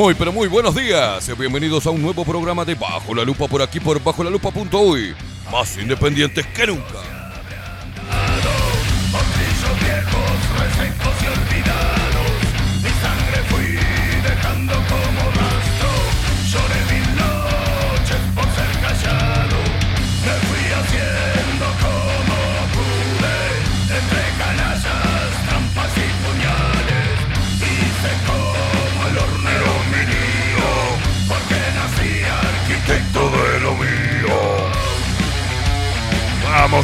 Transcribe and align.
Muy, 0.00 0.14
pero 0.14 0.32
muy 0.32 0.48
buenos 0.48 0.74
días. 0.74 1.30
Bienvenidos 1.36 1.86
a 1.86 1.90
un 1.90 2.00
nuevo 2.00 2.24
programa 2.24 2.64
de 2.64 2.74
Bajo 2.74 3.14
la 3.14 3.22
Lupa 3.22 3.46
por 3.46 3.60
aquí 3.60 3.78
por 3.80 4.02
bajo 4.02 4.24
la 4.24 4.30
lupa.uy. 4.30 5.14
Más 5.52 5.76
independientes 5.76 6.46
que 6.46 6.68
nunca. 6.68 7.19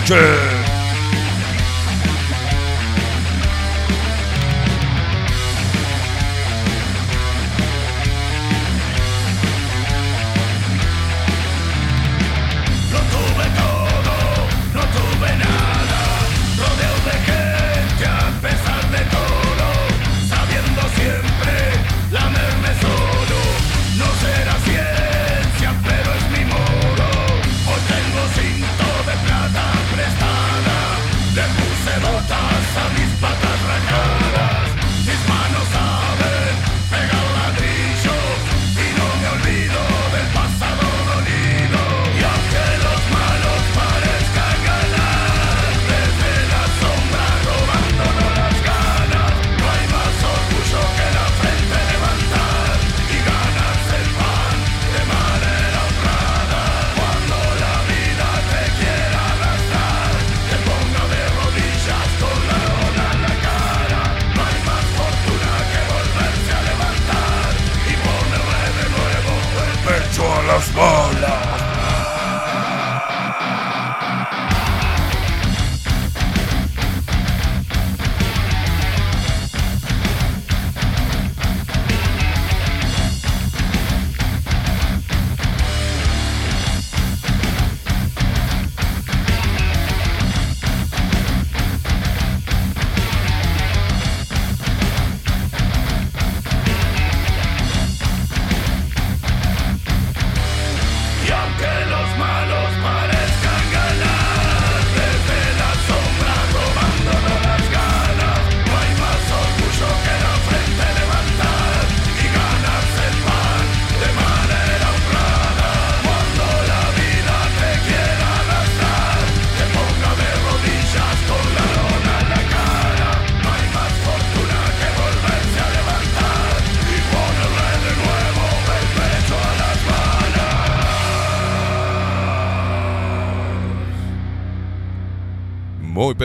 ¡Vamos, 0.08 0.55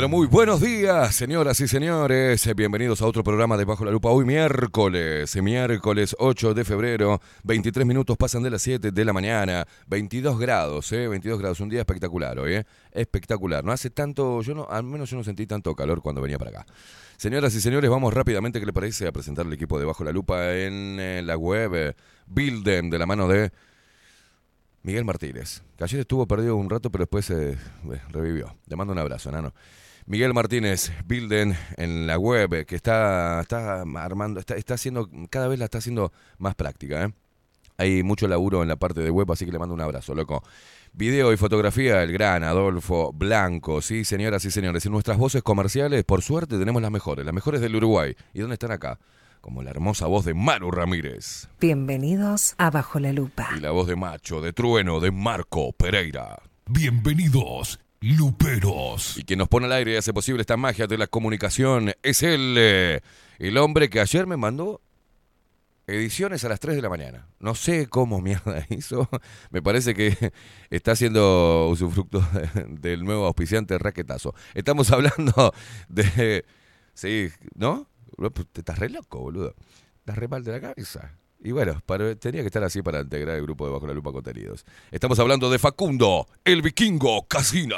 muy 0.09 0.25
buenos 0.25 0.61
días, 0.61 1.15
señoras 1.15 1.59
y 1.59 1.67
señores. 1.67 2.49
Bienvenidos 2.55 3.01
a 3.01 3.05
otro 3.05 3.23
programa 3.23 3.55
de 3.55 3.65
Bajo 3.65 3.85
la 3.85 3.91
Lupa. 3.91 4.09
Hoy 4.09 4.25
miércoles, 4.25 5.35
miércoles 5.41 6.15
8 6.17 6.55
de 6.55 6.65
febrero, 6.65 7.21
23 7.43 7.85
minutos 7.85 8.17
pasan 8.17 8.41
de 8.41 8.49
las 8.49 8.63
7 8.63 8.91
de 8.91 9.05
la 9.05 9.13
mañana, 9.13 9.67
22 9.87 10.39
grados, 10.39 10.91
¿eh? 10.91 11.07
22 11.07 11.39
grados, 11.39 11.59
un 11.59 11.69
día 11.69 11.81
espectacular 11.81 12.39
hoy, 12.39 12.55
¿eh? 12.55 12.65
Espectacular. 12.91 13.63
No 13.63 13.71
hace 13.71 13.91
tanto, 13.91 14.41
yo 14.41 14.55
no, 14.55 14.67
al 14.69 14.83
menos 14.83 15.09
yo 15.09 15.17
no 15.17 15.23
sentí 15.23 15.45
tanto 15.45 15.75
calor 15.75 16.01
cuando 16.01 16.21
venía 16.21 16.39
para 16.39 16.49
acá. 16.51 16.65
Señoras 17.17 17.53
y 17.53 17.61
señores, 17.61 17.89
vamos 17.89 18.11
rápidamente, 18.13 18.59
¿qué 18.59 18.65
le 18.65 18.73
parece? 18.73 19.07
A 19.07 19.11
presentar 19.11 19.45
el 19.45 19.53
equipo 19.53 19.77
de 19.77 19.85
Bajo 19.85 20.03
la 20.03 20.11
Lupa 20.11 20.55
en 20.55 20.99
eh, 20.99 21.21
la 21.23 21.37
web 21.37 21.75
eh, 21.75 21.95
Builden 22.25 22.89
de 22.89 22.97
la 22.97 23.05
mano 23.05 23.27
de 23.27 23.51
Miguel 24.81 25.05
Martínez. 25.05 25.61
Que 25.77 25.83
ayer 25.83 25.99
estuvo 25.99 26.25
perdido 26.25 26.55
un 26.55 26.69
rato, 26.69 26.89
pero 26.89 27.03
después 27.03 27.25
se 27.25 27.57
revivió. 28.09 28.55
Le 28.65 28.75
mando 28.75 28.93
un 28.93 28.99
abrazo, 28.99 29.31
nano. 29.31 29.53
Miguel 30.05 30.33
Martínez, 30.33 30.91
Bilden 31.05 31.55
en 31.77 32.07
la 32.07 32.17
web, 32.17 32.65
que 32.65 32.75
está, 32.75 33.41
está 33.41 33.81
armando, 33.81 34.39
está, 34.39 34.55
está 34.55 34.73
haciendo, 34.73 35.09
cada 35.29 35.47
vez 35.47 35.59
la 35.59 35.65
está 35.65 35.77
haciendo 35.77 36.11
más 36.37 36.55
práctica. 36.55 37.05
¿eh? 37.05 37.13
Hay 37.77 38.03
mucho 38.03 38.27
laburo 38.27 38.61
en 38.61 38.67
la 38.67 38.75
parte 38.75 39.01
de 39.01 39.09
web, 39.09 39.31
así 39.31 39.45
que 39.45 39.51
le 39.51 39.59
mando 39.59 39.73
un 39.73 39.81
abrazo, 39.81 40.15
loco. 40.15 40.43
Video 40.93 41.31
y 41.31 41.37
fotografía, 41.37 42.03
el 42.03 42.11
gran 42.11 42.43
Adolfo 42.43 43.13
Blanco, 43.13 43.81
sí, 43.81 44.03
señoras 44.03 44.43
y 44.45 44.51
señores. 44.51 44.85
Y 44.85 44.89
nuestras 44.89 45.17
voces 45.17 45.41
comerciales, 45.43 46.03
por 46.03 46.21
suerte, 46.21 46.57
tenemos 46.57 46.81
las 46.81 46.91
mejores, 46.91 47.25
las 47.25 47.33
mejores 47.33 47.61
del 47.61 47.75
Uruguay. 47.75 48.15
¿Y 48.33 48.41
dónde 48.41 48.55
están 48.55 48.71
acá? 48.71 48.99
Como 49.39 49.63
la 49.63 49.69
hermosa 49.69 50.07
voz 50.07 50.25
de 50.25 50.33
Maru 50.33 50.71
Ramírez. 50.71 51.47
Bienvenidos 51.59 52.55
a 52.57 52.69
Bajo 52.69 52.99
la 52.99 53.13
Lupa. 53.13 53.49
Y 53.55 53.61
la 53.61 53.71
voz 53.71 53.87
de 53.87 53.95
Macho, 53.95 54.41
de 54.41 54.53
Trueno, 54.53 54.99
de 54.99 55.11
Marco 55.11 55.71
Pereira. 55.71 56.41
Bienvenidos 56.67 57.79
Luperos. 58.01 59.17
Y 59.17 59.23
quien 59.23 59.37
nos 59.39 59.47
pone 59.47 59.67
al 59.67 59.73
aire 59.73 59.93
y 59.93 59.95
hace 59.95 60.11
posible 60.11 60.41
esta 60.41 60.57
magia 60.57 60.87
de 60.87 60.97
la 60.97 61.05
comunicación 61.05 61.93
es 62.01 62.23
el, 62.23 62.55
eh, 62.57 63.01
el 63.37 63.57
hombre 63.57 63.91
que 63.91 63.99
ayer 63.99 64.25
me 64.25 64.37
mandó 64.37 64.81
ediciones 65.85 66.43
a 66.43 66.49
las 66.49 66.59
3 66.59 66.75
de 66.75 66.81
la 66.81 66.89
mañana. 66.89 67.27
No 67.39 67.53
sé 67.53 67.87
cómo 67.87 68.19
mierda 68.19 68.65
hizo. 68.69 69.07
Me 69.51 69.61
parece 69.61 69.93
que 69.93 70.33
está 70.71 70.93
haciendo 70.93 71.67
usufructo 71.69 72.27
del 72.69 73.03
nuevo 73.03 73.27
auspiciante 73.27 73.77
Raquetazo. 73.77 74.33
Estamos 74.55 74.91
hablando 74.91 75.53
de... 75.87 76.43
Sí, 76.95 77.29
¿no? 77.55 77.87
Te 78.51 78.61
estás 78.61 78.79
re 78.79 78.89
loco, 78.89 79.19
boludo. 79.19 79.55
Estás 79.99 80.17
re 80.17 80.27
mal 80.27 80.43
de 80.43 80.51
la 80.51 80.59
cabeza. 80.59 81.20
Y 81.43 81.51
bueno, 81.51 81.81
tenía 82.19 82.41
que 82.41 82.47
estar 82.47 82.63
así 82.63 82.81
para 82.83 83.01
integrar 83.01 83.35
el 83.35 83.41
grupo 83.43 83.65
de 83.65 83.71
Bajo 83.73 83.87
la 83.87 83.93
Lupa 83.93 84.11
Contenidos. 84.11 84.63
Estamos 84.91 85.17
hablando 85.19 85.49
de 85.49 85.57
Facundo, 85.57 86.27
el 86.45 86.61
vikingo 86.61 87.25
Casina. 87.27 87.77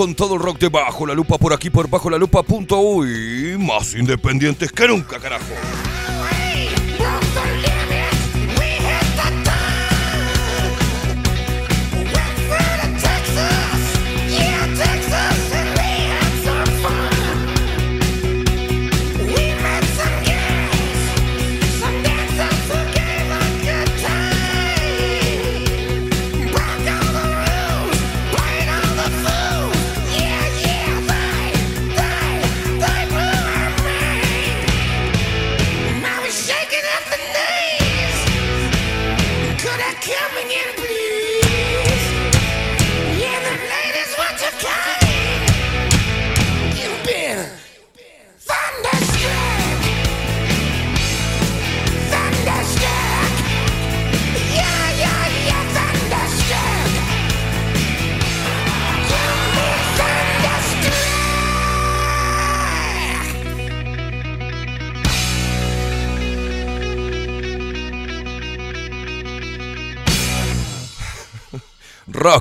Con 0.00 0.14
todo 0.14 0.36
el 0.36 0.40
rock 0.40 0.58
de 0.58 0.70
Bajo 0.70 1.04
la 1.04 1.12
Lupa 1.12 1.36
por 1.36 1.52
aquí 1.52 1.68
por 1.68 1.86
bajo 1.86 2.08
la 2.08 2.16
lupa.uy. 2.16 3.58
Más 3.58 3.94
independientes 3.94 4.72
que 4.72 4.88
nunca, 4.88 5.18
carajo. 5.18 5.44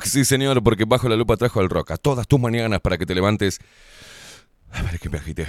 Sí 0.04 0.26
señor, 0.26 0.64
porque 0.64 0.86
bajo 0.86 1.10
la 1.10 1.16
lupa 1.16 1.38
trajo 1.38 1.62
el 1.62 1.70
rock 1.70 1.92
a 1.92 1.98
todas 1.98 2.28
tus 2.28 2.40
mañanas 2.40 2.80
para 2.82 2.98
que 2.98 3.06
te 3.06 3.16
levantes. 3.16 3.60
A 4.72 4.84
ver, 4.84 4.96
es 4.96 5.02
que 5.02 5.10
me 5.10 5.18
agité. 5.18 5.48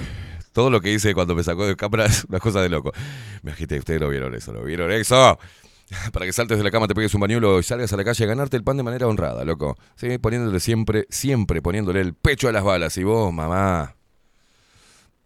Todo 0.52 0.70
lo 0.70 0.80
que 0.80 0.92
hice 0.92 1.14
cuando 1.14 1.34
me 1.34 1.42
sacó 1.42 1.66
de 1.66 1.76
cámara 1.76 2.06
es 2.06 2.24
una 2.24 2.38
cosa 2.38 2.62
de 2.62 2.68
loco. 2.68 2.92
Me 3.42 3.52
agité, 3.52 3.78
ustedes 3.78 4.00
lo 4.00 4.08
vieron 4.08 4.34
eso, 4.34 4.52
lo 4.52 4.64
vieron 4.64 4.90
eso. 4.90 5.38
Para 6.12 6.24
que 6.24 6.32
saltes 6.32 6.56
de 6.58 6.64
la 6.64 6.70
cama, 6.70 6.86
te 6.86 6.94
pegues 6.94 7.14
un 7.14 7.20
bañuelo 7.20 7.58
y 7.58 7.62
salgas 7.62 7.92
a 7.92 7.96
la 7.96 8.04
calle 8.04 8.24
a 8.24 8.26
ganarte 8.28 8.56
el 8.56 8.62
pan 8.62 8.76
de 8.76 8.82
manera 8.82 9.06
honrada, 9.06 9.44
loco. 9.44 9.76
Sí, 9.96 10.18
poniéndole 10.18 10.60
siempre, 10.60 11.06
siempre 11.10 11.60
poniéndole 11.60 12.00
el 12.00 12.14
pecho 12.14 12.48
a 12.48 12.52
las 12.52 12.62
balas. 12.62 12.96
Y 12.96 13.04
vos, 13.04 13.32
mamá, 13.32 13.96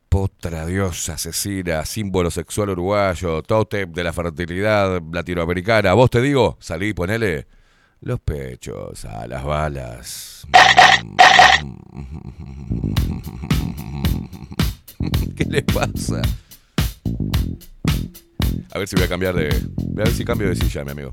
potra 0.09 0.65
diosa 0.65 1.15
asesina, 1.15 1.85
símbolo 1.85 2.31
sexual 2.31 2.71
uruguayo, 2.71 3.43
tótem 3.43 3.93
de 3.93 4.05
la 4.05 4.13
fertilidad 4.13 5.03
latinoamericana. 5.13 5.93
Vos 5.93 6.11
te 6.11 6.23
digo, 6.23 6.57
salí, 6.61 6.95
ponele 6.95 7.47
los 8.01 8.21
pechos 8.21 9.05
a 9.05 9.27
las 9.27 9.45
balas. 9.45 10.47
¿Qué 15.37 15.45
le 15.45 15.63
pasa? 15.63 16.23
A 18.73 18.79
ver 18.79 18.89
si 18.89 18.97
voy 18.97 19.05
a 19.05 19.09
cambiar 19.09 19.35
de. 19.35 19.49
A 19.49 19.95
ver 19.95 20.11
si 20.11 20.25
cambio 20.25 20.49
de 20.49 20.57
silla, 20.57 20.83
mi 20.85 20.93
amigo. 20.93 21.13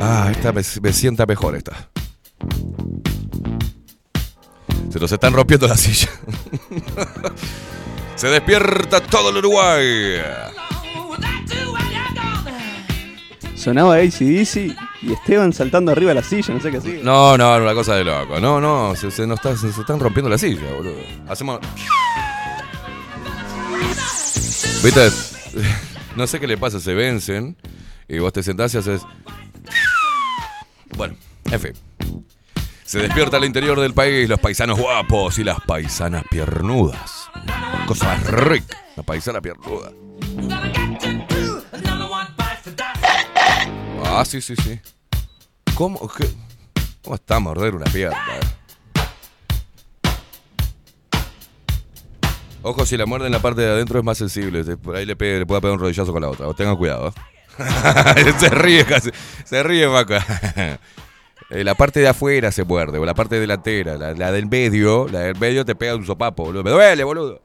Ah, 0.00 0.28
esta 0.30 0.52
me, 0.52 0.62
me, 0.82 0.92
sienta 0.92 1.26
mejor 1.26 1.56
esta. 1.56 1.88
Se 4.90 5.00
nos 5.00 5.10
están 5.10 5.32
rompiendo 5.32 5.66
la 5.66 5.76
silla. 5.76 6.08
Se 8.14 8.28
despierta 8.28 9.00
todo 9.00 9.30
el 9.30 9.38
Uruguay. 9.38 10.20
Sonaba 13.54 13.96
ACDC 13.96 14.76
y 15.02 15.12
Esteban 15.12 15.52
saltando 15.52 15.90
arriba 15.90 16.10
de 16.10 16.14
la 16.14 16.22
silla, 16.22 16.54
no 16.54 16.60
sé 16.60 16.70
qué 16.70 16.76
así. 16.76 17.00
No, 17.02 17.36
no, 17.36 17.56
una 17.56 17.74
cosa 17.74 17.96
de 17.96 18.04
loco. 18.04 18.38
No, 18.38 18.60
no, 18.60 18.94
se, 18.94 19.10
se 19.10 19.26
nos 19.26 19.38
está, 19.38 19.56
se, 19.56 19.72
se 19.72 19.80
están 19.80 19.98
rompiendo 19.98 20.30
la 20.30 20.38
silla, 20.38 20.72
boludo. 20.72 21.00
Hacemos. 21.28 21.58
¿Viste? 24.84 25.10
No 26.16 26.26
sé 26.26 26.40
qué 26.40 26.46
le 26.46 26.56
pasa, 26.56 26.80
se 26.80 26.94
vencen 26.94 27.56
y 28.08 28.18
vos 28.18 28.32
te 28.32 28.42
sentás 28.42 28.74
y 28.74 28.78
haces. 28.78 29.02
Bueno, 30.96 31.14
en 31.50 31.60
fin. 31.60 31.72
Se 32.84 33.00
despierta 33.00 33.36
al 33.36 33.44
interior 33.44 33.78
del 33.78 33.92
país 33.92 34.28
los 34.28 34.40
paisanos 34.40 34.78
guapos 34.78 35.38
y 35.38 35.44
las 35.44 35.60
paisanas 35.60 36.24
piernudas. 36.30 37.28
Cosa 37.86 38.14
rica, 38.14 38.78
la 38.96 39.02
paisana 39.02 39.40
piernuda. 39.42 39.92
Ah, 44.04 44.24
sí, 44.24 44.40
sí, 44.40 44.56
sí. 44.56 44.80
¿Cómo, 45.74 46.08
qué? 46.08 46.28
¿Cómo 47.02 47.16
está 47.16 47.38
morder 47.40 47.74
una 47.74 47.86
pierna? 47.86 48.16
Ojo, 52.68 52.84
si 52.84 52.96
la 52.96 53.06
muerde 53.06 53.26
en 53.26 53.32
la 53.32 53.38
parte 53.38 53.60
de 53.60 53.70
adentro 53.70 54.00
es 54.00 54.04
más 54.04 54.18
sensible. 54.18 54.64
Por 54.76 54.96
ahí 54.96 55.06
le, 55.06 55.14
pegue, 55.14 55.46
puede 55.46 55.60
pegar 55.60 55.74
un 55.74 55.78
rodillazo 55.78 56.12
con 56.12 56.20
la 56.20 56.30
otra. 56.30 56.52
Tengan 56.54 56.76
cuidado. 56.76 57.14
se 58.38 58.48
ríe. 58.48 58.84
Se 59.44 59.62
ríe, 59.62 59.86
Maca. 59.86 60.26
Eh, 61.48 61.62
la 61.62 61.76
parte 61.76 62.00
de 62.00 62.08
afuera 62.08 62.50
se 62.50 62.64
muerde, 62.64 62.98
o 62.98 63.06
la 63.06 63.14
parte 63.14 63.38
delantera. 63.38 63.96
La, 63.96 64.14
la, 64.14 64.32
del 64.32 64.46
medio, 64.46 65.06
la 65.06 65.20
del 65.20 65.38
medio 65.38 65.64
te 65.64 65.76
pega 65.76 65.94
un 65.94 66.04
sopapo, 66.04 66.42
boludo. 66.42 66.64
Me 66.64 66.72
duele, 66.72 67.04
boludo. 67.04 67.40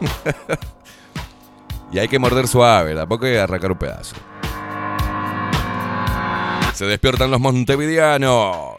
y 1.92 1.98
hay 2.00 2.08
que 2.08 2.18
morder 2.18 2.46
suave, 2.48 2.94
tampoco 2.94 3.24
hay 3.24 3.32
que 3.32 3.40
arrancar 3.40 3.72
un 3.72 3.78
pedazo. 3.78 4.14
Se 6.74 6.84
despiertan 6.84 7.30
los 7.30 7.40
montevideanos. 7.40 8.76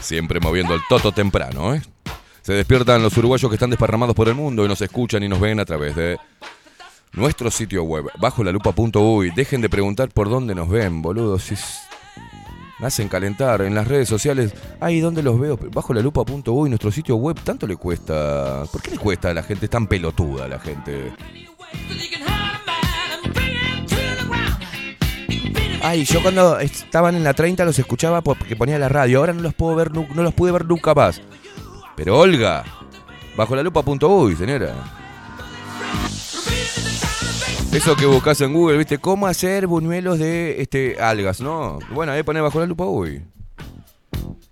Siempre 0.00 0.40
moviendo 0.40 0.74
el 0.74 0.80
toto 0.88 1.12
temprano, 1.12 1.76
¿eh? 1.76 1.82
Se 2.48 2.54
despiertan 2.54 3.02
los 3.02 3.14
uruguayos 3.14 3.50
que 3.50 3.56
están 3.56 3.68
desparramados 3.68 4.16
por 4.16 4.26
el 4.26 4.34
mundo 4.34 4.64
y 4.64 4.68
nos 4.68 4.80
escuchan 4.80 5.22
y 5.22 5.28
nos 5.28 5.38
ven 5.38 5.60
a 5.60 5.66
través 5.66 5.94
de 5.94 6.16
nuestro 7.12 7.50
sitio 7.50 7.82
web, 7.82 8.06
bajo 8.18 8.42
la 8.42 8.50
lupa.uy. 8.52 9.32
Dejen 9.36 9.60
de 9.60 9.68
preguntar 9.68 10.08
por 10.08 10.30
dónde 10.30 10.54
nos 10.54 10.70
ven, 10.70 11.02
boludos. 11.02 11.42
Si 11.42 11.54
me 12.78 12.86
hacen 12.86 13.08
calentar 13.08 13.60
en 13.60 13.74
las 13.74 13.86
redes 13.86 14.08
sociales. 14.08 14.54
Ay, 14.80 15.00
¿dónde 15.00 15.22
los 15.22 15.38
veo? 15.38 15.58
Bajo 15.58 15.92
la 15.92 16.00
lupa.uy, 16.00 16.70
nuestro 16.70 16.90
sitio 16.90 17.16
web. 17.16 17.38
¿Tanto 17.44 17.66
le 17.66 17.76
cuesta? 17.76 18.64
¿Por 18.72 18.80
qué 18.80 18.92
le 18.92 18.96
cuesta 18.96 19.28
a 19.28 19.34
la 19.34 19.42
gente? 19.42 19.66
Es 19.66 19.70
tan 19.70 19.86
pelotuda 19.86 20.48
la 20.48 20.58
gente. 20.58 21.12
Ay, 25.82 26.06
yo 26.06 26.22
cuando 26.22 26.58
estaban 26.60 27.14
en 27.14 27.24
la 27.24 27.34
30 27.34 27.66
los 27.66 27.78
escuchaba 27.78 28.22
porque 28.22 28.56
ponía 28.56 28.78
la 28.78 28.88
radio. 28.88 29.18
Ahora 29.18 29.34
no 29.34 29.42
los 29.42 29.52
puedo 29.52 29.76
ver, 29.76 29.92
no 29.92 30.22
los 30.22 30.32
pude 30.32 30.50
ver 30.50 30.64
nunca 30.64 30.94
más. 30.94 31.20
Pero 31.98 32.16
Olga, 32.16 32.62
bajo 33.36 33.56
la 33.56 33.62
lupa.uy, 33.64 34.36
señora. 34.36 34.72
Eso 37.72 37.96
que 37.96 38.06
buscas 38.06 38.40
en 38.40 38.52
Google, 38.52 38.78
¿viste? 38.78 38.98
¿Cómo 38.98 39.26
hacer 39.26 39.66
buñuelos 39.66 40.20
de 40.20 40.62
este, 40.62 41.02
algas, 41.02 41.40
no? 41.40 41.80
Bueno, 41.90 42.12
ahí 42.12 42.22
pone 42.22 42.40
bajo 42.40 42.60
la 42.60 42.66
lupa 42.66 42.84
uy. 42.84 43.24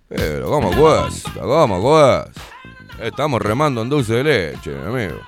Pero, 0.09 0.49
¿cómo 0.49 0.71
pues? 0.71 1.23
¿Cómo 1.39 1.81
pues? 1.81 3.07
Estamos 3.07 3.41
remando 3.41 3.81
en 3.81 3.89
dulce 3.89 4.15
de 4.15 4.23
leche, 4.25 4.77
amigo. 4.85 5.21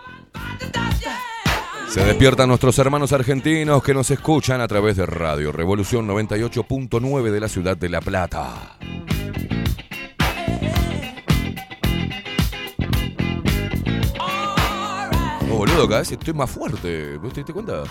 Se 1.88 2.04
despiertan 2.04 2.50
nuestros 2.50 2.78
hermanos 2.80 3.14
argentinos 3.14 3.82
que 3.82 3.94
nos 3.94 4.12
escuchan 4.12 4.60
a 4.60 4.68
través 4.68 4.98
de 4.98 5.06
Radio 5.06 5.54
Revolución 5.54 6.06
98.9 6.06 7.32
de 7.32 7.40
la 7.40 7.48
ciudad 7.48 7.78
de 7.78 7.88
La 7.88 8.02
Plata. 8.02 8.78
Boludo, 15.60 15.90
cada 15.90 16.00
vez 16.00 16.12
estoy 16.14 16.34
más 16.34 16.50
fuerte. 16.50 17.18
¿Vos 17.18 17.34
te 17.34 17.42
diste 17.42 17.52
cuenta? 17.52 17.84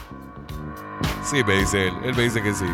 Sí, 1.22 1.44
me 1.46 1.58
dice 1.58 1.88
él. 1.88 1.94
Él 2.02 2.16
me 2.16 2.22
dice 2.22 2.42
que 2.42 2.54
sí. 2.54 2.64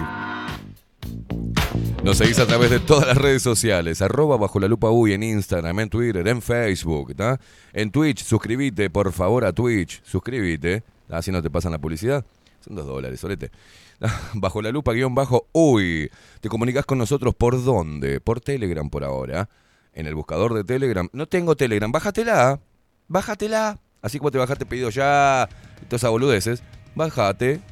Nos 2.04 2.18
seguís 2.18 2.38
a 2.38 2.46
través 2.46 2.70
de 2.70 2.78
todas 2.78 3.08
las 3.08 3.16
redes 3.16 3.42
sociales, 3.42 4.02
arroba 4.02 4.36
bajo 4.36 4.60
la 4.60 4.68
lupa 4.68 4.90
uy 4.90 5.12
en 5.14 5.24
Instagram, 5.24 5.80
en 5.80 5.88
Twitter, 5.88 6.28
en 6.28 6.40
Facebook, 6.40 7.10
¿está? 7.10 7.40
En 7.72 7.90
Twitch, 7.90 8.22
suscríbete, 8.22 8.88
por 8.88 9.10
favor, 9.12 9.44
a 9.44 9.52
Twitch, 9.52 10.00
suscríbete, 10.04 10.84
así 11.08 11.32
no 11.32 11.42
te 11.42 11.50
pasan 11.50 11.72
la 11.72 11.78
publicidad. 11.78 12.24
Son 12.60 12.76
dos 12.76 12.86
dólares, 12.86 13.18
solete. 13.18 13.50
Bajo 14.34 14.62
la 14.62 14.70
lupa 14.70 14.92
guion 14.92 15.14
bajo 15.14 15.48
uy. 15.52 16.08
Te 16.40 16.48
comunicas 16.48 16.86
con 16.86 16.98
nosotros 16.98 17.34
por 17.34 17.64
dónde? 17.64 18.20
Por 18.20 18.40
Telegram 18.40 18.88
por 18.88 19.02
ahora. 19.02 19.48
En 19.92 20.06
el 20.06 20.14
buscador 20.14 20.54
de 20.54 20.62
Telegram. 20.62 21.08
No 21.12 21.26
tengo 21.26 21.56
Telegram, 21.56 21.90
bájatela. 21.90 22.60
Bájatela. 23.08 23.80
Así 24.04 24.18
como 24.18 24.30
te 24.30 24.36
bajaste 24.36 24.66
pedido 24.66 24.90
ya, 24.90 25.48
todas 25.88 26.02
esas 26.02 26.10
boludeces. 26.10 26.62
Bájate 26.94 27.62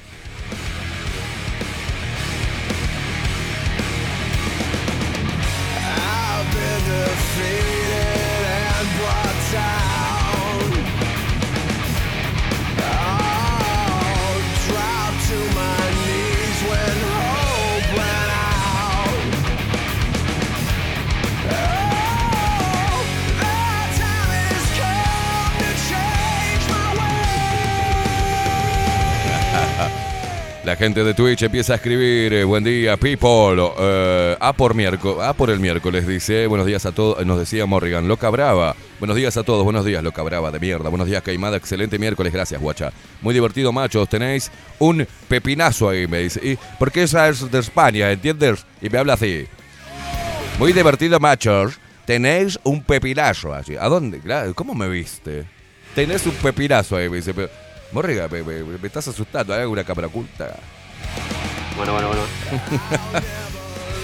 La 30.66 30.76
gente 30.76 31.04
de 31.04 31.14
Twitch 31.14 31.44
empieza 31.44 31.74
a 31.74 31.76
escribir, 31.76 32.34
eh, 32.34 32.44
buen 32.44 32.64
día, 32.64 32.98
people. 32.98 33.72
Eh, 33.78 34.36
a 34.40 34.52
por 34.52 34.74
miércoles, 34.74 35.24
a 35.24 35.34
por 35.34 35.52
el 35.52 35.60
miércoles, 35.60 36.08
dice. 36.08 36.48
Buenos 36.48 36.66
días 36.66 36.88
a 36.88 36.92
todos, 36.92 37.24
nos 37.24 37.38
decía 37.38 37.68
Morrigan, 37.68 38.08
loca 38.08 38.32
brava. 38.32 38.76
Buenos 38.98 39.16
días 39.16 39.38
a 39.38 39.44
todos, 39.44 39.64
buenos 39.64 39.86
días, 39.86 40.04
loca 40.04 40.24
brava 40.24 40.50
de 40.50 40.60
mierda. 40.60 40.90
Buenos 40.90 41.08
días, 41.08 41.22
Caimada, 41.22 41.56
excelente 41.58 42.00
miércoles, 42.00 42.34
gracias, 42.34 42.60
guacha. 42.60 42.92
Muy 43.22 43.36
divertido, 43.36 43.72
machos. 43.72 44.10
Tenéis 44.10 44.52
un 44.80 45.06
pepinazo 45.28 45.88
ahí, 45.88 46.08
me 46.08 46.22
dice. 46.22 46.40
¿Y 46.44 46.58
por 46.80 46.92
qué 46.92 47.04
esa 47.04 47.30
es 47.30 47.52
de 47.52 47.60
España, 47.60 48.12
entiendes? 48.12 48.66
Y 48.82 48.90
me 48.90 48.98
habla 48.98 49.14
así. 49.14 49.46
Muy 50.58 50.74
divertido, 50.74 51.20
machos. 51.20 51.80
Tenéis 52.06 52.60
un 52.64 52.82
pepinazo 52.82 53.54
así. 53.54 53.76
¿A 53.76 53.88
dónde? 53.88 54.20
¿Cómo 54.56 54.74
me 54.74 54.90
viste? 54.90 55.46
Tenés 55.94 56.26
un 56.26 56.34
pepinazo 56.34 56.98
ahí, 56.98 57.08
me 57.08 57.18
dice. 57.18 57.36
Pero, 58.02 58.28
Morrigan, 58.30 58.30
me, 58.32 58.44
me- 58.44 58.78
me 58.78 58.88
estás 58.88 59.08
asustando, 59.08 59.54
¿hay 59.54 59.62
alguna 59.62 59.84
cámara 59.84 60.08
oculta? 60.08 60.56
Bueno, 61.78 61.94
bueno, 61.94 62.08
bueno. 62.10 62.22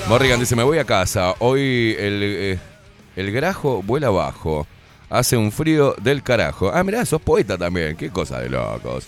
Morrigan 0.07 0.39
dice, 0.39 0.55
me 0.55 0.63
voy 0.63 0.77
a 0.77 0.83
casa. 0.85 1.33
Hoy 1.39 1.95
el, 1.99 2.19
eh, 2.23 2.59
el 3.15 3.31
grajo 3.31 3.81
vuela 3.83 4.07
abajo. 4.07 4.67
Hace 5.09 5.35
un 5.37 5.51
frío 5.51 5.93
del 6.01 6.23
carajo. 6.23 6.71
Ah, 6.73 6.83
mirá, 6.83 7.05
sos 7.05 7.21
poeta 7.21 7.57
también. 7.57 7.95
Qué 7.97 8.09
cosa 8.09 8.39
de 8.39 8.49
locos. 8.49 9.05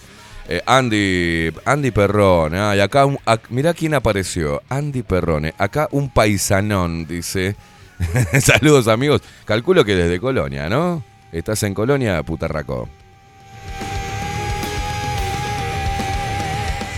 Eh, 0.49 0.61
Andy, 0.65 1.51
Andy 1.65 1.91
Perrone. 1.91 2.59
Ah, 2.59 2.75
y 2.75 2.79
acá, 2.81 3.05
un- 3.05 3.17
mirá 3.49 3.73
quién 3.73 3.93
apareció. 3.93 4.61
Andy 4.69 5.01
Perrone. 5.01 5.53
Acá 5.57 5.87
un 5.91 6.09
paisanón, 6.09 7.07
dice. 7.07 7.55
Saludos, 8.41 8.87
amigos. 8.89 9.21
Calculo 9.45 9.85
que 9.85 9.95
desde 9.95 10.19
Colonia, 10.19 10.69
¿no? 10.69 11.03
Estás 11.31 11.63
en 11.63 11.73
Colonia, 11.73 12.21
putarraco. 12.23 12.89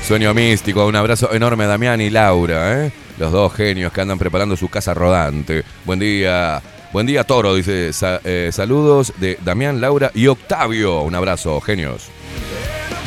Sueño 0.07 0.35
místico, 0.35 0.85
un 0.85 0.95
abrazo 0.95 1.33
enorme 1.33 1.63
a 1.63 1.67
Damián 1.67 1.99
y 1.99 2.11
Laura, 2.11 2.85
¿eh? 2.85 2.91
los 3.17 3.31
dos 3.31 3.51
genios 3.55 3.91
que 3.91 4.01
andan 4.01 4.19
preparando 4.19 4.55
su 4.55 4.69
casa 4.69 4.93
rodante. 4.93 5.63
Buen 5.83 5.97
día, 5.97 6.61
buen 6.93 7.07
día 7.07 7.23
Toro, 7.23 7.55
dice 7.55 7.89
eh, 8.23 8.49
saludos 8.51 9.13
de 9.17 9.39
Damián, 9.43 9.81
Laura 9.81 10.11
y 10.13 10.27
Octavio. 10.27 11.01
Un 11.01 11.15
abrazo, 11.15 11.59
genios. 11.59 12.09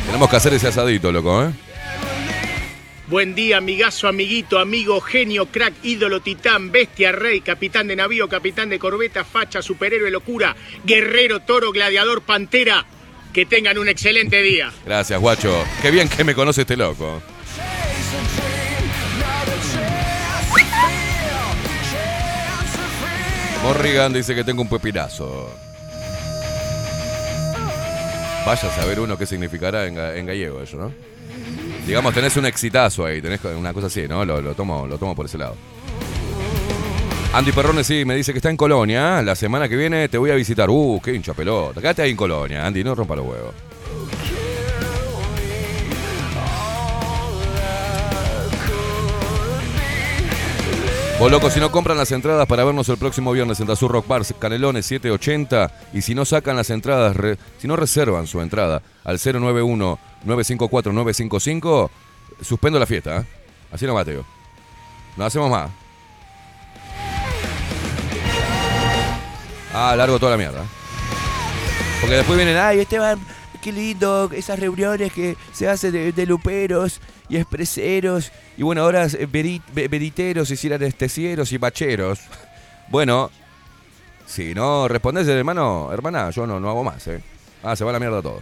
Tenemos 0.06 0.28
que 0.28 0.36
hacer 0.36 0.54
ese 0.54 0.66
asadito, 0.66 1.12
loco, 1.12 1.44
¿eh? 1.44 1.50
Buen 3.06 3.36
día, 3.36 3.58
amigazo, 3.58 4.08
amiguito, 4.08 4.58
amigo, 4.58 5.00
genio, 5.00 5.46
crack, 5.46 5.74
ídolo, 5.84 6.20
titán, 6.20 6.72
bestia, 6.72 7.12
rey, 7.12 7.42
capitán 7.42 7.86
de 7.86 7.94
navío, 7.94 8.28
capitán 8.28 8.70
de 8.70 8.80
corbeta, 8.80 9.22
facha, 9.22 9.62
superhéroe, 9.62 10.10
locura, 10.10 10.56
guerrero, 10.84 11.38
toro, 11.40 11.70
gladiador, 11.70 12.22
pantera. 12.22 12.84
Que 13.38 13.46
tengan 13.46 13.78
un 13.78 13.88
excelente 13.88 14.42
día. 14.42 14.72
Gracias, 14.84 15.20
guacho. 15.20 15.64
Qué 15.80 15.92
bien 15.92 16.08
que 16.08 16.24
me 16.24 16.34
conoce 16.34 16.62
este 16.62 16.76
loco. 16.76 17.22
Morrigan 23.62 24.12
dice 24.12 24.34
que 24.34 24.44
tengo 24.44 24.62
un 24.62 24.68
pepinazo. 24.68 25.50
Vaya 28.46 28.68
a 28.68 28.74
saber 28.74 29.00
uno 29.00 29.18
qué 29.18 29.26
significará 29.26 29.86
en, 29.86 29.96
ga- 29.96 30.16
en 30.16 30.26
gallego 30.26 30.62
eso, 30.62 30.76
¿no? 30.78 30.92
Digamos, 31.86 32.14
tenés 32.14 32.36
un 32.36 32.46
exitazo 32.46 33.04
ahí, 33.04 33.20
tenés 33.20 33.40
una 33.44 33.72
cosa 33.72 33.88
así, 33.88 34.06
¿no? 34.08 34.24
Lo 34.24 34.54
tomo, 34.54 34.86
lo 34.86 34.96
tomo 34.98 35.14
por 35.14 35.26
ese 35.26 35.38
lado. 35.38 35.56
Andy 37.30 37.52
Perrone 37.52 37.84
sí, 37.84 38.06
me 38.06 38.16
dice 38.16 38.32
que 38.32 38.38
está 38.38 38.48
en 38.48 38.56
Colonia. 38.56 39.20
La 39.22 39.36
semana 39.36 39.68
que 39.68 39.76
viene 39.76 40.08
te 40.08 40.16
voy 40.16 40.30
a 40.30 40.34
visitar. 40.34 40.70
Uh, 40.70 40.98
qué 41.02 41.14
hincha 41.14 41.34
pelota. 41.34 41.80
Quédate 41.80 42.02
ahí 42.02 42.10
en 42.10 42.16
Colonia, 42.16 42.66
Andy, 42.66 42.82
no 42.82 42.94
rompa 42.94 43.16
los 43.16 43.26
huevos. 43.26 43.54
Vos 51.20 51.30
loco, 51.32 51.50
si 51.50 51.58
no 51.58 51.72
compran 51.72 51.98
las 51.98 52.12
entradas 52.12 52.46
para 52.46 52.62
vernos 52.62 52.88
el 52.88 52.96
próximo 52.96 53.32
viernes 53.32 53.58
en 53.58 53.66
Tazur 53.66 53.90
Rock 53.90 54.06
Bar, 54.06 54.22
Canelones 54.38 54.86
780, 54.86 55.72
y 55.92 56.02
si 56.02 56.14
no 56.14 56.24
sacan 56.24 56.54
las 56.54 56.70
entradas, 56.70 57.16
si 57.58 57.66
no 57.66 57.74
reservan 57.74 58.28
su 58.28 58.40
entrada 58.40 58.82
al 59.02 59.18
091-954-955, 59.18 61.90
suspendo 62.40 62.78
la 62.78 62.86
fiesta, 62.86 63.18
¿eh? 63.18 63.24
Así 63.72 63.84
no 63.84 63.94
Mateo. 63.94 64.24
No 65.16 65.24
hacemos 65.24 65.50
más. 65.50 65.70
Ah, 69.72 69.94
largo 69.96 70.18
toda 70.18 70.32
la 70.32 70.38
mierda. 70.38 70.64
Porque 72.00 72.16
después 72.16 72.36
vienen, 72.36 72.56
ay, 72.56 72.80
Esteban, 72.80 73.18
qué 73.60 73.72
lindo, 73.72 74.30
esas 74.32 74.58
reuniones 74.58 75.12
que 75.12 75.36
se 75.52 75.68
hacen 75.68 75.92
de, 76.14 76.26
luperos 76.26 77.00
y 77.28 77.36
expreseros. 77.36 78.30
Y 78.56 78.62
bueno, 78.62 78.82
ahora 78.82 79.04
eh, 79.06 79.28
veri- 79.30 79.62
ve- 79.72 79.88
veriteros, 79.88 80.50
hicieran 80.50 80.82
estecieros 80.82 81.52
y 81.52 81.58
bacheros. 81.58 82.20
Bueno, 82.88 83.30
si 84.26 84.54
no 84.54 84.88
respondés, 84.88 85.26
hermano, 85.28 85.90
hermana, 85.92 86.30
yo 86.30 86.46
no, 86.46 86.58
no 86.60 86.70
hago 86.70 86.84
más, 86.84 87.06
¿eh? 87.08 87.20
Ah, 87.62 87.74
se 87.76 87.84
va 87.84 87.92
la 87.92 87.98
mierda 87.98 88.22
todo. 88.22 88.40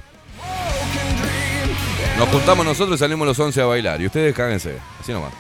Nos 2.19 2.29
juntamos 2.29 2.65
nosotros 2.65 2.97
y 2.97 3.01
salimos 3.01 3.27
los 3.27 3.39
11 3.39 3.61
a 3.61 3.65
bailar. 3.67 4.01
Y 4.01 4.07
ustedes 4.07 4.35
cáguense. 4.35 4.77
Así 5.01 5.13
nomás. 5.13 5.33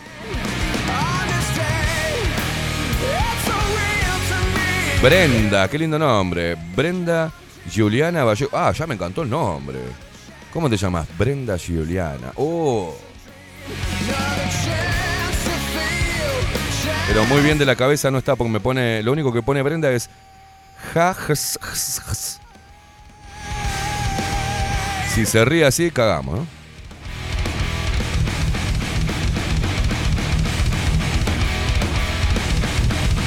Brenda, 5.06 5.68
qué 5.68 5.78
lindo 5.78 6.00
nombre. 6.00 6.56
Brenda 6.74 7.32
Juliana 7.72 8.24
Vallejo. 8.24 8.50
Ah, 8.52 8.72
ya 8.72 8.88
me 8.88 8.94
encantó 8.94 9.22
el 9.22 9.30
nombre. 9.30 9.78
¿Cómo 10.52 10.68
te 10.68 10.76
llamas? 10.76 11.06
Brenda 11.16 11.56
Juliana. 11.56 12.32
Oh. 12.34 12.92
Pero 17.06 17.24
muy 17.26 17.40
bien 17.40 17.56
de 17.56 17.64
la 17.64 17.76
cabeza 17.76 18.10
no 18.10 18.18
está 18.18 18.34
porque 18.34 18.50
me 18.50 18.58
pone. 18.58 19.00
Lo 19.04 19.12
único 19.12 19.32
que 19.32 19.42
pone 19.42 19.62
Brenda 19.62 19.92
es. 19.92 20.10
Ja. 20.92 21.14
Si 25.14 25.24
se 25.24 25.44
ríe 25.44 25.66
así, 25.66 25.92
cagamos, 25.92 26.40
¿no? 26.40 26.46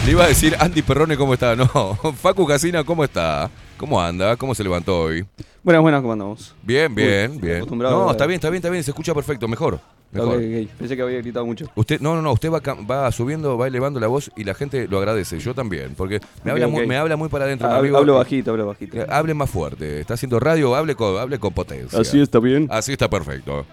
Le 0.05 0.11
iba 0.11 0.23
a 0.23 0.27
decir 0.27 0.55
Andy 0.59 0.81
Perrone 0.81 1.17
cómo 1.17 1.33
está. 1.33 1.55
No, 1.59 1.67
Facu 2.13 2.45
Casina, 2.47 2.83
¿cómo 2.83 3.03
está? 3.03 3.49
¿Cómo 3.77 4.01
anda? 4.01 4.35
¿Cómo 4.37 4.55
se 4.55 4.63
levantó 4.63 5.01
hoy? 5.01 5.25
Buenas, 5.63 5.81
buenas, 5.81 6.01
¿cómo 6.01 6.13
andamos? 6.13 6.55
Bien, 6.63 6.93
bien, 6.93 7.31
Uy, 7.31 7.37
bien. 7.39 7.65
No, 7.69 8.11
está 8.11 8.25
bien, 8.25 8.35
está 8.35 8.49
bien, 8.49 8.59
está 8.59 8.69
bien. 8.69 8.83
Se 8.83 8.91
escucha 8.91 9.13
perfecto, 9.13 9.47
mejor. 9.47 9.79
Mejor. 10.11 10.37
Ok, 10.37 10.41
ok. 10.41 10.69
Pensé 10.79 10.95
que 10.95 11.01
había 11.01 11.17
gritado 11.17 11.45
mucho. 11.45 11.65
Usted, 11.75 11.99
no, 11.99 12.15
no, 12.15 12.21
no, 12.21 12.31
usted 12.31 12.49
va, 12.49 13.11
subiendo, 13.11 13.57
va 13.57 13.67
elevando 13.67 13.99
la 13.99 14.07
voz 14.07 14.31
y 14.35 14.43
la 14.43 14.53
gente 14.53 14.87
lo 14.87 14.97
agradece. 14.97 15.37
Yo 15.39 15.53
también, 15.53 15.93
porque 15.95 16.19
me, 16.43 16.51
habla. 16.51 16.67
Muy, 16.67 16.87
me 16.87 16.97
habla 16.97 17.15
muy 17.15 17.29
para 17.29 17.45
adentro. 17.45 17.67
Ah, 17.67 17.77
hablo 17.77 18.15
bajito, 18.15 18.51
hablo 18.51 18.67
bajito. 18.67 18.97
Hable 19.07 19.33
más 19.33 19.49
fuerte. 19.49 19.99
Está 19.99 20.15
haciendo 20.15 20.39
radio, 20.39 20.75
hable 20.75 20.95
con, 20.95 21.17
hable 21.19 21.39
con 21.39 21.53
potencia. 21.53 21.99
Así 21.99 22.19
está 22.19 22.39
bien. 22.39 22.67
Así 22.71 22.93
está 22.93 23.09
perfecto. 23.09 23.65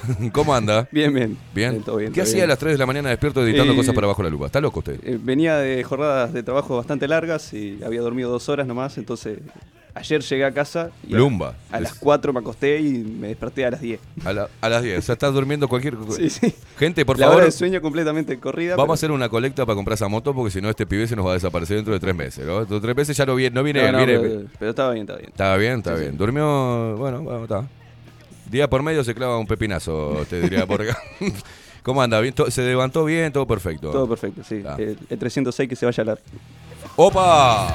¿Cómo 0.32 0.54
anda? 0.54 0.88
Bien, 0.92 1.12
bien. 1.12 1.36
Bien. 1.54 1.82
todo 1.82 1.96
bien. 1.96 2.10
¿Qué 2.12 2.20
todo 2.20 2.24
hacía 2.24 2.34
bien. 2.36 2.44
a 2.44 2.48
las 2.48 2.58
3 2.58 2.72
de 2.72 2.78
la 2.78 2.86
mañana 2.86 3.08
despierto 3.10 3.44
editando 3.46 3.72
Eh, 3.72 3.76
cosas 3.76 3.94
para 3.94 4.06
abajo 4.06 4.22
la 4.22 4.30
lupa? 4.30 4.46
¿Está 4.46 4.60
loco 4.60 4.80
usted? 4.80 4.98
Eh, 5.02 5.18
venía 5.22 5.56
de 5.56 5.82
jornadas 5.84 6.32
de 6.32 6.42
trabajo 6.42 6.76
bastante 6.76 7.08
largas 7.08 7.52
y 7.52 7.78
había 7.84 8.00
dormido 8.00 8.30
dos 8.30 8.48
horas 8.48 8.66
nomás, 8.66 8.96
entonces 8.98 9.38
ayer 9.94 10.20
llegué 10.20 10.44
a 10.44 10.52
casa 10.52 10.90
y 11.08 11.14
a- 11.14 11.16
Lumba. 11.16 11.54
a, 11.72 11.80
las 11.80 11.94
4 11.94 12.30
me 12.34 12.40
acosté 12.40 12.78
y 12.80 12.98
me 12.98 13.28
desperté 13.28 13.64
a 13.64 13.70
las 13.70 13.80
10. 13.80 13.98
A, 14.26 14.32
la- 14.34 14.48
a 14.60 14.68
las 14.68 14.82
10. 14.82 14.98
O 14.98 15.02
sea, 15.02 15.14
estás 15.14 15.32
durmiendo 15.32 15.68
cualquier. 15.68 15.96
Sí, 16.10 16.28
sí. 16.28 16.54
Gente, 16.78 17.04
por 17.06 17.18
la 17.18 17.26
favor. 17.26 17.36
hora 17.38 17.46
de 17.46 17.52
sueño 17.52 17.80
completamente 17.80 18.38
corrida. 18.38 18.76
Vamos 18.76 18.90
a 18.90 18.94
hacer 18.94 19.10
una 19.10 19.30
colecta 19.30 19.64
para 19.64 19.74
comprar 19.74 19.94
esa 19.94 20.08
moto 20.08 20.34
porque 20.34 20.50
si 20.50 20.60
no 20.60 20.68
este 20.68 20.86
pibe 20.86 21.06
se 21.06 21.16
nos 21.16 21.24
va 21.26 21.30
a 21.30 21.34
desaparecer 21.34 21.76
dentro 21.76 21.94
de 21.94 22.00
tres 22.00 22.14
meses. 22.14 22.44
¿no? 22.46 22.58
Dentro 22.58 22.76
de 22.76 22.82
tres 22.82 22.96
meses 22.96 23.16
ya 23.16 23.24
no 23.24 23.34
viene, 23.34 23.54
no 23.54 23.62
viene, 23.62 23.80
No, 23.80 23.86
él, 23.86 23.92
no, 23.92 23.98
viene- 24.06 24.18
pero, 24.20 24.48
pero 24.58 24.70
estaba 24.70 24.92
bien, 24.92 25.02
estaba 25.04 25.18
bien. 25.18 25.30
Estaba 25.30 25.56
bien, 25.56 25.78
está 25.78 25.94
Sí, 25.96 26.00
bien. 26.02 26.16
Durmió, 26.18 26.96
bueno, 26.98 27.22
bueno, 27.22 27.42
está. 27.44 27.66
Día 28.50 28.68
por 28.70 28.82
medio 28.82 29.02
se 29.02 29.14
clava 29.14 29.38
un 29.38 29.46
pepinazo, 29.46 30.24
te 30.28 30.40
diría 30.40 30.66
por 30.66 30.82
acá. 30.82 30.98
¿Cómo 31.82 32.02
anda? 32.02 32.20
¿Bien? 32.20 32.34
¿Se 32.48 32.62
levantó 32.62 33.04
bien? 33.04 33.32
Todo 33.32 33.46
perfecto. 33.46 33.90
Todo 33.90 34.08
perfecto, 34.08 34.42
sí. 34.42 34.62
Ah. 34.66 34.76
El, 34.78 34.98
el 35.08 35.18
306 35.18 35.68
que 35.68 35.76
se 35.76 35.86
vaya 35.86 36.02
a 36.02 36.06
la... 36.06 36.18
¡Opa! 36.96 37.68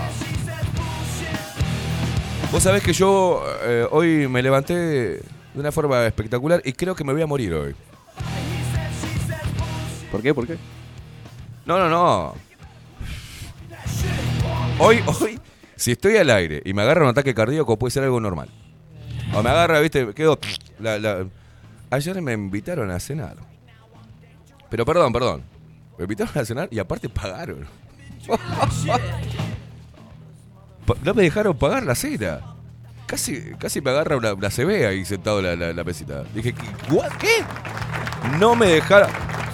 Vos 2.51 2.63
sabés 2.63 2.83
que 2.83 2.91
yo 2.91 3.41
eh, 3.63 3.87
hoy 3.91 4.27
me 4.27 4.43
levanté 4.43 4.73
de 4.73 5.23
una 5.55 5.71
forma 5.71 6.05
espectacular 6.05 6.61
y 6.65 6.73
creo 6.73 6.95
que 6.95 7.03
me 7.03 7.13
voy 7.13 7.21
a 7.21 7.27
morir 7.27 7.53
hoy. 7.53 7.75
¿Por 10.11 10.21
qué? 10.21 10.33
¿Por 10.33 10.45
qué? 10.47 10.57
No, 11.65 11.79
no, 11.79 11.89
no. 11.89 12.33
Hoy, 14.79 15.01
hoy, 15.05 15.39
si 15.75 15.91
estoy 15.91 16.17
al 16.17 16.29
aire 16.29 16.61
y 16.65 16.73
me 16.73 16.81
agarra 16.81 17.03
un 17.03 17.09
ataque 17.09 17.33
cardíaco, 17.33 17.77
puede 17.79 17.91
ser 17.91 18.03
algo 18.03 18.19
normal. 18.19 18.49
O 19.33 19.41
me 19.43 19.49
agarra, 19.49 19.79
viste, 19.79 20.13
quedo. 20.13 20.37
la- 20.79 20.99
la- 20.99 21.25
Ayer 21.89 22.21
me 22.21 22.33
invitaron 22.33 22.89
a 22.91 22.99
cenar. 22.99 23.35
Pero 24.69 24.85
perdón, 24.85 25.11
perdón. 25.11 25.43
Me 25.97 26.03
invitaron 26.05 26.37
a 26.37 26.45
cenar 26.45 26.67
y 26.71 26.79
aparte 26.79 27.09
pagaron. 27.09 27.67
Pa- 30.85 30.95
No 31.03 31.13
me 31.13 31.23
dejaron 31.23 31.57
pagar 31.57 31.83
la 31.83 31.95
cena. 31.95 32.39
Casi, 33.05 33.41
casi 33.59 33.81
me 33.81 33.89
agarra 33.91 34.15
una, 34.17 34.33
una 34.33 34.49
CB 34.49 34.87
ahí 34.87 35.03
sentado 35.03 35.39
en 35.39 35.59
la, 35.59 35.73
la, 35.73 35.73
la. 35.73 36.23
Dije, 36.33 36.53
¿qué? 36.53 36.65
¿What? 36.93 37.11
¿qué? 37.19 37.43
No 38.39 38.55
me 38.55 38.67
dejaron. 38.67 39.09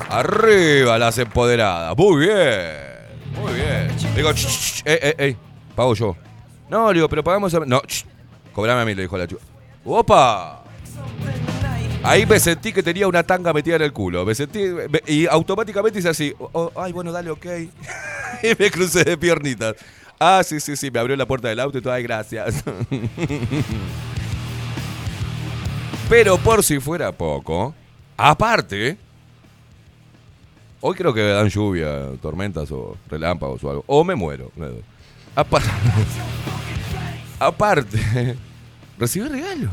Arriba 0.10 0.98
las 1.00 1.18
empoderadas. 1.18 1.98
Muy 1.98 2.26
bien. 2.28 2.72
Muy 3.42 3.54
bien. 3.54 3.88
Digo, 4.16 4.32
"Ch, 4.34 4.46
ch, 4.46 4.48
ch, 4.48 4.82
eh, 4.86 5.00
eh, 5.02 5.16
eh, 5.18 5.36
Pago 5.76 5.94
yo. 5.96 6.16
No, 6.70 6.88
le 6.90 6.96
digo, 6.96 7.10
pero 7.10 7.24
pagamos 7.24 7.54
a. 7.56 7.60
No, 7.62 7.80
ch, 7.82 8.06
cobrame 8.54 8.82
a 8.82 8.86
mí, 8.86 8.94
le 8.94 9.02
dijo 9.04 9.18
la 9.18 9.28
chica. 9.28 9.42
¡Opa! 9.88 10.64
Ahí 12.04 12.26
me 12.26 12.40
sentí 12.40 12.72
que 12.74 12.84
tenía 12.84 13.08
una 13.08 13.24
tanga 13.24 13.54
metida 13.54 13.78
en 13.78 13.82
el 13.84 13.94
culo. 13.94 14.26
Me 14.26 14.36
sentí. 14.36 14.60
me- 14.60 15.02
y 15.08 15.26
automáticamente 15.28 16.00
hice 16.00 16.10
así. 16.10 16.34
"Oh, 16.40 16.50
oh, 16.54 16.72
ay, 16.82 16.92
bueno, 16.92 17.12
dale, 17.12 17.30
ok. 17.32 17.46
y 18.44 18.48
me 18.60 18.70
crucé 18.70 19.04
de 19.04 19.18
piernitas. 19.18 19.76
Ah, 20.20 20.42
sí, 20.44 20.60
sí, 20.60 20.76
sí. 20.76 20.92
Me 20.92 21.00
abrió 21.00 21.16
la 21.16 21.26
puerta 21.26 21.48
del 21.48 21.60
auto 21.60 21.78
y 21.78 21.82
todo. 21.82 21.94
Ay, 21.94 22.04
gracias. 22.04 22.64
Pero 26.10 26.38
por 26.38 26.64
si 26.64 26.80
fuera 26.80 27.12
poco, 27.12 27.74
aparte, 28.16 28.98
hoy 30.82 30.96
creo 30.96 31.14
que 31.14 31.22
dan 31.22 31.50
lluvia, 31.50 32.12
tormentas 32.22 32.72
o 32.72 32.96
relámpagos 33.10 33.64
o 33.64 33.70
algo. 33.70 33.84
O 33.88 34.04
me 34.04 34.16
muero. 34.16 34.52
Apa- 35.36 35.62
aparte, 37.40 38.36
recibí 38.98 39.28
regalo. 39.28 39.70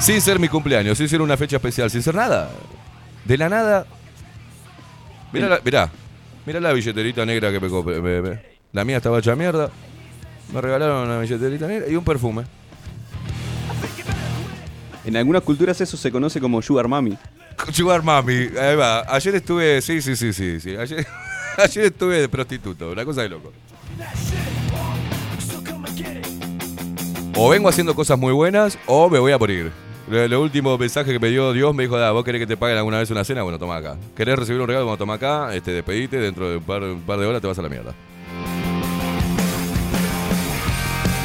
Sin 0.00 0.20
ser 0.20 0.38
mi 0.38 0.48
cumpleaños, 0.48 0.98
sin 0.98 1.08
ser 1.08 1.22
una 1.22 1.36
fecha 1.36 1.56
especial, 1.56 1.90
sin 1.90 2.02
ser 2.02 2.14
nada. 2.14 2.50
De 3.24 3.38
la 3.38 3.48
nada. 3.48 3.86
Mirá, 5.32 5.48
la, 5.48 5.60
mirá, 5.64 5.90
mirá 6.44 6.60
la 6.60 6.72
billeterita 6.72 7.24
negra 7.24 7.50
que 7.50 7.60
me 7.60 7.68
compré. 7.68 8.00
me- 8.00 8.22
me- 8.22 8.40
La 8.72 8.84
mía 8.84 8.98
estaba 8.98 9.18
hecha 9.18 9.34
mierda. 9.34 9.70
Me 10.52 10.60
regalaron 10.60 11.08
una 11.08 11.18
billeterita 11.18 11.66
negra 11.66 11.88
y 11.88 11.96
un 11.96 12.04
perfume. 12.04 12.44
En 15.04 15.16
algunas 15.16 15.42
culturas 15.42 15.80
eso 15.80 15.96
se 15.96 16.10
conoce 16.10 16.40
como 16.40 16.60
sugar 16.62 16.88
mami. 16.88 17.16
Sugar 17.72 18.02
Mami, 18.02 18.48
ahí 18.60 18.76
va. 18.76 19.00
Ayer 19.14 19.36
estuve, 19.36 19.80
sí, 19.80 20.02
sí, 20.02 20.14
sí, 20.14 20.32
sí, 20.32 20.60
sí. 20.60 20.76
Ayer, 20.76 21.06
ayer 21.56 21.84
estuve 21.86 22.20
de 22.20 22.28
prostituto, 22.28 22.90
una 22.90 23.02
cosa 23.04 23.22
de 23.22 23.30
loco. 23.30 23.50
O 27.36 27.48
vengo 27.50 27.68
haciendo 27.68 27.94
cosas 27.94 28.18
muy 28.18 28.32
buenas 28.32 28.78
o 28.86 29.10
me 29.10 29.18
voy 29.18 29.32
a 29.32 29.38
morir. 29.38 29.70
Lo, 30.08 30.26
lo 30.28 30.40
último 30.40 30.78
mensaje 30.78 31.12
que 31.12 31.18
me 31.18 31.28
dio 31.28 31.52
Dios 31.52 31.74
me 31.74 31.82
dijo, 31.82 31.98
"Da, 31.98 32.12
vos 32.12 32.24
querés 32.24 32.40
que 32.40 32.46
te 32.46 32.56
paguen 32.56 32.78
alguna 32.78 32.98
vez 32.98 33.10
una 33.10 33.24
cena, 33.24 33.42
bueno, 33.42 33.58
toma 33.58 33.76
acá. 33.76 33.96
¿Querés 34.16 34.38
recibir 34.38 34.60
un 34.60 34.68
regalo? 34.68 34.86
Bueno, 34.86 34.96
toma 34.98 35.14
acá, 35.14 35.54
este, 35.54 35.72
despedite, 35.72 36.18
dentro 36.18 36.48
de 36.48 36.56
un 36.58 36.62
par, 36.62 36.82
un 36.82 37.00
par 37.02 37.18
de 37.18 37.26
horas 37.26 37.40
te 37.42 37.46
vas 37.48 37.58
a 37.58 37.62
la 37.62 37.68
mierda. 37.68 37.92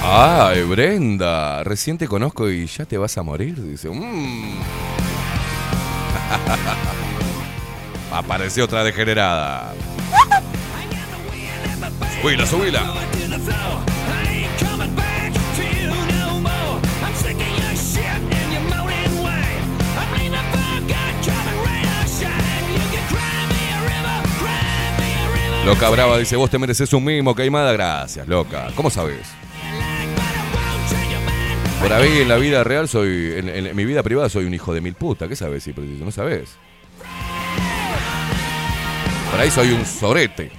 Ay, 0.04 0.64
Brenda, 0.64 1.64
recién 1.64 1.98
te 1.98 2.08
conozco 2.08 2.50
y 2.50 2.66
ya 2.66 2.86
te 2.86 2.98
vas 2.98 3.18
a 3.18 3.24
morir, 3.24 3.56
dice. 3.62 3.90
"Mm". 3.90 4.60
Apareció 8.12 8.66
otra 8.66 8.84
degenerada. 8.84 9.74
Subila, 12.22 12.46
subila. 12.46 12.94
Loca 25.66 25.90
Brava 25.90 26.18
dice, 26.18 26.36
vos 26.36 26.50
te 26.50 26.58
mereces 26.58 26.92
un 26.94 27.04
mimo, 27.04 27.36
Caimada. 27.36 27.72
Gracias, 27.72 28.28
loca. 28.28 28.70
¿Cómo 28.76 28.90
sabes? 28.90 29.28
Por 31.80 31.94
ahí 31.94 32.22
en 32.22 32.28
la 32.28 32.38
vida 32.38 32.64
real 32.64 32.88
soy, 32.88 33.34
en, 33.36 33.76
mi 33.76 33.86
vida 33.86 34.02
privada 34.02 34.30
soy 34.30 34.46
un 34.46 34.54
hijo 34.54 34.74
de 34.74 34.82
mil 34.82 34.96
puta. 34.96 35.28
¿Qué 35.28 35.36
sabes? 35.36 35.64
Sí, 35.64 35.72
pero 35.74 35.88
no 35.88 36.12
sabes. 36.12 36.58
Por 39.30 39.40
ahí 39.40 39.52
soy 39.52 39.72
un 39.72 39.86
sorete. 39.86 40.52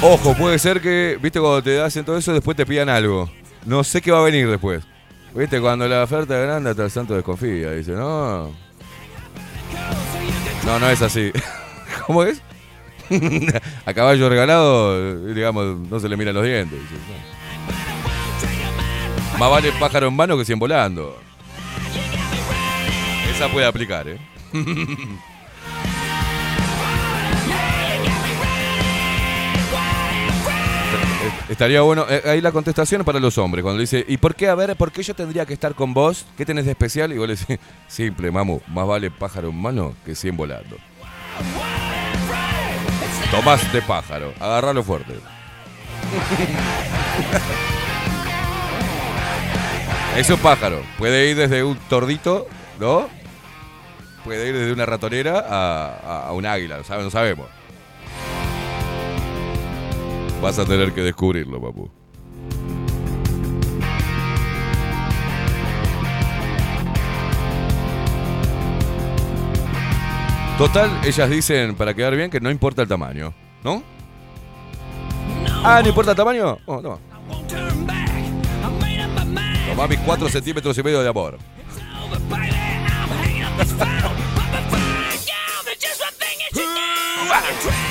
Ojo, 0.00 0.34
puede 0.36 0.60
ser 0.60 0.80
que, 0.80 1.18
viste, 1.20 1.40
cuando 1.40 1.60
te 1.60 1.80
hacen 1.80 2.04
todo 2.04 2.16
eso, 2.16 2.32
después 2.32 2.56
te 2.56 2.64
pidan 2.64 2.88
algo. 2.88 3.28
No 3.66 3.82
sé 3.82 4.00
qué 4.00 4.12
va 4.12 4.20
a 4.20 4.22
venir 4.22 4.48
después. 4.48 4.87
Viste, 5.38 5.60
cuando 5.60 5.86
la 5.86 6.02
oferta 6.02 6.36
es 6.36 6.46
grande, 6.48 6.70
hasta 6.70 6.82
el 6.82 6.90
santo 6.90 7.14
desconfía. 7.14 7.70
Dice, 7.70 7.92
no. 7.92 8.50
No, 10.66 10.78
no 10.80 10.90
es 10.90 11.00
así. 11.00 11.30
¿Cómo 12.06 12.24
es? 12.24 12.42
a 13.86 13.94
caballo 13.94 14.28
regalado, 14.28 15.26
digamos, 15.32 15.78
no 15.88 16.00
se 16.00 16.08
le 16.08 16.16
miran 16.16 16.34
los 16.34 16.44
dientes. 16.44 16.80
Más 19.38 19.48
vale 19.48 19.70
pájaro 19.78 20.08
en 20.08 20.16
mano 20.16 20.36
que 20.36 20.44
cien 20.44 20.58
volando. 20.58 21.16
Esa 23.32 23.48
puede 23.48 23.66
aplicar, 23.66 24.08
¿eh? 24.08 24.18
Estaría 31.48 31.80
bueno, 31.82 32.04
eh, 32.08 32.22
ahí 32.26 32.40
la 32.40 32.52
contestación 32.52 33.04
para 33.04 33.18
los 33.20 33.38
hombres, 33.38 33.62
cuando 33.62 33.80
dice, 33.80 34.04
¿y 34.06 34.16
por 34.18 34.34
qué, 34.34 34.48
a 34.48 34.54
ver, 34.54 34.76
por 34.76 34.92
qué 34.92 35.02
yo 35.02 35.14
tendría 35.14 35.46
que 35.46 35.52
estar 35.54 35.74
con 35.74 35.94
vos? 35.94 36.26
¿Qué 36.36 36.44
tenés 36.44 36.64
de 36.66 36.72
especial? 36.72 37.12
Y 37.12 37.18
vos 37.18 37.26
le 37.28 37.36
decís, 37.36 37.58
simple, 37.88 38.30
mamu, 38.30 38.60
más 38.68 38.86
vale 38.86 39.10
pájaro 39.10 39.48
en 39.48 39.56
mano 39.60 39.94
que 40.04 40.14
cien 40.14 40.36
volando. 40.36 40.76
Tomás 43.30 43.72
de 43.72 43.82
pájaro, 43.82 44.32
agarralo 44.40 44.82
fuerte. 44.82 45.14
Es 50.16 50.28
un 50.30 50.38
pájaro, 50.38 50.82
puede 50.98 51.30
ir 51.30 51.36
desde 51.36 51.62
un 51.62 51.76
tordito, 51.88 52.48
¿no? 52.80 53.08
Puede 54.24 54.48
ir 54.48 54.54
desde 54.56 54.72
una 54.72 54.84
ratonera 54.84 55.38
a, 55.48 55.86
a- 56.24 56.28
a 56.28 56.32
un 56.32 56.44
águila, 56.44 56.78
no 56.78 57.10
sabemos. 57.10 57.46
Vas 60.42 60.58
a 60.58 60.64
tener 60.64 60.92
que 60.92 61.02
descubrirlo, 61.02 61.60
papu. 61.60 61.90
Total, 70.58 70.90
ellas 71.04 71.30
dicen, 71.30 71.74
para 71.76 71.94
quedar 71.94 72.16
bien, 72.16 72.30
que 72.30 72.40
no 72.40 72.50
importa 72.50 72.82
el 72.82 72.88
tamaño, 72.88 73.32
¿no? 73.62 73.82
Ah, 75.62 75.80
¿no 75.82 75.88
importa 75.88 76.12
el 76.12 76.16
tamaño? 76.16 76.58
Oh, 76.66 76.82
toma. 76.82 76.98
Tomá 79.68 79.86
mis 79.86 79.98
4 80.00 80.28
centímetros 80.28 80.76
y 80.78 80.82
medio 80.82 81.00
de 81.00 81.08
amor. 81.08 81.38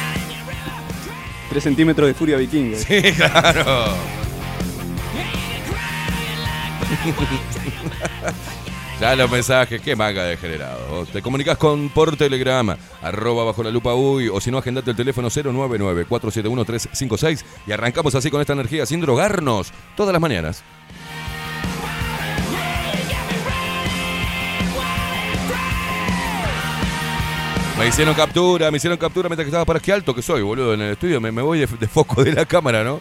Tres 1.58 1.64
centímetros 1.64 2.06
de 2.06 2.14
furia 2.14 2.38
vikinga. 2.38 2.78
Sí, 2.78 3.02
claro. 3.14 3.88
Ya 9.02 9.16
los 9.16 9.32
mensajes, 9.32 9.82
qué 9.82 9.96
manga 9.96 10.24
degenerado. 10.24 11.08
Te 11.08 11.24
comunicas 11.24 11.58
con 11.58 11.90
por 11.90 12.16
Telegram, 12.16 12.78
arroba 13.02 13.44
bajo 13.44 13.64
la 13.64 13.72
lupa 13.72 13.96
uy, 13.96 14.28
o 14.28 14.40
si 14.40 14.52
no, 14.52 14.60
agendate 14.60 14.92
el 14.92 14.98
teléfono 14.98 15.30
099-471-356 15.30 17.44
y 17.66 17.72
arrancamos 17.72 18.14
así 18.14 18.30
con 18.30 18.40
esta 18.40 18.54
energía 18.54 18.86
sin 18.86 19.02
drogarnos 19.02 19.74
todas 19.96 20.14
las 20.14 20.22
mañanas. 20.22 20.64
Me 27.78 27.88
hicieron 27.88 28.16
captura, 28.16 28.72
me 28.72 28.78
hicieron 28.78 28.98
captura 28.98 29.30
mientras 29.30 29.46
que 29.46 29.50
estaba 29.50 29.64
para 29.64 29.80
qué 29.80 29.94
alto 29.94 30.14
que 30.16 30.24
soy, 30.24 30.42
boludo, 30.42 30.74
en 30.74 30.82
el 30.82 30.92
estudio. 30.94 31.22
Me, 31.22 31.30
voy 31.30 31.60
de, 31.60 31.68
de 31.68 31.88
foco 31.88 32.24
de 32.24 32.34
la 32.34 32.46
cámara, 32.46 32.84
¿no? 32.84 33.00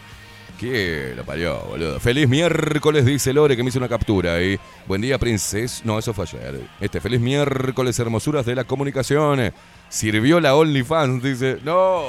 ¿Qué 0.59 1.13
la 1.15 1.23
parió, 1.23 1.59
boludo? 1.61 1.99
Feliz 1.99 2.29
miércoles, 2.29 3.03
dice 3.03 3.33
Lore, 3.33 3.57
que 3.57 3.63
me 3.63 3.69
hizo 3.69 3.79
una 3.79 3.89
captura 3.89 4.35
ahí. 4.35 4.59
Buen 4.85 5.01
día, 5.01 5.17
princesa. 5.17 5.81
No, 5.83 5.97
eso 5.97 6.13
fue 6.13 6.25
ayer. 6.25 6.61
Este, 6.79 7.01
feliz 7.01 7.19
miércoles, 7.19 7.97
hermosuras 7.97 8.45
de 8.45 8.53
la 8.53 8.65
comunicación. 8.65 9.51
Sirvió 9.89 10.39
la 10.39 10.55
OnlyFans, 10.55 11.23
dice. 11.23 11.57
¡No! 11.63 12.03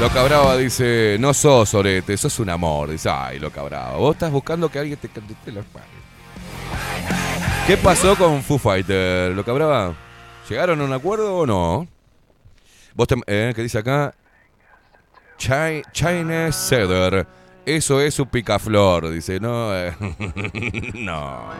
Loca 0.00 0.22
Brava 0.24 0.56
dice, 0.56 1.16
no 1.20 1.32
sos 1.32 1.74
orete, 1.74 2.16
sos 2.16 2.40
un 2.40 2.50
amor. 2.50 2.90
Dice, 2.90 3.08
ay, 3.08 3.38
Loca 3.38 3.62
Brava, 3.62 3.96
vos 3.98 4.16
estás 4.16 4.32
buscando 4.32 4.68
que 4.68 4.80
alguien 4.80 4.98
te 4.98 5.08
cante 5.08 5.52
la 5.52 5.60
espalda. 5.60 6.01
¿Qué 7.66 7.76
pasó 7.76 8.16
con 8.16 8.42
Foo 8.42 8.58
Fighter, 8.58 9.32
Loca 9.32 9.52
Brava? 9.52 9.94
¿Llegaron 10.48 10.80
a 10.80 10.84
un 10.84 10.92
acuerdo 10.92 11.36
o 11.36 11.46
no? 11.46 11.86
Vos 12.94 13.06
te, 13.06 13.14
eh, 13.26 13.52
¿qué 13.54 13.62
dice 13.62 13.78
acá? 13.78 14.14
China 15.38 16.50
Cedar. 16.52 17.26
Eso 17.64 18.00
es 18.00 18.14
su 18.14 18.26
picaflor. 18.26 19.10
Dice, 19.10 19.38
no. 19.38 19.74
eh, 19.76 19.94
no. 20.94 21.50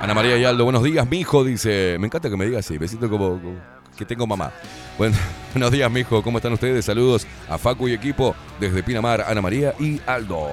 Ana 0.00 0.14
María 0.14 0.36
y 0.38 0.44
Aldo, 0.44 0.64
buenos 0.64 0.82
días, 0.82 1.06
mijo. 1.08 1.44
Dice, 1.44 1.96
me 2.00 2.06
encanta 2.06 2.30
que 2.30 2.36
me 2.36 2.46
diga 2.46 2.60
así. 2.60 2.78
Me 2.78 2.88
siento 2.88 3.08
como, 3.10 3.40
como 3.40 3.58
que 3.96 4.06
tengo 4.06 4.26
mamá. 4.26 4.50
Bueno, 4.96 5.16
buenos 5.52 5.70
días, 5.70 5.90
mijo. 5.90 6.22
¿Cómo 6.22 6.38
están 6.38 6.54
ustedes? 6.54 6.86
Saludos 6.86 7.26
a 7.48 7.58
Facu 7.58 7.88
y 7.88 7.92
equipo 7.92 8.34
desde 8.58 8.82
Pinamar, 8.82 9.20
Ana 9.20 9.42
María 9.42 9.74
y 9.78 10.00
Aldo. 10.06 10.48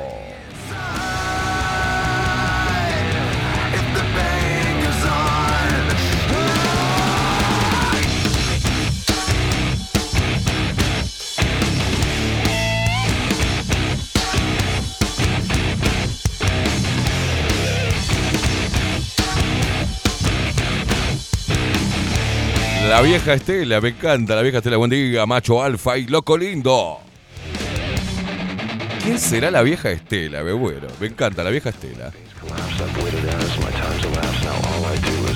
La 22.91 23.01
vieja 23.01 23.35
Estela, 23.35 23.79
me 23.79 23.87
encanta 23.87 24.35
la 24.35 24.41
vieja 24.41 24.57
Estela. 24.57 24.75
Buen 24.75 24.91
día, 24.91 25.25
macho 25.25 25.63
alfa 25.63 25.97
y 25.97 26.07
loco 26.07 26.37
lindo. 26.37 26.99
¿Quién 29.01 29.17
será 29.17 29.49
la 29.49 29.61
vieja 29.61 29.91
Estela? 29.91 30.43
Me 30.43 30.51
bueno, 30.51 30.87
me 30.99 31.07
encanta 31.07 31.41
la 31.41 31.51
vieja 31.51 31.69
Estela. 31.69 32.11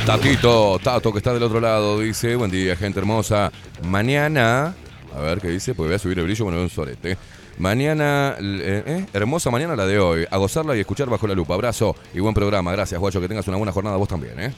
Tatito, 0.05 0.79
Tato, 0.83 1.13
que 1.13 1.19
está 1.19 1.33
del 1.33 1.43
otro 1.43 1.61
lado, 1.61 2.01
dice, 2.01 2.35
buen 2.35 2.51
día, 2.51 2.75
gente 2.75 2.99
hermosa. 2.99 3.53
Mañana, 3.83 4.75
a 5.15 5.19
ver 5.21 5.39
qué 5.39 5.47
dice, 5.47 5.73
porque 5.73 5.87
voy 5.87 5.95
a 5.95 5.99
subir 5.99 6.19
el 6.19 6.25
brillo, 6.25 6.43
bueno, 6.43 6.59
un 6.59 6.69
sorete. 6.69 7.17
Mañana, 7.57 8.35
eh, 8.37 8.83
eh, 8.85 9.05
hermosa 9.13 9.49
mañana 9.49 9.77
la 9.77 9.85
de 9.85 9.97
hoy. 9.97 10.27
A 10.29 10.35
gozarla 10.35 10.75
y 10.75 10.81
escuchar 10.81 11.09
bajo 11.09 11.25
la 11.25 11.33
lupa. 11.33 11.53
Abrazo 11.53 11.95
y 12.13 12.19
buen 12.19 12.33
programa. 12.33 12.73
Gracias, 12.73 12.99
guacho. 12.99 13.21
Que 13.21 13.29
tengas 13.29 13.47
una 13.47 13.55
buena 13.55 13.71
jornada 13.71 13.95
vos 13.95 14.09
también, 14.09 14.37
¿eh? 14.41 14.53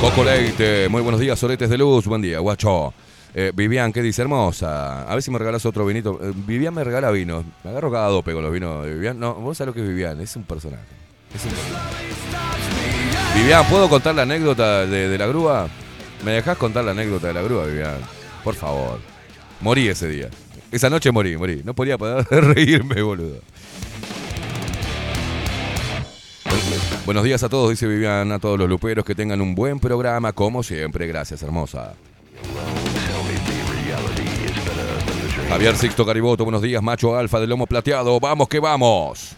Coco 0.00 0.24
Leite, 0.24 0.88
muy 0.88 1.02
buenos 1.02 1.20
días, 1.20 1.38
soletes 1.38 1.68
de 1.68 1.76
luz, 1.78 2.06
buen 2.06 2.22
día, 2.22 2.38
guacho. 2.38 2.94
Eh, 3.34 3.52
Vivian, 3.54 3.92
¿qué 3.92 4.02
dice? 4.02 4.22
Hermosa. 4.22 5.02
A 5.02 5.14
ver 5.14 5.22
si 5.22 5.30
me 5.30 5.38
regalas 5.38 5.64
otro 5.66 5.86
vinito. 5.86 6.18
Eh, 6.22 6.32
Vivian 6.34 6.74
me 6.74 6.82
regala 6.82 7.10
vino. 7.10 7.44
Me 7.62 7.70
agarro 7.70 7.92
cada 7.92 8.08
dope 8.08 8.32
con 8.32 8.42
los 8.42 8.52
vinos 8.52 8.84
de 8.84 8.94
Vivian. 8.94 9.20
No, 9.20 9.34
vos 9.34 9.56
sabés 9.56 9.68
lo 9.68 9.74
que 9.74 9.82
es 9.82 9.88
Vivian, 9.88 10.20
es 10.20 10.34
un 10.36 10.44
personaje. 10.44 10.82
Vivian, 13.36 13.64
¿puedo 13.66 13.88
contar 13.88 14.14
la 14.14 14.22
anécdota 14.22 14.86
de 14.86 15.16
la 15.18 15.26
grúa? 15.26 15.68
¿Me 16.24 16.32
dejás 16.32 16.56
contar 16.58 16.84
la 16.84 16.90
anécdota 16.90 17.28
de 17.28 17.34
la 17.34 17.42
grúa, 17.42 17.66
Vivian? 17.66 17.98
Por 18.42 18.54
favor. 18.54 18.98
Morí 19.60 19.88
ese 19.88 20.08
día. 20.08 20.28
Esa 20.72 20.88
noche 20.90 21.10
morí, 21.10 21.36
morí. 21.36 21.62
No 21.64 21.74
podía 21.74 21.98
poder 21.98 22.26
reírme, 22.30 23.02
boludo. 23.02 23.36
Buenos 27.06 27.24
días 27.24 27.42
a 27.42 27.48
todos, 27.48 27.70
dice 27.70 27.86
Vivian, 27.86 28.30
a 28.30 28.38
todos 28.38 28.58
los 28.58 28.68
luperos 28.68 29.04
que 29.04 29.14
tengan 29.14 29.40
un 29.40 29.54
buen 29.54 29.80
programa, 29.80 30.32
como 30.32 30.62
siempre. 30.62 31.06
Gracias, 31.06 31.42
hermosa. 31.42 31.94
Javier 35.48 35.76
Sixto 35.76 36.06
Cariboto, 36.06 36.44
buenos 36.44 36.62
días, 36.62 36.82
macho 36.82 37.16
alfa 37.16 37.40
del 37.40 37.50
lomo 37.50 37.66
plateado. 37.66 38.20
Vamos 38.20 38.48
que 38.48 38.60
vamos. 38.60 39.34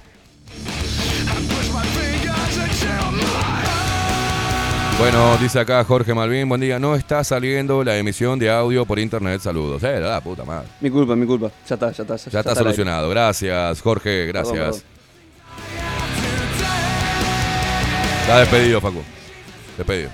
Bueno, 4.98 5.36
dice 5.38 5.58
acá 5.58 5.82
Jorge 5.84 6.14
Malvin, 6.14 6.48
buen 6.48 6.60
día. 6.60 6.78
No 6.78 6.94
está 6.94 7.24
saliendo 7.24 7.82
la 7.82 7.96
emisión 7.96 8.38
de 8.38 8.50
audio 8.50 8.84
por 8.84 8.98
internet. 8.98 9.40
Saludos. 9.40 9.82
Eh, 9.82 9.98
la 9.98 10.20
puta 10.20 10.44
madre. 10.44 10.68
Mi 10.80 10.90
culpa, 10.90 11.16
mi 11.16 11.26
culpa. 11.26 11.50
Ya 11.68 11.74
está, 11.74 11.90
ya 11.90 12.02
está. 12.02 12.16
Ya 12.16 12.38
está 12.38 12.38
al 12.40 12.48
aire. 12.48 12.58
solucionado. 12.62 13.08
Gracias, 13.08 13.80
Jorge. 13.80 14.26
Gracias. 14.26 14.54
Perdón, 14.54 14.80
Está 18.22 18.38
despedido, 18.38 18.80
Facu. 18.80 19.02
Despedido. 19.76 20.10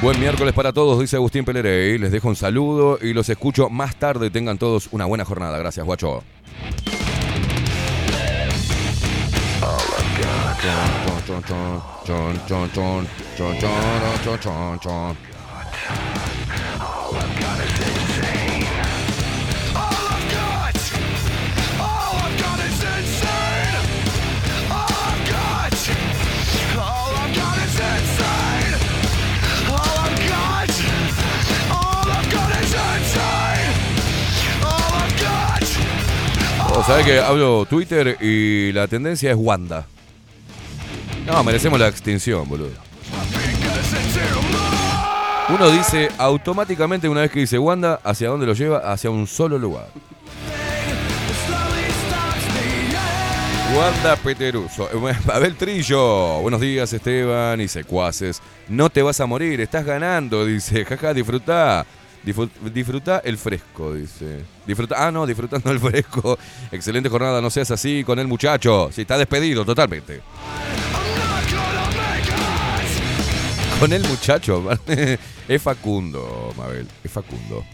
Buen 0.00 0.20
miércoles 0.20 0.52
para 0.52 0.72
todos, 0.72 1.00
dice 1.00 1.16
Agustín 1.16 1.44
Pelerey. 1.44 1.98
Les 1.98 2.12
dejo 2.12 2.28
un 2.28 2.36
saludo 2.36 2.98
y 3.00 3.12
los 3.12 3.28
escucho 3.28 3.70
más 3.70 3.96
tarde. 3.96 4.30
Tengan 4.30 4.58
todos 4.58 4.88
una 4.92 5.06
buena 5.06 5.24
jornada. 5.24 5.58
Gracias, 5.58 5.84
guacho. 5.84 6.22
Sabés 36.86 37.06
que 37.06 37.18
hablo 37.20 37.66
Twitter 37.66 38.16
y 38.20 38.72
la 38.72 38.86
tendencia 38.88 39.30
es 39.30 39.36
Wanda. 39.38 39.86
No, 41.26 41.42
merecemos 41.42 41.80
la 41.80 41.88
extinción, 41.88 42.48
boludo. 42.48 42.70
Uno 45.48 45.70
dice 45.70 46.08
automáticamente 46.18 47.08
una 47.08 47.22
vez 47.22 47.30
que 47.30 47.40
dice 47.40 47.58
Wanda, 47.58 48.00
¿hacia 48.02 48.28
dónde 48.28 48.46
lo 48.46 48.54
lleva? 48.54 48.78
Hacia 48.92 49.10
un 49.10 49.26
solo 49.26 49.58
lugar. 49.58 49.88
Wanda 53.76 54.16
Peteruso. 54.16 54.88
Abel 55.32 55.56
Trillo. 55.56 56.40
Buenos 56.40 56.60
días, 56.60 56.92
Esteban 56.92 57.60
y 57.60 57.68
secuaces. 57.68 58.40
No 58.68 58.88
te 58.88 59.02
vas 59.02 59.20
a 59.20 59.26
morir, 59.26 59.60
estás 59.60 59.84
ganando, 59.84 60.46
dice. 60.46 60.84
Jaja, 60.84 61.12
disfrutá. 61.12 61.84
Disfrut- 62.24 62.50
Disfrutá 62.72 63.20
el 63.24 63.36
fresco, 63.36 63.92
dice. 63.94 64.40
Disfruta, 64.66 65.06
ah, 65.06 65.10
no, 65.10 65.26
disfrutando 65.26 65.70
el 65.70 65.78
fresco. 65.80 66.38
Excelente 66.72 67.08
jornada, 67.08 67.40
no 67.40 67.50
seas 67.50 67.70
así 67.70 68.02
con 68.04 68.18
el 68.18 68.26
muchacho. 68.26 68.90
Sí, 68.92 69.02
está 69.02 69.18
despedido 69.18 69.64
totalmente. 69.64 70.22
con 73.78 73.92
el 73.92 74.02
muchacho. 74.08 74.64
es 75.48 75.62
Facundo, 75.62 76.54
Mabel. 76.56 76.86
Es 77.02 77.10
Facundo. 77.10 77.64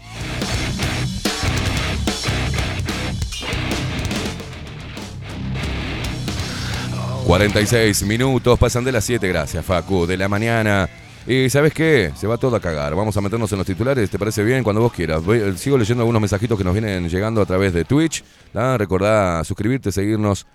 ...46 7.27 8.03
minutos, 8.05 8.59
pasan 8.59 8.83
de 8.83 8.91
las 8.91 9.05
7, 9.05 9.25
gracias 9.27 9.63
Facu, 9.65 10.05
de 10.05 10.17
la 10.17 10.27
mañana... 10.27 10.89
Y 11.27 11.49
¿sabes 11.49 11.73
qué? 11.73 12.11
Se 12.15 12.25
va 12.27 12.37
todo 12.37 12.55
a 12.55 12.59
cagar. 12.59 12.95
Vamos 12.95 13.15
a 13.15 13.21
meternos 13.21 13.51
en 13.51 13.59
los 13.59 13.67
titulares, 13.67 14.09
¿te 14.09 14.17
parece 14.17 14.43
bien? 14.43 14.63
Cuando 14.63 14.81
vos 14.81 14.91
quieras. 14.91 15.23
Voy- 15.23 15.37
eh, 15.39 15.53
sigo 15.55 15.77
leyendo 15.77 16.01
algunos 16.01 16.19
mensajitos 16.21 16.57
que 16.57 16.63
nos 16.63 16.73
vienen 16.73 17.07
llegando 17.07 17.41
a 17.41 17.45
través 17.45 17.73
de 17.73 17.85
Twitch. 17.85 18.23
¿tá? 18.51 18.77
Recordá 18.77 19.43
suscribirte, 19.43 19.91
seguirnos 19.91 20.47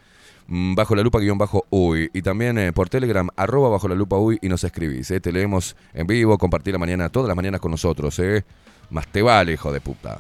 mm, 0.49 0.75
bajo 0.75 0.97
la 0.97 1.03
lupa 1.03 1.21
guion 1.21 1.39
bajo 1.39 1.65
uy. 1.71 2.11
Y 2.13 2.21
también 2.23 2.59
eh, 2.59 2.73
por 2.73 2.89
Telegram, 2.89 3.29
arroba 3.37 3.69
bajo 3.69 3.87
la 3.89 3.95
lupa 3.95 4.17
uy 4.19 4.39
y 4.43 4.49
nos 4.49 4.65
escribís. 4.65 5.09
¿eh? 5.13 5.21
Te 5.21 5.31
leemos 5.31 5.77
en 5.95 6.07
vivo, 6.09 6.37
compartir 6.37 6.73
la 6.73 6.79
mañana, 6.79 7.09
todas 7.11 7.29
las 7.29 7.37
mañanas 7.37 7.61
con 7.61 7.71
nosotros. 7.71 8.19
¿eh? 8.19 8.45
Más 8.91 9.07
te 9.07 9.23
vale, 9.23 9.53
hijo 9.53 9.73
de 9.73 9.81
puta. 9.81 10.19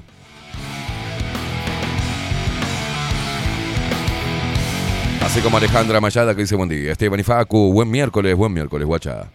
Así 5.24 5.40
como 5.40 5.56
Alejandra 5.56 6.00
Mayada 6.00 6.34
que 6.36 6.42
dice 6.42 6.54
buen 6.54 6.68
día. 6.68 6.92
Esteban 6.92 7.18
y 7.18 7.24
Facu, 7.24 7.72
buen 7.72 7.90
miércoles, 7.90 8.36
buen 8.36 8.52
miércoles, 8.52 8.86
guacha. 8.86 9.26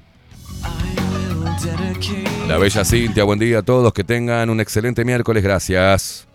La 2.48 2.58
bella 2.58 2.84
Cintia, 2.84 3.24
buen 3.24 3.40
día 3.40 3.60
a 3.60 3.62
todos, 3.62 3.94
que 3.94 4.04
tengan 4.04 4.50
un 4.50 4.60
excelente 4.60 5.06
miércoles, 5.06 5.44
gracias. 5.44 6.28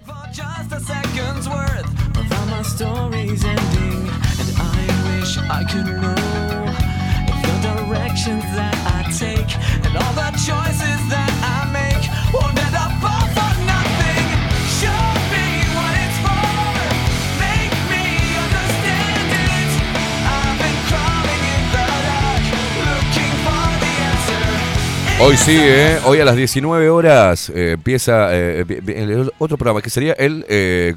Hoy 25.18 25.34
sí, 25.38 25.56
¿eh? 25.58 25.98
Hoy 26.04 26.20
a 26.20 26.26
las 26.26 26.36
19 26.36 26.90
horas 26.90 27.48
eh, 27.48 27.72
empieza 27.72 28.28
eh, 28.32 29.30
otro 29.38 29.56
programa, 29.56 29.80
que 29.80 29.88
sería 29.88 30.12
el 30.12 30.44
eh, 30.46 30.94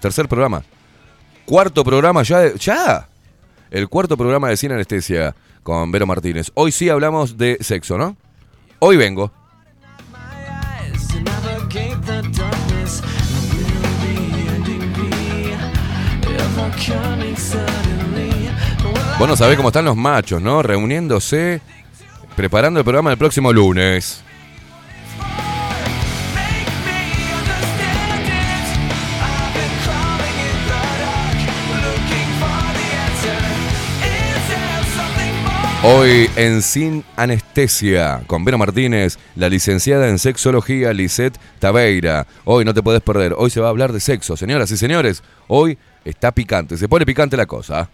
tercer 0.00 0.28
programa. 0.28 0.62
Cuarto 1.44 1.82
programa 1.82 2.22
ya, 2.22 2.54
ya. 2.54 3.08
El 3.70 3.88
cuarto 3.88 4.16
programa 4.16 4.48
de 4.48 4.56
Cine 4.56 4.74
Anestesia 4.74 5.34
con 5.64 5.90
Vero 5.90 6.06
Martínez. 6.06 6.52
Hoy 6.54 6.70
sí 6.70 6.88
hablamos 6.88 7.36
de 7.36 7.58
sexo, 7.60 7.98
¿no? 7.98 8.16
Hoy 8.78 8.96
vengo. 8.96 9.32
my 10.12 10.18
eyes 10.86 11.08
to 11.08 11.20
navigate 11.20 12.00
the 12.06 12.22
darkness. 12.30 13.02
Will 13.52 13.82
the 14.02 14.54
ending 14.54 14.92
be 14.94 15.52
ever 16.38 16.70
coming 16.86 17.36
suddenly? 17.36 18.50
Will 18.84 19.18
Vos 19.18 19.28
no 19.28 19.36
sabés 19.36 19.56
cómo 19.56 19.68
están 19.68 19.84
los 19.84 19.96
machos, 19.96 20.40
¿no? 20.40 20.62
Reuniéndose, 20.62 21.60
preparando 22.36 22.80
el 22.80 22.84
programa 22.84 23.10
del 23.10 23.18
próximo 23.18 23.52
lunes. 23.52 24.24
Hoy 35.82 36.28
en 36.36 36.60
Sin 36.60 37.04
Anestesia 37.16 38.22
con 38.26 38.44
Vero 38.44 38.58
Martínez, 38.58 39.18
la 39.34 39.48
licenciada 39.48 40.10
en 40.10 40.18
sexología 40.18 40.92
Lisette 40.92 41.38
Tabeira. 41.58 42.26
Hoy 42.44 42.66
no 42.66 42.74
te 42.74 42.82
podés 42.82 43.00
perder, 43.00 43.34
hoy 43.34 43.48
se 43.48 43.60
va 43.60 43.68
a 43.68 43.70
hablar 43.70 43.90
de 43.94 44.00
sexo, 44.00 44.36
señoras 44.36 44.70
y 44.70 44.76
señores. 44.76 45.22
Hoy 45.48 45.78
está 46.04 46.32
picante, 46.32 46.76
se 46.76 46.86
pone 46.86 47.06
picante 47.06 47.34
la 47.38 47.46
cosa. 47.46 47.88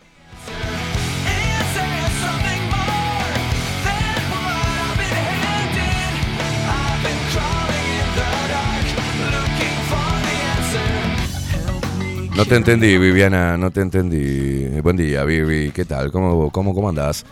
No 12.37 12.45
te 12.45 12.57
entendí, 12.57 12.99
Viviana, 12.99 13.57
no 13.57 13.71
te 13.71 13.81
entendí. 13.81 14.81
Buen 14.83 14.99
día, 14.99 15.25
Vivi, 15.25 15.71
¿qué 15.71 15.87
tal? 15.87 16.13
¿Cómo, 16.13 16.51
cómo, 16.51 16.75
cómo 16.75 16.91
andás? 16.91 17.25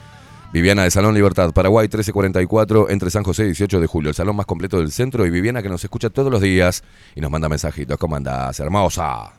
Viviana 0.50 0.84
de 0.84 0.90
Salón 0.90 1.14
Libertad, 1.14 1.52
Paraguay 1.52 1.84
1344, 1.84 2.88
entre 2.88 3.10
San 3.10 3.22
José 3.22 3.42
y 3.42 3.46
18 3.48 3.80
de 3.80 3.86
julio, 3.86 4.08
el 4.08 4.14
salón 4.14 4.36
más 4.36 4.46
completo 4.46 4.78
del 4.78 4.90
centro. 4.92 5.26
Y 5.26 5.30
Viviana 5.30 5.62
que 5.62 5.68
nos 5.68 5.84
escucha 5.84 6.08
todos 6.08 6.32
los 6.32 6.40
días 6.40 6.82
y 7.14 7.20
nos 7.20 7.30
manda 7.30 7.50
mensajitos. 7.50 7.98
¿Cómo 7.98 8.16
andás, 8.16 8.58
hermosa? 8.60 9.34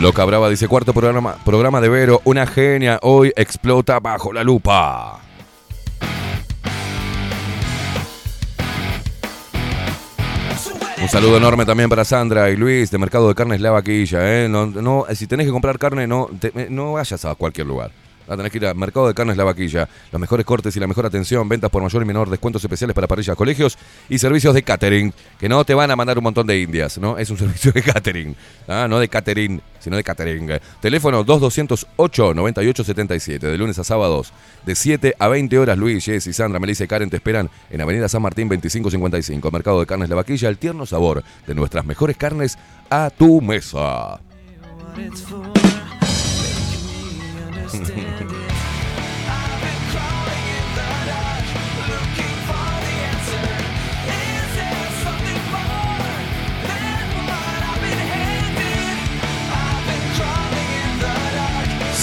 Loca 0.00 0.24
Brava 0.24 0.48
dice 0.50 0.68
cuarto 0.68 0.92
programa, 0.92 1.36
programa 1.44 1.80
de 1.80 1.88
Vero, 1.88 2.20
una 2.24 2.46
genia, 2.46 2.98
hoy 3.02 3.32
explota 3.34 3.98
bajo 3.98 4.32
la 4.32 4.44
lupa. 4.44 5.20
Un 11.00 11.08
saludo 11.08 11.36
enorme 11.36 11.64
también 11.64 11.88
para 11.88 12.04
Sandra 12.04 12.50
y 12.50 12.56
Luis 12.56 12.90
de 12.90 12.98
Mercado 12.98 13.28
de 13.28 13.34
Carnes 13.34 13.60
La 13.60 13.70
Vaquilla. 13.70 14.18
¿eh? 14.44 14.48
No, 14.48 14.66
no, 14.66 15.04
si 15.14 15.26
tenés 15.26 15.46
que 15.46 15.52
comprar 15.52 15.78
carne, 15.78 16.06
no, 16.06 16.28
te- 16.40 16.68
no 16.70 16.94
vayas 16.94 17.24
a 17.24 17.34
cualquier 17.34 17.66
lugar. 17.66 17.90
A 18.28 18.36
tener 18.36 18.50
que 18.50 18.58
ir 18.58 18.66
al 18.66 18.76
Mercado 18.76 19.08
de 19.08 19.14
Carnes 19.14 19.36
La 19.36 19.44
Vaquilla. 19.44 19.88
Los 20.12 20.20
mejores 20.20 20.44
cortes 20.44 20.76
y 20.76 20.80
la 20.80 20.86
mejor 20.86 21.06
atención, 21.06 21.48
ventas 21.48 21.70
por 21.70 21.82
mayor 21.82 22.02
y 22.02 22.04
menor, 22.04 22.28
descuentos 22.28 22.62
especiales 22.62 22.94
para 22.94 23.06
parrillas, 23.06 23.36
colegios 23.36 23.78
y 24.08 24.18
servicios 24.18 24.54
de 24.54 24.62
catering. 24.62 25.12
Que 25.38 25.48
no 25.48 25.64
te 25.64 25.74
van 25.74 25.90
a 25.90 25.96
mandar 25.96 26.18
un 26.18 26.24
montón 26.24 26.46
de 26.46 26.60
indias, 26.60 26.98
¿no? 26.98 27.18
Es 27.18 27.30
un 27.30 27.38
servicio 27.38 27.72
de 27.72 27.82
catering. 27.82 28.36
¿ah? 28.68 28.86
No 28.88 28.98
de 28.98 29.08
catering, 29.08 29.62
sino 29.78 29.96
de 29.96 30.04
catering. 30.04 30.50
Teléfono 30.80 31.24
2208-9877. 31.24 33.38
De 33.38 33.58
lunes 33.58 33.78
a 33.78 33.84
sábados, 33.84 34.32
de 34.64 34.74
7 34.74 35.14
a 35.18 35.28
20 35.28 35.58
horas. 35.58 35.78
Luis, 35.78 36.04
Jess 36.04 36.26
y 36.26 36.32
Sandra, 36.32 36.58
Melissa 36.58 36.84
y 36.84 36.88
Karen 36.88 37.10
te 37.10 37.16
esperan 37.16 37.50
en 37.70 37.80
Avenida 37.80 38.08
San 38.08 38.22
Martín 38.22 38.48
2555. 38.48 39.50
Mercado 39.50 39.80
de 39.80 39.86
Carnes 39.86 40.08
La 40.08 40.16
Vaquilla, 40.16 40.48
el 40.48 40.58
tierno 40.58 40.86
sabor 40.86 41.22
de 41.46 41.54
nuestras 41.54 41.84
mejores 41.84 42.16
carnes 42.16 42.58
a 42.90 43.10
tu 43.10 43.40
mesa. 43.40 44.20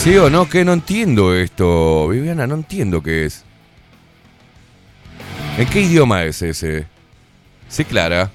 ¿Sí 0.04 0.18
o 0.18 0.30
no? 0.30 0.50
Que 0.50 0.66
no 0.66 0.74
entiendo 0.74 1.34
esto. 1.34 2.10
Viviana, 2.10 2.46
no 2.46 2.56
entiendo 2.56 3.02
qué 3.02 3.24
es. 3.24 3.46
¿En 5.58 5.66
qué 5.70 5.80
idioma 5.80 6.26
es 6.26 6.42
ese? 6.42 6.88
Sí, 7.70 7.86
Clara. 7.86 8.30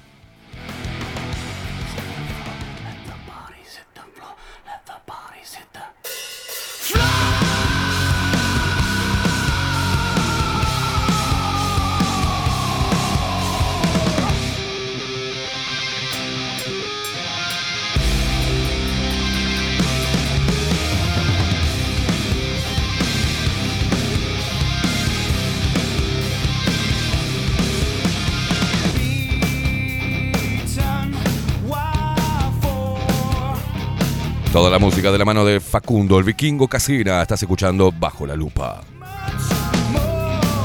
Toda 34.59 34.71
la 34.71 34.81
música 34.81 35.13
de 35.13 35.19
la 35.19 35.25
mano 35.25 35.45
de 35.45 35.61
Facundo, 35.61 36.19
el 36.19 36.25
vikingo 36.25 36.67
Casina. 36.67 37.23
Estás 37.23 37.41
escuchando 37.41 37.93
Bajo 37.93 38.27
la 38.27 38.35
Lupa. 38.35 38.81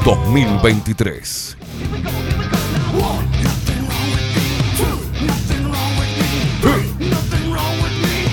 2023. 0.04 1.56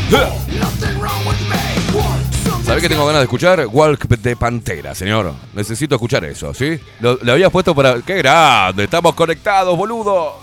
Nothing 0.10 1.00
wrong 1.00 1.28
with 1.28 1.39
me. 1.47 2.65
¿Sabes 2.65 2.82
qué 2.82 2.89
tengo 2.89 3.06
ganas 3.06 3.19
de 3.19 3.26
escuchar? 3.26 3.67
Walk 3.71 4.08
de 4.08 4.36
Pantera, 4.36 4.95
señor. 4.95 5.32
Necesito 5.54 5.93
escuchar 5.93 6.26
eso, 6.26 6.56
¿sí? 6.56 6.80
Lo, 7.02 7.19
le 7.21 7.34
habías 7.34 7.52
puesto 7.52 7.76
para. 7.76 8.02
¡Qué 8.02 8.15
grande! 8.15 8.86
Estamos 8.86 9.13
conectados, 9.13 9.78
boludo. 9.78 10.39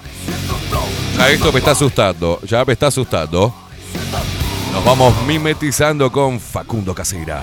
Ya 1.16 1.28
esto 1.28 1.52
me 1.52 1.58
está 1.58 1.72
asustando. 1.72 2.38
Ya 2.46 2.64
me 2.64 2.74
está 2.74 2.86
asustando. 2.86 3.52
Nos 4.72 4.84
vamos 4.84 5.14
mimetizando 5.26 6.10
con 6.12 6.38
Facundo 6.40 6.94
Casera. 6.94 7.42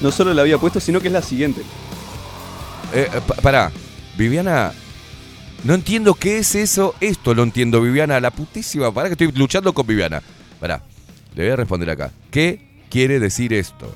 No 0.00 0.10
solo 0.10 0.32
la 0.32 0.42
había 0.42 0.58
puesto, 0.58 0.80
sino 0.80 1.00
que 1.00 1.08
es 1.08 1.12
la 1.12 1.22
siguiente. 1.22 1.60
Eh, 2.92 3.08
eh, 3.12 3.20
pa- 3.26 3.34
pará, 3.36 3.70
Viviana. 4.16 4.72
No 5.62 5.74
entiendo 5.74 6.14
qué 6.14 6.38
es 6.38 6.54
eso. 6.54 6.94
Esto 7.00 7.34
lo 7.34 7.42
entiendo, 7.42 7.80
Viviana. 7.82 8.18
La 8.18 8.30
putísima. 8.30 8.92
Pará 8.92 9.08
que 9.08 9.12
estoy 9.24 9.30
luchando 9.38 9.72
con 9.74 9.86
Viviana. 9.86 10.22
Pará, 10.58 10.82
le 11.34 11.42
voy 11.44 11.52
a 11.52 11.56
responder 11.56 11.90
acá. 11.90 12.10
¿Qué 12.30 12.60
quiere 12.90 13.20
decir 13.20 13.52
esto? 13.52 13.94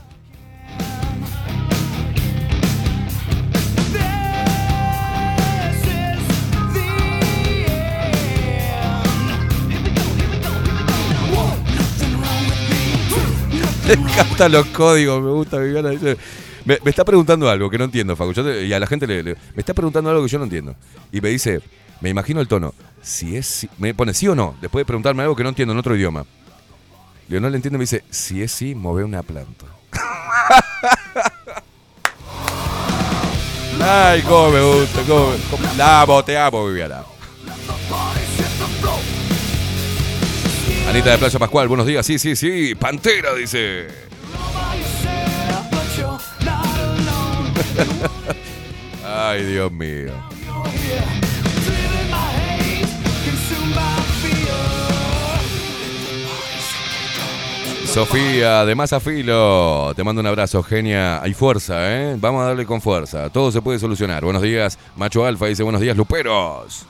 Me 13.86 13.92
encantan 13.94 14.52
los 14.52 14.66
códigos, 14.66 15.22
me 15.22 15.30
gusta 15.30 15.58
Viviana. 15.58 15.90
Me, 16.64 16.78
está 16.86 17.04
preguntando 17.04 17.48
algo 17.50 17.68
que 17.68 17.76
no 17.78 17.84
entiendo, 17.84 18.16
Facu. 18.16 18.32
Yo 18.32 18.60
y 18.62 18.72
a 18.72 18.80
la 18.80 18.86
gente 18.86 19.06
le, 19.06 19.22
Me 19.22 19.36
está 19.56 19.74
preguntando 19.74 20.08
algo 20.10 20.22
que 20.22 20.28
yo 20.28 20.38
no 20.38 20.44
entiendo. 20.44 20.74
Y 21.12 21.20
me 21.20 21.28
dice, 21.28 21.60
me 22.00 22.08
imagino 22.10 22.40
el 22.40 22.48
tono. 22.48 22.72
Si 23.02 23.36
es. 23.36 23.46
sí- 23.46 23.68
me 23.78 23.92
pone 23.94 24.14
sí 24.14 24.26
o 24.28 24.34
no. 24.34 24.54
Después 24.62 24.80
de 24.80 24.86
preguntarme 24.86 25.22
algo 25.22 25.36
que 25.36 25.42
no 25.42 25.50
entiendo 25.50 25.72
en 25.72 25.78
otro 25.78 25.94
idioma. 25.94 26.24
Digo, 27.28 27.40
no 27.40 27.50
le 27.50 27.56
entiendo, 27.56 27.78
me 27.78 27.82
dice, 27.82 28.04
si 28.10 28.42
es 28.42 28.52
sí, 28.52 28.74
mueve 28.74 29.04
una 29.04 29.22
planta. 29.22 29.66
Ay, 33.86 34.22
cómo 34.22 34.50
me 34.50 34.62
gusta, 34.62 35.02
cómo, 35.06 35.30
me- 35.30 35.36
cómo- 35.50 35.68
La 35.76 36.02
amo, 36.02 36.24
te 36.24 36.38
amo, 36.38 36.66
Viviana. 36.66 37.02
Anita 40.88 41.10
de 41.10 41.18
Playa 41.18 41.38
Pascual, 41.38 41.68
buenos 41.68 41.86
días. 41.86 42.04
Sí, 42.04 42.18
sí, 42.18 42.36
sí. 42.36 42.74
Pantera, 42.74 43.34
dice. 43.34 43.88
Ay, 49.06 49.44
Dios 49.44 49.72
mío. 49.72 50.12
Sofía, 57.86 58.64
de 58.64 58.74
Masa 58.74 58.98
Filo, 58.98 59.92
te 59.94 60.02
mando 60.02 60.20
un 60.20 60.26
abrazo, 60.26 60.64
genia. 60.64 61.22
Hay 61.22 61.32
fuerza, 61.32 61.92
¿eh? 61.92 62.16
Vamos 62.18 62.42
a 62.42 62.46
darle 62.46 62.66
con 62.66 62.80
fuerza. 62.80 63.30
Todo 63.30 63.52
se 63.52 63.62
puede 63.62 63.78
solucionar. 63.78 64.24
Buenos 64.24 64.42
días, 64.42 64.80
Macho 64.96 65.24
Alfa 65.24 65.46
dice 65.46 65.62
buenos 65.62 65.80
días, 65.80 65.96
Luperos. 65.96 66.86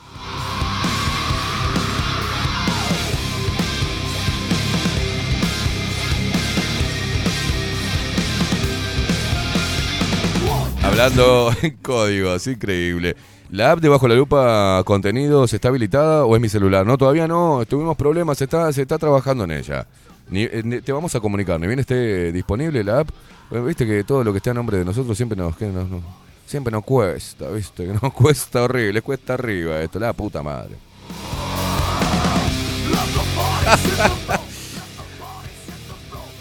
Hablando 10.95 11.51
en 11.61 11.71
código, 11.81 12.35
es 12.35 12.47
increíble. 12.47 13.17
¿La 13.51 13.71
app 13.73 13.79
de 13.81 13.89
Bajo 13.89 14.07
la 14.07 14.15
Lupa 14.15 14.81
Contenidos 14.85 15.51
está 15.53 15.67
habilitada 15.67 16.23
o 16.23 16.33
es 16.37 16.41
mi 16.41 16.47
celular? 16.47 16.85
No, 16.85 16.97
todavía 16.97 17.27
no. 17.27 17.65
Tuvimos 17.67 17.97
problemas, 17.97 18.37
se 18.37 18.45
está, 18.45 18.71
se 18.71 18.83
está 18.83 18.97
trabajando 18.97 19.43
en 19.43 19.51
ella. 19.51 19.85
Eh, 20.31 20.81
te 20.85 20.93
vamos 20.93 21.13
a 21.13 21.19
comunicar, 21.19 21.59
ni 21.59 21.67
bien 21.67 21.79
esté 21.79 22.31
disponible 22.31 22.81
la 22.81 22.99
app. 23.01 23.09
Bueno, 23.49 23.65
Viste 23.65 23.85
que 23.85 24.05
todo 24.05 24.23
lo 24.23 24.31
que 24.31 24.37
esté 24.37 24.51
a 24.51 24.53
nombre 24.53 24.77
de 24.77 24.85
nosotros 24.85 25.17
siempre 25.17 25.37
nos, 25.37 25.57
que 25.57 25.65
nos- 25.65 25.89
nos- 25.89 26.01
siempre 26.45 26.71
nos 26.71 26.85
cuesta, 26.85 27.49
¿viste? 27.49 27.85
Que 27.87 27.93
nos 28.01 28.13
cuesta 28.13 28.63
horrible, 28.63 29.01
cuesta 29.01 29.33
arriba 29.33 29.81
esto, 29.81 29.99
la 29.99 30.13
puta 30.13 30.41
madre. 30.41 30.77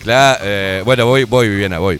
Claro, 0.05 0.39
eh, 0.45 0.83
bueno, 0.85 1.07
voy, 1.07 1.25
voy, 1.25 1.49
Viviana, 1.49 1.79
voy. 1.79 1.99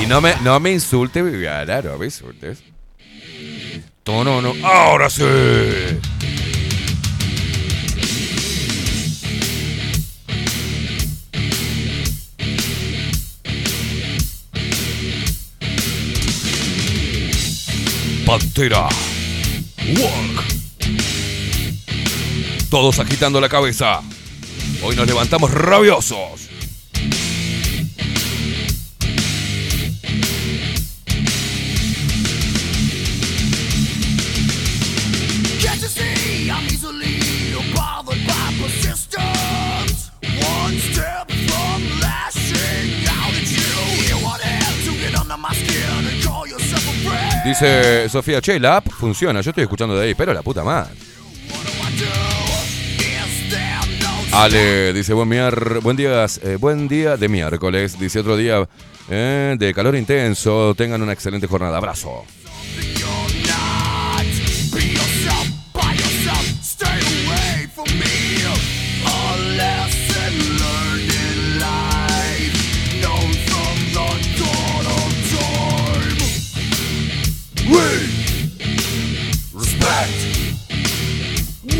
Y 0.00 0.06
no 0.06 0.20
me, 0.20 0.34
no 0.42 0.60
me 0.60 0.70
insulte, 0.70 1.22
Viviana, 1.22 1.82
no 1.82 1.98
me 1.98 2.06
insultes. 2.06 2.62
No, 4.06 4.24
no, 4.24 4.40
no. 4.40 4.54
¡Ahora 4.66 5.08
sí! 5.08 5.22
Pantera. 18.26 18.88
Walk. 19.96 20.44
Todos 22.68 22.98
agitando 23.00 23.40
la 23.40 23.48
cabeza. 23.48 24.00
Hoy 24.82 24.96
nos 24.96 25.06
levantamos 25.06 25.50
rabiosos. 25.52 26.49
Dice 47.60 48.08
Sofía, 48.08 48.40
che, 48.40 48.58
la 48.58 48.76
app 48.78 48.88
funciona. 48.88 49.42
Yo 49.42 49.50
estoy 49.50 49.64
escuchando 49.64 49.94
de 49.94 50.06
ahí, 50.06 50.14
pero 50.14 50.32
la 50.32 50.40
puta 50.40 50.64
madre. 50.64 50.94
Ale 54.32 54.94
dice 54.94 55.12
buen, 55.12 55.28
buen 55.82 55.94
día, 55.94 56.24
eh, 56.42 56.56
buen 56.58 56.88
día 56.88 57.18
de 57.18 57.28
miércoles. 57.28 57.98
Dice 57.98 58.20
otro 58.20 58.38
día 58.38 58.66
eh, 59.10 59.56
de 59.58 59.74
calor 59.74 59.94
intenso. 59.94 60.74
Tengan 60.74 61.02
una 61.02 61.12
excelente 61.12 61.46
jornada. 61.48 61.76
Abrazo. 61.76 62.24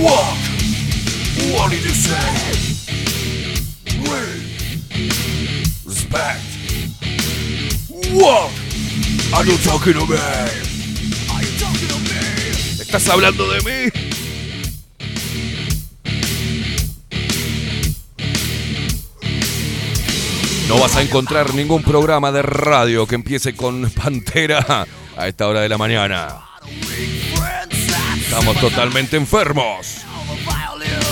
Walk. 0.00 0.38
What 1.52 1.70
did 1.70 1.84
you 1.84 1.90
say? 1.90 2.16
Respect. 5.84 6.40
Walk. 8.14 8.50
Are 9.34 9.44
you 9.44 9.56
talking 9.58 9.92
to 9.92 10.06
me? 10.06 10.16
Are 10.16 11.42
you 11.42 11.52
talking 11.58 11.88
to 11.88 11.98
me? 11.98 12.80
¿Estás 12.80 13.08
hablando 13.10 13.46
de 13.52 13.60
mí? 13.60 13.90
No 20.68 20.78
vas 20.78 20.96
a 20.96 21.02
encontrar 21.02 21.52
ningún 21.54 21.82
programa 21.82 22.32
de 22.32 22.42
radio 22.42 23.06
que 23.06 23.16
empiece 23.16 23.54
con 23.54 23.90
Pantera 23.90 24.86
a 25.16 25.28
esta 25.28 25.46
hora 25.46 25.60
de 25.60 25.68
la 25.68 25.76
mañana. 25.76 26.38
Estamos 28.30 28.60
totalmente 28.60 29.16
enfermos. 29.16 30.04
the 30.28 30.36
violins 30.44 31.10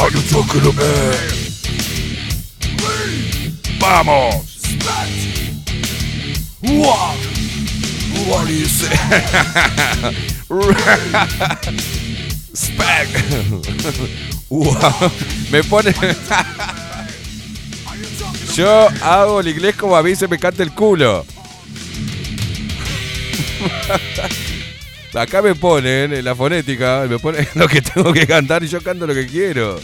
Are 0.00 0.10
you 0.10 0.20
talking 0.28 0.60
to 0.62 0.72
me? 0.72 0.90
¡Vamos! 3.78 4.44
What? 6.62 7.16
What 8.26 8.46
do 8.46 8.52
you. 8.54 8.66
Wow. 14.50 15.10
Me 15.50 15.62
pone. 15.62 15.94
Yo 18.54 18.88
hago 19.02 19.40
el 19.40 19.48
inglés 19.48 19.76
como 19.76 19.96
a 19.96 20.02
mí 20.02 20.14
se 20.14 20.28
me 20.28 20.38
canta 20.38 20.62
el 20.62 20.72
culo. 20.72 21.24
Acá 25.14 25.42
me 25.42 25.54
ponen 25.54 26.12
en 26.12 26.24
la 26.24 26.34
fonética, 26.34 27.06
me 27.08 27.18
ponen 27.18 27.46
lo 27.54 27.68
que 27.68 27.80
tengo 27.80 28.12
que 28.12 28.26
cantar 28.26 28.64
y 28.64 28.68
yo 28.68 28.82
canto 28.82 29.06
lo 29.06 29.14
que 29.14 29.26
quiero. 29.26 29.78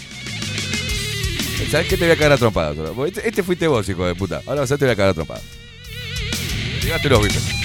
¿Sabes 1.71 1.89
qué? 1.89 1.97
Te 1.97 2.05
voy 2.05 2.13
a 2.13 2.17
cagar 2.17 2.33
a 2.33 2.37
trompadas. 2.37 2.77
Este, 3.07 3.29
este 3.29 3.43
fuiste 3.43 3.69
vos, 3.69 3.89
hijo 3.89 4.05
de 4.05 4.15
puta. 4.15 4.43
Ahora 4.47 4.63
vas 4.63 4.73
a 4.73 4.79
te 4.79 4.87
voy 4.87 4.93
a 4.93 4.97
cagar 4.97 5.11
a 5.11 5.15
trompadas. 5.15 5.45
Viste. 6.83 7.39
Sí, 7.41 7.60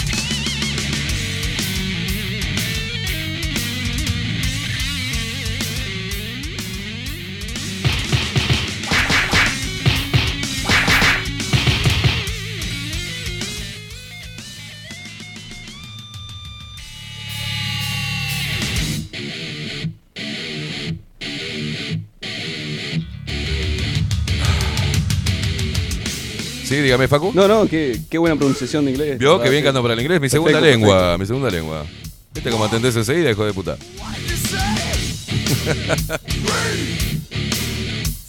dígame, 26.86 27.08
Facu. 27.08 27.32
No, 27.34 27.48
no, 27.48 27.68
qué, 27.68 28.00
qué 28.10 28.18
buena 28.18 28.36
pronunciación 28.36 28.86
de 28.86 28.92
inglés. 28.92 29.18
Vio 29.18 29.42
que 29.42 29.50
bien 29.50 29.64
verdad 29.64 29.70
canto 29.70 29.82
para 29.82 29.96
el 29.96 30.00
inglés, 30.02 30.22
mi 30.22 30.30
segunda 30.30 30.60
Perfecto, 30.60 30.80
lengua, 30.80 31.18
mi 31.18 31.26
segunda 31.26 31.50
lengua. 31.50 31.86
¿Viste 32.34 32.50
cómo 32.50 32.66
atendés 32.66 32.96
enseguida, 32.96 33.32
hijo 33.32 33.46
de 33.46 33.54
puta? 33.54 33.78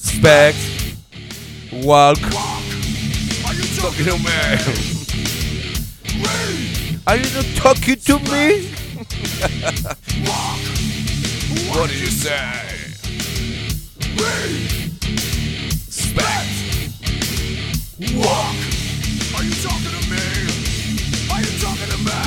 Specs. 0.04 0.56
Walk. 1.82 2.18
Talking 3.76 4.06
to 4.06 4.18
me. 4.18 4.30
Are 7.06 7.16
you 7.16 7.30
not 7.34 7.46
talking 7.56 7.96
to 7.96 8.18
me? 8.30 8.70
What 11.68 11.90
do 11.90 11.94
you 11.94 12.06
say? 12.06 12.76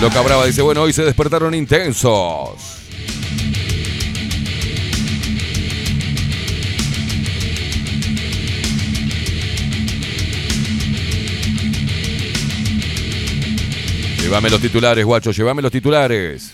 Loca 0.02 0.22
Brava 0.22 0.46
dice, 0.46 0.64
bueno, 0.64 0.82
hoy 0.82 0.94
se 0.94 1.04
despertaron 1.04 1.54
intensos. 1.54 2.78
Llévame 14.22 14.50
los 14.50 14.62
titulares, 14.62 15.06
guacho, 15.06 15.32
llévame 15.32 15.62
los 15.62 15.72
titulares. 15.72 16.54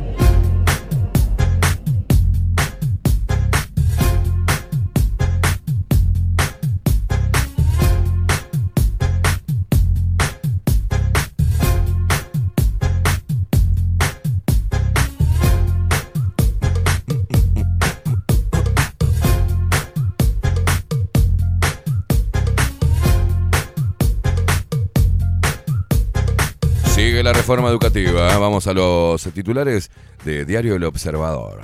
Reforma 27.51 27.69
educativa. 27.69 28.33
¿eh? 28.33 28.37
Vamos 28.39 28.65
a 28.67 28.73
los 28.73 29.23
titulares 29.33 29.91
de 30.23 30.45
Diario 30.45 30.73
El 30.75 30.85
Observador. 30.85 31.59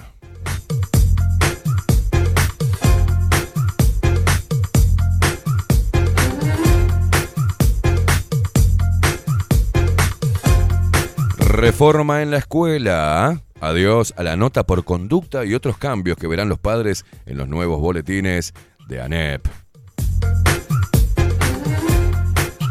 Reforma 11.38 12.22
en 12.22 12.32
la 12.32 12.38
escuela. 12.40 13.42
Adiós 13.62 14.14
a 14.18 14.24
la 14.24 14.36
nota 14.36 14.66
por 14.66 14.84
conducta 14.84 15.46
y 15.46 15.54
otros 15.54 15.78
cambios 15.78 16.18
que 16.18 16.28
verán 16.28 16.50
los 16.50 16.60
padres 16.60 17.06
en 17.26 17.38
los 17.38 17.48
nuevos 17.48 17.80
boletines 17.80 18.54
de 18.90 19.02
ANEP. 19.02 19.48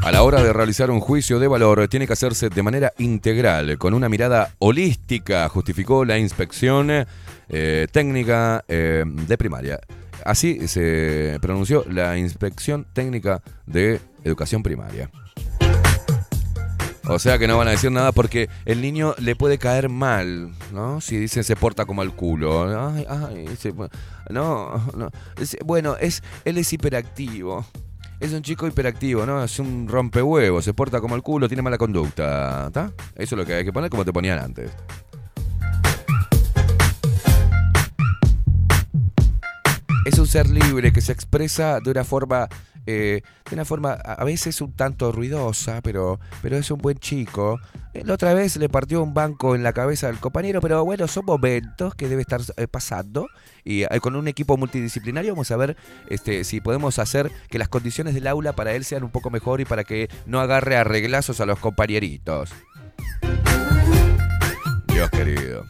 A 0.07 0.13
la 0.13 0.23
hora 0.23 0.41
de 0.41 0.53
realizar 0.53 0.89
un 0.93 1.01
juicio 1.01 1.41
de 1.41 1.49
valor 1.49 1.89
tiene 1.89 2.07
que 2.07 2.13
hacerse 2.13 2.49
de 2.49 2.63
manera 2.63 2.93
integral, 2.99 3.77
con 3.77 3.93
una 3.93 4.09
mirada 4.09 4.55
holística, 4.61 5.49
justificó 5.49 6.05
la 6.05 6.17
inspección 6.17 6.89
eh, 7.49 7.89
técnica 7.91 8.65
eh, 8.69 9.03
de 9.05 9.37
primaria. 9.37 9.81
Así 10.25 10.69
se 10.69 11.39
pronunció 11.43 11.85
la 11.91 12.17
inspección 12.19 12.87
técnica 12.93 13.43
de 13.67 14.01
educación 14.23 14.63
primaria. 14.63 15.11
O 17.09 17.19
sea 17.19 17.37
que 17.39 17.49
no 17.49 17.59
van 17.59 17.67
a 17.67 17.73
decir 17.73 17.91
nada 17.91 18.13
porque 18.13 18.49
el 18.65 18.81
niño 18.83 19.17
le 19.19 19.35
puede 19.35 19.59
caer 19.59 19.89
mal, 19.89 20.53
¿no? 20.73 21.01
Si 21.01 21.17
dicen 21.17 21.43
se 21.43 21.57
porta 21.57 21.85
como 21.85 22.05
el 22.05 22.13
culo. 22.13 22.69
Ay, 22.91 23.05
ay, 23.09 23.49
se- 23.59 23.75
no, 24.31 24.87
no. 24.97 25.11
Es- 25.41 25.57
bueno, 25.65 25.97
es, 26.01 26.23
él 26.45 26.59
es 26.59 26.73
hiperactivo. 26.73 27.67
Es 28.19 28.33
un 28.33 28.43
chico 28.43 28.67
hiperactivo, 28.67 29.27
¿no? 29.27 29.45
Es 29.45 29.59
un 29.59 29.89
rompehuevos, 29.89 30.65
se 30.65 30.73
porta 30.73 31.01
como 31.01 31.17
el 31.17 31.23
culo, 31.23 31.49
tiene 31.49 31.63
mala 31.63 31.79
conducta. 31.79 32.67
¿Está? 32.69 32.93
Eso 33.15 33.35
es 33.35 33.39
lo 33.39 33.45
que 33.45 33.55
hay 33.55 33.65
que 33.65 33.73
poner 33.73 33.91
como 33.91 34.05
te 34.05 34.13
ponían 34.13 34.39
antes. 34.39 34.71
Es 40.05 40.19
un 40.19 40.27
ser 40.27 40.49
libre 40.49 40.93
que 40.93 41.01
se 41.01 41.13
expresa 41.13 41.81
de 41.81 41.91
una 41.91 42.05
forma, 42.05 42.49
eh, 42.87 43.23
de 43.51 43.55
una 43.55 43.65
forma 43.65 43.93
a 43.93 44.15
a 44.15 44.25
veces 44.25 44.61
un 44.61 44.73
tanto 44.73 45.11
ruidosa, 45.11 45.81
pero, 45.83 46.21
pero 46.43 46.57
es 46.57 46.71
un 46.71 46.79
buen 46.79 46.97
chico. 46.99 47.59
Eh, 47.93 48.03
La 48.05 48.15
otra 48.15 48.33
vez 48.33 48.57
le 48.57 48.69
partió 48.69 49.03
un 49.03 49.15
banco 49.15 49.55
en 49.57 49.65
la 49.65 49.73
cabeza 49.73 50.09
al 50.09 50.21
compañero, 50.21 50.61
pero 50.61 50.85
bueno, 50.85 51.09
son 51.09 51.25
momentos 51.27 51.95
que 51.97 52.09
debe 52.09 52.23
estar 52.23 52.41
eh, 52.57 52.69
pasando. 52.69 53.27
Y 53.67 53.83
eh, 53.83 53.89
con 54.01 54.15
un 54.15 54.29
equipo 54.29 54.57
multidisciplinario 54.57 55.33
vamos 55.33 55.51
a 55.51 55.57
ver 55.57 55.77
este, 56.09 56.45
si 56.45 56.61
podemos 56.61 57.01
hacer 57.01 57.33
que 57.51 57.59
las 57.59 57.69
condiciones 57.69 58.15
del 58.15 58.29
aula 58.29 58.55
para 58.55 58.73
él 58.75 58.85
sean 58.85 59.03
un 59.03 59.11
poco 59.11 59.29
mejor 59.29 59.61
y 59.61 59.65
para 59.65 59.83
que 59.83 60.09
no 60.25 60.41
agarre 60.41 60.77
arreglazos 60.77 61.41
a 61.41 61.47
los 61.47 61.59
compañeritos. 61.59 62.51
Dios 64.87 65.11
querido. 65.11 65.65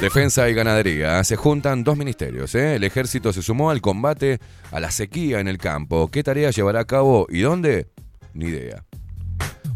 Defensa 0.00 0.48
y 0.48 0.54
ganadería. 0.54 1.24
Se 1.24 1.34
juntan 1.34 1.82
dos 1.82 1.96
ministerios. 1.96 2.54
¿eh? 2.54 2.76
El 2.76 2.84
ejército 2.84 3.32
se 3.32 3.42
sumó 3.42 3.70
al 3.70 3.80
combate 3.80 4.38
a 4.70 4.78
la 4.78 4.92
sequía 4.92 5.40
en 5.40 5.48
el 5.48 5.58
campo. 5.58 6.10
¿Qué 6.12 6.22
tarea 6.22 6.52
llevará 6.52 6.80
a 6.80 6.84
cabo 6.84 7.26
y 7.28 7.40
dónde? 7.40 7.88
Ni 8.34 8.46
idea. 8.46 8.84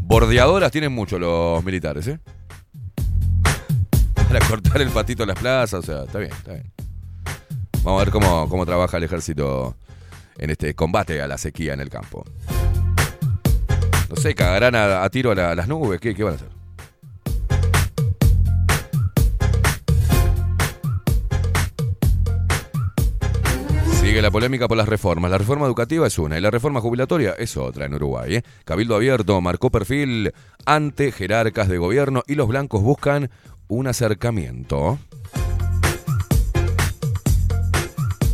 Bordeadoras 0.03 0.71
tienen 0.71 0.93
mucho 0.93 1.19
los 1.19 1.65
militares, 1.65 2.07
¿eh? 2.07 2.21
Para 4.29 4.47
cortar 4.47 4.83
el 4.83 4.91
patito 4.91 5.23
en 5.23 5.29
las 5.29 5.39
plazas, 5.39 5.81
o 5.81 5.83
sea, 5.83 6.05
está 6.05 6.19
bien, 6.19 6.33
está 6.33 6.53
bien. 6.53 6.71
Vamos 7.83 8.01
a 8.03 8.05
ver 8.05 8.13
cómo, 8.13 8.49
cómo 8.49 8.67
trabaja 8.67 8.97
el 8.99 9.05
ejército 9.05 9.75
en 10.37 10.51
este 10.51 10.75
combate 10.75 11.23
a 11.23 11.27
la 11.27 11.39
sequía 11.39 11.73
en 11.73 11.81
el 11.81 11.89
campo. 11.89 12.25
No 14.11 14.17
sé, 14.17 14.35
cagarán 14.35 14.75
a, 14.75 15.09
tiro 15.11 15.31
a, 15.31 15.35
la- 15.35 15.51
a 15.53 15.55
las 15.55 15.69
nubes, 15.69 16.01
¿qué, 16.01 16.15
qué 16.15 16.25
van 16.25 16.35
a 16.35 16.37
hacer? 16.37 16.49
Sigue 23.87 24.09
Sigue 24.11 24.23
la 24.23 24.31
polémica 24.31 24.69
por 24.69 24.77
las 24.77 24.89
reformas. 24.89 25.31
La 25.31 25.39
reforma 25.39 25.67
educativa 25.67 26.07
es 26.07 26.19
una 26.19 26.39
y 26.39 26.41
la 26.41 26.51
reforma 26.51 26.81
jubilatoria 26.81 27.33
es 27.39 27.57
otra 27.57 27.85
en 27.87 27.95
Uruguay. 27.95 28.37
¿eh? 28.37 28.43
Cabildo 28.65 28.97
Abierto 28.97 29.41
marcó 29.41 29.71
perfil 29.71 30.33
ante 30.65 31.13
jerarcas 31.13 31.69
de 31.69 31.79
gobierno 31.79 32.23
y 32.27 32.35
los 32.35 32.49
blancos 32.49 32.83
buscan 32.83 33.31
un 33.69 33.87
acercamiento. 33.87 34.99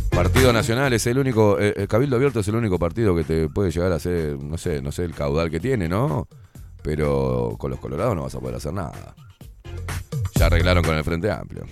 Partido 0.09 0.53
Nacional 0.53 0.93
es 0.93 1.05
el 1.07 1.17
único, 1.17 1.59
eh, 1.59 1.73
eh, 1.75 1.87
Cabildo 1.87 2.15
Abierto 2.15 2.39
es 2.39 2.47
el 2.47 2.55
único 2.55 2.79
partido 2.79 3.15
que 3.15 3.25
te 3.25 3.49
puede 3.49 3.71
llegar 3.71 3.91
a 3.91 3.95
hacer, 3.95 4.41
no 4.41 4.57
sé, 4.57 4.81
no 4.81 4.93
sé 4.93 5.03
el 5.03 5.13
caudal 5.13 5.51
que 5.51 5.59
tiene, 5.59 5.89
¿no? 5.89 6.29
Pero 6.81 7.55
con 7.59 7.69
los 7.69 7.79
colorados 7.79 8.15
no 8.15 8.23
vas 8.23 8.35
a 8.35 8.39
poder 8.39 8.55
hacer 8.55 8.71
nada. 8.71 9.13
Ya 10.35 10.45
arreglaron 10.45 10.83
con 10.83 10.95
el 10.95 11.03
Frente 11.03 11.29
Amplio. 11.29 11.65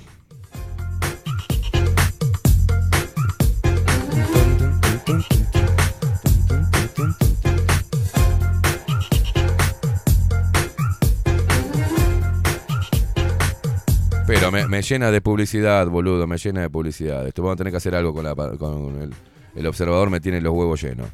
Pero 14.25 14.51
me, 14.51 14.81
llena 14.81 15.11
de 15.11 15.21
publicidad, 15.21 15.87
boludo, 15.87 16.27
me 16.27 16.37
llena 16.37 16.61
de 16.61 16.69
publicidad. 16.69 17.27
Esto 17.27 17.41
vamos 17.41 17.55
a 17.55 17.57
tener 17.57 17.71
que 17.71 17.77
hacer 17.77 17.95
algo 17.95 18.13
con, 18.13 18.23
la, 18.23 18.35
con 18.35 19.01
el, 19.01 19.13
el 19.55 19.67
observador, 19.67 20.09
me 20.09 20.19
tiene 20.21 20.39
los 20.41 20.53
huevos 20.53 20.81
llenos. 20.81 21.07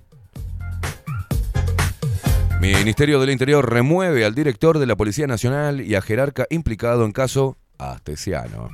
Ministerio 2.62 3.20
del 3.20 3.30
Interior 3.30 3.68
remueve 3.70 4.26
al 4.26 4.36
director 4.36 4.80
de 4.80 4.86
la 4.86 4.96
Policía 4.96 5.28
Nacional 5.28 5.82
y 5.82 5.96
a 5.96 6.02
jerarca 6.02 6.46
implicado 6.50 7.06
en 7.06 7.14
caso 7.14 7.58
Astesiano. 7.78 8.70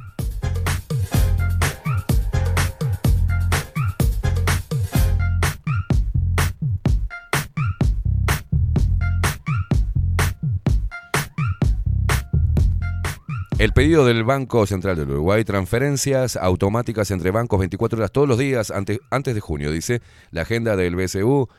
El 13.65 13.73
pedido 13.73 14.05
del 14.05 14.23
Banco 14.23 14.67
Central 14.67 14.95
del 14.95 15.09
Uruguay, 15.09 15.43
transferencias 15.43 16.35
automáticas 16.35 17.09
entre 17.09 17.31
bancos 17.31 17.57
24 17.57 17.97
horas 17.97 18.11
todos 18.11 18.27
los 18.27 18.37
días 18.37 18.69
ante- 18.69 18.99
antes 19.09 19.33
de 19.33 19.41
junio, 19.41 19.71
dice. 19.71 20.03
La 20.29 20.43
agenda 20.43 20.75
del 20.75 20.95
BCU 20.95 21.49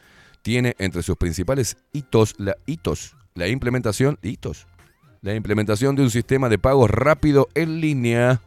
tiene 0.41 0.77
entre 0.79 1.03
sus 1.03 1.17
principales 1.17 1.79
hitos 1.93 2.37
la, 2.39 2.55
hitos, 2.65 3.17
la 3.35 3.49
implementación, 3.49 4.21
hitos, 4.23 4.69
la 5.21 5.35
implementación 5.35 5.97
de 5.97 6.03
un 6.05 6.11
sistema 6.11 6.49
de 6.49 6.59
pagos 6.59 6.91
rápido 6.91 7.49
en 7.57 7.81
línea. 7.81 8.41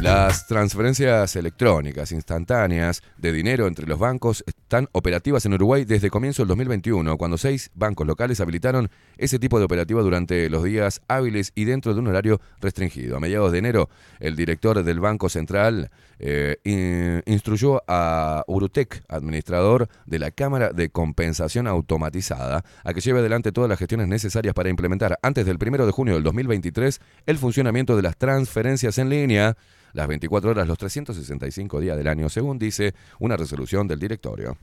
Las 0.00 0.46
transferencias 0.46 1.36
electrónicas 1.36 2.10
instantáneas 2.12 3.02
de 3.18 3.32
dinero 3.32 3.66
entre 3.66 3.86
los 3.86 3.98
bancos 3.98 4.42
están 4.46 4.88
operativas 4.92 5.44
en 5.44 5.52
Uruguay 5.52 5.84
desde 5.84 6.08
comienzo 6.08 6.40
del 6.40 6.48
2021, 6.48 7.18
cuando 7.18 7.36
seis 7.36 7.70
bancos 7.74 8.06
locales 8.06 8.40
habilitaron 8.40 8.90
ese 9.18 9.38
tipo 9.38 9.58
de 9.58 9.66
operativa 9.66 10.00
durante 10.00 10.48
los 10.48 10.64
días 10.64 11.02
hábiles 11.06 11.52
y 11.54 11.64
dentro 11.64 11.92
de 11.92 12.00
un 12.00 12.06
horario 12.06 12.40
restringido. 12.62 13.18
A 13.18 13.20
mediados 13.20 13.52
de 13.52 13.58
enero, 13.58 13.90
el 14.20 14.36
director 14.36 14.82
del 14.82 15.00
Banco 15.00 15.28
Central 15.28 15.90
eh, 16.20 16.58
in- 16.64 17.22
instruyó 17.26 17.82
a 17.88 18.44
Urutec, 18.46 19.02
administrador 19.08 19.88
de 20.06 20.18
la 20.18 20.30
Cámara 20.30 20.70
de 20.70 20.90
Compensación 20.90 21.66
Automatizada, 21.66 22.62
a 22.84 22.94
que 22.94 23.00
lleve 23.00 23.20
adelante 23.20 23.52
todas 23.52 23.68
las 23.70 23.78
gestiones 23.78 24.06
necesarias 24.06 24.54
para 24.54 24.68
implementar 24.68 25.18
antes 25.22 25.46
del 25.46 25.56
1 25.60 25.86
de 25.86 25.92
junio 25.92 26.14
del 26.14 26.22
2023 26.22 27.00
el 27.26 27.38
funcionamiento 27.38 27.96
de 27.96 28.02
las 28.02 28.16
transferencias 28.16 28.98
en 28.98 29.08
línea 29.08 29.56
las 29.92 30.06
24 30.06 30.50
horas, 30.50 30.68
los 30.68 30.78
365 30.78 31.80
días 31.80 31.96
del 31.96 32.06
año, 32.06 32.28
según 32.28 32.58
dice 32.58 32.94
una 33.18 33.36
resolución 33.36 33.88
del 33.88 33.98
directorio. 33.98 34.56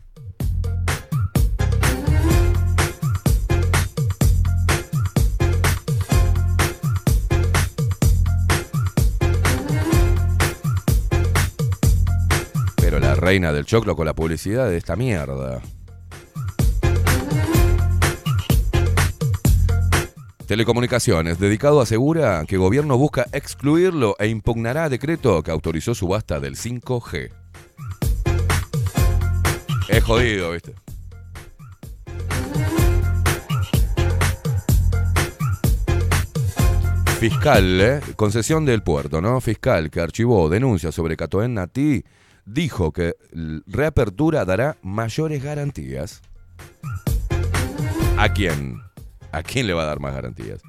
Reina 13.27 13.51
del 13.51 13.65
choclo 13.65 13.97
con 13.97 14.05
la 14.05 14.13
publicidad 14.13 14.69
de 14.69 14.77
esta 14.77 14.95
mierda. 14.95 15.61
Telecomunicaciones, 20.45 21.37
dedicado 21.37 21.81
asegura 21.81 22.45
que 22.47 22.55
gobierno 22.55 22.97
busca 22.97 23.25
excluirlo 23.33 24.15
e 24.17 24.29
impugnará 24.29 24.87
decreto 24.87 25.43
que 25.43 25.51
autorizó 25.51 25.93
subasta 25.93 26.39
del 26.39 26.55
5G. 26.55 27.29
Es 29.89 30.03
jodido, 30.05 30.51
¿viste? 30.51 30.73
Fiscal, 37.19 37.81
¿eh? 37.81 37.99
concesión 38.15 38.63
del 38.63 38.83
puerto, 38.83 39.19
¿no? 39.19 39.41
Fiscal 39.41 39.89
que 39.89 39.99
archivó 39.99 40.47
denuncia 40.47 40.93
sobre 40.93 41.17
Catoen 41.17 41.55
Nati 41.55 42.05
dijo 42.47 42.91
que 42.93 43.13
reapertura 43.67 44.45
dará 44.45 44.77
mayores 44.81 45.43
garantías. 45.43 46.21
¿A 48.17 48.29
quién? 48.33 48.81
¿A 49.31 49.43
quién 49.43 49.67
le 49.67 49.73
va 49.73 49.83
a 49.83 49.85
dar 49.85 49.99
más 49.99 50.13
garantías? 50.13 50.61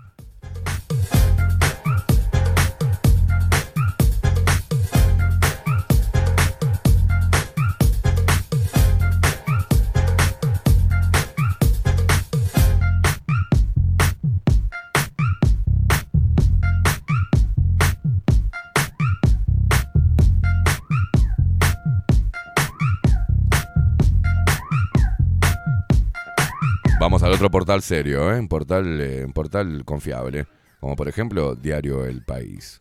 Al 27.29 27.35
otro 27.35 27.51
portal 27.51 27.83
serio, 27.83 28.33
¿eh? 28.33 28.41
un, 28.41 28.49
portal, 28.49 29.03
eh, 29.03 29.23
un 29.23 29.35
portal 29.35 29.85
confiable, 29.85 30.47
como 30.81 30.97
por 30.97 31.09
ejemplo 31.09 31.55
Diario 31.55 32.07
El 32.07 32.23
País. 32.23 32.81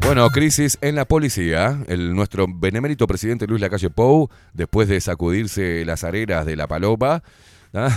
Bueno, 0.00 0.30
crisis 0.30 0.78
en 0.80 0.94
la 0.94 1.04
policía. 1.04 1.84
El, 1.86 2.14
nuestro 2.14 2.46
benemérito 2.48 3.06
presidente 3.06 3.46
Luis 3.46 3.60
Lacalle 3.60 3.90
Pou, 3.90 4.30
después 4.54 4.88
de 4.88 5.02
sacudirse 5.02 5.84
las 5.84 6.02
areras 6.02 6.46
de 6.46 6.56
la 6.56 6.66
paloma, 6.66 7.22
¿ah? 7.74 7.90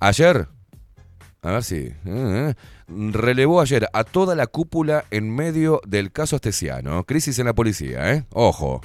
ayer, 0.00 0.48
a 1.42 1.50
ver 1.50 1.64
si, 1.64 1.92
eh, 2.04 2.54
relevó 2.86 3.60
ayer 3.60 3.88
a 3.92 4.04
toda 4.04 4.36
la 4.36 4.46
cúpula 4.46 5.04
en 5.10 5.34
medio 5.34 5.80
del 5.84 6.12
caso 6.12 6.36
Astesiano. 6.36 7.02
Crisis 7.02 7.38
en 7.40 7.46
la 7.46 7.52
policía, 7.52 8.14
¿eh? 8.14 8.24
Ojo. 8.30 8.80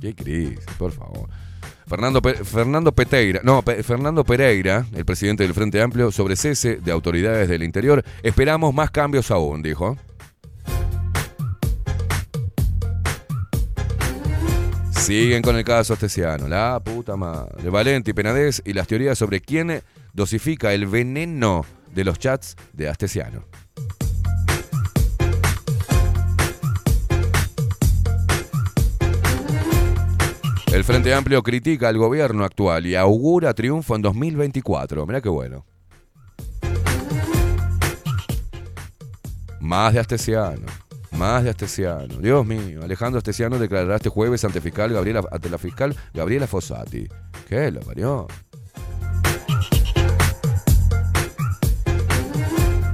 ¿Qué 0.00 0.14
crisis? 0.16 0.58
Por 0.76 0.90
favor. 0.90 1.28
Fernando, 1.86 2.20
Fernando 2.20 2.90
Peteira, 2.90 3.40
no, 3.44 3.62
Fernando 3.62 4.24
Pereira, 4.24 4.84
el 4.92 5.04
presidente 5.04 5.44
del 5.44 5.54
Frente 5.54 5.80
Amplio, 5.80 6.10
sobre 6.10 6.34
cese 6.34 6.78
de 6.78 6.90
autoridades 6.90 7.48
del 7.48 7.62
interior. 7.62 8.04
Esperamos 8.24 8.74
más 8.74 8.90
cambios 8.90 9.30
aún, 9.30 9.62
dijo. 9.62 9.96
Siguen 15.06 15.40
con 15.40 15.54
el 15.54 15.62
caso 15.62 15.92
Astesiano, 15.92 16.48
la 16.48 16.80
puta 16.82 17.14
madre. 17.14 17.70
Valenti, 17.70 18.12
Penadez 18.12 18.60
y 18.64 18.72
las 18.72 18.88
teorías 18.88 19.16
sobre 19.16 19.40
quién 19.40 19.80
dosifica 20.12 20.74
el 20.74 20.86
veneno 20.86 21.64
de 21.94 22.02
los 22.02 22.18
chats 22.18 22.56
de 22.72 22.88
Astesiano. 22.88 23.44
El 30.72 30.82
Frente 30.82 31.14
Amplio 31.14 31.40
critica 31.44 31.88
al 31.88 31.98
gobierno 31.98 32.44
actual 32.44 32.84
y 32.84 32.96
augura 32.96 33.54
triunfo 33.54 33.94
en 33.94 34.02
2024. 34.02 35.06
Mirá 35.06 35.20
qué 35.20 35.28
bueno. 35.28 35.64
Más 39.60 39.94
de 39.94 40.00
Astesiano. 40.00 40.85
Más 41.12 41.44
de 41.44 41.50
Astesiano. 41.50 42.18
Dios 42.18 42.46
mío. 42.46 42.82
Alejandro 42.82 43.18
Astesiano 43.18 43.58
declarará 43.58 43.96
este 43.96 44.08
jueves 44.08 44.44
ante, 44.44 44.60
fiscal 44.60 44.92
Gabriela, 44.92 45.22
ante 45.30 45.48
la 45.50 45.58
fiscal 45.58 45.96
Gabriela 46.12 46.46
Fossati. 46.46 47.08
¿Qué 47.48 47.70
lo 47.70 47.80
parió? 47.80 48.26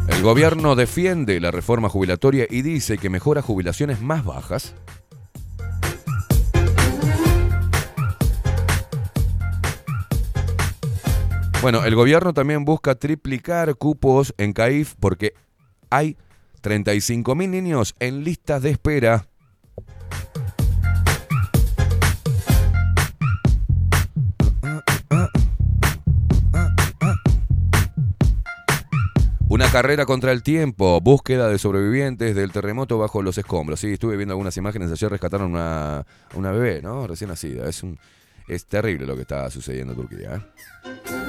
El 0.08 0.22
gobierno 0.22 0.76
defiende 0.76 1.40
la 1.40 1.50
reforma 1.50 1.88
jubilatoria 1.88 2.46
y 2.48 2.62
dice 2.62 2.96
que 2.96 3.10
mejora 3.10 3.42
jubilaciones 3.42 4.00
más 4.00 4.24
bajas. 4.24 4.74
Bueno, 11.60 11.84
el 11.84 11.94
gobierno 11.94 12.32
también 12.34 12.64
busca 12.64 12.96
triplicar 12.96 13.76
cupos 13.76 14.34
en 14.36 14.52
CAIF 14.52 14.94
porque 14.98 15.34
hay 15.90 16.16
35.000 16.62 17.48
niños 17.48 17.94
en 17.98 18.24
listas 18.24 18.62
de 18.62 18.70
espera. 18.70 19.26
Una 29.52 29.70
carrera 29.70 30.06
contra 30.06 30.32
el 30.32 30.42
tiempo, 30.42 30.98
búsqueda 31.02 31.46
de 31.48 31.58
sobrevivientes 31.58 32.34
del 32.34 32.52
terremoto 32.52 32.96
bajo 32.96 33.20
los 33.20 33.36
escombros. 33.36 33.80
Sí, 33.80 33.92
estuve 33.92 34.16
viendo 34.16 34.32
algunas 34.32 34.56
imágenes, 34.56 34.90
ayer 34.90 35.10
rescataron 35.10 35.50
una, 35.50 36.06
una 36.34 36.52
bebé, 36.52 36.80
¿no? 36.80 37.06
Recién 37.06 37.28
nacida. 37.28 37.68
Es, 37.68 37.82
un, 37.82 37.98
es 38.48 38.64
terrible 38.64 39.04
lo 39.04 39.14
que 39.14 39.20
está 39.20 39.50
sucediendo 39.50 39.92
en 39.92 39.98
Turquía. 39.98 40.36
¿eh? 40.36 41.21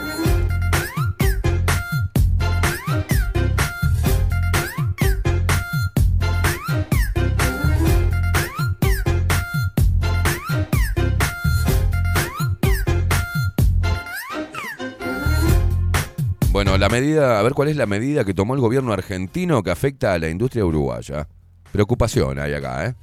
La 16.84 16.90
medida, 16.90 17.40
a 17.40 17.44
ver 17.44 17.54
cuál 17.54 17.70
es 17.70 17.78
la 17.78 17.86
medida 17.86 18.26
que 18.26 18.34
tomó 18.34 18.56
el 18.56 18.60
gobierno 18.60 18.92
argentino 18.92 19.64
que 19.64 19.72
afecta 19.72 20.14
a 20.14 20.20
la 20.20 20.28
industria 20.28 20.66
uruguaya. 20.66 21.30
Preocupación 21.72 22.40
hay 22.40 22.54
acá, 22.54 22.88
¿eh? 22.88 22.96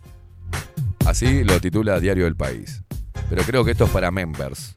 Así 1.06 1.44
lo 1.44 1.58
titula 1.62 1.98
Diario 1.98 2.24
del 2.24 2.36
País. 2.36 2.82
Pero 3.30 3.42
creo 3.42 3.64
que 3.64 3.70
esto 3.70 3.84
es 3.86 3.90
para 3.90 4.10
members. 4.10 4.76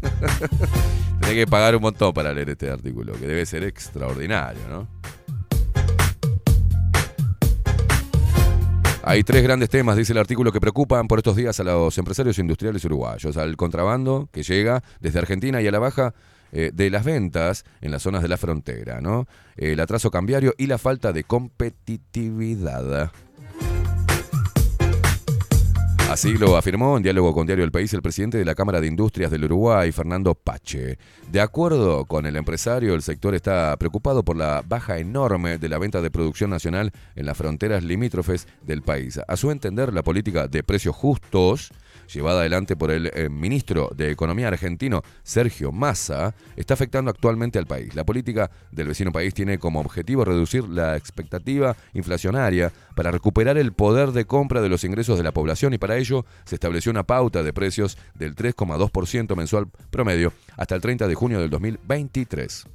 Tenés 1.20 1.34
que 1.34 1.46
pagar 1.46 1.76
un 1.76 1.82
montón 1.82 2.14
para 2.14 2.32
leer 2.32 2.48
este 2.48 2.70
artículo, 2.70 3.12
que 3.12 3.26
debe 3.26 3.44
ser 3.44 3.64
extraordinario, 3.64 4.62
¿no? 4.70 4.88
Hay 9.02 9.24
tres 9.24 9.42
grandes 9.42 9.68
temas, 9.68 9.98
dice 9.98 10.12
el 10.12 10.18
artículo, 10.18 10.52
que 10.52 10.60
preocupan 10.60 11.06
por 11.06 11.18
estos 11.18 11.36
días 11.36 11.60
a 11.60 11.64
los 11.64 11.98
empresarios 11.98 12.38
industriales 12.38 12.82
uruguayos. 12.86 13.36
Al 13.36 13.58
contrabando 13.58 14.30
que 14.32 14.42
llega 14.42 14.82
desde 15.00 15.18
Argentina 15.18 15.60
y 15.60 15.66
a 15.66 15.70
la 15.70 15.78
baja 15.78 16.14
eh, 16.52 16.70
de 16.72 16.90
las 16.90 17.04
ventas 17.04 17.64
en 17.80 17.90
las 17.90 18.02
zonas 18.02 18.22
de 18.22 18.28
la 18.28 18.36
frontera, 18.36 19.00
¿no? 19.00 19.26
El 19.56 19.80
atraso 19.80 20.10
cambiario 20.10 20.54
y 20.58 20.66
la 20.66 20.78
falta 20.78 21.12
de 21.12 21.24
competitividad. 21.24 23.10
Así 26.10 26.38
lo 26.38 26.56
afirmó 26.56 26.96
en 26.96 27.02
diálogo 27.02 27.34
con 27.34 27.46
Diario 27.46 27.64
del 27.64 27.70
País 27.70 27.92
el 27.92 28.00
presidente 28.00 28.38
de 28.38 28.44
la 28.46 28.54
Cámara 28.54 28.80
de 28.80 28.86
Industrias 28.86 29.30
del 29.30 29.44
Uruguay, 29.44 29.92
Fernando 29.92 30.34
Pache. 30.34 30.96
De 31.30 31.38
acuerdo 31.38 32.06
con 32.06 32.24
el 32.24 32.36
empresario, 32.36 32.94
el 32.94 33.02
sector 33.02 33.34
está 33.34 33.76
preocupado 33.76 34.24
por 34.24 34.34
la 34.34 34.64
baja 34.66 34.96
enorme 34.96 35.58
de 35.58 35.68
la 35.68 35.76
venta 35.76 36.00
de 36.00 36.10
producción 36.10 36.48
nacional 36.48 36.92
en 37.14 37.26
las 37.26 37.36
fronteras 37.36 37.84
limítrofes 37.84 38.48
del 38.62 38.80
país. 38.80 39.20
A 39.28 39.36
su 39.36 39.50
entender, 39.50 39.92
la 39.92 40.02
política 40.02 40.48
de 40.48 40.62
precios 40.62 40.96
justos 40.96 41.72
llevada 42.12 42.40
adelante 42.40 42.76
por 42.76 42.90
el 42.90 43.10
eh, 43.14 43.28
ministro 43.28 43.90
de 43.94 44.10
Economía 44.10 44.48
argentino, 44.48 45.02
Sergio 45.22 45.72
Massa, 45.72 46.34
está 46.56 46.74
afectando 46.74 47.10
actualmente 47.10 47.58
al 47.58 47.66
país. 47.66 47.94
La 47.94 48.04
política 48.04 48.50
del 48.72 48.88
vecino 48.88 49.12
país 49.12 49.34
tiene 49.34 49.58
como 49.58 49.80
objetivo 49.80 50.24
reducir 50.24 50.68
la 50.68 50.96
expectativa 50.96 51.76
inflacionaria 51.94 52.72
para 52.94 53.10
recuperar 53.10 53.58
el 53.58 53.72
poder 53.72 54.12
de 54.12 54.24
compra 54.24 54.60
de 54.60 54.68
los 54.68 54.84
ingresos 54.84 55.18
de 55.18 55.24
la 55.24 55.32
población 55.32 55.74
y 55.74 55.78
para 55.78 55.96
ello 55.96 56.24
se 56.44 56.56
estableció 56.56 56.90
una 56.90 57.04
pauta 57.04 57.42
de 57.42 57.52
precios 57.52 57.98
del 58.14 58.34
3,2% 58.34 59.36
mensual 59.36 59.68
promedio 59.90 60.32
hasta 60.56 60.74
el 60.74 60.80
30 60.80 61.06
de 61.06 61.14
junio 61.14 61.40
del 61.40 61.50
2023. 61.50 62.66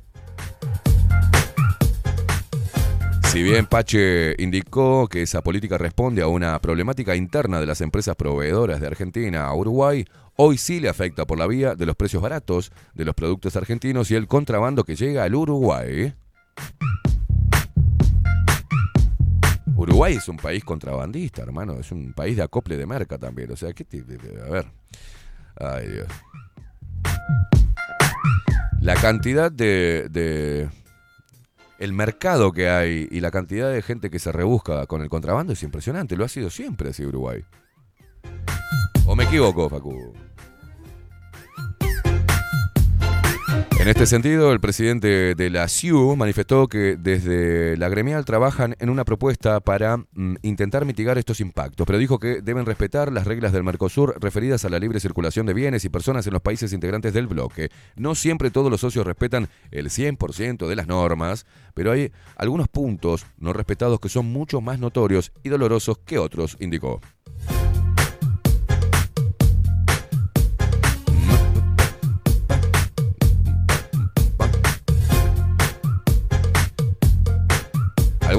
Si 3.34 3.42
bien 3.42 3.66
Pache 3.66 4.36
indicó 4.38 5.08
que 5.08 5.24
esa 5.24 5.42
política 5.42 5.80
responde 5.80 6.22
a 6.22 6.28
una 6.28 6.60
problemática 6.60 7.16
interna 7.16 7.60
de 7.60 7.66
las 7.66 7.82
empresas 7.82 8.16
proveedoras 8.16 8.80
de 8.80 8.86
Argentina 8.86 9.46
a 9.48 9.56
Uruguay, 9.56 10.06
hoy 10.36 10.60
sí 10.60 10.80
le 10.80 10.88
afecta 10.88 11.26
por 11.26 11.40
la 11.40 11.48
vía 11.48 11.74
de 11.74 11.88
los 11.88 11.96
precios 11.96 12.22
baratos 12.22 12.72
de 12.94 13.06
los 13.06 13.16
productos 13.16 13.56
argentinos 13.56 14.12
y 14.12 14.16
el 14.16 14.28
contrabando 14.28 14.84
que 14.84 14.96
llega 14.96 15.24
al 15.24 15.34
Uruguay. 15.34 16.14
Uruguay 19.76 20.14
es 20.14 20.28
un 20.28 20.38
país 20.38 20.64
contrabandista, 20.64 21.42
hermano, 21.42 21.74
es 21.80 21.92
un 21.92 22.14
país 22.14 22.38
de 22.38 22.44
acople 22.44 22.78
de 22.78 22.86
merca 22.86 23.18
también, 23.18 23.52
o 23.52 23.56
sea, 23.56 23.74
¿qué 23.74 23.84
a 24.46 24.50
ver. 24.52 24.68
Ay, 25.56 25.88
Dios. 25.88 26.08
La 28.80 28.94
cantidad 28.94 29.52
de- 29.52 30.70
el 31.80 31.94
mercado 31.94 32.52
que 32.52 32.70
hay 32.70 33.08
y 33.12 33.20
la 33.20 33.32
cantidad 33.32 33.72
de 33.72 33.82
gente 33.82 34.10
que 34.10 34.20
se 34.20 34.32
rebusca 34.32 34.86
con 34.88 35.02
el 35.02 35.10
contrabando 35.10 35.54
es 35.54 35.64
impresionante. 35.64 36.16
Lo 36.16 36.26
ha 36.26 36.30
sido 36.30 36.50
siempre 36.50 36.90
así 36.90 37.06
Uruguay. 37.06 37.44
¿O 39.06 39.16
me 39.16 39.26
equivoco, 39.26 39.70
Facu? 39.70 40.14
En 43.84 43.90
este 43.90 44.06
sentido, 44.06 44.54
el 44.54 44.62
presidente 44.62 45.36
de 45.36 45.50
la 45.50 45.68
CIU 45.68 46.16
manifestó 46.16 46.68
que 46.68 46.96
desde 46.98 47.76
la 47.76 47.90
gremial 47.90 48.24
trabajan 48.24 48.76
en 48.80 48.90
una 48.90 49.04
propuesta 49.04 49.60
para 49.60 49.98
mm, 49.98 50.36
intentar 50.42 50.86
mitigar 50.86 51.18
estos 51.18 51.42
impactos, 51.42 51.86
pero 51.86 52.00
dijo 52.00 52.18
que 52.18 52.42
deben 52.42 52.66
respetar 52.66 53.12
las 53.12 53.28
reglas 53.28 53.52
del 53.52 53.64
Mercosur 53.64 54.16
referidas 54.22 54.64
a 54.64 54.70
la 54.70 54.80
libre 54.80 55.02
circulación 55.02 55.46
de 55.46 55.54
bienes 55.54 55.84
y 55.84 55.90
personas 55.90 56.26
en 56.28 56.34
los 56.34 56.42
países 56.42 56.72
integrantes 56.72 57.14
del 57.14 57.28
bloque. 57.28 57.72
No 57.98 58.16
siempre 58.16 58.52
todos 58.52 58.72
los 58.72 58.80
socios 58.80 59.06
respetan 59.06 59.50
el 59.72 59.90
100% 59.90 60.66
de 60.66 60.76
las 60.78 60.88
normas, 60.88 61.46
pero 61.74 61.92
hay 61.92 62.14
algunos 62.38 62.70
puntos 62.70 63.26
no 63.38 63.52
respetados 63.52 64.00
que 64.00 64.08
son 64.08 64.28
mucho 64.28 64.62
más 64.62 64.80
notorios 64.80 65.34
y 65.44 65.50
dolorosos 65.50 65.98
que 65.98 66.20
otros, 66.20 66.56
indicó. 66.62 67.02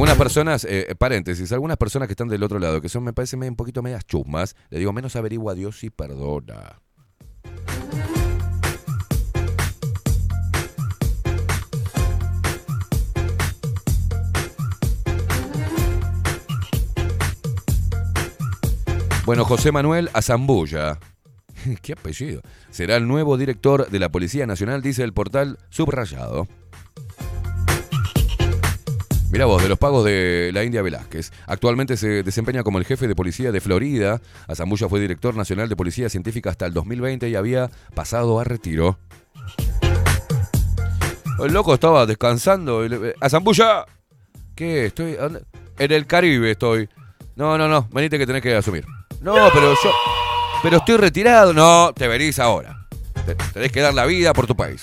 Algunas 0.05 0.19
personas, 0.19 0.67
eh, 0.69 0.95
paréntesis, 0.99 1.51
algunas 1.53 1.79
personas 1.79 2.09
que 2.09 2.13
están 2.13 2.29
del 2.29 2.43
otro 2.43 2.59
lado, 2.59 2.83
que 2.83 2.91
son, 2.91 3.05
me 3.05 3.15
parece, 3.15 3.37
un 3.37 3.57
poquito 3.57 3.81
medias 3.81 4.05
chusmas, 4.05 4.55
le 4.69 4.79
digo, 4.79 4.93
menos 4.93 5.17
averigua 5.17 5.53
a 5.53 5.55
Dios 5.55 5.83
y 5.83 5.89
perdona. 5.89 6.79
Bueno, 19.25 19.47
José 19.47 19.73
Manuel 19.73 20.11
Azambulla. 20.13 20.99
¿Qué 21.83 21.95
apellido? 21.95 22.43
Será 22.69 22.97
el 22.97 23.09
nuevo 23.09 23.39
director 23.39 23.89
de 23.89 23.99
la 23.99 24.11
Policía 24.11 24.47
Nacional, 24.47 24.83
dice 24.83 25.03
el 25.03 25.15
portal 25.15 25.59
Subrayado. 25.71 26.47
Mira 29.35 29.47
vos, 29.47 29.61
de 29.61 29.69
los 29.69 29.79
pagos 29.81 30.05
de 30.05 30.53
la 30.55 30.63
India 30.63 30.81
Velázquez. 30.81 31.33
Actualmente 31.49 31.97
se 31.97 32.23
desempeña 32.23 32.63
como 32.63 32.79
el 32.79 32.85
jefe 32.85 33.09
de 33.09 33.17
policía 33.17 33.51
de 33.51 33.61
Florida. 33.61 34.21
Azambulla 34.47 34.89
fue 34.89 35.01
director 35.01 35.35
nacional 35.35 35.69
de 35.69 35.75
Policía 35.75 36.09
Científica 36.09 36.51
hasta 36.51 36.67
el 36.67 36.73
2020 36.73 37.29
y 37.29 37.35
había 37.35 37.69
pasado 37.97 38.39
a 38.39 38.45
retiro. 38.45 38.97
El 41.45 41.53
loco 41.53 41.75
estaba 41.75 42.07
descansando. 42.07 42.87
le- 42.87 43.17
Azambulla, 43.21 43.85
¿qué? 44.55 44.87
Estoy. 44.87 45.17
En 45.79 45.91
el 45.93 46.07
Caribe 46.07 46.53
estoy. 46.53 46.89
No, 47.35 47.59
no, 47.59 47.67
no. 47.67 47.89
Venite 47.91 48.17
que 48.19 48.29
tenés 48.29 48.41
que 48.43 48.55
asumir. 48.55 48.87
No, 49.21 49.35
pero 49.53 49.73
yo. 49.83 49.91
Pero 50.63 50.77
estoy 50.77 50.97
retirado. 50.97 51.53
No, 51.53 51.93
te 51.93 52.07
venís 52.07 52.39
ahora. 52.39 52.87
Te- 53.27 53.35
tenés 53.35 53.73
que 53.73 53.81
dar 53.81 53.95
la 53.95 54.07
vida 54.07 54.33
por 54.33 54.47
tu 54.47 54.55
país. 54.55 54.81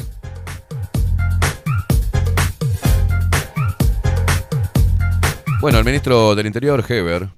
Bueno, 5.62 5.78
el 5.78 5.86
ministro 5.86 6.34
del 6.36 6.48
Interior, 6.48 6.84
Heber. 6.88 7.30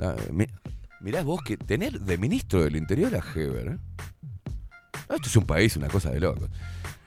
ah, 0.00 0.14
mi- 0.32 0.46
mirá 1.00 1.22
vos 1.22 1.40
que 1.42 1.56
tener 1.56 2.00
de 2.00 2.18
ministro 2.18 2.64
del 2.64 2.74
Interior 2.76 3.14
a 3.14 3.18
Heber. 3.34 3.68
¿eh? 3.68 3.78
No, 5.08 5.16
esto 5.16 5.28
es 5.28 5.36
un 5.36 5.46
país, 5.46 5.76
una 5.76 5.88
cosa 5.88 6.10
de 6.10 6.18
loco. 6.20 6.48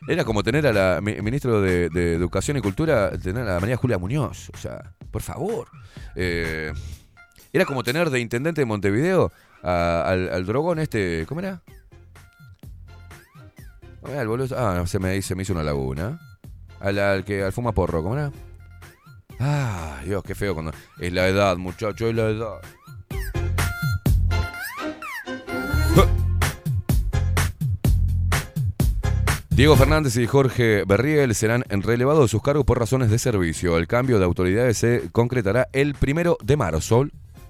Era 0.07 0.24
como 0.24 0.41
tener 0.43 0.66
a 0.68 0.74
la 0.74 1.01
mi- 1.01 1.20
ministro 1.22 1.61
de, 1.61 1.86
Educación 2.14 2.57
y 2.57 2.61
Cultura, 2.61 3.11
tener 3.18 3.47
a 3.47 3.59
María 3.59 3.76
Julia 3.78 3.97
Muñoz. 3.97 4.49
O 4.53 4.57
sea, 4.57 4.93
por 5.11 5.22
favor. 5.22 5.68
Eh, 6.16 6.72
era 7.51 7.66
como 7.66 7.84
tener 7.84 8.09
de 8.09 8.20
intendente 8.22 8.61
de 8.61 8.66
Montevideo 8.66 9.32
al, 9.61 10.30
al 10.30 10.45
drogón 10.45 10.80
este. 10.80 11.26
¿Cómo 11.28 11.41
era? 11.41 11.61
¿Cómo 14.01 14.14
era 14.14 14.22
el 14.22 14.28
boludo? 14.28 14.55
Ah, 14.57 14.86
se 14.88 14.99
me, 14.99 15.22
se 15.22 15.36
me 15.36 15.43
hizo 15.43 15.53
una 15.53 15.64
laguna. 15.64 16.20
Al 16.80 17.24
que 17.26 17.43
al 17.43 17.53
fuma 17.53 17.74
porro, 17.74 18.01
¿cómo 18.03 18.16
era? 18.16 18.32
Ah, 19.45 19.99
Dios, 20.05 20.23
qué 20.23 20.35
feo 20.35 20.53
cuando. 20.53 20.71
Es 20.97 21.11
la 21.11 21.27
edad, 21.27 21.57
muchacho, 21.57 22.07
es 22.07 22.15
la 22.15 22.29
edad. 22.29 22.61
Diego 29.49 29.75
Fernández 29.75 30.15
y 30.15 30.27
Jorge 30.27 30.85
Berriel 30.87 31.35
serán 31.35 31.65
relevados 31.67 32.23
de 32.23 32.29
sus 32.29 32.41
cargos 32.41 32.63
por 32.63 32.79
razones 32.79 33.11
de 33.11 33.19
servicio. 33.19 33.77
El 33.77 33.85
cambio 33.85 34.17
de 34.17 34.23
autoridades 34.23 34.77
se 34.77 35.09
concretará 35.11 35.67
el 35.73 35.93
primero 35.93 36.37
de 36.41 36.55
marzo. 36.55 37.07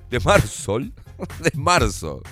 ¿De 0.09 0.19
marzo? 0.19 0.79
De 0.79 1.51
marzo. 1.53 2.23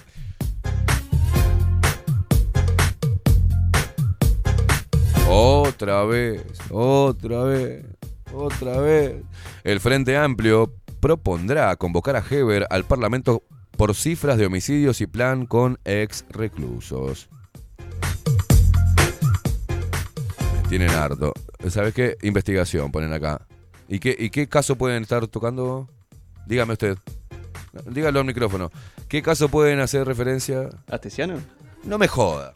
Otra 5.29 6.03
vez, 6.05 6.41
otra 6.71 7.43
vez, 7.43 7.85
otra 8.33 8.79
vez. 8.79 9.23
El 9.63 9.79
Frente 9.79 10.17
Amplio 10.17 10.73
propondrá 10.99 11.75
convocar 11.75 12.15
a 12.15 12.23
Heber 12.27 12.67
al 12.69 12.85
Parlamento 12.85 13.43
por 13.77 13.95
cifras 13.95 14.37
de 14.37 14.45
homicidios 14.45 15.01
y 15.01 15.07
plan 15.07 15.45
con 15.45 15.79
ex 15.85 16.25
reclusos. 16.29 17.29
Me 20.53 20.69
tienen 20.69 20.89
harto. 20.91 21.33
¿Sabes 21.69 21.93
qué? 21.93 22.17
Investigación 22.21 22.91
ponen 22.91 23.13
acá. 23.13 23.45
¿Y 23.87 23.99
qué, 23.99 24.15
¿Y 24.17 24.29
qué 24.29 24.47
caso 24.47 24.77
pueden 24.77 25.03
estar 25.03 25.27
tocando? 25.27 25.89
Dígame 26.45 26.73
usted. 26.73 26.97
Dígalo 27.89 28.19
al 28.19 28.25
micrófono. 28.25 28.71
¿Qué 29.07 29.21
caso 29.21 29.49
pueden 29.49 29.79
hacer 29.79 30.05
referencia? 30.05 30.69
¿Astesiano? 30.89 31.35
No 31.83 31.97
me 31.97 32.07
joda. 32.07 32.53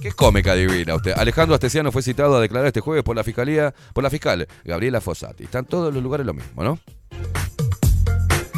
¿Qué 0.00 0.12
cómica 0.12 0.54
divina 0.54 0.94
usted? 0.94 1.12
Alejandro 1.16 1.54
Astesiano 1.54 1.90
fue 1.90 2.02
citado 2.02 2.36
a 2.36 2.40
declarar 2.40 2.68
este 2.68 2.80
jueves 2.80 3.02
por 3.02 3.16
la 3.16 3.24
fiscalía, 3.24 3.74
por 3.92 4.04
la 4.04 4.10
fiscal 4.10 4.46
Gabriela 4.64 5.00
Fossati. 5.00 5.44
Están 5.44 5.64
todos 5.64 5.92
los 5.92 6.02
lugares 6.02 6.24
lo 6.24 6.34
mismo, 6.34 6.62
¿no? 6.62 6.78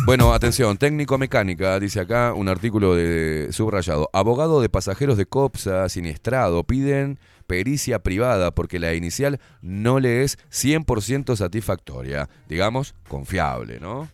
Bueno, 0.04 0.34
atención, 0.34 0.76
técnico 0.76 1.16
mecánica, 1.18 1.78
dice 1.78 2.00
acá 2.00 2.34
un 2.34 2.48
artículo 2.48 2.94
de 2.94 3.48
subrayado. 3.52 4.10
Abogado 4.12 4.60
de 4.60 4.68
pasajeros 4.68 5.16
de 5.16 5.24
COPSA 5.24 5.88
siniestrado 5.88 6.64
piden 6.64 7.18
pericia 7.46 8.00
privada 8.00 8.50
porque 8.50 8.78
la 8.78 8.94
inicial 8.94 9.40
no 9.62 9.98
le 9.98 10.24
es 10.24 10.38
100% 10.50 11.36
satisfactoria. 11.36 12.28
Digamos, 12.48 12.94
confiable, 13.08 13.78
¿no? 13.80 14.08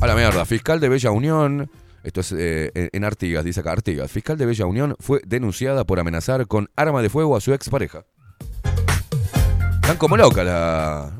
A 0.00 0.06
la 0.06 0.14
mierda, 0.14 0.44
fiscal 0.44 0.80
de 0.80 0.88
Bella 0.90 1.10
Unión, 1.10 1.70
esto 2.04 2.20
es 2.20 2.32
eh, 2.36 2.90
en 2.92 3.04
Artigas, 3.04 3.44
dice 3.44 3.60
acá 3.60 3.72
Artigas, 3.72 4.10
fiscal 4.10 4.36
de 4.36 4.46
Bella 4.46 4.66
Unión 4.66 4.94
fue 5.00 5.20
denunciada 5.26 5.84
por 5.84 5.98
amenazar 5.98 6.46
con 6.46 6.68
arma 6.76 7.02
de 7.02 7.08
fuego 7.08 7.36
a 7.36 7.40
su 7.40 7.52
expareja. 7.52 8.04
Están 9.82 9.96
como 9.96 10.16
locas 10.16 10.44
la... 10.44 11.12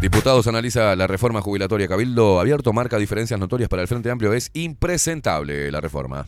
Diputados 0.00 0.48
analiza 0.48 0.96
la 0.96 1.06
reforma 1.06 1.40
jubilatoria. 1.40 1.86
Cabildo 1.86 2.40
abierto 2.40 2.72
marca 2.72 2.98
diferencias 2.98 3.38
notorias 3.38 3.68
para 3.68 3.82
el 3.82 3.88
Frente 3.88 4.10
Amplio. 4.10 4.32
Es 4.32 4.50
impresentable 4.52 5.70
la 5.70 5.80
reforma. 5.80 6.26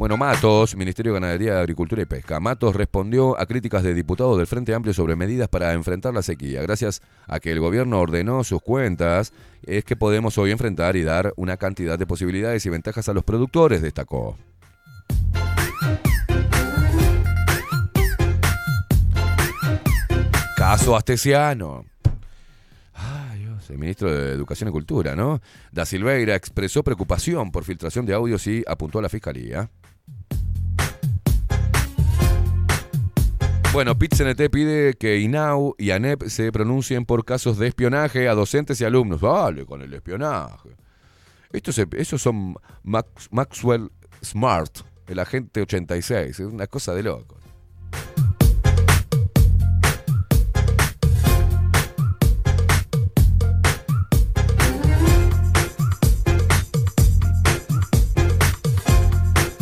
Bueno, 0.00 0.16
Matos, 0.16 0.76
Ministerio 0.76 1.12
de 1.12 1.20
Ganadería, 1.20 1.60
Agricultura 1.60 2.00
y 2.00 2.06
Pesca. 2.06 2.40
Matos 2.40 2.74
respondió 2.74 3.38
a 3.38 3.44
críticas 3.44 3.82
de 3.82 3.92
diputados 3.92 4.38
del 4.38 4.46
Frente 4.46 4.72
Amplio 4.72 4.94
sobre 4.94 5.14
medidas 5.14 5.50
para 5.50 5.74
enfrentar 5.74 6.14
la 6.14 6.22
sequía. 6.22 6.62
Gracias 6.62 7.02
a 7.26 7.38
que 7.38 7.52
el 7.52 7.60
gobierno 7.60 8.00
ordenó 8.00 8.42
sus 8.42 8.62
cuentas, 8.62 9.34
es 9.62 9.84
que 9.84 9.96
podemos 9.96 10.38
hoy 10.38 10.52
enfrentar 10.52 10.96
y 10.96 11.02
dar 11.02 11.34
una 11.36 11.58
cantidad 11.58 11.98
de 11.98 12.06
posibilidades 12.06 12.64
y 12.64 12.70
ventajas 12.70 13.10
a 13.10 13.12
los 13.12 13.24
productores, 13.24 13.82
destacó. 13.82 14.38
Caso 20.56 20.96
Astesiano. 20.96 21.84
Ay, 22.94 23.40
Dios, 23.40 23.68
el 23.68 23.76
ministro 23.76 24.10
de 24.10 24.32
Educación 24.32 24.70
y 24.70 24.72
Cultura, 24.72 25.14
¿no? 25.14 25.42
Da 25.70 25.84
Silveira 25.84 26.34
expresó 26.36 26.82
preocupación 26.82 27.52
por 27.52 27.64
filtración 27.64 28.06
de 28.06 28.14
audios 28.14 28.46
y 28.46 28.64
apuntó 28.66 28.98
a 28.98 29.02
la 29.02 29.10
fiscalía. 29.10 29.68
Bueno, 33.72 33.96
PIT-CNT 33.96 34.50
pide 34.50 34.94
que 34.94 35.18
INAU 35.20 35.74
y 35.78 35.92
ANEP 35.92 36.24
se 36.24 36.50
pronuncien 36.50 37.04
por 37.06 37.24
casos 37.24 37.56
de 37.56 37.68
espionaje 37.68 38.28
a 38.28 38.34
docentes 38.34 38.80
y 38.80 38.84
alumnos. 38.84 39.20
Vale, 39.20 39.64
con 39.64 39.80
el 39.80 39.94
espionaje. 39.94 40.70
Estos, 41.52 41.78
esos 41.78 42.20
son 42.20 42.56
Max- 42.82 43.28
Maxwell 43.30 43.90
Smart, 44.24 44.80
el 45.06 45.20
agente 45.20 45.62
86. 45.62 46.40
Es 46.40 46.40
una 46.40 46.66
cosa 46.66 46.94
de 46.94 47.04
loco. 47.04 47.36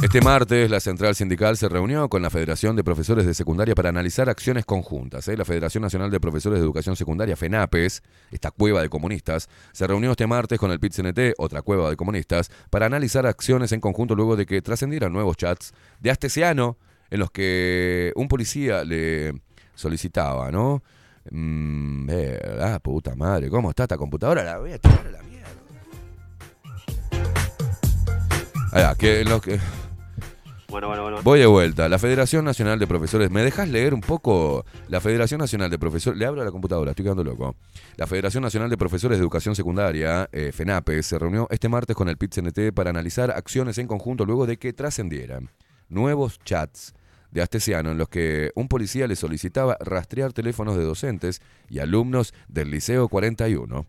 Este 0.08 0.22
martes, 0.22 0.70
la 0.70 0.80
central 0.80 1.14
sindical 1.14 1.58
se 1.58 1.68
reunió 1.68 2.08
con 2.08 2.22
la 2.22 2.30
Federación 2.30 2.74
de 2.74 2.82
Profesores 2.82 3.26
de 3.26 3.34
Secundaria 3.34 3.74
para 3.74 3.90
analizar 3.90 4.30
acciones 4.30 4.64
conjuntas. 4.64 5.28
¿eh? 5.28 5.36
La 5.36 5.44
Federación 5.44 5.82
Nacional 5.82 6.10
de 6.10 6.18
Profesores 6.18 6.58
de 6.58 6.64
Educación 6.64 6.96
Secundaria, 6.96 7.36
FENAPES, 7.36 8.02
esta 8.30 8.50
cueva 8.50 8.80
de 8.80 8.88
comunistas, 8.88 9.50
se 9.70 9.86
reunió 9.86 10.12
este 10.12 10.26
martes 10.26 10.58
con 10.58 10.70
el 10.70 10.80
PIT-CNT, 10.80 11.34
otra 11.36 11.60
cueva 11.60 11.90
de 11.90 11.96
comunistas, 11.96 12.50
para 12.70 12.86
analizar 12.86 13.26
acciones 13.26 13.70
en 13.72 13.80
conjunto 13.80 14.14
luego 14.14 14.34
de 14.34 14.46
que 14.46 14.62
trascendieran 14.62 15.12
nuevos 15.12 15.36
chats 15.36 15.74
de 16.00 16.10
Astesiano 16.10 16.78
en 17.10 17.20
los 17.20 17.30
que 17.30 18.14
un 18.16 18.28
policía 18.28 18.84
le 18.84 19.34
solicitaba, 19.74 20.50
¿no? 20.50 20.82
Mm, 21.30 22.06
verdad, 22.06 22.80
puta 22.80 23.14
madre, 23.14 23.50
¿cómo 23.50 23.68
está 23.68 23.82
esta 23.82 23.98
computadora? 23.98 24.42
La 24.42 24.56
voy 24.56 24.72
a 24.72 24.78
tirar 24.78 25.06
a 25.06 25.10
la 25.10 25.22
mierda. 25.22 25.48
Va, 28.74 28.94
que 28.94 29.22
los 29.26 29.42
que... 29.42 29.60
Voy 31.22 31.40
de 31.40 31.46
vuelta. 31.46 31.88
La 31.88 31.98
Federación 31.98 32.44
Nacional 32.44 32.78
de 32.78 32.86
Profesores. 32.86 33.30
¿Me 33.30 33.42
dejas 33.42 33.70
leer 33.70 33.94
un 33.94 34.02
poco? 34.02 34.66
La 34.88 35.00
Federación 35.00 35.40
Nacional 35.40 35.70
de 35.70 35.78
Profesores. 35.78 36.18
Le 36.18 36.26
hablo 36.26 36.42
a 36.42 36.44
la 36.44 36.50
computadora, 36.50 36.90
estoy 36.90 37.04
quedando 37.04 37.24
loco. 37.24 37.56
La 37.96 38.06
Federación 38.06 38.42
Nacional 38.42 38.68
de 38.68 38.76
Profesores 38.76 39.16
de 39.16 39.22
Educación 39.22 39.56
Secundaria, 39.56 40.28
eh, 40.30 40.52
FENAPE, 40.52 41.02
se 41.02 41.18
reunió 41.18 41.48
este 41.50 41.70
martes 41.70 41.96
con 41.96 42.10
el 42.10 42.18
PIT-CNT 42.18 42.74
para 42.74 42.90
analizar 42.90 43.30
acciones 43.30 43.78
en 43.78 43.86
conjunto 43.86 44.26
luego 44.26 44.44
de 44.46 44.58
que 44.58 44.74
trascendieran 44.74 45.48
nuevos 45.88 46.38
chats 46.44 46.92
de 47.30 47.40
Astesiano 47.40 47.90
en 47.90 47.96
los 47.96 48.10
que 48.10 48.52
un 48.54 48.68
policía 48.68 49.06
le 49.06 49.16
solicitaba 49.16 49.78
rastrear 49.80 50.34
teléfonos 50.34 50.76
de 50.76 50.84
docentes 50.84 51.40
y 51.70 51.78
alumnos 51.78 52.34
del 52.46 52.70
Liceo 52.70 53.08
41. 53.08 53.86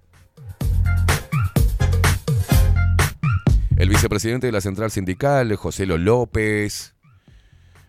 El 3.80 3.88
vicepresidente 3.88 4.46
de 4.48 4.52
la 4.52 4.60
central 4.62 4.92
sindical, 4.92 5.56
Joselo 5.56 5.98
López. 5.98 6.96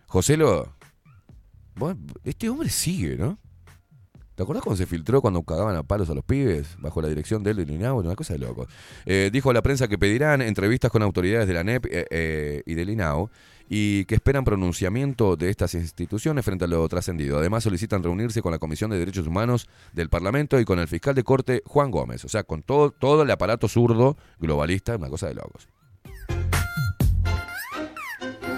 Joselo, 0.07 0.73
vos- 1.75 1.97
este 2.25 2.49
hombre 2.49 2.69
sigue, 2.69 3.17
¿no? 3.17 3.39
¿Te 4.37 4.45
acordás 4.45 4.63
cuando 4.63 4.77
se 4.79 4.87
filtró 4.87 5.21
cuando 5.21 5.43
cagaban 5.43 5.75
a 5.77 5.83
palos 5.83 6.09
a 6.09 6.15
los 6.15 6.25
pibes 6.25 6.77
bajo 6.79 7.03
la 7.03 7.09
dirección 7.09 7.43
de 7.43 7.51
él 7.51 7.57
del 7.59 7.71
INAU? 7.73 7.99
Una 7.99 8.15
cosa 8.15 8.35
de 8.35 8.39
loco. 8.39 8.67
Eh, 9.05 9.31
dijo 9.33 9.51
a 9.51 9.53
la 9.53 9.63
prensa 9.63 9.89
que 9.89 9.99
pedirán 9.99 10.41
entrevistas 10.43 10.91
con 10.93 11.03
autoridades 11.03 11.47
de 11.49 11.55
la 11.55 11.65
NEP 11.65 11.87
eh, 11.87 12.07
eh, 12.11 12.63
y 12.65 12.75
del 12.75 12.89
INAU 12.91 13.29
y 13.69 14.05
que 14.07 14.15
esperan 14.15 14.45
pronunciamiento 14.45 15.37
de 15.37 15.51
estas 15.51 15.75
instituciones 15.75 16.45
frente 16.45 16.65
a 16.65 16.69
lo 16.69 16.89
trascendido. 16.89 17.37
Además 17.39 17.65
solicitan 17.65 18.03
reunirse 18.03 18.41
con 18.41 18.53
la 18.53 18.59
Comisión 18.59 18.91
de 18.93 18.99
Derechos 18.99 19.27
Humanos 19.27 19.69
del 19.93 20.09
Parlamento 20.09 20.59
y 20.59 20.65
con 20.65 20.79
el 20.79 20.89
fiscal 20.89 21.15
de 21.17 21.25
corte 21.25 21.63
Juan 21.67 21.91
Gómez. 21.91 22.25
O 22.25 22.29
sea, 22.29 22.45
con 22.45 22.63
todo, 22.63 22.93
todo 22.93 23.23
el 23.25 23.31
aparato 23.31 23.69
zurdo 23.69 24.17
globalista, 24.39 24.97
una 24.97 25.11
cosa 25.11 25.27
de 25.27 25.35
locos. 25.35 25.69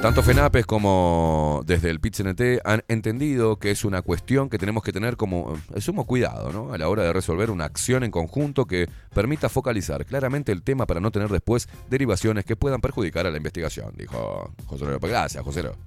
Tanto 0.03 0.25
FENAPES 0.25 0.67
como 0.67 1.63
desde 1.65 1.89
el 1.89 2.01
PIT-CNT 2.01 2.63
han 2.65 2.83
entendido 2.89 3.61
que 3.61 3.71
es 3.71 3.85
una 3.85 4.03
cuestión 4.03 4.51
que 4.51 4.59
tenemos 4.59 4.83
que 4.83 4.93
tener 4.93 5.17
como 5.17 5.57
eh, 5.77 5.81
sumo 5.81 6.09
cuidado 6.09 6.53
¿no? 6.53 6.73
a 6.73 6.79
la 6.79 6.89
hora 6.89 7.05
de 7.05 7.13
resolver 7.13 7.53
una 7.53 7.67
acción 7.67 8.03
en 8.03 8.11
conjunto 8.11 8.65
que 8.65 8.89
permita 9.15 9.49
focalizar 9.49 10.05
claramente 10.05 10.51
el 10.51 10.65
tema 10.65 10.87
para 10.87 10.99
no 10.99 11.13
tener 11.13 11.29
después 11.29 11.69
derivaciones 11.89 12.45
que 12.45 12.57
puedan 12.57 12.81
perjudicar 12.81 13.29
a 13.29 13.31
la 13.31 13.37
investigación, 13.37 13.95
dijo 13.97 14.51
José 14.67 14.87
López. 14.87 15.09
Gracias, 15.09 15.45
José 15.45 15.63
López. 15.63 15.79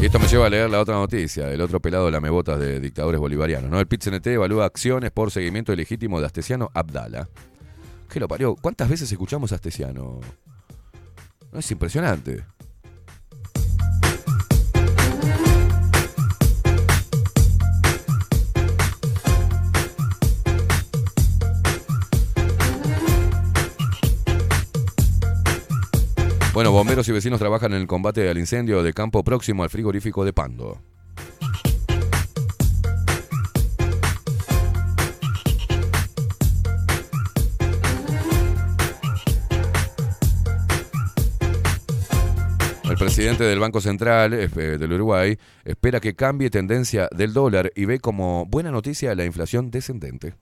Y 0.00 0.06
esto 0.06 0.20
me 0.20 0.28
lleva 0.28 0.46
a 0.46 0.50
leer 0.50 0.70
la 0.70 0.80
otra 0.80 0.94
noticia, 0.94 1.50
el 1.50 1.60
otro 1.60 1.80
pelado 1.80 2.06
de 2.06 2.12
la 2.12 2.20
mebotas 2.20 2.60
de 2.60 2.78
dictadores 2.78 3.18
bolivarianos. 3.18 3.68
¿no? 3.68 3.80
El 3.80 3.88
PIT-CNT 3.88 4.28
evalúa 4.28 4.64
acciones 4.64 5.10
por 5.10 5.32
seguimiento 5.32 5.72
ilegítimo 5.72 6.20
de 6.20 6.26
Astesiano 6.26 6.70
Abdala. 6.72 7.28
¿Qué 8.08 8.20
lo 8.20 8.28
parió? 8.28 8.54
¿Cuántas 8.54 8.88
veces 8.88 9.10
escuchamos 9.10 9.50
a 9.50 9.56
Astesiano? 9.56 10.20
No, 11.52 11.58
es 11.58 11.70
impresionante. 11.72 12.44
Bueno, 26.58 26.72
bomberos 26.72 27.08
y 27.08 27.12
vecinos 27.12 27.38
trabajan 27.38 27.72
en 27.72 27.82
el 27.82 27.86
combate 27.86 28.28
al 28.28 28.36
incendio 28.36 28.82
de 28.82 28.92
campo 28.92 29.22
próximo 29.22 29.62
al 29.62 29.70
frigorífico 29.70 30.24
de 30.24 30.32
Pando. 30.32 30.82
El 42.90 42.96
presidente 42.96 43.44
del 43.44 43.60
Banco 43.60 43.80
Central 43.80 44.34
eh, 44.34 44.48
del 44.48 44.92
Uruguay 44.94 45.38
espera 45.64 46.00
que 46.00 46.16
cambie 46.16 46.50
tendencia 46.50 47.08
del 47.16 47.34
dólar 47.34 47.70
y 47.76 47.84
ve 47.84 48.00
como 48.00 48.46
buena 48.46 48.72
noticia 48.72 49.14
la 49.14 49.24
inflación 49.24 49.70
descendente. 49.70 50.34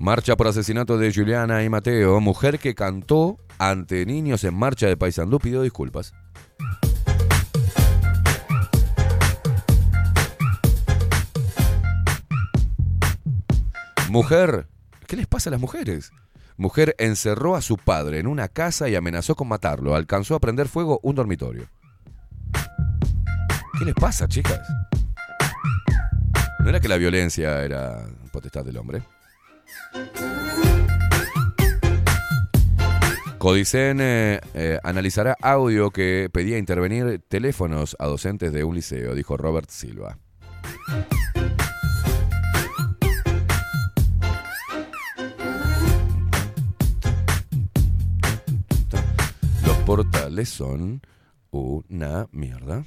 Marcha 0.00 0.36
por 0.36 0.46
asesinato 0.46 0.96
de 0.96 1.12
Juliana 1.12 1.64
y 1.64 1.68
Mateo, 1.68 2.20
mujer 2.20 2.60
que 2.60 2.76
cantó 2.76 3.36
ante 3.58 4.06
niños 4.06 4.44
en 4.44 4.54
marcha 4.54 4.86
de 4.86 4.96
Paysandú, 4.96 5.40
pidió 5.40 5.60
disculpas. 5.60 6.14
Mujer, 14.08 14.68
¿qué 15.08 15.16
les 15.16 15.26
pasa 15.26 15.50
a 15.50 15.52
las 15.52 15.60
mujeres? 15.60 16.12
Mujer 16.56 16.94
encerró 16.98 17.56
a 17.56 17.60
su 17.60 17.76
padre 17.76 18.20
en 18.20 18.28
una 18.28 18.46
casa 18.46 18.88
y 18.88 18.94
amenazó 18.94 19.34
con 19.34 19.48
matarlo. 19.48 19.96
Alcanzó 19.96 20.36
a 20.36 20.40
prender 20.40 20.68
fuego 20.68 21.00
un 21.02 21.16
dormitorio. 21.16 21.68
¿Qué 23.78 23.84
les 23.84 23.94
pasa, 23.94 24.28
chicas? 24.28 24.60
¿No 26.60 26.68
era 26.68 26.78
que 26.78 26.88
la 26.88 26.96
violencia 26.98 27.64
era 27.64 28.06
potestad 28.32 28.64
del 28.64 28.76
hombre? 28.76 29.02
Codicen 33.38 34.00
eh, 34.00 34.40
eh, 34.54 34.80
analizará 34.82 35.36
audio 35.40 35.90
que 35.90 36.28
pedía 36.32 36.58
intervenir 36.58 37.20
teléfonos 37.28 37.96
a 38.00 38.06
docentes 38.06 38.52
de 38.52 38.64
un 38.64 38.74
liceo, 38.74 39.14
dijo 39.14 39.36
Robert 39.36 39.70
Silva. 39.70 40.18
Los 49.64 49.76
portales 49.86 50.48
son 50.48 51.00
una 51.52 52.26
mierda. 52.32 52.84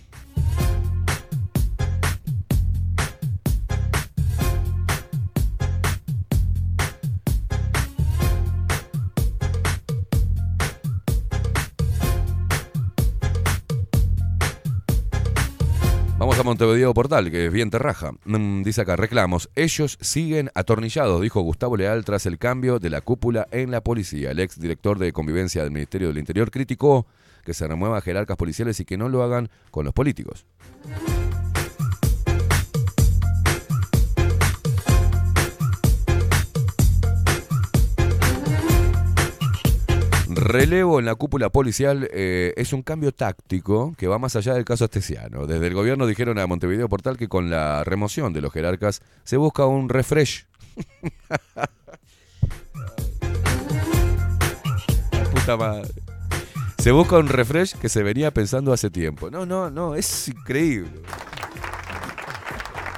Montevideo 16.43 16.93
Portal, 16.93 17.31
que 17.31 17.45
es 17.45 17.51
bien 17.51 17.69
terraja. 17.69 18.11
Mm, 18.25 18.63
dice 18.63 18.81
acá, 18.81 18.95
reclamos. 18.95 19.49
Ellos 19.55 19.97
siguen 20.01 20.49
atornillados, 20.55 21.21
dijo 21.21 21.41
Gustavo 21.41 21.77
Leal 21.77 22.05
tras 22.05 22.25
el 22.25 22.37
cambio 22.37 22.79
de 22.79 22.89
la 22.89 23.01
cúpula 23.01 23.47
en 23.51 23.71
la 23.71 23.81
policía. 23.81 24.31
El 24.31 24.39
ex 24.39 24.59
director 24.59 24.99
de 24.99 25.13
convivencia 25.13 25.63
del 25.63 25.71
Ministerio 25.71 26.07
del 26.09 26.17
Interior 26.17 26.51
criticó 26.51 27.05
que 27.43 27.53
se 27.53 27.67
remuevan 27.67 28.01
jerarcas 28.01 28.37
policiales 28.37 28.79
y 28.79 28.85
que 28.85 28.97
no 28.97 29.09
lo 29.09 29.23
hagan 29.23 29.49
con 29.71 29.85
los 29.85 29.93
políticos. 29.93 30.45
Relevo 40.33 40.99
en 40.99 41.05
la 41.05 41.15
cúpula 41.15 41.49
policial 41.49 42.07
eh, 42.13 42.53
es 42.55 42.71
un 42.71 42.83
cambio 42.83 43.11
táctico 43.11 43.93
que 43.97 44.07
va 44.07 44.17
más 44.17 44.37
allá 44.37 44.53
del 44.53 44.63
caso 44.63 44.85
estesiano. 44.85 45.45
Desde 45.45 45.67
el 45.67 45.73
gobierno 45.73 46.07
dijeron 46.07 46.39
a 46.39 46.47
Montevideo 46.47 46.87
Portal 46.87 47.17
que 47.17 47.27
con 47.27 47.49
la 47.49 47.83
remoción 47.83 48.31
de 48.31 48.39
los 48.39 48.53
jerarcas 48.53 49.01
se 49.25 49.35
busca 49.35 49.65
un 49.65 49.89
refresh. 49.89 50.45
Puta 55.33 55.57
madre. 55.57 55.89
Se 56.77 56.91
busca 56.91 57.17
un 57.17 57.27
refresh 57.27 57.75
que 57.75 57.89
se 57.89 58.01
venía 58.01 58.31
pensando 58.31 58.71
hace 58.71 58.89
tiempo. 58.89 59.29
No, 59.29 59.45
no, 59.45 59.69
no, 59.69 59.95
es 59.95 60.29
increíble. 60.29 61.01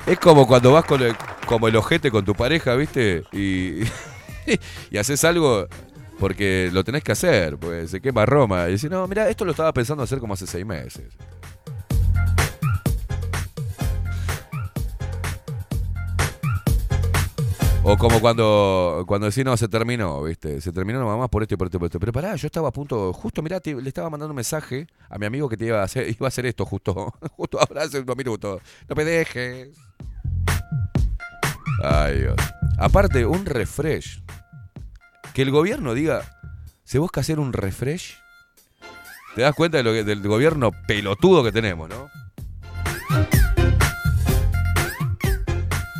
Es 0.06 0.20
como 0.20 0.46
cuando 0.46 0.72
vas 0.72 0.86
con 0.86 1.02
el, 1.02 1.16
como 1.48 1.68
el 1.68 1.76
ojete 1.76 2.12
con 2.12 2.26
tu 2.26 2.36
pareja, 2.36 2.76
¿viste? 2.76 3.24
Y, 3.32 3.80
y 4.92 4.98
haces 4.98 5.24
algo 5.24 5.68
porque 6.24 6.70
lo 6.72 6.86
tenés 6.86 7.04
que 7.04 7.12
hacer, 7.12 7.58
pues 7.58 7.92
se 7.92 8.00
quema 8.00 8.26
Roma. 8.26 8.70
Y 8.70 8.76
decís, 8.76 8.90
no, 8.90 9.06
mira, 9.10 9.28
esto 9.28 9.44
lo 9.44 9.52
estaba 9.52 9.74
pensando 9.74 10.04
hacer 10.04 10.20
como 10.20 10.36
hace 10.36 10.48
seis 10.48 10.66
meses. 10.66 11.18
O 17.84 17.98
como 17.98 18.22
cuando, 18.22 19.04
cuando 19.06 19.28
decís, 19.28 19.44
no, 19.44 19.58
se 19.58 19.68
terminó, 19.68 20.24
¿viste? 20.24 20.62
Se 20.62 20.72
terminó 20.72 21.02
nomás 21.02 21.20
más 21.20 21.28
por 21.28 21.42
esto 21.42 21.56
y 21.56 21.58
por 21.58 21.68
esto 21.68 21.76
y 21.76 21.80
por 21.80 21.88
esto. 21.88 22.00
Pero 22.00 22.14
pará, 22.14 22.38
yo 22.38 22.46
estaba 22.46 22.70
a 22.70 22.72
punto, 22.72 23.12
justo, 23.12 23.42
mirá, 23.42 23.60
le 23.62 23.90
estaba 23.90 24.10
mandando 24.10 24.32
un 24.32 24.38
mensaje 24.38 24.88
a 25.10 25.18
mi 25.18 25.26
amigo 25.26 25.50
que 25.50 25.58
te 25.58 25.66
iba 25.66 25.82
a 25.82 25.84
hacer, 25.84 26.08
iba 26.18 26.26
a 26.26 26.30
hacer 26.30 26.46
esto 26.46 26.66
justo, 26.66 27.14
justo 27.32 27.60
ahora 27.60 27.84
hace 27.84 28.00
unos 28.00 28.16
minutos. 28.16 28.62
No 28.88 28.96
me 28.96 29.04
dejes. 29.04 29.72
Ay, 31.84 32.20
Dios. 32.20 32.38
Aparte, 32.78 33.26
un 33.26 33.46
refresh. 33.46 34.24
Que 35.34 35.42
el 35.42 35.52
gobierno 35.52 35.94
diga, 35.94 36.24
se 36.84 37.00
busca 37.00 37.22
hacer 37.22 37.40
un 37.40 37.54
refresh. 37.54 38.18
Te 39.36 39.42
das 39.42 39.56
cuenta 39.56 39.78
de 39.78 39.84
lo 39.84 39.92
que- 39.92 40.04
del 40.04 40.22
gobierno 40.22 40.72
pelotudo 40.88 41.44
que 41.44 41.52
tenemos, 41.52 41.90
¿no? 41.90 42.08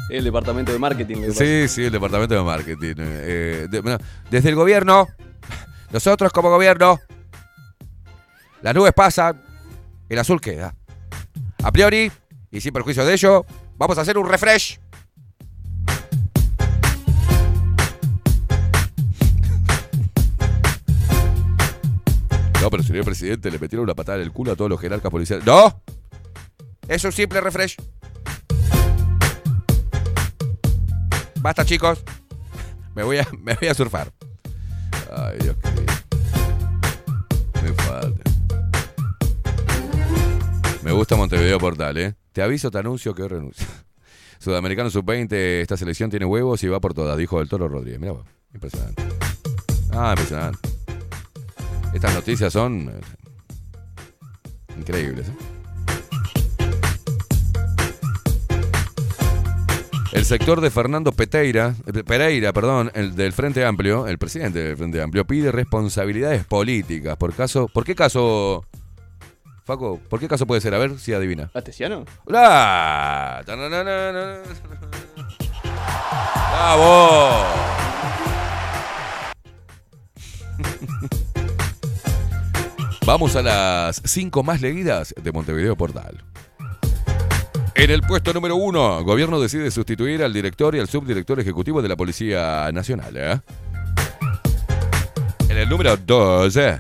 El 0.10 0.24
departamento 0.24 0.72
de 0.72 0.78
marketing. 0.78 1.32
Sí, 1.32 1.68
sí, 1.68 1.86
el 1.86 1.92
departamento 1.92 2.36
de 2.36 2.44
marketing. 2.44 2.94
eh, 3.00 3.68
de- 3.70 3.82
bueno, 3.82 3.98
desde 4.30 4.50
el 4.50 4.56
gobierno, 4.56 5.08
nosotros 5.92 6.32
como 6.32 6.52
gobierno, 6.52 7.00
las 8.62 8.76
nubes 8.76 8.94
pasan, 8.94 9.42
el 10.10 10.20
azul 10.20 10.40
queda. 10.40 10.76
A 11.64 11.72
priori, 11.72 12.12
y 12.52 12.62
sin 12.62 12.72
perjuicio 12.74 13.04
de 13.04 13.14
ello, 13.14 13.46
vamos 13.78 13.98
a 13.98 14.02
hacer 14.02 14.20
un 14.20 14.30
refresh. 14.30 14.80
No, 22.64 22.70
pero 22.70 22.82
señor 22.82 23.04
presidente, 23.04 23.52
le 23.52 23.60
metieron 23.60 23.84
una 23.84 23.94
patada 23.94 24.20
en 24.20 24.24
el 24.24 24.32
culo 24.32 24.54
a 24.54 24.56
todos 24.56 24.70
los 24.70 24.80
jerarcas 24.80 25.12
policiales. 25.12 25.46
¡No! 25.46 25.84
Es 26.88 27.04
un 27.04 27.12
simple 27.12 27.42
refresh. 27.42 27.76
Basta, 31.42 31.66
chicos. 31.66 32.02
Me 32.96 33.04
voy 33.04 33.18
a, 33.18 33.74
surfar. 33.76 34.14
Ay, 35.14 35.40
Dios 35.42 35.58
querido. 35.58 35.94
Me 37.62 37.74
falta. 37.74 38.32
Me 40.84 40.94
gusta 40.94 41.18
Montevideo 41.18 41.60
Portal, 41.60 41.98
¿eh? 41.98 42.16
Te 42.32 42.42
aviso, 42.42 42.72
te 42.72 42.78
anuncio 42.78 43.14
que 43.14 43.28
renuncio. 43.28 43.68
Sudamericano 44.40 44.90
Sub-20, 44.90 45.34
esta 45.34 45.76
selección 45.76 46.10
tiene 46.10 46.26
huevos 46.26 46.64
y 46.64 46.70
va 46.70 46.80
por 46.80 46.94
todas, 46.94 47.18
dijo 47.18 47.42
el 47.42 47.50
Toro 47.50 47.68
Rodríguez. 47.68 48.00
Mira, 48.00 48.14
vos, 48.14 48.26
impresionante. 48.54 49.04
Ah, 49.92 50.12
impresionante. 50.12 50.83
Estas 51.94 52.14
noticias 52.16 52.52
son 52.52 52.90
eh, 52.90 53.02
increíbles. 54.78 55.28
¿eh? 55.30 55.34
El 60.14 60.26
sector 60.26 60.62
de 60.62 60.70
Fernando 60.70 61.12
Pereira, 61.12 61.76
eh, 61.86 62.04
Pereira, 62.04 62.54
perdón, 62.54 62.92
el 62.94 63.16
del 63.16 63.34
Frente 63.34 63.66
Amplio, 63.66 64.08
el 64.08 64.18
presidente 64.18 64.60
del 64.60 64.78
Frente 64.78 65.02
Amplio, 65.02 65.26
pide 65.26 65.52
responsabilidades 65.52 66.46
políticas. 66.46 67.18
¿Por 67.18 67.34
caso? 67.34 67.68
¿Por 67.68 67.84
qué 67.84 67.96
caso? 67.96 68.66
Faco, 69.64 70.00
¿por 70.10 70.20
qué 70.20 70.28
caso 70.28 70.46
puede 70.46 70.62
ser? 70.62 70.74
A 70.76 70.78
ver 70.78 71.00
si 71.00 71.14
adivina. 71.14 71.50
¿Astesiano? 71.54 72.06
¡La! 72.26 73.44
Tananana. 73.46 74.42
¡Bravo! 76.52 77.44
Vamos 83.06 83.36
a 83.36 83.42
las 83.42 84.02
cinco 84.06 84.44
más 84.44 84.62
leídas 84.62 85.14
de 85.22 85.32
Montevideo 85.34 85.76
Portal. 85.76 86.24
En 87.76 87.92
el 87.92 88.02
puesto 88.02 88.32
número 88.34 88.56
uno, 88.56 89.04
gobierno 89.04 89.42
decide 89.42 89.72
sustituir 89.72 90.24
al 90.24 90.32
director 90.32 90.74
y 90.74 90.80
al 90.80 90.88
subdirector 90.88 91.38
ejecutivo 91.42 91.82
de 91.82 91.90
la 91.90 91.98
Policía 91.98 92.72
Nacional. 92.72 93.14
¿eh? 93.18 93.42
En 95.50 95.58
el 95.58 95.68
número 95.68 95.98
dos, 95.98 96.56
eh, 96.56 96.80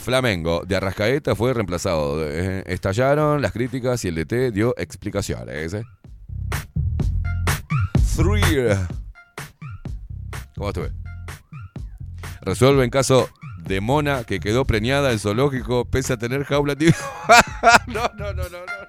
Flamengo 0.00 0.62
de 0.64 0.76
Arrascaeta 0.76 1.34
fue 1.34 1.54
reemplazado. 1.54 2.24
Eh, 2.24 2.62
Estallaron 2.66 3.42
las 3.42 3.50
críticas 3.50 4.04
y 4.04 4.08
el 4.08 4.14
DT 4.14 4.52
dio 4.52 4.74
explicaciones. 4.78 5.72
Three. 8.16 8.76
¿Cómo 10.54 10.68
estuve? 10.68 10.92
Resuelve 12.42 12.84
en 12.84 12.90
caso 12.90 13.28
de 13.70 13.80
mona 13.80 14.24
que 14.24 14.40
quedó 14.40 14.64
preñada 14.64 15.12
en 15.12 15.20
zoológico 15.20 15.84
pese 15.84 16.14
a 16.14 16.16
tener 16.16 16.44
jaula 16.44 16.74
no, 17.86 18.10
no, 18.16 18.32
no, 18.34 18.42
no. 18.42 18.58
No. 18.58 18.80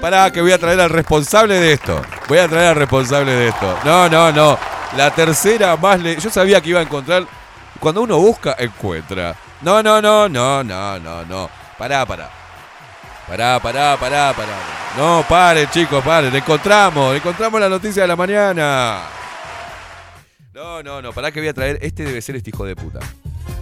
Pará, 0.00 0.30
que 0.30 0.42
voy 0.42 0.52
a 0.52 0.58
traer 0.58 0.80
al 0.80 0.90
responsable 0.90 1.58
de 1.58 1.72
esto. 1.72 2.02
Voy 2.28 2.38
a 2.38 2.48
traer 2.48 2.68
al 2.68 2.76
responsable 2.76 3.32
de 3.32 3.48
esto. 3.48 3.78
No, 3.84 4.08
no, 4.08 4.30
no. 4.30 4.58
La 4.96 5.10
tercera 5.14 5.76
más 5.76 6.00
le... 6.00 6.16
Yo 6.20 6.28
sabía 6.28 6.60
que 6.60 6.70
iba 6.70 6.80
a 6.80 6.82
encontrar... 6.82 7.26
Cuando 7.80 8.02
uno 8.02 8.18
busca, 8.18 8.54
encuentra. 8.58 9.34
No, 9.62 9.82
no, 9.82 10.02
no, 10.02 10.28
no, 10.28 10.62
no, 10.62 10.98
no, 10.98 11.24
no. 11.24 11.50
Pará, 11.78 12.04
pará. 12.04 12.30
Pará, 13.26 13.58
pará, 13.60 13.96
pará, 13.96 14.32
pará. 14.34 14.52
No, 14.98 15.24
paren, 15.28 15.68
chicos, 15.70 16.04
paren. 16.04 16.34
Encontramos, 16.34 17.16
encontramos 17.16 17.60
la 17.60 17.68
noticia 17.68 18.02
de 18.02 18.08
la 18.08 18.16
mañana. 18.16 19.21
No, 20.54 20.82
no, 20.82 21.00
no, 21.00 21.12
pará 21.14 21.32
que 21.32 21.40
voy 21.40 21.48
a 21.48 21.54
traer. 21.54 21.78
Este 21.80 22.04
debe 22.04 22.20
ser 22.20 22.36
este 22.36 22.50
hijo 22.50 22.66
de 22.66 22.76
puta. 22.76 23.00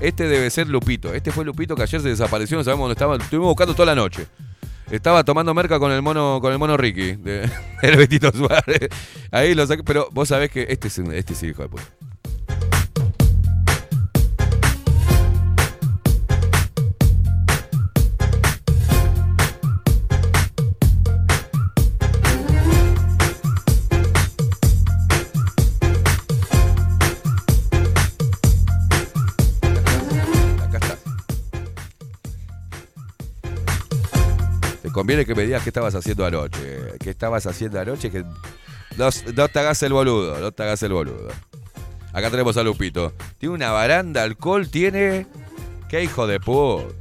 Este 0.01 0.27
debe 0.27 0.51
ser 0.51 0.69
Lupito. 0.69 1.15
Este 1.15 1.31
fue 1.31 1.45
Lupito 1.45 1.77
que 1.77 1.83
ayer 1.83 2.01
se 2.01 2.09
desapareció, 2.09 2.57
no 2.57 2.65
sabemos 2.65 2.85
dónde 2.85 2.95
estaba. 2.95 3.17
Lo 3.17 3.23
estuvimos 3.23 3.49
buscando 3.49 3.75
toda 3.75 3.87
la 3.87 3.95
noche. 3.95 4.27
Estaba 4.91 5.23
tomando 5.23 5.55
merca 5.55 5.79
con 5.79 5.93
el 5.93 6.03
mono, 6.03 6.41
con 6.41 6.53
el 6.53 6.59
mono 6.59 6.77
Ricky, 6.77 7.13
de, 7.13 7.49
el 7.83 7.97
Betito 7.97 8.33
Suárez. 8.33 8.89
Ahí 9.31 9.55
lo 9.55 9.65
saqué, 9.67 9.85
pero 9.85 10.09
vos 10.11 10.29
sabés 10.29 10.51
que 10.51 10.67
este 10.69 10.89
es, 10.89 10.99
este 10.99 11.33
es 11.33 11.43
el 11.45 11.51
hijo 11.51 11.63
de 11.63 11.69
puta. 11.69 11.85
Conviene 34.93 35.25
que 35.25 35.35
me 35.35 35.45
digas 35.45 35.63
qué 35.63 35.71
estabas 35.71 35.95
haciendo 35.95 36.25
anoche. 36.27 36.95
¿Qué 36.99 37.11
estabas 37.11 37.47
haciendo 37.47 37.81
anoche? 37.81 38.11
Que 38.11 38.25
no, 38.97 39.09
no 39.35 39.49
te 39.49 39.59
hagas 39.59 39.83
el 39.83 39.93
boludo, 39.93 40.39
no 40.39 40.53
te 40.53 40.63
hagas 40.63 40.83
el 40.83 40.93
boludo. 40.93 41.29
Acá 42.13 42.31
tenemos 42.31 42.57
a 42.57 42.63
Lupito. 42.63 43.13
Tiene 43.39 43.55
una 43.55 43.71
baranda 43.71 44.23
alcohol, 44.23 44.69
tiene. 44.69 45.27
¡Qué 45.89 46.03
hijo 46.03 46.27
de 46.27 46.41
puta! 46.41 46.95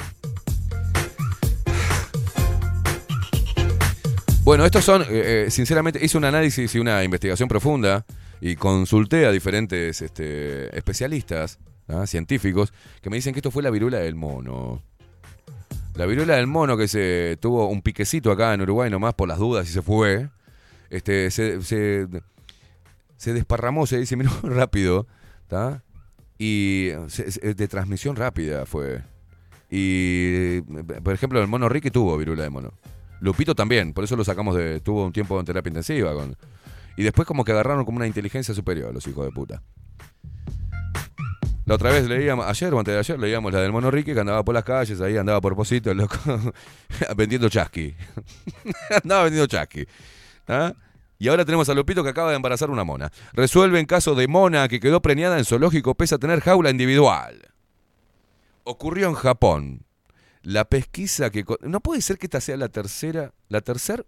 Bueno, 4.44 4.66
estos 4.66 4.84
son, 4.84 5.04
eh, 5.04 5.46
eh, 5.46 5.52
sinceramente, 5.52 6.04
hice 6.04 6.18
un 6.18 6.26
análisis 6.26 6.74
y 6.74 6.80
una 6.80 7.04
investigación 7.04 7.48
profunda 7.48 8.06
y 8.42 8.56
consulté 8.56 9.28
a 9.28 9.32
diferentes 9.32 10.02
este, 10.02 10.76
especialistas, 10.76 11.60
¿ah? 11.88 12.08
científicos, 12.08 12.74
que 13.02 13.12
me 13.12 13.18
dicen 13.18 13.34
que 13.34 13.40
esto 13.40 13.52
fue 13.52 13.62
la 13.62 13.70
viruela 13.70 14.00
del 14.00 14.16
mono. 14.16 14.82
La 15.96 16.06
viruela 16.06 16.36
del 16.36 16.48
mono 16.48 16.78
que 16.78 16.88
se 16.88 17.38
tuvo 17.42 17.68
un 17.68 17.82
piquecito 17.82 18.32
acá 18.32 18.54
en 18.54 18.62
Uruguay 18.62 18.90
nomás 18.90 19.14
por 19.14 19.28
las 19.28 19.40
dudas 19.40 19.70
y 19.70 19.74
se 19.74 19.82
fue. 19.82 20.30
Este, 20.90 21.30
se, 21.32 21.62
se, 21.62 22.08
se 23.18 23.34
desparramó, 23.34 23.86
se 23.86 24.00
diseminó 24.00 24.32
rápido, 24.44 25.08
¿tá? 25.48 25.84
Y 26.38 26.88
de 26.88 27.68
transmisión 27.68 28.16
rápida 28.16 28.66
fue. 28.66 29.04
Y, 29.70 30.62
por 31.04 31.14
ejemplo, 31.14 31.42
el 31.42 31.48
mono 31.48 31.70
Ricky 31.70 31.92
tuvo 31.92 32.18
viruela 32.18 32.44
de 32.44 32.50
mono. 32.50 32.74
Lupito 33.20 33.54
también, 33.54 33.94
por 33.94 34.06
eso 34.06 34.16
lo 34.16 34.24
sacamos 34.24 34.56
de. 34.56 34.80
Tuvo 34.80 35.06
un 35.06 35.12
tiempo 35.12 35.40
en 35.40 35.46
terapia 35.46 35.70
intensiva. 35.70 36.14
Y 36.96 37.04
después, 37.04 37.28
como 37.28 37.44
que 37.44 37.52
agarraron 37.52 37.86
como 37.86 37.98
una 37.98 38.08
inteligencia 38.08 38.54
superior, 38.54 38.94
los 38.94 39.06
hijos 39.08 39.26
de 39.26 39.32
puta. 39.32 39.62
La 41.70 41.76
otra 41.76 41.92
vez 41.92 42.10
leíamos, 42.10 42.48
ayer 42.48 42.74
o 42.74 42.80
antes 42.80 42.96
de 42.96 43.00
ayer, 43.00 43.20
leíamos 43.20 43.54
la 43.54 43.62
del 43.62 43.72
mono 43.72 43.92
Ricky 43.92 44.16
que 44.16 44.20
andaba 44.20 44.44
por 44.44 44.56
las 44.56 44.64
calles, 44.64 45.00
ahí 45.02 45.18
andaba 45.18 45.40
por 45.40 45.56
Posito, 45.56 45.94
loco, 45.94 46.18
vendiendo 47.16 47.48
chasqui. 47.48 47.94
andaba 49.04 49.26
vendiendo 49.26 49.46
chasqui. 49.46 49.86
¿Ah? 50.48 50.74
Y 51.20 51.28
ahora 51.28 51.46
tenemos 51.46 51.70
a 51.70 51.76
Lupito 51.76 52.02
que 52.04 52.10
acaba 52.10 52.32
de 52.32 52.38
embarazar 52.38 52.72
una 52.72 52.84
mona. 52.84 53.12
Resuelve 53.34 53.86
caso 53.86 54.16
de 54.16 54.28
mona 54.28 54.68
que 54.68 54.80
quedó 54.80 55.00
preñada 55.04 55.38
en 55.38 55.46
zoológico 55.46 55.94
pese 55.94 56.16
a 56.16 56.18
tener 56.18 56.40
jaula 56.40 56.72
individual. 56.72 57.40
Ocurrió 58.64 59.08
en 59.08 59.14
Japón. 59.14 59.86
La 60.42 60.66
pesquisa 60.66 61.30
que... 61.30 61.46
No 61.62 61.82
puede 61.82 62.02
ser 62.02 62.18
que 62.18 62.26
esta 62.26 62.42
sea 62.42 62.58
la 62.58 62.70
tercera, 62.70 63.36
la 63.48 63.62
tercera 63.62 64.06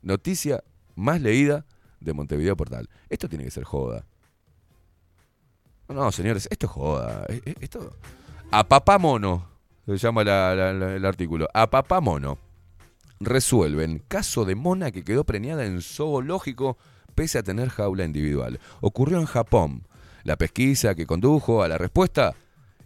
noticia 0.00 0.64
más 0.94 1.20
leída 1.20 1.66
de 2.00 2.14
Montevideo 2.14 2.56
Portal. 2.56 2.88
Esto 3.10 3.28
tiene 3.28 3.44
que 3.44 3.50
ser 3.50 3.64
joda. 3.64 4.06
No, 5.88 6.10
señores, 6.12 6.48
esto 6.50 6.66
es 6.66 6.72
joda. 6.72 7.24
Eh, 7.28 7.40
eh, 7.44 7.54
Esto... 7.60 7.92
A 8.50 8.62
papá 8.68 8.98
mono, 8.98 9.48
se 9.86 9.96
llama 9.98 10.22
la- 10.24 10.54
la- 10.54 10.72
la- 10.72 10.94
el 10.94 11.04
artículo. 11.04 11.48
A 11.52 11.68
papá 11.68 12.00
mono. 12.00 12.38
Resuelven 13.18 14.02
caso 14.06 14.44
de 14.44 14.54
mona 14.54 14.90
que 14.90 15.02
quedó 15.04 15.24
preñada 15.24 15.64
en 15.64 15.80
zoológico 15.82 16.76
pese 17.14 17.38
a 17.38 17.42
tener 17.42 17.70
jaula 17.70 18.04
individual. 18.04 18.60
Ocurrió 18.80 19.18
en 19.18 19.26
Japón. 19.26 19.86
La 20.22 20.36
pesquisa 20.36 20.94
que 20.94 21.06
condujo 21.06 21.62
a 21.62 21.68
la 21.68 21.78
respuesta 21.78 22.34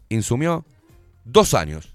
insumió 0.08 0.64
dos 1.24 1.52
años. 1.54 1.94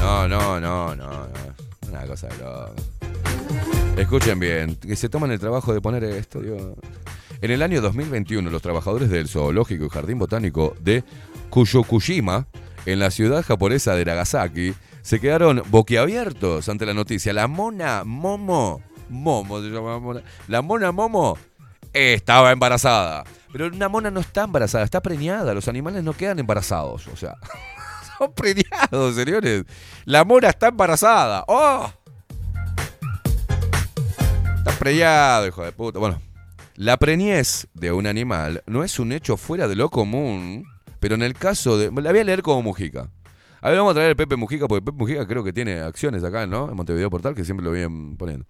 No, 0.00 0.26
no, 0.28 0.60
no, 0.60 0.94
no. 0.96 1.28
Una 1.88 2.06
cosa 2.06 2.28
de 2.28 2.38
loco. 2.38 2.74
Escuchen 3.96 4.38
bien, 4.40 4.76
que 4.76 4.96
se 4.96 5.08
toman 5.08 5.30
el 5.32 5.38
trabajo 5.38 5.72
de 5.74 5.80
poner 5.80 6.02
esto, 6.04 6.40
Dios. 6.40 6.62
En 7.42 7.50
el 7.50 7.60
año 7.62 7.80
2021, 7.80 8.50
los 8.50 8.62
trabajadores 8.62 9.10
del 9.10 9.28
Zoológico 9.28 9.84
y 9.84 9.88
Jardín 9.88 10.16
Botánico 10.16 10.76
de 10.78 11.02
Kuyokushima, 11.50 12.46
en 12.86 13.00
la 13.00 13.10
ciudad 13.10 13.44
japonesa 13.44 13.96
de 13.96 14.04
Nagasaki, 14.04 14.74
se 15.02 15.18
quedaron 15.18 15.60
boquiabiertos 15.66 16.68
ante 16.68 16.86
la 16.86 16.94
noticia. 16.94 17.32
La 17.32 17.48
mona 17.48 18.04
Momo, 18.04 18.80
Momo 19.08 19.60
se 19.60 19.70
llama 19.70 19.98
mona, 19.98 20.22
la 20.46 20.62
mona 20.62 20.92
Momo 20.92 21.36
estaba 21.92 22.52
embarazada. 22.52 23.24
Pero 23.52 23.66
una 23.66 23.88
mona 23.88 24.12
no 24.12 24.20
está 24.20 24.44
embarazada, 24.44 24.84
está 24.84 25.00
preñada. 25.00 25.52
Los 25.52 25.66
animales 25.66 26.04
no 26.04 26.12
quedan 26.12 26.38
embarazados, 26.38 27.08
o 27.08 27.16
sea, 27.16 27.38
son 28.18 28.32
preñados, 28.34 29.16
señores. 29.16 29.64
La 30.04 30.24
mona 30.24 30.48
está 30.48 30.68
embarazada. 30.68 31.44
¡Oh! 31.48 31.90
Está 34.58 34.78
preñado, 34.78 35.48
hijo 35.48 35.64
de 35.64 35.72
puta. 35.72 35.98
Bueno, 35.98 36.20
la 36.76 36.96
preñez 36.96 37.68
de 37.74 37.92
un 37.92 38.06
animal 38.06 38.62
no 38.66 38.82
es 38.84 38.98
un 38.98 39.12
hecho 39.12 39.36
fuera 39.36 39.68
de 39.68 39.76
lo 39.76 39.90
común, 39.90 40.64
pero 41.00 41.14
en 41.14 41.22
el 41.22 41.34
caso 41.34 41.76
de... 41.78 41.90
La 42.02 42.10
voy 42.10 42.20
a 42.20 42.24
leer 42.24 42.42
como 42.42 42.62
Mujica. 42.62 43.10
A 43.60 43.68
ver, 43.68 43.78
vamos 43.78 43.92
a 43.92 43.94
traer 43.94 44.12
a 44.12 44.14
Pepe 44.14 44.36
Mujica, 44.36 44.66
porque 44.66 44.82
Pepe 44.84 44.96
Mujica 44.98 45.26
creo 45.26 45.44
que 45.44 45.52
tiene 45.52 45.80
acciones 45.80 46.24
acá, 46.24 46.46
¿no? 46.46 46.68
En 46.70 46.76
Montevideo 46.76 47.10
Portal, 47.10 47.34
que 47.34 47.44
siempre 47.44 47.64
lo 47.64 47.72
vienen 47.72 48.16
poniendo. 48.16 48.46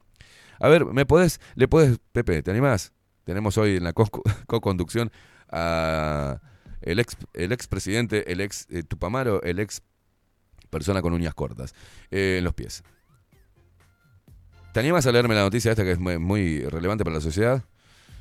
A 0.58 0.68
ver, 0.68 0.84
¿me 0.86 1.04
podés, 1.04 1.40
le 1.54 1.68
podés, 1.68 1.98
Pepe, 2.12 2.42
¿te 2.42 2.50
animás? 2.50 2.92
Tenemos 3.24 3.58
hoy 3.58 3.76
en 3.76 3.84
la 3.84 3.92
co- 3.92 4.08
co-conducción 4.46 5.10
a 5.50 6.40
el 6.80 6.98
ex, 6.98 7.16
el 7.34 7.52
ex 7.52 7.66
presidente, 7.68 8.32
el 8.32 8.40
ex 8.40 8.66
eh, 8.70 8.82
Tupamaro, 8.82 9.42
el 9.42 9.58
ex 9.58 9.82
persona 10.70 11.02
con 11.02 11.12
uñas 11.12 11.34
cortas 11.34 11.74
eh, 12.10 12.36
en 12.38 12.44
los 12.44 12.54
pies. 12.54 12.82
¿Te 14.72 14.80
animas 14.80 15.06
a 15.06 15.12
leerme 15.12 15.34
la 15.34 15.42
noticia 15.42 15.70
esta 15.72 15.84
que 15.84 15.92
es 15.92 15.98
muy, 15.98 16.18
muy 16.18 16.60
relevante 16.64 17.04
para 17.04 17.16
la 17.16 17.20
sociedad? 17.20 17.62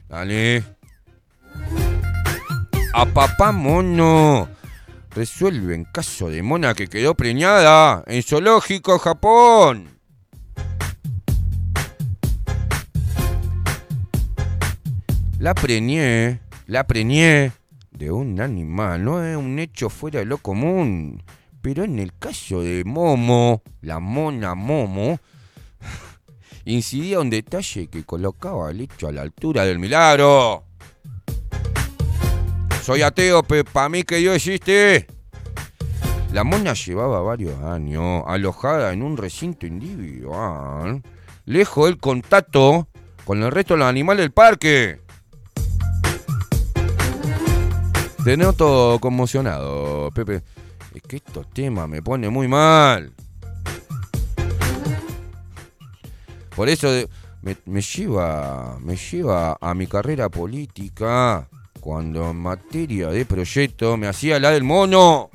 Dale. 0.09 0.63
A 2.93 3.05
papá 3.05 3.51
mono. 3.51 4.49
Resuelven 5.11 5.85
caso 5.85 6.29
de 6.29 6.41
mona 6.41 6.73
que 6.73 6.87
quedó 6.87 7.15
preñada 7.15 8.03
en 8.07 8.23
zoológico 8.23 8.97
Japón. 8.99 9.89
La 15.39 15.55
preñé, 15.55 16.39
la 16.67 16.85
preñé 16.85 17.51
de 17.91 18.11
un 18.11 18.39
animal. 18.39 19.03
No 19.03 19.23
es 19.23 19.35
un 19.35 19.57
hecho 19.59 19.89
fuera 19.89 20.19
de 20.19 20.25
lo 20.25 20.37
común. 20.37 21.23
Pero 21.61 21.83
en 21.83 21.99
el 21.99 22.13
caso 22.17 22.61
de 22.61 22.83
Momo, 22.85 23.61
la 23.81 23.99
mona 23.99 24.55
Momo, 24.55 25.19
incidía 26.65 27.19
un 27.19 27.29
detalle 27.29 27.87
que 27.87 28.03
colocaba 28.03 28.71
el 28.71 28.81
hecho 28.81 29.07
a 29.07 29.11
la 29.11 29.21
altura 29.21 29.65
del 29.65 29.79
milagro. 29.79 30.65
Soy 32.83 33.01
ateo, 33.01 33.43
pero 33.43 33.63
para 33.65 33.89
mí 33.89 34.03
que 34.03 34.17
Dios 34.17 34.35
existe. 34.35 35.07
La 36.33 36.43
mona 36.43 36.73
llevaba 36.73 37.21
varios 37.21 37.61
años 37.61 38.23
alojada 38.25 38.93
en 38.93 39.03
un 39.03 39.17
recinto 39.17 39.65
individual, 39.65 41.03
lejos 41.45 41.85
del 41.85 41.97
contacto 41.97 42.87
con 43.25 43.43
el 43.43 43.51
resto 43.51 43.73
de 43.73 43.79
los 43.79 43.87
animales 43.87 44.23
del 44.23 44.31
parque. 44.31 45.01
Te 48.23 48.37
noto 48.37 48.97
conmocionado, 49.01 50.11
Pepe. 50.11 50.43
Es 50.93 51.01
que 51.01 51.15
estos 51.17 51.49
temas 51.49 51.89
me 51.89 52.01
ponen 52.01 52.31
muy 52.31 52.47
mal. 52.47 53.11
Por 56.61 56.69
eso, 56.69 56.89
me, 57.41 57.81
lleva, 57.81 58.77
me 58.79 58.95
lleva 58.95 59.57
a 59.59 59.73
mi 59.73 59.87
carrera 59.87 60.29
política 60.29 61.49
cuando 61.79 62.29
en 62.29 62.37
materia 62.37 63.07
de 63.07 63.25
proyecto 63.25 63.97
me 63.97 64.05
hacía 64.05 64.39
la 64.39 64.51
del 64.51 64.63
mono. 64.63 65.31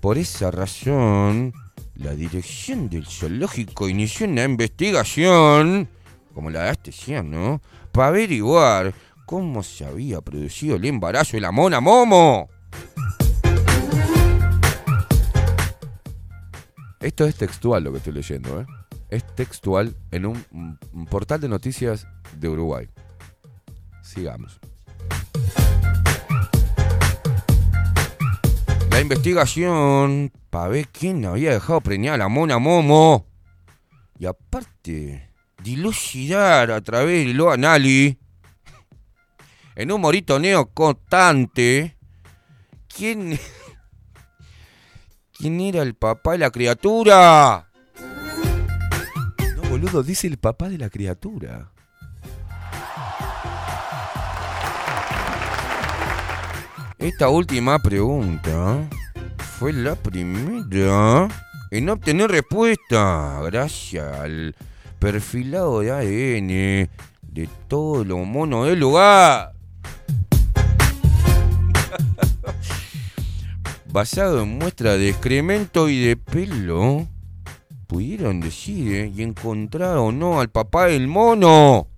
Por 0.00 0.16
esa 0.16 0.50
razón, 0.50 1.52
la 1.96 2.14
dirección 2.14 2.88
del 2.88 3.04
zoológico 3.04 3.90
inició 3.90 4.26
una 4.26 4.44
investigación, 4.44 5.86
como 6.32 6.48
la 6.48 6.62
de 6.62 6.70
este 6.70 7.22
¿no? 7.22 7.60
Para 7.92 8.08
averiguar 8.08 8.94
cómo 9.26 9.62
se 9.62 9.84
había 9.84 10.22
producido 10.22 10.76
el 10.76 10.86
embarazo 10.86 11.36
de 11.36 11.42
la 11.42 11.52
mona 11.52 11.80
Momo. 11.80 12.48
Esto 17.00 17.24
es 17.24 17.34
textual 17.34 17.82
lo 17.82 17.92
que 17.92 17.98
estoy 17.98 18.12
leyendo, 18.12 18.60
¿eh? 18.60 18.66
Es 19.08 19.24
textual 19.34 19.96
en 20.10 20.26
un, 20.26 20.78
portal 21.10 21.40
de 21.40 21.48
noticias 21.48 22.06
de 22.36 22.46
Uruguay. 22.46 22.88
Sigamos. 24.02 24.60
La 28.90 29.00
investigación 29.00 30.30
para 30.50 30.68
ver 30.68 30.88
quién 30.88 31.24
había 31.24 31.52
dejado 31.52 31.80
preñada 31.80 32.16
a 32.16 32.18
la 32.18 32.28
mona 32.28 32.58
Momo. 32.58 33.24
Y 34.18 34.26
aparte, 34.26 35.30
dilucidar 35.62 36.70
a 36.70 36.82
través 36.82 37.26
de 37.26 37.32
lo 37.32 37.50
anali, 37.50 38.18
en 39.74 39.90
un 39.90 40.02
moritoneo 40.02 40.66
constante, 40.66 41.96
quién, 42.94 43.38
quién 45.40 45.60
era 45.60 45.82
el 45.82 45.94
papá 45.94 46.32
de 46.32 46.38
la 46.38 46.50
criatura. 46.50 47.66
No, 49.56 49.62
boludo, 49.70 50.02
dice 50.02 50.26
el 50.26 50.36
papá 50.36 50.68
de 50.68 50.76
la 50.78 50.90
criatura. 50.90 51.70
Esta 56.98 57.30
última 57.30 57.78
pregunta 57.78 58.86
fue 59.58 59.72
la 59.72 59.94
primera 59.94 61.28
en 61.70 61.88
obtener 61.88 62.30
respuesta 62.30 63.40
gracias 63.44 64.20
al 64.20 64.54
perfilado 64.98 65.80
de 65.80 65.90
ADN 65.90 66.90
de 67.22 67.48
todos 67.68 68.06
los 68.06 68.26
monos 68.26 68.66
del 68.66 68.80
lugar. 68.80 69.54
Basado 73.92 74.42
en 74.42 74.56
muestras 74.56 74.98
de 74.98 75.08
excremento 75.08 75.88
y 75.88 76.00
de 76.00 76.16
pelo, 76.16 77.08
pudieron 77.88 78.38
decir 78.38 78.94
eh, 78.94 79.12
y 79.12 79.22
encontrar 79.22 79.96
o 79.96 80.12
no 80.12 80.40
al 80.40 80.48
papá 80.48 80.86
del 80.86 81.08
mono. 81.08 81.88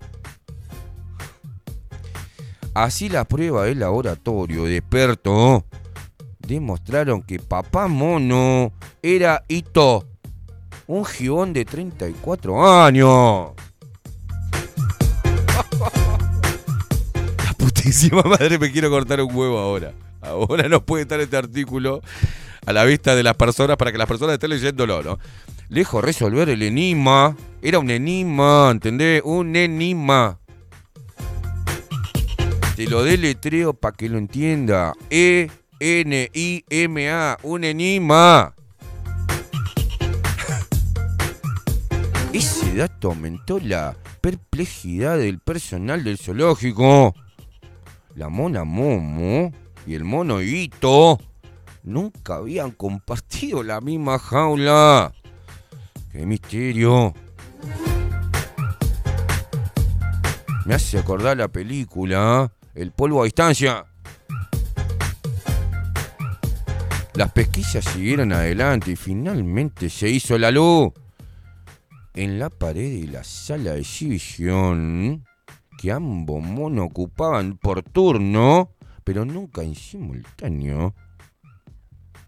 Así 2.73 3.11
la 3.11 3.27
prueba 3.27 3.65
del 3.65 3.81
laboratorio 3.81 4.65
de 4.65 4.79
experto 4.79 5.67
demostraron 6.39 7.23
que 7.23 7.39
papá 7.39 7.89
mono 7.89 8.73
era 9.03 9.45
Ito, 9.49 10.07
un 10.87 11.05
gibón 11.05 11.53
de 11.53 11.67
34 11.67 12.85
años. 12.85 13.51
La 17.37 17.53
putísima 17.59 18.23
madre 18.23 18.59
me 18.59 18.73
quiero 18.73 18.89
cortar 18.89 19.21
un 19.21 19.35
huevo 19.35 19.59
ahora. 19.59 19.93
Ahora 20.23 20.69
no 20.69 20.85
puede 20.85 21.03
estar 21.03 21.21
este 21.21 21.37
artículo 21.37 22.01
a 22.65 22.73
la 22.73 22.85
vista 22.85 23.17
de 23.17 23.25
las 23.25 23.35
personas 23.35 23.77
para 23.77 23.93
que 23.93 23.99
las 23.99 24.07
personas 24.07 24.35
estén 24.35 24.51
leyéndolo, 24.51 25.03
¿no? 25.03 25.19
Lejos 25.69 26.05
resolver 26.05 26.49
el 26.49 26.63
enigma. 26.63 27.37
Era 27.61 27.81
un 27.81 27.91
enigma, 27.91 28.69
¿entendés? 28.71 29.21
Un 29.25 29.57
enigma. 29.57 30.39
Te 32.77 32.87
lo 32.87 33.03
deletreo 33.03 33.75
para 33.75 33.97
que 33.97 34.09
lo 34.09 34.19
entienda. 34.19 34.93
E-N-I-M-A. 35.11 35.51
Un 37.43 37.65
enigma. 37.65 38.55
Ese 42.33 42.77
dato 42.77 43.09
aumentó 43.09 43.59
la 43.59 43.97
perplejidad 44.21 45.19
del 45.19 45.41
personal 45.41 46.05
del 46.05 46.17
zoológico. 46.17 47.13
La 48.15 48.29
mona 48.29 48.63
Momo 48.65 49.53
y 49.87 49.95
el 49.95 50.05
mono 50.05 50.41
Ito 50.41 51.19
nunca 51.83 52.37
habían 52.37 52.71
compartido 52.71 53.63
la 53.63 53.81
misma 53.81 54.19
jaula. 54.19 55.13
¡Qué 56.13 56.27
misterio! 56.27 57.15
Me 60.65 60.75
hace 60.75 60.99
acordar 60.99 61.37
la 61.37 61.49
película 61.49 62.53
El 62.75 62.93
polvo 62.93 63.23
a 63.23 63.25
distancia. 63.25 63.87
Las 67.15 67.31
pesquisas 67.33 67.85
siguieron 67.85 68.33
adelante 68.33 68.93
y 68.93 68.97
finalmente 68.97 69.91
se 69.91 70.09
hizo 70.09 70.39
la 70.39 70.51
luz. 70.51 70.93
En 72.15 72.39
la 72.39 72.49
pared 72.49 73.01
de 73.01 73.13
la 73.13 73.25
sala 73.25 73.73
de 73.73 73.81
exhibición, 73.81 75.27
que 75.79 75.93
ambos 75.93 76.43
monos 76.43 76.87
ocupaban 76.87 77.59
por 77.59 77.83
turno, 77.83 78.71
pero 79.05 79.25
nunca 79.25 79.63
en 79.63 79.75
simultáneo. 79.75 80.95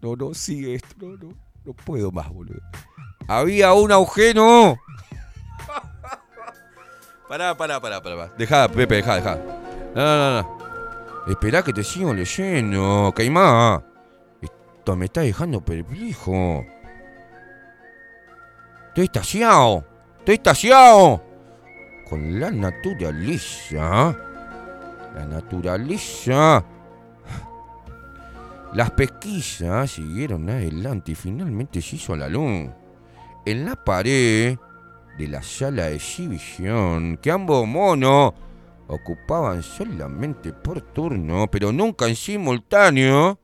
No, 0.01 0.15
no, 0.15 0.33
sigue 0.33 0.75
esto, 0.75 0.95
no, 0.99 1.17
no, 1.17 1.29
no 1.63 1.73
puedo 1.73 2.11
más, 2.11 2.29
boludo. 2.29 2.61
Había 3.27 3.73
un 3.73 3.91
agujero. 3.91 4.77
Pará, 7.27 7.57
pará, 7.57 7.81
pará, 7.81 8.03
pará. 8.03 8.31
Dejá, 8.37 8.69
Pepe, 8.69 8.97
dejá, 8.97 9.15
dejá. 9.15 9.35
No, 9.95 10.03
no, 10.03 10.41
no. 10.41 10.57
Esperá 11.27 11.63
que 11.63 11.73
te 11.73 11.83
sigo 11.83 12.13
leyendo, 12.13 13.11
Caimá. 13.15 13.83
Esto 14.41 14.95
me 14.95 15.05
está 15.05 15.21
dejando 15.21 15.59
perplejo. 15.59 16.63
Estoy 18.89 19.05
estaciado. 19.05 19.83
Estoy 20.19 20.35
estaciado. 20.35 21.23
Con 22.07 22.39
la 22.39 22.51
naturaleza. 22.51 24.15
La 25.15 25.25
naturaleza. 25.25 26.63
Las 28.73 28.91
pesquisas 28.91 29.91
siguieron 29.91 30.49
adelante 30.49 31.13
y 31.13 31.15
finalmente 31.15 31.81
se 31.81 31.95
hizo 31.95 32.15
la 32.15 32.27
luz. 32.27 32.69
En 33.45 33.65
la 33.65 33.75
pared 33.81 34.57
de 35.17 35.27
la 35.29 35.41
sala 35.41 35.85
de 35.85 35.95
exhibición 35.95 37.17
que 37.21 37.31
ambos 37.31 37.65
monos 37.65 38.33
ocupaban 38.87 39.63
solamente 39.63 40.51
por 40.51 40.81
turno, 40.81 41.47
pero 41.49 41.71
nunca 41.71 42.07
en 42.07 42.15
simultáneo. 42.17 43.39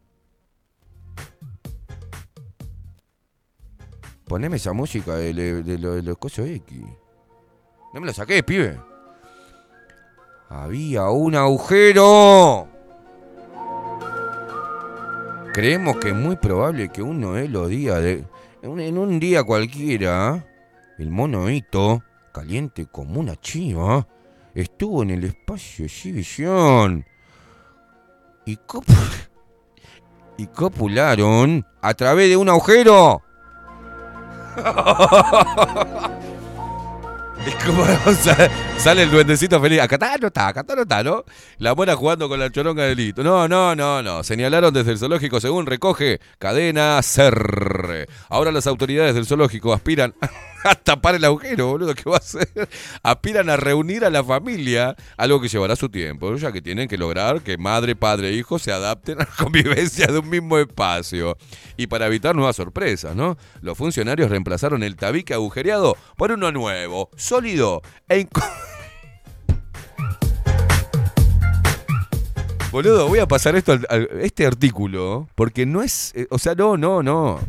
Poneme 4.26 4.57
esa 4.57 4.73
música 4.73 5.15
de, 5.15 5.34
de- 5.34 5.64
de 5.64 5.77
lo- 5.77 5.93
de 5.95 6.03
los 6.03 6.18
cosos 6.18 6.48
X. 6.48 6.81
No 7.93 7.99
me 7.99 8.07
lo 8.07 8.14
saqué, 8.14 8.43
pibe. 8.43 8.77
Había 10.52 11.10
un 11.10 11.34
agujero. 11.36 12.68
Creemos 15.53 15.95
que 15.98 16.10
es 16.10 16.15
muy 16.15 16.36
probable 16.36 16.90
que 16.90 17.02
uno 17.02 17.34
de 17.34 17.48
los 17.48 17.69
días 17.69 18.02
de. 18.02 18.26
En 18.61 18.98
un, 18.98 19.18
día 19.19 19.44
cualquiera, 19.44 20.45
el 20.99 21.10
mono 21.10 21.49
Ito, 21.49 22.03
caliente 22.34 22.86
como 22.86 23.22
una 23.22 23.38
chiva, 23.38 24.06
estuvo 24.53 25.03
en 25.03 25.11
el 25.11 25.23
espacio 25.23 25.86
exhibición. 25.86 27.06
Y, 28.45 28.57
copu- 28.57 29.30
y 30.38 30.48
copularon 30.48 31.65
a 31.82 31.94
través 31.94 32.30
de 32.30 32.36
un 32.38 32.49
agujero. 32.49 33.22
Es 37.45 37.55
como 37.65 37.85
sa- 38.13 38.49
sale 38.77 39.03
el 39.03 39.11
duendecito 39.11 39.59
feliz. 39.59 39.80
Acá 39.81 39.95
está, 39.95 40.18
no 40.18 40.27
está, 40.27 40.47
acá 40.49 40.61
está, 40.61 40.76
no 40.76 40.81
está, 40.84 41.03
¿no? 41.03 41.23
La 41.57 41.73
mona 41.76 41.95
jugando 41.95 42.30
con 42.30 42.39
la 42.39 42.51
choronga 42.51 42.84
del 42.84 42.99
hito. 42.99 43.23
No, 43.23 43.47
no, 43.47 43.76
no, 43.76 44.01
no. 44.03 44.23
Señalaron 44.23 44.73
desde 44.73 44.91
el 44.91 44.97
zoológico, 44.99 45.39
según 45.39 45.65
recoge 45.65 46.19
cadena 46.39 47.01
SER. 47.01 48.07
Ahora 48.30 48.51
las 48.51 48.68
autoridades 48.68 49.15
del 49.15 49.26
zoológico 49.26 49.73
aspiran 49.73 50.13
a 50.70 50.76
tapar 50.76 51.16
el 51.16 51.26
agujero, 51.26 51.68
boludo. 51.68 51.94
¿Qué 51.96 52.10
va 52.10 52.16
a 52.16 52.20
hacer? 52.20 52.48
Aspiran 53.04 53.50
a 53.50 53.58
reunir 53.58 54.06
a 54.06 54.10
la 54.10 54.24
familia, 54.24 54.96
algo 55.18 55.42
que 55.42 55.48
llevará 55.48 55.76
su 55.76 55.90
tiempo, 55.90 56.36
ya 56.36 56.52
que 56.52 56.62
tienen 56.62 56.88
que 56.88 56.98
lograr 56.98 57.42
que 57.42 57.58
madre, 57.58 57.96
padre 57.96 58.30
e 58.30 58.34
hijo 58.34 58.60
se 58.60 58.72
adapten 58.72 59.22
a 59.22 59.26
la 59.26 59.36
convivencia 59.38 60.08
de 60.08 60.20
un 60.20 60.30
mismo 60.30 60.58
espacio. 60.58 61.38
Y 61.78 61.88
para 61.88 62.08
evitar 62.08 62.36
nuevas 62.36 62.56
sorpresas, 62.56 63.16
¿no? 63.16 63.38
Los 63.62 63.78
funcionarios 63.78 64.30
reemplazaron 64.30 64.84
el 64.84 64.96
tabique 64.96 65.34
agujereado 65.34 65.98
por 66.18 66.32
uno 66.32 66.52
nuevo, 66.52 67.10
sólido 67.16 67.82
e 68.10 68.28
Boludo, 72.72 73.10
voy 73.10 73.20
a 73.20 73.28
pasar 73.28 73.56
esto 73.58 73.74
al- 73.74 74.08
este 74.22 74.46
artículo 74.46 75.28
porque 75.36 75.66
no 75.66 75.82
es, 75.84 76.14
eh, 76.16 76.28
o 76.30 76.40
sea, 76.40 76.56
no, 76.56 76.78
no, 76.78 77.04
no. 77.04 77.40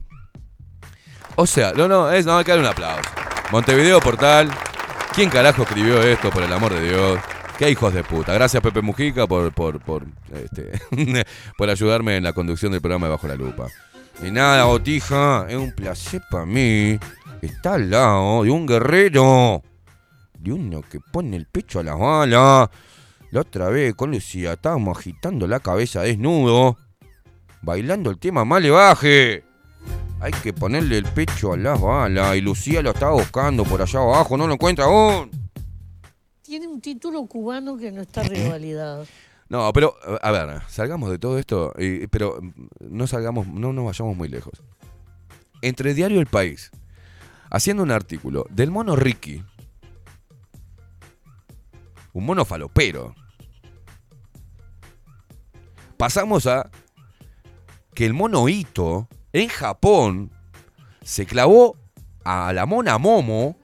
O 1.36 1.46
sea, 1.46 1.72
no, 1.72 1.88
no, 1.88 2.10
es, 2.10 2.26
no, 2.26 2.36
hay 2.36 2.44
que 2.44 2.52
un 2.52 2.66
aplauso. 2.66 3.08
Montevideo 3.50 4.00
Portal. 4.00 4.50
¿Quién 5.14 5.28
carajo 5.28 5.62
escribió 5.62 6.02
esto, 6.02 6.30
por 6.30 6.42
el 6.42 6.52
amor 6.52 6.72
de 6.72 6.88
Dios? 6.88 7.20
Qué 7.58 7.70
hijos 7.70 7.92
de 7.92 8.02
puta. 8.02 8.32
Gracias 8.32 8.62
Pepe 8.62 8.80
Mujica 8.80 9.26
por, 9.26 9.52
por, 9.52 9.78
por, 9.80 10.06
este, 10.32 10.72
por 11.58 11.68
ayudarme 11.68 12.16
en 12.16 12.24
la 12.24 12.32
conducción 12.32 12.72
del 12.72 12.80
programa 12.80 13.06
de 13.06 13.12
Bajo 13.12 13.28
la 13.28 13.36
Lupa. 13.36 13.68
Y 14.22 14.30
nada, 14.30 14.64
Botija, 14.64 15.46
es 15.48 15.56
un 15.56 15.72
placer 15.72 16.22
para 16.30 16.46
mí 16.46 16.98
estar 17.40 17.74
al 17.74 17.90
lado 17.90 18.42
de 18.42 18.50
un 18.50 18.66
guerrero. 18.66 19.62
De 20.38 20.52
uno 20.52 20.82
que 20.82 20.98
pone 21.00 21.36
el 21.36 21.46
pecho 21.46 21.80
a 21.80 21.82
las 21.82 21.98
balas. 21.98 22.68
La 23.30 23.40
otra 23.40 23.68
vez 23.68 23.94
con 23.94 24.10
Lucía 24.10 24.54
estábamos 24.54 24.98
agitando 24.98 25.46
la 25.46 25.60
cabeza 25.60 26.02
desnudo. 26.02 26.76
Bailando 27.62 28.10
el 28.10 28.18
tema 28.18 28.44
Male 28.44 28.70
Baje. 28.70 29.44
Hay 30.22 30.30
que 30.30 30.52
ponerle 30.52 30.98
el 30.98 31.04
pecho 31.04 31.52
a 31.52 31.56
las 31.56 31.80
balas. 31.80 32.36
Y 32.36 32.40
Lucía 32.40 32.80
lo 32.80 32.90
estaba 32.92 33.12
buscando 33.12 33.64
por 33.64 33.82
allá 33.82 33.98
abajo. 34.00 34.36
No 34.36 34.46
lo 34.46 34.54
encuentra 34.54 34.84
aún. 34.84 35.30
Tiene 36.42 36.68
un 36.68 36.80
título 36.80 37.26
cubano 37.26 37.76
que 37.76 37.90
no 37.90 38.02
está 38.02 38.22
revalidado. 38.22 39.04
No, 39.48 39.72
pero, 39.72 39.94
a 40.22 40.30
ver, 40.30 40.62
salgamos 40.68 41.10
de 41.10 41.18
todo 41.18 41.38
esto, 41.38 41.74
y- 41.76 42.06
pero 42.06 42.40
no 42.80 43.06
salgamos, 43.06 43.46
no 43.48 43.72
nos 43.72 43.84
vayamos 43.84 44.16
muy 44.16 44.28
lejos. 44.28 44.62
Entre 45.60 45.92
Diario 45.92 46.20
El 46.20 46.26
País, 46.26 46.70
haciendo 47.50 47.82
un 47.82 47.90
artículo 47.90 48.46
del 48.48 48.70
mono 48.70 48.96
Ricky, 48.96 49.44
un 52.14 52.24
mono 52.24 52.44
falopero, 52.46 53.14
pasamos 55.98 56.46
a 56.46 56.70
que 57.94 58.06
el 58.06 58.14
mono 58.14 58.48
Ito, 58.48 59.06
en 59.32 59.48
Japón, 59.48 60.30
se 61.02 61.26
clavó 61.26 61.76
a 62.24 62.52
la 62.52 62.66
mona 62.66 62.98
Momo 62.98 63.56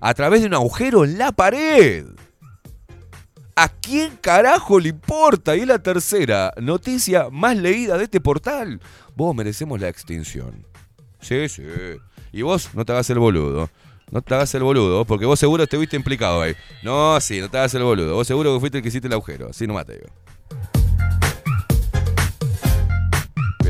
a 0.00 0.14
través 0.14 0.42
de 0.42 0.46
un 0.46 0.54
agujero 0.54 1.04
en 1.04 1.18
la 1.18 1.32
pared. 1.32 2.04
¿A 3.56 3.68
quién 3.68 4.18
carajo 4.20 4.80
le 4.80 4.88
importa? 4.88 5.56
Y 5.56 5.60
es 5.60 5.66
la 5.66 5.78
tercera 5.78 6.52
noticia 6.60 7.28
más 7.30 7.56
leída 7.56 7.96
de 7.96 8.04
este 8.04 8.20
portal. 8.20 8.80
Vos 9.14 9.34
merecemos 9.34 9.80
la 9.80 9.88
extinción. 9.88 10.66
Sí, 11.20 11.48
sí. 11.48 11.62
Y 12.32 12.42
vos 12.42 12.70
no 12.74 12.84
te 12.84 12.92
hagas 12.92 13.08
el 13.10 13.18
boludo. 13.20 13.70
No 14.10 14.22
te 14.22 14.34
hagas 14.34 14.54
el 14.54 14.62
boludo, 14.62 15.04
porque 15.04 15.24
vos 15.24 15.38
seguro 15.38 15.62
estuviste 15.62 15.96
implicado 15.96 16.42
ahí. 16.42 16.54
No, 16.82 17.20
sí, 17.20 17.40
no 17.40 17.48
te 17.48 17.58
hagas 17.58 17.74
el 17.74 17.84
boludo. 17.84 18.14
Vos 18.14 18.26
seguro 18.26 18.52
que 18.54 18.60
fuiste 18.60 18.78
el 18.78 18.82
que 18.82 18.88
hiciste 18.88 19.06
el 19.06 19.14
agujero. 19.14 19.48
Así 19.50 19.66
nomás 19.66 19.86
te 19.86 19.94
digo. 19.94 20.83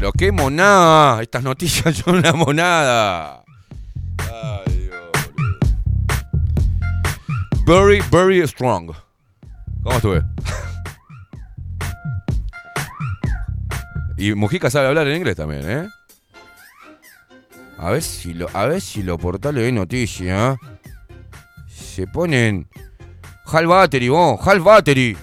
Pero 0.04 0.12
qué 0.12 0.32
monada. 0.32 1.22
Estas 1.22 1.42
noticias 1.42 1.96
son 2.04 2.16
una 2.16 2.34
monada. 2.34 3.42
Ay, 4.18 4.90
Dios. 4.90 5.10
Very, 7.64 8.02
very 8.10 8.46
strong. 8.46 8.92
¿Cómo 9.82 9.96
estuve? 9.96 10.22
y 14.18 14.34
Mujica 14.34 14.68
sabe 14.68 14.88
hablar 14.88 15.08
en 15.08 15.16
inglés 15.16 15.36
también, 15.36 15.70
¿eh? 15.70 15.88
A 17.78 17.90
ver 17.90 18.02
si 18.02 18.34
lo, 18.34 18.50
a 18.52 18.66
ver 18.66 18.82
si 18.82 19.02
los 19.02 19.18
portales 19.18 19.64
de 19.64 19.72
noticias 19.72 20.58
se 21.66 22.06
ponen 22.06 22.68
Hal 23.46 23.66
Battery, 23.66 24.10
vos, 24.10 24.38
Hal 24.46 24.60
Battery. 24.60 25.16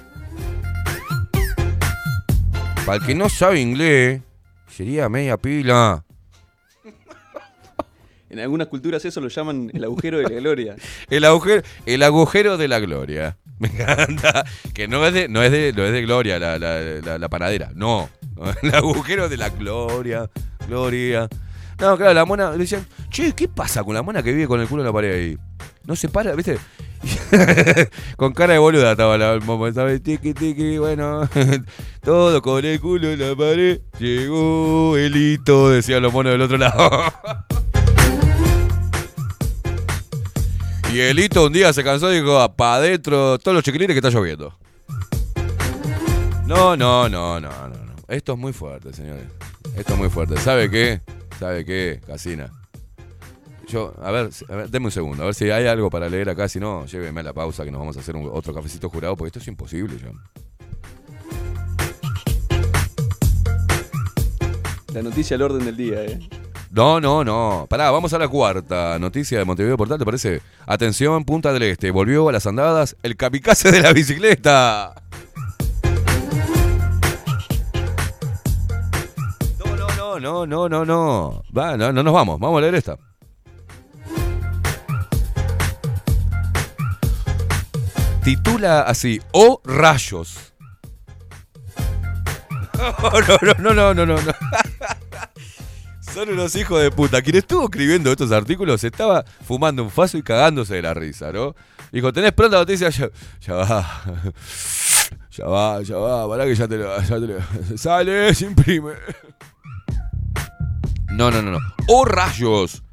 Para 2.83 2.95
el 2.95 3.05
que 3.05 3.13
no 3.13 3.29
sabe 3.29 3.61
inglés, 3.61 4.23
sería 4.81 5.07
media 5.09 5.37
pila. 5.37 6.03
En 8.31 8.39
algunas 8.39 8.67
culturas 8.67 9.05
eso 9.05 9.21
lo 9.21 9.27
llaman 9.27 9.69
el 9.75 9.83
agujero 9.83 10.17
de 10.17 10.23
la 10.23 10.39
gloria. 10.39 10.75
El 11.09 11.23
agujero, 11.25 11.61
el 11.85 12.01
agujero 12.01 12.57
de 12.57 12.67
la 12.67 12.79
gloria. 12.79 13.37
Me 13.59 13.67
encanta. 13.67 14.43
Que 14.73 14.87
no 14.87 15.05
es 15.05 15.13
de, 15.13 15.27
no 15.27 15.43
es 15.43 15.51
de, 15.51 15.71
no 15.73 15.83
es 15.85 15.91
de 15.91 16.01
gloria 16.01 16.39
la, 16.39 16.57
la, 16.57 16.79
la- 16.81 17.17
la 17.19 17.29
panadera. 17.29 17.71
No. 17.75 18.09
El 18.63 18.73
agujero 18.73 19.29
de 19.29 19.37
la 19.37 19.49
gloria. 19.49 20.27
Gloria. 20.67 21.27
No, 21.79 21.95
claro, 21.97 22.13
la 22.15 22.25
mona. 22.25 22.51
Le 22.53 22.57
decían, 22.59 22.87
che, 23.09 23.33
¿qué 23.33 23.47
pasa 23.47 23.83
con 23.83 23.93
la 23.93 24.01
mona 24.01 24.23
que 24.23 24.31
vive 24.31 24.47
con 24.47 24.59
el 24.61 24.67
culo 24.67 24.81
en 24.81 24.87
la 24.87 24.93
pared 24.93 25.13
ahí? 25.13 25.37
No 25.85 25.95
se 25.95 26.07
para, 26.09 26.33
¿viste? 26.33 26.57
con 28.17 28.33
cara 28.33 28.53
de 28.53 28.59
boluda 28.59 28.91
estaba 28.91 29.17
la 29.17 29.39
momo, 29.39 29.67
estaba 29.67 29.97
tiki 29.97 30.33
tiki, 30.33 30.77
bueno, 30.77 31.27
todo 32.03 32.41
con 32.41 32.63
el 32.63 32.79
culo 32.79 33.11
en 33.11 33.19
la 33.19 33.35
pared. 33.35 33.81
Llegó 33.99 34.97
el 34.97 35.15
hito, 35.15 35.69
decían 35.69 36.03
los 36.03 36.13
monos 36.13 36.33
del 36.33 36.41
otro 36.41 36.57
lado. 36.57 36.89
Y 40.93 40.99
el 40.99 41.17
hito 41.19 41.45
un 41.45 41.53
día 41.53 41.71
se 41.71 41.85
cansó 41.85 42.11
y 42.11 42.19
dijo, 42.19 42.53
para 42.57 42.75
adentro, 42.75 43.39
todos 43.39 43.55
los 43.55 43.63
chiquilines 43.63 43.93
que 43.93 44.05
está 44.05 44.09
lloviendo. 44.09 44.53
No, 46.45 46.75
no, 46.75 47.07
no, 47.07 47.39
no, 47.39 47.49
no, 47.69 47.69
no. 47.69 47.93
Esto 48.09 48.33
es 48.33 48.37
muy 48.37 48.51
fuerte, 48.51 48.91
señores. 48.91 49.23
Esto 49.77 49.93
es 49.93 49.97
muy 49.97 50.09
fuerte. 50.09 50.35
¿Sabe 50.35 50.69
qué? 50.69 50.99
¿Sabe 51.39 51.63
qué, 51.63 52.01
Casina? 52.05 52.51
Yo, 53.67 53.93
a 54.01 54.11
ver, 54.11 54.29
a 54.49 54.55
ver, 54.55 54.69
deme 54.69 54.87
un 54.87 54.91
segundo, 54.91 55.23
a 55.23 55.27
ver 55.27 55.35
si 55.35 55.49
hay 55.49 55.65
algo 55.67 55.89
para 55.89 56.09
leer 56.09 56.29
acá. 56.29 56.49
Si 56.49 56.59
no, 56.59 56.85
lléveme 56.85 57.21
a 57.21 57.23
la 57.23 57.33
pausa 57.33 57.63
que 57.63 57.71
nos 57.71 57.79
vamos 57.79 57.95
a 57.95 58.01
hacer 58.01 58.15
un- 58.15 58.29
otro 58.33 58.53
cafecito 58.53 58.89
jurado, 58.89 59.15
porque 59.15 59.27
esto 59.27 59.39
es 59.39 59.47
imposible 59.47 59.97
ya. 59.97 60.11
La 64.93 65.01
noticia 65.01 65.35
al 65.37 65.41
orden 65.43 65.63
del 65.63 65.77
día, 65.77 66.03
¿eh? 66.03 66.19
No, 66.71 66.99
no, 66.99 67.23
no. 67.23 67.65
Pará, 67.69 67.91
vamos 67.91 68.11
a 68.13 68.19
la 68.19 68.27
cuarta 68.27 68.97
noticia 68.99 69.37
de 69.37 69.45
Montevideo 69.45 69.77
Portal, 69.77 69.97
¿te 69.99 70.05
parece? 70.05 70.41
Atención, 70.65 71.23
Punta 71.23 71.53
del 71.53 71.63
Este. 71.63 71.91
Volvió 71.91 72.27
a 72.27 72.31
las 72.33 72.45
andadas 72.47 72.97
el 73.03 73.15
kamikaze 73.15 73.71
de 73.71 73.81
la 73.81 73.93
bicicleta. 73.93 74.93
No, 79.59 79.75
no, 79.75 80.19
no, 80.19 80.19
no, 80.19 80.45
no, 80.45 80.69
no, 80.69 80.85
no. 80.85 81.43
Va, 81.57 81.77
no, 81.77 81.91
no 81.93 82.03
nos 82.03 82.13
vamos. 82.13 82.39
Vamos 82.39 82.57
a 82.57 82.61
leer 82.61 82.75
esta. 82.75 82.97
Titula 88.23 88.81
así, 88.81 89.21
O 89.31 89.61
rayos. 89.63 90.53
No, 92.81 93.11
no, 93.21 93.73
no, 93.73 93.73
no, 93.73 93.93
no, 93.93 94.05
no, 94.05 94.21
no. 94.21 94.31
Son 96.13 96.29
unos 96.29 96.55
hijos 96.55 96.81
de 96.81 96.89
puta. 96.89 97.21
Quien 97.21 97.37
estuvo 97.37 97.65
escribiendo 97.65 98.11
estos 98.11 98.31
artículos 98.31 98.83
estaba 98.83 99.23
fumando 99.45 99.83
un 99.83 99.91
faso 99.91 100.17
y 100.17 100.23
cagándose 100.23 100.75
de 100.75 100.81
la 100.81 100.93
risa, 100.93 101.31
¿no? 101.31 101.55
Dijo, 101.91 102.11
¿tenés 102.11 102.31
pronta 102.33 102.57
noticia? 102.57 102.89
Ya, 102.89 103.09
ya 103.39 103.53
va. 103.53 104.01
Ya 105.31 105.45
va, 105.45 105.81
ya 105.81 105.95
va. 105.95 106.27
Pará 106.27 106.45
que 106.45 106.55
ya 106.55 106.67
te 106.67 106.77
lo... 106.77 107.01
Ya 107.01 107.19
te 107.19 107.77
Sale, 107.77 108.33
se 108.35 108.45
imprime. 108.45 108.93
No, 111.11 111.31
no, 111.31 111.41
no, 111.41 111.51
no. 111.51 111.59
¡Oh, 111.87 112.03
rayos! 112.03 112.83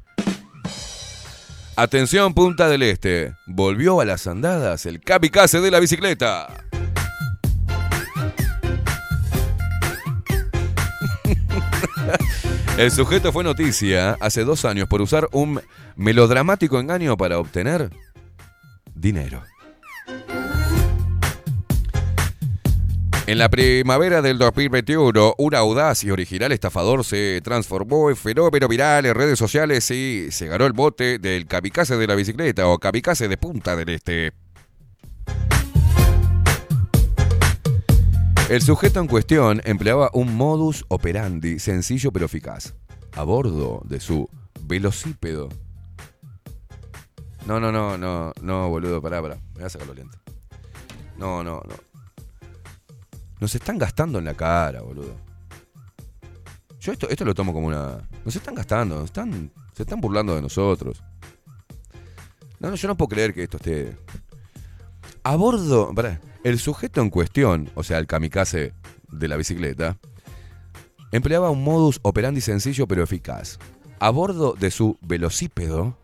Atención, 1.81 2.33
Punta 2.33 2.67
del 2.67 2.83
Este. 2.83 3.35
Volvió 3.45 4.01
a 4.01 4.05
las 4.05 4.27
andadas 4.27 4.85
el 4.85 4.99
kamikaze 4.99 5.61
de 5.61 5.71
la 5.71 5.79
bicicleta. 5.79 6.65
El 12.77 12.91
sujeto 12.91 13.31
fue 13.31 13.45
noticia 13.45 14.17
hace 14.19 14.43
dos 14.43 14.65
años 14.65 14.89
por 14.89 15.01
usar 15.01 15.29
un 15.31 15.61
melodramático 15.95 16.81
engaño 16.81 17.15
para 17.15 17.39
obtener 17.39 17.89
dinero. 18.93 19.41
En 23.29 23.37
la 23.37 23.47
primavera 23.47 24.23
del 24.23 24.39
2021, 24.39 25.35
un 25.37 25.53
audaz 25.53 26.03
y 26.03 26.09
original 26.09 26.51
estafador 26.51 27.05
se 27.05 27.41
transformó 27.43 28.09
en 28.09 28.15
fenómeno 28.15 28.67
viral 28.67 29.05
en 29.05 29.13
redes 29.13 29.37
sociales 29.37 29.91
y 29.91 30.31
se 30.31 30.47
ganó 30.47 30.65
el 30.65 30.73
bote 30.73 31.19
del 31.19 31.45
kamikaze 31.45 31.95
de 31.95 32.07
la 32.07 32.15
bicicleta 32.15 32.67
o 32.67 32.79
kamikaze 32.79 33.27
de 33.27 33.37
Punta 33.37 33.75
del 33.75 33.89
Este. 33.89 34.33
El 38.49 38.63
sujeto 38.63 38.99
en 38.99 39.05
cuestión 39.05 39.61
empleaba 39.63 40.09
un 40.13 40.35
modus 40.35 40.83
operandi 40.87 41.59
sencillo 41.59 42.11
pero 42.11 42.25
eficaz. 42.25 42.73
A 43.11 43.21
bordo 43.21 43.83
de 43.85 43.99
su 43.99 44.27
velocípedo. 44.61 45.49
No, 47.45 47.59
no, 47.59 47.71
no, 47.71 47.95
no, 47.95 48.33
no, 48.41 48.69
boludo, 48.69 48.99
pará, 49.03 49.21
pará. 49.21 49.35
Me 49.35 49.59
voy 49.59 49.63
a 49.65 49.69
sacarlo 49.69 49.93
lento. 49.93 50.17
No, 51.15 51.43
no, 51.43 51.61
no. 51.69 51.88
Nos 53.39 53.55
están 53.55 53.77
gastando 53.77 54.19
en 54.19 54.25
la 54.25 54.33
cara, 54.33 54.81
boludo. 54.81 55.15
Yo 56.79 56.91
esto, 56.93 57.09
esto 57.09 57.25
lo 57.25 57.33
tomo 57.33 57.53
como 57.53 57.67
una. 57.67 58.07
Nos 58.25 58.35
están 58.35 58.55
gastando, 58.55 59.03
están, 59.03 59.51
se 59.73 59.83
están 59.83 60.01
burlando 60.01 60.35
de 60.35 60.41
nosotros. 60.41 61.03
No, 62.59 62.69
no, 62.69 62.75
yo 62.75 62.87
no 62.87 62.97
puedo 62.97 63.09
creer 63.09 63.33
que 63.33 63.43
esto 63.43 63.57
esté. 63.57 63.97
A 65.23 65.35
bordo. 65.35 65.93
pará, 65.93 66.19
el 66.43 66.59
sujeto 66.59 67.01
en 67.01 67.09
cuestión, 67.09 67.69
o 67.75 67.83
sea, 67.83 67.97
el 67.99 68.07
kamikaze 68.07 68.73
de 69.11 69.27
la 69.27 69.37
bicicleta, 69.37 69.97
empleaba 71.11 71.49
un 71.49 71.63
modus 71.63 71.99
operandi 72.01 72.41
sencillo 72.41 72.87
pero 72.87 73.03
eficaz. 73.03 73.57
a 73.99 74.09
bordo 74.09 74.55
de 74.57 74.71
su 74.71 74.97
velocípedo 75.01 75.97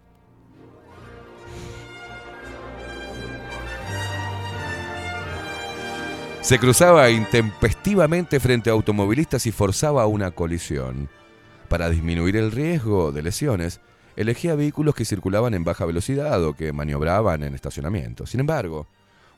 se 6.46 6.60
cruzaba 6.60 7.10
intempestivamente 7.10 8.40
frente 8.40 8.70
a 8.70 8.74
automovilistas 8.74 9.48
y 9.48 9.52
forzaba 9.52 10.06
una 10.06 10.30
colisión. 10.30 11.10
Para 11.70 11.90
disminuir 11.90 12.38
el 12.38 12.52
riesgo 12.52 13.12
de 13.12 13.24
lesiones, 13.24 13.82
elegía 14.16 14.54
vehículos 14.54 14.94
que 14.94 15.06
circulaban 15.06 15.56
en 15.56 15.64
baja 15.64 15.86
velocidad 15.86 16.44
o 16.44 16.54
que 16.54 16.72
maniobraban 16.72 17.42
en 17.42 17.56
estacionamiento. 17.56 18.28
Sin 18.28 18.42
embargo, 18.42 18.86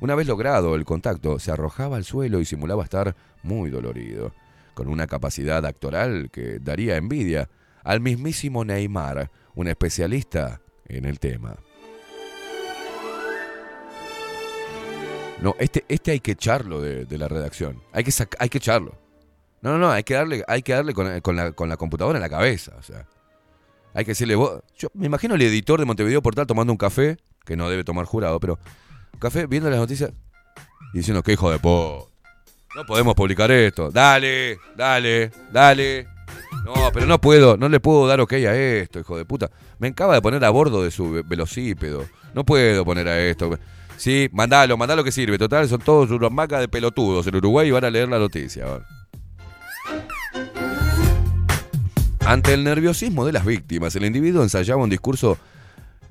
una 0.01 0.15
vez 0.15 0.27
logrado 0.27 0.75
el 0.75 0.83
contacto, 0.83 1.39
se 1.39 1.49
arrojaba 1.49 1.95
al 1.95 2.03
suelo 2.03 2.41
y 2.41 2.45
simulaba 2.45 2.83
estar 2.83 3.15
muy 3.41 3.69
dolorido, 3.69 4.33
con 4.73 4.89
una 4.89 5.07
capacidad 5.07 5.65
actoral 5.65 6.29
que 6.29 6.59
daría 6.59 6.97
envidia 6.97 7.47
al 7.85 8.01
mismísimo 8.01 8.65
Neymar, 8.65 9.31
un 9.55 9.69
especialista 9.69 10.59
en 10.89 11.05
el 11.05 11.21
tema. 11.21 11.55
No, 15.41 15.55
este, 15.59 15.85
este 15.87 16.11
hay 16.11 16.19
que 16.19 16.31
echarlo 16.31 16.81
de, 16.81 17.05
de 17.05 17.17
la 17.17 17.27
redacción. 17.27 17.81
Hay 17.93 18.03
que, 18.03 18.11
hay 18.39 18.49
que 18.49 18.57
echarlo. 18.57 18.95
No, 19.61 19.71
no, 19.71 19.77
no, 19.77 19.91
hay 19.91 20.03
que 20.03 20.13
darle, 20.15 20.43
hay 20.47 20.61
que 20.61 20.73
darle 20.73 20.93
con, 20.93 21.19
con 21.21 21.35
la, 21.35 21.51
con 21.51 21.69
la 21.69 21.77
computadora 21.77 22.17
en 22.17 22.21
la 22.23 22.29
cabeza. 22.29 22.73
O 22.79 22.83
sea, 22.83 23.05
hay 23.93 24.03
que 24.05 24.11
decirle, 24.11 24.35
vos, 24.35 24.61
yo 24.77 24.89
me 24.93 25.05
imagino 25.05 25.35
el 25.35 25.41
editor 25.41 25.79
de 25.79 25.85
Montevideo 25.85 26.21
Portal 26.21 26.47
tomando 26.47 26.73
un 26.73 26.77
café, 26.77 27.17
que 27.45 27.55
no 27.55 27.69
debe 27.69 27.83
tomar 27.83 28.05
jurado, 28.05 28.39
pero 28.39 28.59
un 29.13 29.19
café 29.19 29.45
viendo 29.47 29.69
las 29.69 29.79
noticias 29.79 30.11
y 30.93 30.97
diciendo, 30.97 31.21
que 31.23 31.33
hijo 31.33 31.51
de 31.51 31.59
po. 31.59 32.09
No 32.75 32.85
podemos 32.85 33.15
publicar 33.15 33.49
esto. 33.51 33.89
Dale, 33.91 34.59
dale, 34.75 35.31
dale. 35.51 36.07
No, 36.65 36.91
pero 36.93 37.05
no 37.05 37.19
puedo, 37.19 37.57
no 37.57 37.69
le 37.69 37.79
puedo 37.79 38.05
dar 38.07 38.19
ok 38.21 38.33
a 38.33 38.55
esto, 38.55 38.99
hijo 38.99 39.17
de 39.17 39.25
puta. 39.25 39.49
Me 39.79 39.87
acaba 39.87 40.13
de 40.15 40.21
poner 40.21 40.43
a 40.45 40.49
bordo 40.49 40.83
de 40.83 40.91
su 40.91 41.11
ve- 41.11 41.23
velocípedo. 41.25 42.05
No 42.35 42.43
puedo 42.45 42.83
poner 42.85 43.07
a 43.07 43.19
esto. 43.19 43.57
Sí, 43.97 44.29
mandalo, 44.31 44.77
mandalo 44.77 45.03
que 45.03 45.11
sirve. 45.11 45.37
Total, 45.37 45.67
son 45.67 45.81
todos 45.81 46.11
unos 46.11 46.31
macas 46.31 46.61
de 46.61 46.67
pelotudos 46.67 47.27
en 47.27 47.35
Uruguay 47.35 47.67
y 47.67 47.71
van 47.71 47.83
a 47.83 47.89
leer 47.89 48.07
la 48.07 48.19
noticia. 48.19 48.65
Ante 52.25 52.53
el 52.53 52.63
nerviosismo 52.63 53.25
de 53.25 53.31
las 53.31 53.45
víctimas, 53.45 53.95
el 53.95 54.05
individuo 54.05 54.43
ensayaba 54.43 54.83
un 54.83 54.89
discurso 54.89 55.37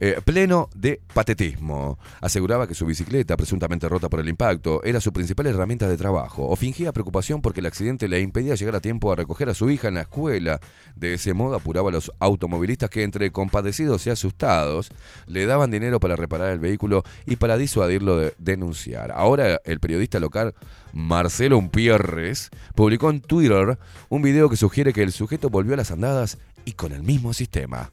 eh, 0.01 0.21
pleno 0.25 0.69
de 0.75 1.01
patetismo. 1.15 1.99
Aseguraba 2.21 2.67
que 2.67 2.75
su 2.75 2.87
bicicleta, 2.87 3.37
presuntamente 3.37 3.89
rota 3.89 4.09
por 4.09 4.21
el 4.21 4.29
impacto, 4.29 4.83
era 4.85 5.01
su 5.01 5.13
principal 5.13 5.47
herramienta 5.47 5.89
de 5.89 5.97
trabajo, 5.97 6.47
o 6.49 6.57
fingía 6.57 6.93
preocupación 6.93 7.43
porque 7.43 7.61
el 7.61 7.67
accidente 7.67 8.09
le 8.09 8.21
impedía 8.21 8.55
llegar 8.55 8.77
a 8.77 8.81
tiempo 8.81 9.13
a 9.13 9.17
recoger 9.17 9.49
a 9.49 9.55
su 9.55 9.71
hija 9.71 9.89
en 9.89 9.95
la 9.95 10.03
escuela. 10.03 10.61
De 10.95 11.15
ese 11.15 11.35
modo 11.35 11.57
apuraba 11.57 11.91
a 11.91 11.93
los 11.93 12.13
automovilistas 12.19 12.91
que, 12.91 13.03
entre 13.03 13.31
compadecidos 13.31 14.07
y 14.07 14.11
asustados, 14.11 14.91
le 15.27 15.47
daban 15.47 15.71
dinero 15.71 16.01
para 16.01 16.17
reparar 16.17 16.51
el 16.51 16.59
vehículo 16.59 17.05
y 17.27 17.37
para 17.37 17.57
disuadirlo 17.57 18.17
de 18.17 18.35
denunciar. 18.39 19.13
Ahora 19.13 19.61
el 19.65 19.81
periodista 19.81 20.21
local 20.21 20.55
Marcelo 20.93 21.59
Umpierres 21.59 22.51
publicó 22.75 23.11
en 23.11 23.21
Twitter 23.21 23.79
un 24.09 24.23
video 24.23 24.49
que 24.49 24.57
sugiere 24.57 24.93
que 24.93 25.03
el 25.03 25.13
sujeto 25.13 25.51
volvió 25.51 25.75
a 25.75 25.77
las 25.77 25.91
andadas 25.91 26.39
y 26.65 26.73
con 26.73 26.93
el 26.93 27.03
mismo 27.03 27.33
sistema. 27.33 27.93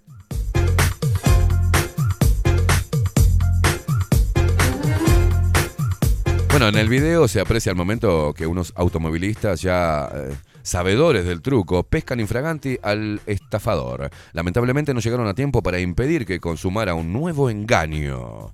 Bueno, 6.53 6.67
en 6.67 6.77
el 6.77 6.87
video 6.87 7.27
se 7.27 7.39
aprecia 7.39 7.71
el 7.71 7.75
momento 7.75 8.31
que 8.37 8.45
unos 8.45 8.73
automovilistas 8.75 9.59
ya 9.59 10.07
eh, 10.13 10.35
sabedores 10.61 11.25
del 11.25 11.41
truco 11.41 11.81
pescan 11.81 12.19
infraganti 12.19 12.77
al 12.83 13.21
estafador. 13.25 14.11
Lamentablemente 14.33 14.93
no 14.93 14.99
llegaron 14.99 15.25
a 15.25 15.33
tiempo 15.33 15.63
para 15.63 15.79
impedir 15.79 16.27
que 16.27 16.39
consumara 16.39 16.93
un 16.93 17.11
nuevo 17.11 17.49
engaño. 17.49 18.51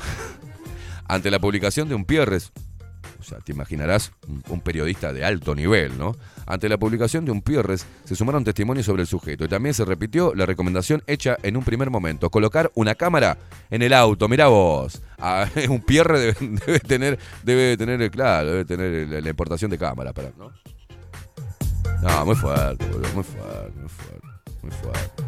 Ante 1.08 1.30
la 1.30 1.38
publicación 1.38 1.90
de 1.90 1.94
un 1.94 2.06
Pierres, 2.06 2.52
o 3.20 3.22
sea, 3.22 3.36
te 3.40 3.52
imaginarás 3.52 4.12
un, 4.48 4.62
periodista 4.62 5.12
de 5.12 5.26
alto 5.26 5.54
nivel, 5.54 5.98
¿no? 5.98 6.16
Ante 6.46 6.70
la 6.70 6.78
publicación 6.78 7.26
de 7.26 7.32
un 7.32 7.42
Pierres 7.42 7.84
se 8.04 8.16
sumaron 8.16 8.44
testimonios 8.44 8.86
sobre 8.86 9.02
el 9.02 9.08
sujeto 9.08 9.44
y 9.44 9.48
también 9.48 9.74
se 9.74 9.84
repitió 9.84 10.34
la 10.34 10.46
recomendación 10.46 11.02
hecha 11.06 11.36
en 11.42 11.58
un 11.58 11.64
primer 11.64 11.90
momento, 11.90 12.30
colocar 12.30 12.70
una 12.74 12.94
cámara 12.94 13.36
en 13.68 13.82
el 13.82 13.92
auto. 13.92 14.26
Mirá 14.26 14.46
vos, 14.46 15.02
Un 15.68 15.80
Pierre 15.80 16.18
debe, 16.18 16.80
tener, 16.80 17.18
debe 17.42 17.76
tener, 17.76 18.10
claro, 18.10 18.50
debe 18.50 18.64
tener 18.64 19.22
la, 19.22 19.28
importación 19.28 19.70
de 19.70 19.78
cámara 19.78 20.12
para, 20.12 20.30
¿no? 20.36 20.52
Muy 22.24 22.36
fuerte, 22.36 22.86
boludo, 22.86 23.12
muy 23.14 23.24
fuerte, 23.24 23.80
muy 23.80 23.88
fuerte, 23.88 24.26
muy 24.62 24.70
fuerte. 24.70 25.22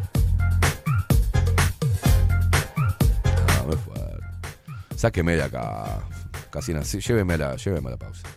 No, 3.57 3.65
muy 3.67 3.75
fuerte. 3.75 4.25
Sáqueme 4.95 5.35
de 5.35 5.43
acá. 5.43 5.99
Casi 6.49 6.73
así. 6.73 6.99
Lléveme 6.99 7.37
la, 7.37 7.55
lléveme 7.57 7.89
a 7.89 7.91
la 7.91 7.97
pausa. 7.97 8.27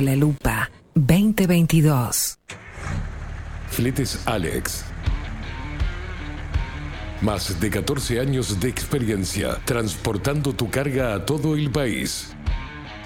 La 0.00 0.14
lupa 0.14 0.70
2022. 0.94 2.38
Fletes 3.70 4.22
Alex. 4.26 4.84
Más 7.20 7.58
de 7.58 7.70
14 7.70 8.20
años 8.20 8.60
de 8.60 8.68
experiencia 8.68 9.58
transportando 9.64 10.52
tu 10.52 10.70
carga 10.70 11.14
a 11.14 11.26
todo 11.26 11.56
el 11.56 11.70
país. 11.70 12.32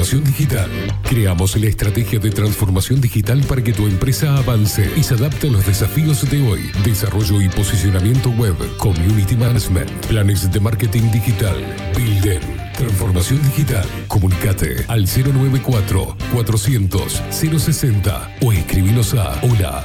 Transformación 0.00 0.32
digital. 0.32 0.70
Creamos 1.02 1.56
la 1.56 1.66
estrategia 1.66 2.18
de 2.18 2.30
transformación 2.30 3.02
digital 3.02 3.44
para 3.46 3.62
que 3.62 3.74
tu 3.74 3.86
empresa 3.86 4.34
avance 4.38 4.90
y 4.96 5.02
se 5.02 5.12
adapte 5.12 5.48
a 5.48 5.50
los 5.50 5.66
desafíos 5.66 6.28
de 6.30 6.40
hoy. 6.48 6.70
Desarrollo 6.82 7.42
y 7.42 7.50
posicionamiento 7.50 8.30
web, 8.30 8.56
community 8.78 9.36
management, 9.36 9.90
planes 10.06 10.50
de 10.50 10.58
marketing 10.58 11.10
digital. 11.12 11.54
Builder. 11.94 12.40
Transformación 12.78 13.42
digital. 13.42 13.86
Comunicate 14.08 14.86
al 14.88 15.04
094 15.04 16.16
400 16.32 17.22
060 17.30 18.36
o 18.40 18.54
escribinos 18.54 19.12
a 19.12 19.38
hola 19.42 19.84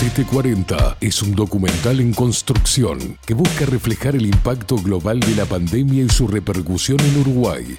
CT40 0.00 0.96
es 1.00 1.22
un 1.22 1.36
documental 1.36 2.00
en 2.00 2.12
construcción 2.12 3.20
que 3.24 3.34
busca 3.34 3.66
reflejar 3.66 4.16
el 4.16 4.26
impacto 4.26 4.78
global 4.78 5.20
de 5.20 5.36
la 5.36 5.44
pandemia 5.44 6.02
y 6.02 6.08
su 6.08 6.26
repercusión 6.26 6.98
en 6.98 7.20
Uruguay. 7.20 7.78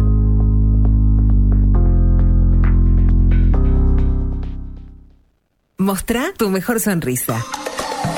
Mostrá 5.79 6.33
tu 6.35 6.49
mejor 6.49 6.79
sonrisa. 6.79 7.45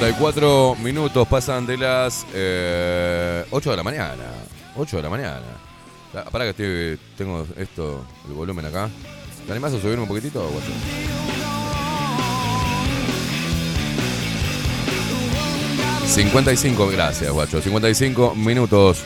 54 0.01 0.77
minutos 0.83 1.29
pasan 1.29 1.67
de 1.67 1.77
las 1.77 2.25
eh, 2.33 3.45
8 3.51 3.71
de 3.71 3.77
la 3.77 3.83
mañana. 3.83 4.25
8 4.75 4.97
de 4.97 5.03
la 5.03 5.11
mañana. 5.11 5.43
Pará 6.33 6.51
que 6.51 6.97
tengo 7.19 7.47
esto, 7.55 8.03
el 8.27 8.33
volumen 8.33 8.65
acá. 8.65 8.89
¿Te 9.45 9.53
animás 9.53 9.75
a 9.75 9.79
subirme 9.79 10.05
un 10.05 10.09
poquitito, 10.09 10.41
guacho? 10.41 10.73
...55, 16.09 16.91
gracias, 16.91 17.31
guacho. 17.31 17.61
55 17.61 18.35
minutos. 18.37 19.03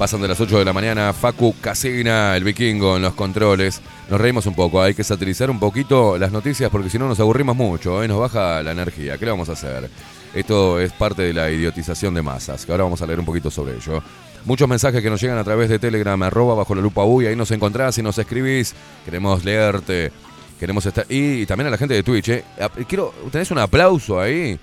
Pasan 0.00 0.20
de 0.20 0.26
las 0.26 0.40
8 0.40 0.58
de 0.58 0.64
la 0.64 0.72
mañana. 0.72 1.12
Facu 1.12 1.54
Casina, 1.60 2.36
el 2.36 2.42
vikingo 2.42 2.96
en 2.96 3.02
los 3.02 3.14
controles. 3.14 3.80
Nos 4.08 4.20
reímos 4.20 4.46
un 4.46 4.54
poco. 4.54 4.80
Hay 4.80 4.94
que 4.94 5.04
satirizar 5.04 5.50
un 5.50 5.60
poquito 5.60 6.16
las 6.16 6.32
noticias 6.32 6.70
porque 6.70 6.88
si 6.88 6.98
no 6.98 7.08
nos 7.08 7.20
aburrimos 7.20 7.54
mucho. 7.54 8.02
¿eh? 8.02 8.08
Nos 8.08 8.18
baja 8.18 8.62
la 8.62 8.72
energía. 8.72 9.18
¿Qué 9.18 9.26
le 9.26 9.30
vamos 9.32 9.48
a 9.50 9.52
hacer? 9.52 9.90
Esto 10.34 10.80
es 10.80 10.92
parte 10.92 11.22
de 11.22 11.34
la 11.34 11.50
idiotización 11.50 12.14
de 12.14 12.22
masas. 12.22 12.64
Que 12.64 12.72
ahora 12.72 12.84
vamos 12.84 13.02
a 13.02 13.06
leer 13.06 13.20
un 13.20 13.26
poquito 13.26 13.50
sobre 13.50 13.74
ello. 13.76 14.02
Muchos 14.44 14.66
mensajes 14.66 15.02
que 15.02 15.10
nos 15.10 15.20
llegan 15.20 15.36
a 15.36 15.44
través 15.44 15.68
de 15.68 15.78
Telegram, 15.78 16.22
arroba 16.22 16.54
bajo 16.54 16.74
la 16.74 16.80
lupa 16.80 17.04
uy. 17.04 17.26
Ahí 17.26 17.36
nos 17.36 17.50
encontrás 17.50 17.98
y 17.98 18.02
nos 18.02 18.16
escribís. 18.16 18.74
Queremos 19.04 19.44
leerte. 19.44 20.10
Queremos 20.58 20.86
estar. 20.86 21.04
Y, 21.10 21.44
también 21.44 21.66
a 21.66 21.70
la 21.70 21.76
gente 21.76 21.92
de 21.92 22.02
Twitch. 22.02 22.30
¿eh? 22.30 22.44
Quiero. 22.88 23.12
¿Tenés 23.30 23.50
un 23.50 23.58
aplauso 23.58 24.18
ahí? 24.18 24.58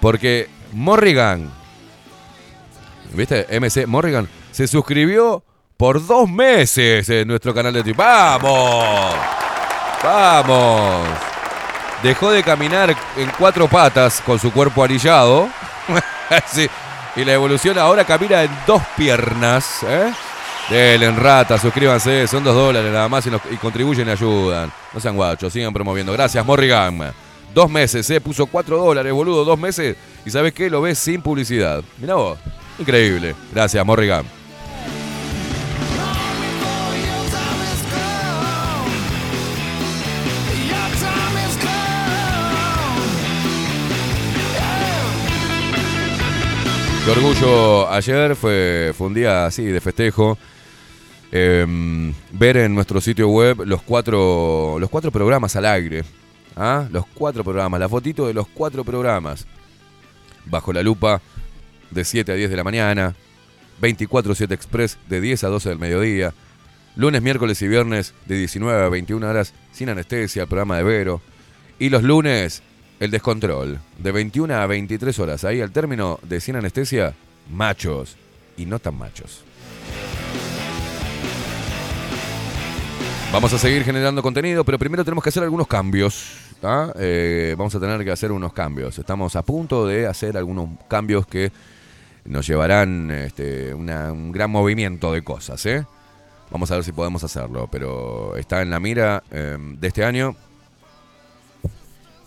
Porque 0.00 0.48
Morrigan, 0.72 1.50
¿viste? 3.14 3.46
MC 3.58 3.86
Morrigan 3.86 4.28
se 4.52 4.68
suscribió 4.68 5.42
por 5.78 6.04
dos 6.04 6.28
meses 6.28 7.08
en 7.08 7.28
nuestro 7.28 7.54
canal 7.54 7.72
de 7.72 7.84
Twitch. 7.84 7.96
¡Vamos! 7.96 9.14
¡Vamos! 10.02 11.06
Dejó 12.02 12.32
de 12.32 12.42
caminar 12.42 12.90
en 13.16 13.30
cuatro 13.38 13.68
patas 13.68 14.20
con 14.20 14.38
su 14.38 14.52
cuerpo 14.52 14.84
anillado. 14.84 15.48
Sí. 16.52 16.68
Y 17.16 17.24
la 17.24 17.32
evolución 17.32 17.78
ahora 17.78 18.04
camina 18.04 18.42
en 18.42 18.50
dos 18.66 18.82
piernas. 18.98 19.82
¿eh? 19.82 20.12
Denle 20.68 21.06
en 21.06 21.16
rata, 21.16 21.56
suscríbanse, 21.56 22.26
son 22.26 22.44
dos 22.44 22.54
dólares 22.54 22.92
nada 22.92 23.08
más 23.08 23.26
y, 23.26 23.56
contribuyen 23.56 24.08
y 24.08 24.10
ayudan. 24.10 24.70
No 24.92 25.00
sean 25.00 25.16
guachos, 25.16 25.50
sigan 25.50 25.72
promoviendo. 25.72 26.12
Gracias, 26.12 26.44
Morrigan. 26.44 27.14
Dos 27.54 27.70
meses, 27.70 28.10
¿eh? 28.10 28.20
puso 28.20 28.44
cuatro 28.44 28.76
dólares, 28.76 29.10
boludo, 29.10 29.42
dos 29.42 29.58
meses. 29.58 29.96
Y 30.26 30.30
¿sabes 30.30 30.52
qué? 30.52 30.68
Lo 30.68 30.82
ves 30.82 30.98
sin 30.98 31.22
publicidad. 31.22 31.82
Mirá 31.96 32.16
vos, 32.16 32.38
increíble. 32.78 33.34
Gracias, 33.54 33.86
Morrigan. 33.86 34.37
Orgullo 47.10 47.90
ayer, 47.90 48.36
fue, 48.36 48.92
fue 48.96 49.06
un 49.06 49.14
día 49.14 49.46
así 49.46 49.64
de 49.64 49.80
festejo. 49.80 50.36
Em, 51.32 52.12
ver 52.32 52.58
en 52.58 52.74
nuestro 52.74 53.00
sitio 53.00 53.28
web 53.28 53.62
los 53.64 53.82
cuatro, 53.82 54.76
los 54.78 54.90
cuatro 54.90 55.10
programas 55.10 55.56
al 55.56 55.64
aire. 55.64 56.04
¿ah? 56.54 56.86
Los 56.90 57.06
cuatro 57.06 57.42
programas, 57.42 57.80
la 57.80 57.88
fotito 57.88 58.26
de 58.26 58.34
los 58.34 58.46
cuatro 58.48 58.84
programas. 58.84 59.46
Bajo 60.44 60.72
la 60.72 60.82
lupa 60.82 61.22
de 61.90 62.04
7 62.04 62.32
a 62.32 62.34
10 62.34 62.50
de 62.50 62.56
la 62.56 62.64
mañana. 62.64 63.14
24-7 63.80 64.52
Express 64.52 64.98
de 65.08 65.22
10 65.22 65.44
a 65.44 65.48
12 65.48 65.68
del 65.70 65.78
mediodía. 65.78 66.34
Lunes, 66.94 67.22
miércoles 67.22 67.62
y 67.62 67.68
viernes 67.68 68.12
de 68.26 68.36
19 68.36 68.84
a 68.84 68.88
21 68.90 69.26
horas 69.26 69.54
sin 69.72 69.88
anestesia, 69.88 70.46
programa 70.46 70.76
de 70.76 70.82
Vero. 70.82 71.22
Y 71.78 71.88
los 71.88 72.02
lunes, 72.02 72.62
el 73.00 73.10
descontrol, 73.10 73.78
de 73.98 74.12
21 74.12 74.54
a 74.54 74.66
23 74.66 75.18
horas. 75.20 75.44
Ahí 75.44 75.60
al 75.60 75.70
término 75.70 76.18
de 76.22 76.40
sin 76.40 76.56
anestesia, 76.56 77.14
machos 77.50 78.16
y 78.56 78.66
no 78.66 78.78
tan 78.78 78.96
machos. 78.98 79.44
Vamos 83.32 83.52
a 83.52 83.58
seguir 83.58 83.84
generando 83.84 84.22
contenido, 84.22 84.64
pero 84.64 84.78
primero 84.78 85.04
tenemos 85.04 85.22
que 85.22 85.28
hacer 85.28 85.42
algunos 85.42 85.66
cambios. 85.66 86.38
¿tá? 86.60 86.92
Eh, 86.98 87.54
vamos 87.58 87.74
a 87.74 87.80
tener 87.80 88.02
que 88.04 88.10
hacer 88.10 88.32
unos 88.32 88.52
cambios. 88.52 88.98
Estamos 88.98 89.36
a 89.36 89.42
punto 89.42 89.86
de 89.86 90.06
hacer 90.06 90.36
algunos 90.36 90.70
cambios 90.88 91.26
que 91.26 91.52
nos 92.24 92.46
llevarán 92.46 93.10
este, 93.10 93.74
una- 93.74 94.12
un 94.12 94.32
gran 94.32 94.50
movimiento 94.50 95.12
de 95.12 95.22
cosas. 95.22 95.64
¿eh? 95.66 95.84
Vamos 96.50 96.70
a 96.70 96.76
ver 96.76 96.84
si 96.84 96.92
podemos 96.92 97.22
hacerlo, 97.22 97.68
pero 97.70 98.34
está 98.36 98.62
en 98.62 98.70
la 98.70 98.80
mira 98.80 99.22
eh, 99.30 99.56
de 99.60 99.86
este 99.88 100.04
año. 100.04 100.34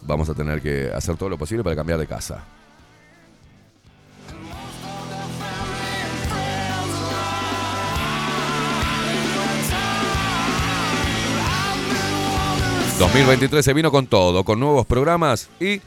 Vamos 0.04 0.30
a 0.30 0.34
tener 0.34 0.62
que 0.62 0.92
hacer 0.94 1.16
todo 1.16 1.30
lo 1.30 1.38
posible 1.38 1.64
para 1.64 1.76
cambiar 1.76 2.00
de 2.00 2.08
casa. 2.08 2.44
...2023 13.02 13.64
se 13.64 13.74
vino 13.74 13.90
con 13.90 14.06
todo, 14.06 14.44
con 14.44 14.60
nuevos 14.60 14.86
programas 14.86 15.50
y... 15.60 15.82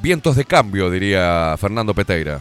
...vientos 0.00 0.36
de 0.36 0.44
cambio, 0.44 0.88
diría 0.88 1.56
Fernando 1.58 1.94
Peteira. 1.94 2.40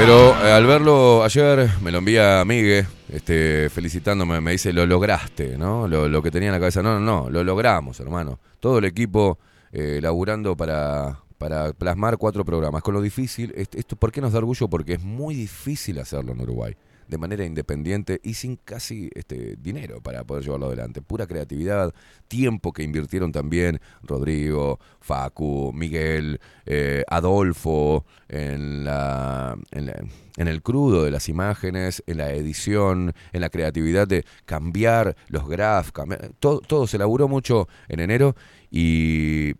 Pero 0.00 0.30
eh, 0.46 0.50
al 0.52 0.64
verlo 0.66 1.22
ayer, 1.22 1.68
me 1.82 1.90
lo 1.90 1.98
envía 1.98 2.42
Migue, 2.46 2.86
este, 3.12 3.68
felicitándome, 3.68 4.40
me 4.40 4.52
dice, 4.52 4.72
lo 4.72 4.86
lograste, 4.86 5.58
¿no? 5.58 5.86
Lo, 5.86 6.22
que 6.22 6.30
tenía 6.30 6.48
en 6.48 6.54
la 6.54 6.58
cabeza. 6.58 6.82
No, 6.82 6.98
no, 6.98 7.00
no, 7.00 7.28
lo 7.30 7.44
logramos, 7.44 8.00
hermano. 8.00 8.38
Todo 8.60 8.78
el 8.78 8.86
equipo 8.86 9.38
eh, 9.72 9.98
laburando 10.02 10.56
para, 10.56 11.18
para 11.36 11.74
plasmar 11.74 12.16
cuatro 12.16 12.46
programas. 12.46 12.82
Con 12.82 12.94
lo 12.94 13.02
difícil, 13.02 13.52
est- 13.54 13.74
esto, 13.74 13.94
¿por 13.96 14.10
qué 14.10 14.22
nos 14.22 14.32
da 14.32 14.38
orgullo? 14.38 14.68
Porque 14.68 14.94
es 14.94 15.02
muy 15.02 15.34
difícil 15.34 15.98
hacerlo 15.98 16.32
en 16.32 16.40
Uruguay. 16.40 16.74
De 17.10 17.18
manera 17.18 17.44
independiente 17.44 18.20
y 18.22 18.34
sin 18.34 18.54
casi 18.56 19.10
este, 19.16 19.56
dinero 19.56 20.00
para 20.00 20.22
poder 20.22 20.44
llevarlo 20.44 20.66
adelante. 20.68 21.02
Pura 21.02 21.26
creatividad, 21.26 21.92
tiempo 22.28 22.72
que 22.72 22.84
invirtieron 22.84 23.32
también 23.32 23.80
Rodrigo, 24.02 24.78
Facu, 25.00 25.72
Miguel, 25.74 26.40
eh, 26.66 27.02
Adolfo, 27.08 28.04
en, 28.28 28.84
la, 28.84 29.56
en, 29.72 29.86
la- 29.86 30.04
en 30.36 30.48
el 30.48 30.62
crudo 30.62 31.02
de 31.04 31.10
las 31.10 31.28
imágenes, 31.28 32.02
en 32.06 32.18
la 32.18 32.30
edición, 32.32 33.12
en 33.32 33.40
la 33.40 33.50
creatividad 33.50 34.06
de 34.06 34.24
cambiar 34.46 35.16
los 35.28 35.48
graphs, 35.48 35.92
cambiar- 35.92 36.30
todo, 36.38 36.60
todo 36.60 36.86
se 36.86 36.96
laburó 36.96 37.26
mucho 37.26 37.66
en 37.88 37.98
enero 38.00 38.36
y 38.70 39.54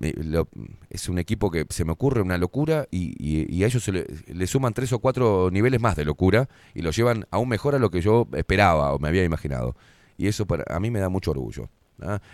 es 0.89 1.09
un 1.09 1.19
equipo 1.19 1.51
que 1.51 1.67
se 1.69 1.85
me 1.85 1.93
ocurre 1.93 2.23
una 2.23 2.39
locura 2.39 2.87
y, 2.91 3.63
a 3.63 3.67
ellos 3.67 3.83
se 3.83 3.93
le, 3.93 4.47
suman 4.47 4.73
tres 4.73 4.93
o 4.93 5.01
cuatro 5.01 5.51
niveles 5.51 5.81
más 5.81 5.97
de 5.97 6.05
locura 6.05 6.49
y 6.75 6.83
lo 6.83 6.93
llevan 6.93 7.27
aún 7.31 7.49
mejor 7.49 7.75
a 7.75 7.81
lo 7.81 7.91
que 7.91 8.01
yo 8.01 8.29
esperaba 8.35 8.93
o 8.93 8.99
me 8.99 9.09
había 9.09 9.25
imaginado. 9.25 9.75
Y 10.17 10.29
eso 10.29 10.47
para, 10.47 10.65
a 10.75 10.79
mí 10.79 10.91
me 10.91 11.01
da 11.01 11.09
mucho 11.09 11.33
orgullo. 11.33 11.69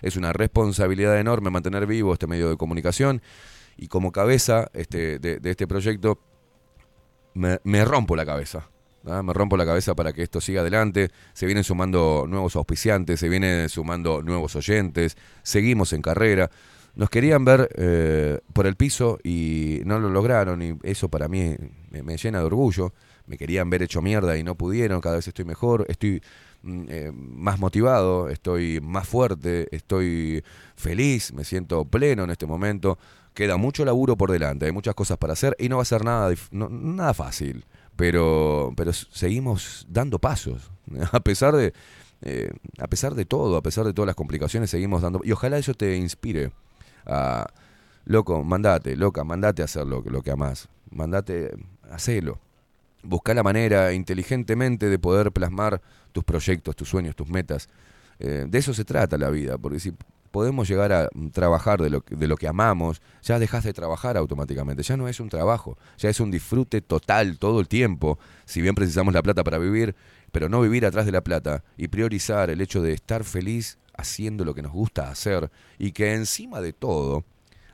Es 0.02 0.16
una 0.16 0.32
responsabilidad 0.32 1.18
enorme 1.18 1.50
mantener 1.50 1.86
vivo 1.86 2.12
este 2.12 2.26
medio 2.26 2.50
de 2.50 2.56
comunicación 2.56 3.22
y 3.76 3.88
como 3.88 4.12
cabeza 4.12 4.70
este, 4.74 5.18
de, 5.18 5.40
este 5.42 5.66
proyecto 5.66 6.20
me 7.34 7.84
rompo 7.84 8.16
la 8.16 8.26
cabeza. 8.26 8.68
¿Ah? 9.06 9.22
Me 9.22 9.32
rompo 9.32 9.56
la 9.56 9.64
cabeza 9.64 9.94
para 9.94 10.12
que 10.12 10.22
esto 10.22 10.40
siga 10.40 10.60
adelante. 10.60 11.10
Se 11.32 11.46
vienen 11.46 11.64
sumando 11.64 12.26
nuevos 12.28 12.56
auspiciantes, 12.56 13.20
se 13.20 13.28
vienen 13.28 13.68
sumando 13.68 14.22
nuevos 14.22 14.56
oyentes, 14.56 15.16
seguimos 15.42 15.92
en 15.92 16.02
carrera. 16.02 16.50
Nos 16.94 17.10
querían 17.10 17.44
ver 17.44 17.68
eh, 17.76 18.40
por 18.52 18.66
el 18.66 18.74
piso 18.74 19.18
y 19.22 19.82
no 19.84 19.98
lo 19.98 20.08
lograron 20.08 20.62
y 20.62 20.78
eso 20.82 21.10
para 21.10 21.28
mí 21.28 21.54
me, 21.90 22.16
llena 22.16 22.38
de 22.38 22.44
orgullo. 22.44 22.92
Me 23.26 23.36
querían 23.36 23.68
ver 23.68 23.82
hecho 23.82 24.00
mierda 24.00 24.36
y 24.38 24.42
no 24.42 24.54
pudieron, 24.54 25.00
cada 25.00 25.16
vez 25.16 25.28
estoy 25.28 25.44
mejor, 25.44 25.84
estoy 25.88 26.22
mm, 26.62 26.84
eh, 26.88 27.12
más 27.12 27.58
motivado, 27.58 28.28
estoy 28.30 28.80
más 28.80 29.06
fuerte, 29.06 29.68
estoy 29.76 30.42
feliz, 30.76 31.32
me 31.34 31.44
siento 31.44 31.84
pleno 31.84 32.24
en 32.24 32.30
este 32.30 32.46
momento. 32.46 32.98
Queda 33.34 33.58
mucho 33.58 33.84
laburo 33.84 34.16
por 34.16 34.30
delante, 34.30 34.64
hay 34.64 34.72
muchas 34.72 34.94
cosas 34.94 35.18
para 35.18 35.34
hacer 35.34 35.54
y 35.58 35.68
no 35.68 35.76
va 35.76 35.82
a 35.82 35.84
ser 35.86 36.02
nada, 36.02 36.32
no- 36.50 36.70
nada 36.70 37.12
fácil, 37.12 37.66
pero, 37.96 38.72
pero 38.76 38.92
seguimos 38.92 39.86
dando 39.88 40.18
pasos, 40.18 40.70
a 41.12 41.20
pesar 41.20 41.56
de, 41.56 41.72
eh, 42.22 42.50
a 42.78 42.86
pesar 42.86 43.14
de 43.14 43.24
todo, 43.24 43.56
a 43.56 43.62
pesar 43.62 43.84
de 43.84 43.92
todas 43.92 44.06
las 44.06 44.16
complicaciones, 44.16 44.70
seguimos 44.70 45.02
dando, 45.02 45.20
y 45.24 45.32
ojalá 45.32 45.58
eso 45.58 45.74
te 45.74 45.96
inspire 45.96 46.52
a, 47.06 47.46
loco, 48.06 48.42
mandate, 48.42 48.96
loca, 48.96 49.24
mandate 49.24 49.62
a 49.62 49.66
hacer 49.66 49.86
lo, 49.86 50.00
lo 50.00 50.22
que 50.22 50.30
amás. 50.30 50.68
Mandate, 50.90 51.50
hacelo. 51.90 52.38
Busca 53.02 53.34
la 53.34 53.42
manera 53.42 53.92
inteligentemente 53.92 54.88
de 54.88 54.98
poder 54.98 55.30
plasmar 55.32 55.82
tus 56.12 56.24
proyectos, 56.24 56.74
tus 56.74 56.88
sueños, 56.88 57.14
tus 57.14 57.28
metas. 57.28 57.68
Eh, 58.18 58.46
de 58.48 58.58
eso 58.58 58.72
se 58.72 58.84
trata 58.84 59.18
la 59.18 59.28
vida, 59.28 59.58
porque 59.58 59.78
si 59.78 59.92
podemos 60.36 60.68
llegar 60.68 60.92
a 60.92 61.08
trabajar 61.32 61.80
de 61.80 61.88
lo, 61.88 62.04
de 62.06 62.28
lo 62.28 62.36
que 62.36 62.46
amamos, 62.46 63.00
ya 63.22 63.38
dejas 63.38 63.64
de 63.64 63.72
trabajar 63.72 64.18
automáticamente. 64.18 64.82
Ya 64.82 64.98
no 64.98 65.08
es 65.08 65.18
un 65.18 65.30
trabajo, 65.30 65.78
ya 65.96 66.10
es 66.10 66.20
un 66.20 66.30
disfrute 66.30 66.82
total 66.82 67.38
todo 67.38 67.58
el 67.58 67.68
tiempo. 67.68 68.18
Si 68.44 68.60
bien 68.60 68.74
precisamos 68.74 69.14
la 69.14 69.22
plata 69.22 69.42
para 69.44 69.56
vivir, 69.56 69.96
pero 70.32 70.50
no 70.50 70.60
vivir 70.60 70.84
atrás 70.84 71.06
de 71.06 71.12
la 71.12 71.22
plata 71.22 71.64
y 71.78 71.88
priorizar 71.88 72.50
el 72.50 72.60
hecho 72.60 72.82
de 72.82 72.92
estar 72.92 73.24
feliz 73.24 73.78
haciendo 73.96 74.44
lo 74.44 74.54
que 74.54 74.60
nos 74.60 74.72
gusta 74.72 75.08
hacer 75.08 75.50
y 75.78 75.92
que 75.92 76.12
encima 76.12 76.60
de 76.60 76.74
todo 76.74 77.24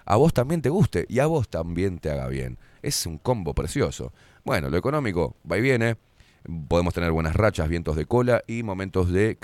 a 0.05 0.15
vos 0.15 0.33
también 0.33 0.63
te 0.63 0.69
guste 0.69 1.05
y 1.09 1.19
a 1.19 1.27
vos 1.27 1.49
también 1.49 1.99
te 1.99 2.13
haga 2.13 2.29
bien. 2.29 2.59
Es 2.81 3.07
un 3.07 3.19
combo 3.19 3.55
precioso. 3.55 4.13
Bueno, 4.45 4.71
lo 4.71 4.77
económico 4.77 5.35
va 5.51 5.59
y 5.59 5.63
viene. 5.63 5.97
Podemos 6.69 6.95
tener 6.95 7.11
buenas 7.11 7.35
rachas, 7.35 7.69
vientos 7.69 7.97
de 7.97 8.07
cola 8.07 8.45
y 8.47 8.63
momentos 8.63 9.11
de 9.11 9.37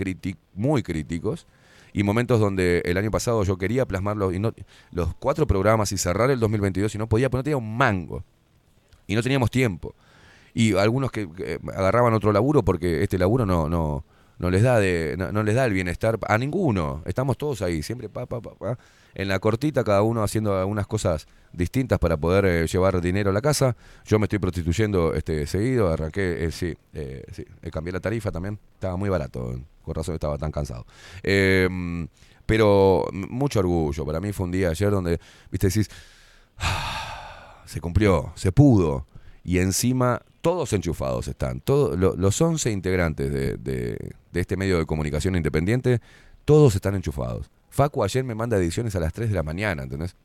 muy 0.55 0.85
críticos. 0.85 1.49
Y 1.93 2.03
momentos 2.03 2.41
donde 2.41 2.83
el 2.85 2.97
año 2.97 3.11
pasado 3.11 3.43
yo 3.45 3.57
quería 3.57 3.87
plasmarlos 3.87 4.35
y 4.35 4.39
no, 4.39 4.53
los 4.93 5.15
cuatro 5.15 5.47
programas 5.47 5.93
y 5.93 5.99
cerrar 5.99 6.31
el 6.31 6.41
2022 6.41 6.95
y 6.95 6.99
no 6.99 7.09
podía, 7.09 7.31
porque 7.31 7.39
no 7.39 7.45
tenía 7.45 7.57
un 7.57 7.77
mango. 7.77 8.25
Y 9.07 9.15
no 9.15 9.23
teníamos 9.23 9.51
tiempo. 9.51 9.95
Y 10.55 10.75
algunos 10.77 11.11
que, 11.11 11.31
que 11.31 11.59
agarraban 11.75 12.13
otro 12.15 12.33
laburo 12.33 12.63
porque 12.63 13.03
este 13.03 13.19
laburo 13.19 13.47
no, 13.47 13.69
no, 13.69 14.05
no 14.39 14.51
les 14.51 14.63
da 14.63 14.79
de, 14.79 15.17
no, 15.17 15.43
les 15.43 15.55
da 15.55 15.65
el 15.65 15.73
bienestar 15.73 16.19
a 16.27 16.39
ninguno. 16.39 17.03
Estamos 17.07 17.37
todos 17.37 17.61
ahí, 17.63 17.83
siempre 17.83 18.09
pa, 18.09 18.27
pa, 18.27 18.41
pa, 18.41 18.55
pa. 18.55 18.79
en 19.15 19.29
la 19.29 19.39
cortita, 19.41 19.83
cada 19.83 20.03
uno 20.03 20.23
haciendo 20.23 20.57
algunas 20.57 20.87
cosas 20.87 21.27
distintas 21.53 21.99
para 21.99 22.17
poder 22.17 22.45
eh, 22.45 22.67
llevar 22.67 23.01
dinero 23.01 23.31
a 23.31 23.33
la 23.33 23.41
casa. 23.41 23.77
Yo 24.05 24.19
me 24.19 24.27
estoy 24.27 24.39
prostituyendo 24.39 25.13
este 25.15 25.47
seguido, 25.47 25.91
arranqué, 25.91 26.45
eh, 26.45 26.53
sí, 26.53 26.77
eh, 26.95 27.25
sí, 27.33 27.45
eh, 27.63 27.71
cambié 27.71 27.93
la 27.93 28.01
tarifa 28.01 28.31
también, 28.31 28.59
estaba 28.75 28.97
muy 28.97 29.09
barato, 29.09 29.59
con 29.89 29.97
razón 29.97 30.15
estaba 30.15 30.39
tan 30.39 30.53
cansado. 30.53 30.87
Eh, 31.23 31.69
pero 32.47 33.05
mucho 33.13 33.59
orgullo, 33.59 34.07
para 34.07 34.21
mí 34.21 34.33
fue 34.33 34.47
un 34.47 34.53
día 34.53 34.71
ayer 34.71 34.91
donde, 34.91 35.19
viste, 35.51 35.67
decís, 35.67 35.91
"Ah, 36.57 37.63
se 37.67 37.81
cumplió, 37.81 38.33
se 38.37 38.53
pudo. 38.53 39.07
Y 39.45 39.59
encima 39.59 40.23
todos 40.41 40.73
enchufados 40.73 41.29
están. 41.29 41.61
Todos, 41.61 41.99
lo- 41.99 42.17
los 42.17 42.41
11 42.41 42.71
integrantes 42.71 43.33
de, 43.33 43.57
de- 43.57 44.13
de 44.33 44.41
este 44.41 44.57
medio 44.57 44.79
de 44.79 44.87
comunicación 44.87 45.37
independiente, 45.37 46.01
todos 46.45 46.75
están 46.75 46.95
enchufados. 46.95 47.51
Facu 47.71 48.03
ayer 48.03 48.25
me 48.25 48.35
manda 48.35 48.57
ediciones 48.57 48.95
a 48.97 49.01
las 49.01 49.13
3 49.13 49.29
de 49.29 49.35
la 49.35 49.43
mañana, 49.43 49.83
¿entendés? 49.83 50.17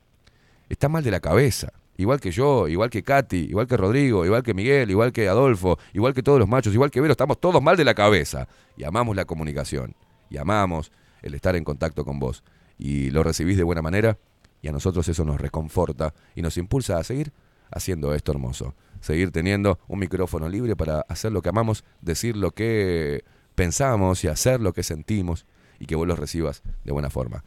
Está 0.69 0.87
mal 0.89 1.03
de 1.03 1.11
la 1.11 1.19
cabeza. 1.19 1.73
Igual 1.97 2.19
que 2.19 2.31
yo, 2.31 2.67
igual 2.67 2.89
que 2.89 3.03
Katy, 3.03 3.37
igual 3.37 3.67
que 3.67 3.77
Rodrigo, 3.77 4.25
igual 4.25 4.41
que 4.41 4.53
Miguel, 4.53 4.89
igual 4.89 5.11
que 5.11 5.27
Adolfo, 5.27 5.77
igual 5.93 6.13
que 6.13 6.23
todos 6.23 6.39
los 6.39 6.47
machos, 6.47 6.73
igual 6.73 6.89
que 6.89 6.99
Vero, 6.99 7.11
estamos 7.11 7.39
todos 7.39 7.61
mal 7.61 7.77
de 7.77 7.83
la 7.83 7.93
cabeza. 7.93 8.47
Y 8.75 8.83
amamos 8.83 9.15
la 9.15 9.25
comunicación. 9.25 9.95
Y 10.29 10.37
amamos 10.37 10.91
el 11.21 11.35
estar 11.35 11.55
en 11.55 11.63
contacto 11.63 12.03
con 12.03 12.19
vos. 12.19 12.43
Y 12.79 13.11
lo 13.11 13.23
recibís 13.23 13.57
de 13.57 13.63
buena 13.63 13.81
manera. 13.81 14.17
Y 14.61 14.69
a 14.69 14.71
nosotros 14.71 15.07
eso 15.07 15.23
nos 15.23 15.39
reconforta 15.39 16.13
y 16.35 16.41
nos 16.41 16.57
impulsa 16.57 16.97
a 16.97 17.03
seguir 17.03 17.31
haciendo 17.69 18.13
esto 18.13 18.31
hermoso. 18.31 18.73
Seguir 18.99 19.31
teniendo 19.31 19.79
un 19.87 19.99
micrófono 19.99 20.49
libre 20.49 20.75
para 20.75 21.01
hacer 21.01 21.31
lo 21.31 21.41
que 21.41 21.49
amamos, 21.49 21.83
decir 22.01 22.37
lo 22.37 22.51
que 22.51 23.23
pensamos 23.55 24.23
y 24.23 24.29
hacer 24.29 24.61
lo 24.61 24.73
que 24.73 24.83
sentimos 24.83 25.45
y 25.79 25.85
que 25.85 25.95
vos 25.95 26.07
lo 26.07 26.15
recibas 26.15 26.63
de 26.85 26.91
buena 26.91 27.09
forma. 27.09 27.43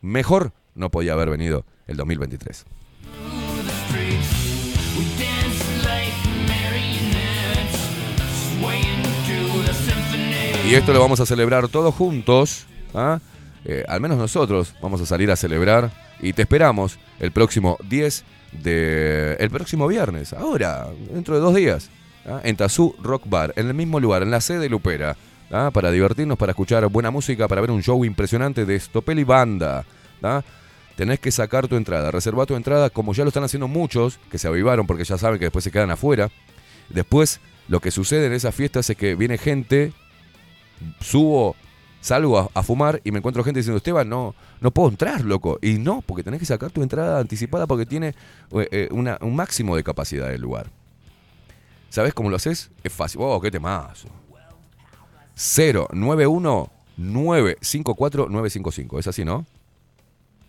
Mejor 0.00 0.52
no 0.74 0.90
podía 0.90 1.12
haber 1.12 1.30
venido 1.30 1.66
el 1.86 1.96
2023. 1.96 2.64
Y 10.72 10.74
esto 10.74 10.94
lo 10.94 11.00
vamos 11.00 11.20
a 11.20 11.26
celebrar 11.26 11.68
todos 11.68 11.94
juntos. 11.94 12.66
¿ah? 12.94 13.20
Eh, 13.66 13.84
al 13.86 14.00
menos 14.00 14.16
nosotros 14.16 14.74
vamos 14.80 15.02
a 15.02 15.06
salir 15.06 15.30
a 15.30 15.36
celebrar. 15.36 15.90
Y 16.18 16.32
te 16.32 16.40
esperamos 16.40 16.98
el 17.20 17.30
próximo 17.30 17.76
10 17.90 18.24
de. 18.52 19.36
El 19.38 19.50
próximo 19.50 19.86
viernes, 19.86 20.32
ahora, 20.32 20.86
dentro 21.12 21.34
de 21.34 21.42
dos 21.42 21.54
días. 21.54 21.90
¿ah? 22.24 22.40
En 22.42 22.56
Tazú 22.56 22.94
Rock 23.02 23.24
Bar, 23.26 23.52
en 23.56 23.66
el 23.66 23.74
mismo 23.74 24.00
lugar, 24.00 24.22
en 24.22 24.30
la 24.30 24.40
sede 24.40 24.70
Lupera. 24.70 25.14
¿ah? 25.50 25.70
Para 25.74 25.90
divertirnos, 25.90 26.38
para 26.38 26.52
escuchar 26.52 26.86
buena 26.86 27.10
música, 27.10 27.48
para 27.48 27.60
ver 27.60 27.70
un 27.70 27.82
show 27.82 28.02
impresionante 28.02 28.64
de 28.64 28.80
Stopel 28.80 29.18
y 29.18 29.24
Banda. 29.24 29.84
Tenés 30.96 31.20
que 31.20 31.30
sacar 31.30 31.68
tu 31.68 31.76
entrada, 31.76 32.10
reservar 32.10 32.46
tu 32.46 32.54
entrada, 32.54 32.90
como 32.90 33.14
ya 33.14 33.24
lo 33.24 33.28
están 33.28 33.44
haciendo 33.44 33.68
muchos, 33.68 34.18
que 34.30 34.38
se 34.38 34.48
avivaron 34.48 34.86
porque 34.86 35.04
ya 35.04 35.16
saben 35.18 35.38
que 35.38 35.46
después 35.46 35.64
se 35.64 35.70
quedan 35.70 35.90
afuera. 35.90 36.30
Después, 36.90 37.40
lo 37.68 37.80
que 37.80 37.90
sucede 37.90 38.26
en 38.26 38.32
esas 38.34 38.54
fiestas 38.54 38.88
es 38.90 38.96
que 38.96 39.14
viene 39.14 39.38
gente 39.38 39.92
subo, 41.00 41.56
salgo 42.00 42.50
a, 42.52 42.62
fumar 42.62 43.00
y 43.04 43.12
me 43.12 43.18
encuentro 43.18 43.42
gente 43.44 43.60
diciendo, 43.60 43.78
Esteban, 43.78 44.08
no, 44.08 44.34
no 44.60 44.70
puedo 44.70 44.90
entrar, 44.90 45.22
loco. 45.24 45.58
Y 45.62 45.74
no, 45.78 46.02
porque 46.02 46.22
tenés 46.22 46.40
que 46.40 46.46
sacar 46.46 46.70
tu 46.70 46.82
entrada 46.82 47.20
anticipada 47.20 47.66
porque 47.66 47.86
tiene 47.86 48.08
eh, 48.08 48.68
eh, 48.70 48.88
una- 48.90 49.18
un 49.22 49.34
máximo 49.34 49.76
de 49.76 49.84
capacidad 49.84 50.32
el 50.32 50.40
lugar. 50.42 50.70
¿Sabés 51.88 52.14
cómo 52.14 52.30
lo 52.30 52.36
haces? 52.36 52.70
Es 52.82 52.92
fácil. 52.92 53.20
¡Oh, 53.22 53.40
qué 53.40 53.50
temazo! 53.50 54.08
091 55.34 56.70
954 56.96 58.28
955. 58.28 58.98
¿Es 58.98 59.06
así, 59.06 59.24
no? 59.24 59.46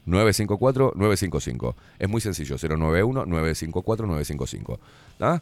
954 0.06 0.94
955. 0.96 1.76
Es 2.00 2.10
muy 2.10 2.22
sencillo. 2.22 2.58
091 2.58 3.26
954 3.26 4.08
955. 4.08 4.80
¿Ah? 5.20 5.42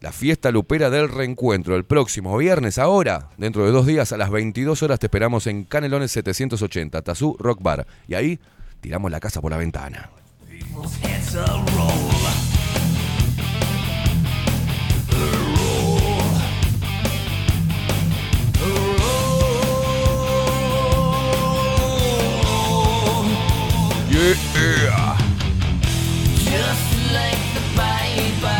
La 0.00 0.12
fiesta 0.12 0.50
lupera 0.50 0.90
del 0.90 1.08
reencuentro 1.08 1.74
el 1.74 1.84
próximo 1.84 2.36
viernes, 2.36 2.78
ahora, 2.78 3.30
dentro 3.38 3.64
de 3.64 3.72
dos 3.72 3.86
días, 3.86 4.12
a 4.12 4.18
las 4.18 4.30
22 4.30 4.82
horas, 4.82 4.98
te 4.98 5.06
esperamos 5.06 5.46
en 5.46 5.64
Canelones 5.64 6.12
780, 6.12 7.00
Tazú 7.00 7.36
Rock 7.38 7.62
Bar. 7.62 7.86
Y 8.06 8.14
ahí 8.14 8.38
tiramos 8.80 9.10
la 9.10 9.20
casa 9.20 9.40
por 9.40 9.50
la 9.50 9.56
ventana. 9.56 10.10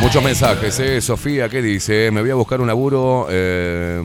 Muchos 0.01 0.23
mensajes, 0.23 0.79
¿eh? 0.79 1.01
Sofía, 1.01 1.49
¿qué 1.49 1.63
dice? 1.63 2.11
Me 2.13 2.21
voy 2.21 2.31
a 2.31 2.35
buscar 2.35 2.61
un 2.61 2.67
laburo. 2.67 3.27
eh, 3.31 4.01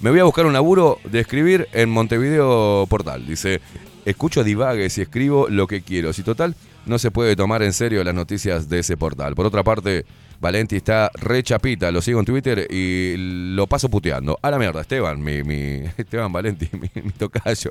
me 0.00 0.10
voy 0.10 0.18
a 0.18 0.24
buscar 0.24 0.46
un 0.46 0.52
laburo 0.52 0.98
de 1.04 1.20
escribir 1.20 1.68
en 1.72 1.90
Montevideo 1.90 2.86
Portal. 2.88 3.26
Dice: 3.26 3.60
Escucho 4.04 4.42
divagues 4.42 4.96
y 4.98 5.02
escribo 5.02 5.46
lo 5.48 5.66
que 5.66 5.82
quiero. 5.82 6.12
Si 6.12 6.22
total, 6.22 6.56
no 6.86 6.98
se 6.98 7.10
puede 7.10 7.36
tomar 7.36 7.62
en 7.62 7.72
serio 7.72 8.02
las 8.02 8.14
noticias 8.14 8.68
de 8.68 8.80
ese 8.80 8.96
portal. 8.96 9.34
Por 9.34 9.46
otra 9.46 9.62
parte, 9.62 10.06
Valenti 10.40 10.76
está 10.76 11.10
re 11.14 11.42
chapita. 11.42 11.90
Lo 11.92 12.00
sigo 12.00 12.18
en 12.18 12.24
Twitter 12.26 12.66
y 12.70 13.14
lo 13.54 13.66
paso 13.66 13.88
puteando. 13.90 14.38
A 14.40 14.50
la 14.50 14.58
mierda, 14.58 14.80
Esteban, 14.80 15.22
mi, 15.22 15.42
mi 15.42 15.82
Esteban 15.98 16.32
Valenti, 16.32 16.68
mi, 16.72 16.90
mi 17.02 17.10
tocayo. 17.12 17.70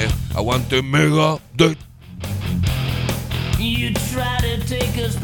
Eh, 0.00 0.08
aguante 0.34 0.80
mega 0.80 1.36
de 1.52 1.76
You 3.58 3.92
try 3.92 4.38
to 4.40 4.64
take 4.66 4.96
us 5.04 5.18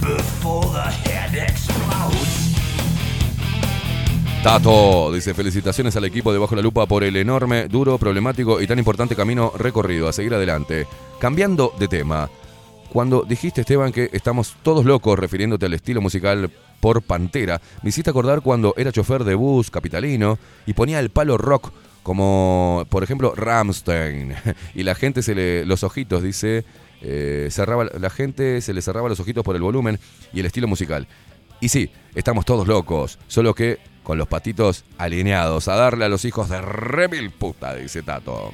Before 0.00 0.66
the 0.72 0.90
head 1.08 1.36
explodes. 1.36 2.56
Tato 4.42 5.12
dice 5.12 5.34
felicitaciones 5.34 5.94
al 5.94 6.04
equipo 6.06 6.32
de 6.32 6.40
Bajo 6.40 6.56
la 6.56 6.62
Lupa 6.62 6.86
por 6.86 7.04
el 7.04 7.14
enorme, 7.14 7.68
duro, 7.68 7.96
problemático 7.96 8.60
y 8.60 8.66
tan 8.66 8.80
importante 8.80 9.14
camino 9.14 9.52
recorrido. 9.56 10.08
A 10.08 10.12
seguir 10.12 10.34
adelante. 10.34 10.88
Cambiando 11.20 11.72
de 11.78 11.86
tema. 11.86 12.28
Cuando 12.92 13.22
dijiste, 13.22 13.60
Esteban, 13.60 13.92
que 13.92 14.10
estamos 14.12 14.56
todos 14.64 14.84
locos 14.84 15.16
refiriéndote 15.16 15.66
al 15.66 15.74
estilo 15.74 16.00
musical 16.00 16.50
por 16.80 17.02
Pantera, 17.02 17.60
me 17.82 17.90
hiciste 17.90 18.10
acordar 18.10 18.40
cuando 18.40 18.74
era 18.76 18.92
chofer 18.92 19.24
de 19.24 19.34
bus 19.34 19.70
capitalino 19.70 20.38
y 20.66 20.72
ponía 20.74 21.00
el 21.00 21.10
palo 21.10 21.36
rock 21.38 21.72
como, 22.02 22.86
por 22.88 23.02
ejemplo, 23.02 23.34
Ramstein. 23.34 24.34
Y 24.74 24.82
la 24.82 24.94
gente 24.94 25.22
se 25.22 25.34
le... 25.34 25.66
Los 25.66 25.82
ojitos, 25.84 26.22
dice... 26.22 26.64
eh, 27.02 27.48
cerraba, 27.50 27.84
la 27.84 28.10
gente 28.10 28.60
se 28.60 28.72
le 28.72 28.82
cerraba 28.82 29.08
los 29.08 29.20
ojitos 29.20 29.44
por 29.44 29.56
el 29.56 29.62
volumen 29.62 29.98
y 30.32 30.40
el 30.40 30.46
estilo 30.46 30.66
musical. 30.68 31.06
Y 31.60 31.68
sí, 31.68 31.90
estamos 32.14 32.44
todos 32.44 32.66
locos, 32.66 33.18
solo 33.26 33.54
que 33.54 33.78
con 34.02 34.16
los 34.16 34.28
patitos 34.28 34.84
alineados 34.96 35.68
a 35.68 35.76
darle 35.76 36.04
a 36.04 36.08
los 36.08 36.24
hijos 36.24 36.48
de 36.48 36.60
remil 36.60 37.30
puta, 37.30 37.74
dice 37.74 38.02
Tato. 38.02 38.52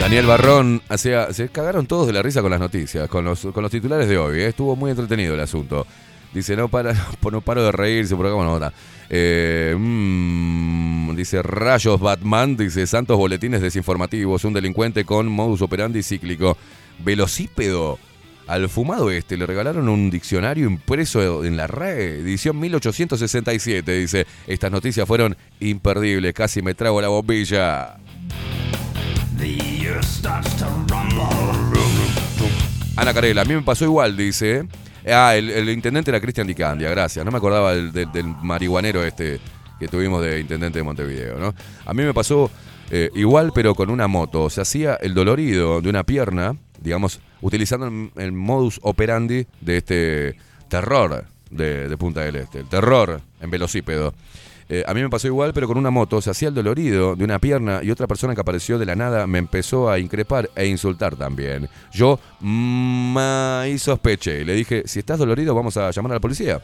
Daniel 0.00 0.26
Barrón 0.26 0.80
hacía. 0.88 1.32
Se 1.32 1.48
cagaron 1.48 1.86
todos 1.86 2.06
de 2.06 2.12
la 2.12 2.22
risa 2.22 2.40
con 2.40 2.50
las 2.50 2.60
noticias, 2.60 3.08
con 3.08 3.24
los, 3.24 3.40
con 3.52 3.62
los 3.62 3.70
titulares 3.70 4.08
de 4.08 4.16
hoy. 4.16 4.40
¿eh? 4.40 4.48
Estuvo 4.48 4.76
muy 4.76 4.90
entretenido 4.90 5.34
el 5.34 5.40
asunto. 5.40 5.86
Dice, 6.32 6.56
no, 6.56 6.68
para, 6.68 6.94
no 7.32 7.40
paro 7.40 7.64
de 7.64 7.72
reírse 7.72 8.14
por 8.14 8.26
acá, 8.26 8.34
bueno, 8.34 8.52
otra. 8.52 8.72
Eh, 9.10 9.74
mm, 9.76 11.14
dice, 11.16 11.42
rayos 11.42 12.00
Batman, 12.00 12.56
dice, 12.56 12.86
santos 12.86 13.16
boletines 13.16 13.60
desinformativos, 13.60 14.44
un 14.44 14.52
delincuente 14.52 15.04
con 15.04 15.26
modus 15.26 15.62
operandi 15.62 16.02
cíclico. 16.02 16.56
Velocípedo. 17.00 17.98
Al 18.46 18.70
fumado 18.70 19.10
este 19.10 19.36
le 19.36 19.44
regalaron 19.44 19.90
un 19.90 20.08
diccionario 20.08 20.66
impreso 20.66 21.44
en 21.44 21.58
la 21.58 21.66
red, 21.66 22.20
edición 22.20 22.58
1867. 22.58 23.92
Dice, 23.92 24.26
estas 24.46 24.72
noticias 24.72 25.06
fueron 25.06 25.36
imperdibles, 25.60 26.32
casi 26.32 26.62
me 26.62 26.74
trago 26.74 27.02
la 27.02 27.08
bombilla. 27.08 27.98
Ana 32.96 33.14
Carela, 33.14 33.42
a 33.42 33.44
mí 33.44 33.54
me 33.54 33.62
pasó 33.62 33.84
igual, 33.84 34.16
dice. 34.16 34.66
Ah, 35.10 35.36
el, 35.36 35.68
intendente 35.70 36.10
era 36.10 36.20
Cristian 36.20 36.46
Dicandia, 36.46 36.90
gracias. 36.90 37.24
No 37.24 37.30
me 37.30 37.38
acordaba 37.38 37.74
del, 37.74 37.92
del- 37.92 38.10
del 38.12 38.26
marihuanero 38.26 39.04
este 39.04 39.40
que 39.78 39.86
tuvimos 39.88 40.20
de 40.22 40.40
intendente 40.40 40.80
de 40.80 40.82
Montevideo, 40.82 41.38
¿no? 41.38 41.54
A 41.86 41.94
mí 41.94 42.02
me 42.02 42.12
pasó 42.12 42.50
eh, 42.90 43.08
igual, 43.14 43.52
pero 43.54 43.74
con 43.76 43.90
una 43.90 44.08
moto. 44.08 44.50
Se 44.50 44.60
hacía 44.60 44.94
el 44.96 45.14
dolorido 45.14 45.80
de 45.80 45.88
una 45.88 46.02
pierna, 46.02 46.56
digamos, 46.80 47.20
utilizando 47.40 47.86
el, 47.86 48.10
el 48.16 48.32
modus 48.32 48.80
operandi 48.82 49.46
de 49.60 49.76
este 49.76 50.36
terror 50.68 51.24
de, 51.50 51.88
de 51.88 51.96
Punta 51.96 52.22
del 52.22 52.36
Este, 52.36 52.58
el 52.58 52.68
terror 52.68 53.20
en 53.40 53.50
velocípedo. 53.50 54.12
Eh, 54.70 54.84
a 54.86 54.92
mí 54.92 55.00
me 55.00 55.08
pasó 55.08 55.26
igual, 55.26 55.52
pero 55.54 55.66
con 55.66 55.78
una 55.78 55.90
moto. 55.90 56.20
Se 56.20 56.30
hacía 56.30 56.48
el 56.48 56.54
dolorido 56.54 57.16
de 57.16 57.24
una 57.24 57.38
pierna 57.38 57.80
y 57.82 57.90
otra 57.90 58.06
persona 58.06 58.34
que 58.34 58.40
apareció 58.40 58.78
de 58.78 58.84
la 58.84 58.94
nada 58.94 59.26
me 59.26 59.38
empezó 59.38 59.90
a 59.90 59.98
increpar 59.98 60.50
e 60.54 60.66
insultar 60.66 61.16
también. 61.16 61.68
Yo 61.92 62.20
mm, 62.40 63.18
y 63.68 63.78
sospeché. 63.78 64.44
Le 64.44 64.54
dije, 64.54 64.82
si 64.86 64.98
estás 64.98 65.18
dolorido 65.18 65.54
vamos 65.54 65.76
a 65.76 65.90
llamar 65.90 66.12
a 66.12 66.14
la 66.16 66.20
policía. 66.20 66.60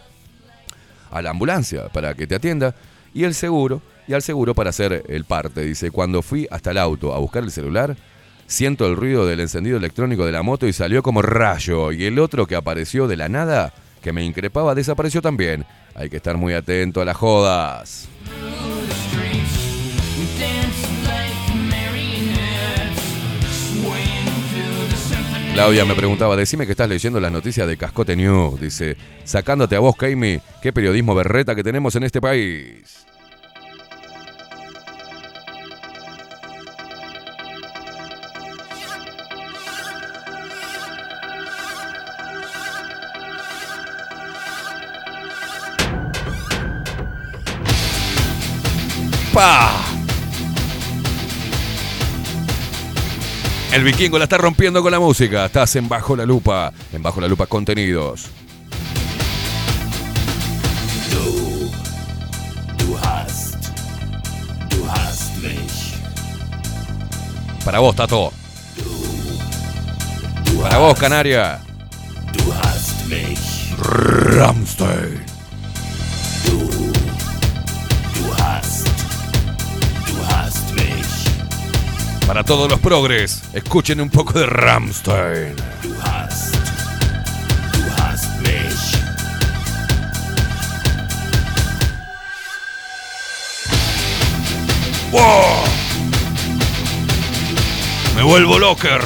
A 1.10 1.22
la 1.22 1.30
ambulancia 1.30 1.88
para 1.88 2.14
que 2.14 2.26
te 2.26 2.34
atienda. 2.34 2.74
Y 3.14 3.24
el 3.24 3.34
seguro, 3.34 3.80
y 4.06 4.12
al 4.12 4.22
seguro 4.22 4.54
para 4.54 4.70
hacer 4.70 5.04
el 5.08 5.24
parte. 5.24 5.62
Dice, 5.62 5.90
cuando 5.90 6.20
fui 6.20 6.46
hasta 6.50 6.72
el 6.72 6.78
auto 6.78 7.14
a 7.14 7.18
buscar 7.18 7.42
el 7.44 7.50
celular, 7.50 7.96
siento 8.46 8.86
el 8.86 8.96
ruido 8.96 9.24
del 9.26 9.40
encendido 9.40 9.78
electrónico 9.78 10.26
de 10.26 10.32
la 10.32 10.42
moto 10.42 10.66
y 10.66 10.72
salió 10.72 11.02
como 11.02 11.22
rayo. 11.22 11.92
Y 11.92 12.04
el 12.04 12.18
otro 12.18 12.46
que 12.46 12.56
apareció 12.56 13.06
de 13.06 13.16
la 13.16 13.28
nada, 13.28 13.72
que 14.02 14.12
me 14.12 14.24
increpaba, 14.24 14.74
desapareció 14.74 15.22
también. 15.22 15.64
Hay 15.94 16.10
que 16.10 16.16
estar 16.16 16.36
muy 16.36 16.54
atento 16.54 17.00
a 17.00 17.04
las 17.04 17.16
jodas. 17.16 18.08
Claudia 25.54 25.84
me 25.84 25.94
preguntaba, 25.94 26.34
decime 26.34 26.66
que 26.66 26.72
estás 26.72 26.88
leyendo 26.88 27.20
las 27.20 27.30
noticias 27.30 27.68
de 27.68 27.76
Cascote 27.76 28.16
News. 28.16 28.60
Dice, 28.60 28.96
sacándote 29.22 29.76
a 29.76 29.78
vos, 29.78 29.94
Kaimi, 29.94 30.40
qué 30.60 30.72
periodismo 30.72 31.14
berreta 31.14 31.54
que 31.54 31.62
tenemos 31.62 31.94
en 31.94 32.02
este 32.02 32.20
país. 32.20 33.06
El 53.72 53.82
vikingo 53.82 54.16
la 54.16 54.24
está 54.24 54.38
rompiendo 54.38 54.80
con 54.80 54.92
la 54.92 55.00
música. 55.00 55.46
Estás 55.46 55.74
en 55.74 55.88
Bajo 55.88 56.14
la 56.14 56.24
Lupa. 56.24 56.72
En 56.92 57.02
Bajo 57.02 57.20
la 57.20 57.26
Lupa 57.26 57.46
Contenidos. 57.46 58.26
Du, 61.10 61.68
du 62.78 62.96
hast, 62.96 63.56
du 64.70 64.86
hast 64.88 65.36
mich. 65.42 65.96
Para 67.64 67.80
vos, 67.80 67.96
Tato. 67.96 68.32
Para 70.62 70.78
vos, 70.78 70.96
Canaria. 70.96 71.60
Du 72.32 72.52
hast 72.52 73.04
mich. 73.08 73.74
Ramstein. 73.78 75.24
Du 76.44 76.83
Para 82.26 82.42
todos 82.42 82.70
los 82.70 82.80
progres, 82.80 83.42
escuchen 83.52 84.00
un 84.00 84.08
poco 84.08 84.38
de 84.38 84.46
Ramstein. 84.46 85.54
Du 85.82 85.94
hast, 86.02 86.54
du 87.74 88.02
hast 88.02 88.40
mich. 88.40 88.96
¡Wow! 95.12 95.20
Me 98.16 98.22
vuelvo 98.22 98.58
locker. 98.58 99.02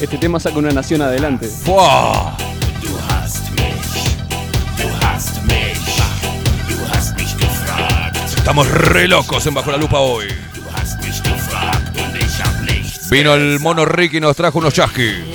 Este 0.00 0.18
tema 0.18 0.40
saca 0.40 0.58
una 0.58 0.72
nación 0.72 1.02
adelante. 1.02 1.46
¡Fua! 1.46 2.36
Estamos 8.44 8.70
re 8.70 9.08
locos 9.08 9.46
en 9.46 9.54
Bajo 9.54 9.70
la 9.70 9.78
Lupa 9.78 10.00
hoy. 10.00 10.26
Vino 13.10 13.32
el 13.32 13.58
mono 13.58 13.86
Ricky 13.86 14.18
y 14.18 14.20
nos 14.20 14.36
trajo 14.36 14.58
unos 14.58 14.74
chasqui. 14.74 15.33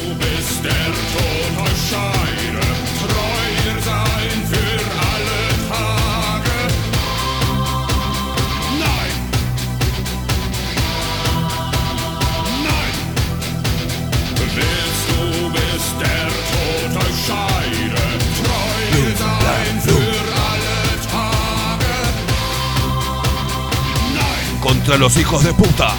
Contra 24.89 25.05
los 25.05 25.17
hijos 25.17 25.43
de 25.43 25.53
puta. 25.53 25.89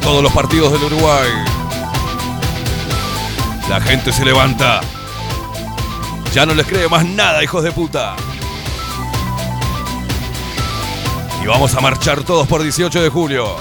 Todos 0.00 0.22
los 0.22 0.32
partidos 0.32 0.72
del 0.72 0.84
Uruguay. 0.84 1.28
La 3.68 3.78
gente 3.78 4.10
se 4.10 4.24
levanta. 4.24 4.80
Ya 6.32 6.46
no 6.46 6.54
les 6.54 6.66
cree 6.66 6.88
más 6.88 7.04
nada, 7.04 7.44
hijos 7.44 7.62
de 7.62 7.72
puta. 7.72 8.16
Y 11.42 11.46
vamos 11.46 11.74
a 11.74 11.80
marchar 11.80 12.22
todos 12.22 12.46
por 12.46 12.62
18 12.62 13.02
de 13.02 13.10
julio. 13.10 13.54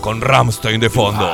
Con 0.00 0.20
Ramstein 0.20 0.80
de 0.80 0.90
fondo. 0.90 1.30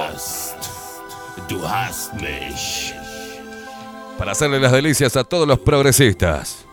Para 4.18 4.32
hacerle 4.32 4.60
las 4.60 4.72
delicias 4.72 5.16
a 5.16 5.24
todos 5.24 5.48
los 5.48 5.58
progresistas. 5.60 6.67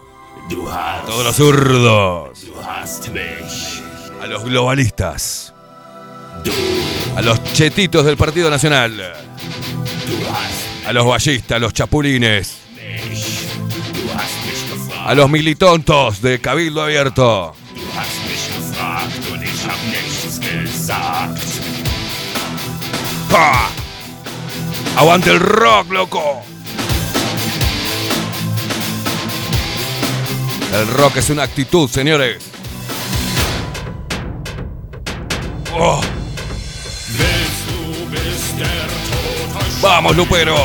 Todos 0.50 1.24
los 1.24 1.36
zurdos. 1.36 2.46
A 4.22 4.28
los 4.28 4.44
globalistas. 4.44 5.54
A 7.16 7.22
los 7.22 7.44
chetitos 7.54 8.06
del 8.06 8.18
Partido 8.18 8.50
Nacional. 8.50 9.14
A 10.86 10.94
los 10.94 11.06
ballistas, 11.06 11.56
a 11.56 11.60
los 11.60 11.74
chapulines. 11.74 12.58
A 15.06 15.16
los 15.16 15.30
militontos 15.30 16.22
de 16.22 16.40
Cabildo 16.40 16.84
Abierto. 16.84 17.56
¡Aguante 24.96 25.32
el 25.32 25.40
rock, 25.40 25.92
loco! 25.92 26.55
El 30.76 30.88
rock 30.90 31.16
es 31.18 31.30
una 31.30 31.44
actitud, 31.44 31.90
señores. 31.90 32.44
Oh, 35.74 36.02
¡Vamos, 39.82 40.18
Lupero! 40.18 40.58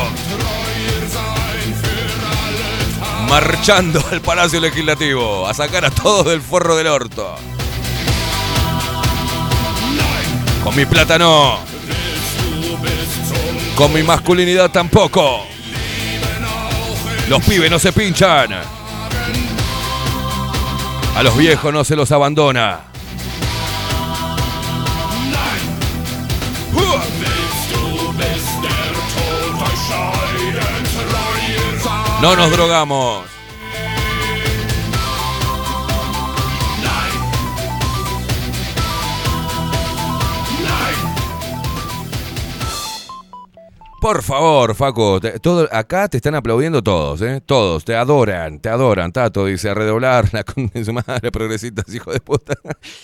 Marchando 3.29 4.03
al 4.11 4.19
Palacio 4.19 4.59
Legislativo 4.59 5.47
a 5.47 5.53
sacar 5.53 5.85
a 5.85 5.91
todos 5.91 6.25
del 6.25 6.41
forro 6.41 6.75
del 6.75 6.87
orto. 6.87 7.35
Con 10.61 10.75
mi 10.75 10.83
bis 10.83 11.07
zum 11.07 11.21
Con 13.75 13.93
mi 13.93 14.03
masculinidad 14.03 14.71
tampoco. 14.71 15.45
Los 17.29 17.41
pibes 17.45 17.71
no 17.71 17.79
se 17.79 17.93
pinchan. 17.93 18.80
A 21.15 21.23
los 21.23 21.37
viejos 21.37 21.73
no 21.73 21.83
se 21.83 21.95
los 21.95 22.11
abandona. 22.11 22.79
No 32.21 32.35
nos 32.35 32.51
drogamos. 32.51 33.40
Por 44.01 44.23
favor, 44.23 44.73
Faco, 44.73 45.19
te- 45.19 45.39
todo, 45.39 45.69
acá 45.71 46.07
te 46.09 46.17
están 46.17 46.33
aplaudiendo 46.33 46.81
todos, 46.81 47.21
¿eh? 47.21 47.39
Todos, 47.45 47.85
te 47.85 47.95
adoran, 47.95 48.59
te 48.59 48.67
adoran. 48.69 49.11
Tato 49.11 49.45
dice, 49.45 49.69
a 49.69 49.75
redoblar 49.75 50.27
la 50.33 50.43
con 50.43 50.71
su 50.83 50.91
madre, 50.91 51.31
progresistas, 51.31 51.93
hijo 51.93 52.11
de 52.11 52.19
puta. 52.19 52.55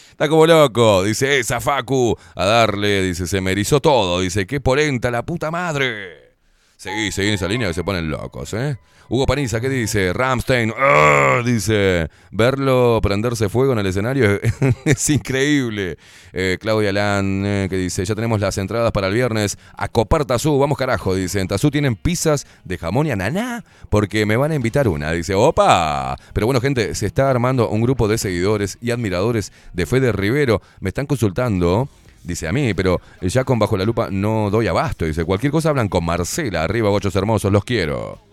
Está 0.09 0.27
como 0.27 0.47
loco, 0.47 1.03
dice, 1.03 1.37
esa 1.37 1.61
Facu, 1.61 2.17
a 2.35 2.45
darle, 2.45 3.03
dice, 3.03 3.27
se 3.27 3.41
me 3.41 3.51
erizó 3.51 3.79
todo, 3.79 4.21
dice, 4.21 4.47
qué 4.47 4.59
polenta 4.59 5.11
la 5.11 5.23
puta 5.23 5.51
madre. 5.51 6.35
Seguí, 6.77 7.11
seguí 7.11 7.27
en 7.27 7.33
esa 7.35 7.47
línea 7.47 7.67
que 7.67 7.75
se 7.75 7.83
ponen 7.83 8.09
locos, 8.09 8.53
¿eh? 8.55 8.77
Hugo 9.09 9.25
Paniza, 9.25 9.61
¿qué 9.61 9.69
dice? 9.69 10.11
Ramstein, 10.11 10.73
¡ah! 10.77 11.41
dice, 11.45 12.09
verlo 12.29 12.99
prenderse 13.01 13.47
fuego 13.47 13.71
en 13.71 13.79
el 13.79 13.85
escenario 13.85 14.37
es 14.85 15.09
increíble. 15.09 15.97
Eh, 16.33 16.57
Claudia 16.59 16.91
Lan, 16.91 17.43
eh, 17.45 17.67
que 17.69 17.77
dice, 17.77 18.03
ya 18.03 18.15
tenemos 18.15 18.41
las 18.41 18.57
entradas 18.57 18.91
para 18.91 19.07
el 19.07 19.13
viernes. 19.13 19.57
A 19.77 19.87
copar 19.87 20.25
Tazú, 20.25 20.59
vamos 20.59 20.77
carajo, 20.77 21.15
dice. 21.15 21.39
En 21.39 21.47
Tazú 21.47 21.71
tienen 21.71 21.95
pizzas 21.95 22.45
de 22.65 22.77
jamón 22.77 23.07
y 23.07 23.11
ananá 23.11 23.63
porque 23.89 24.25
me 24.25 24.35
van 24.35 24.51
a 24.51 24.55
invitar 24.55 24.89
una. 24.89 25.13
Dice, 25.13 25.35
opa. 25.35 26.17
Pero 26.33 26.45
bueno, 26.45 26.59
gente, 26.59 26.93
se 26.93 27.05
está 27.05 27.29
armando 27.29 27.69
un 27.69 27.81
grupo 27.81 28.09
de 28.09 28.17
seguidores 28.17 28.77
y 28.81 28.91
admiradores 28.91 29.53
de 29.71 29.85
Fede 29.85 30.11
Rivero. 30.11 30.61
Me 30.81 30.89
están 30.89 31.05
consultando. 31.05 31.87
Dice 32.23 32.45
a 32.45 32.51
mí, 32.51 32.73
pero 32.73 32.99
ya 33.21 33.45
con 33.45 33.57
Bajo 33.57 33.77
la 33.77 33.85
Lupa 33.85 34.09
no 34.11 34.49
doy 34.49 34.67
abasto. 34.67 35.05
Dice, 35.05 35.23
cualquier 35.23 35.53
cosa 35.53 35.69
hablan 35.69 35.87
con 35.87 36.03
Marcela. 36.03 36.65
Arriba, 36.65 36.89
bochos 36.89 37.15
hermosos, 37.15 37.53
los 37.53 37.63
quiero. 37.63 38.26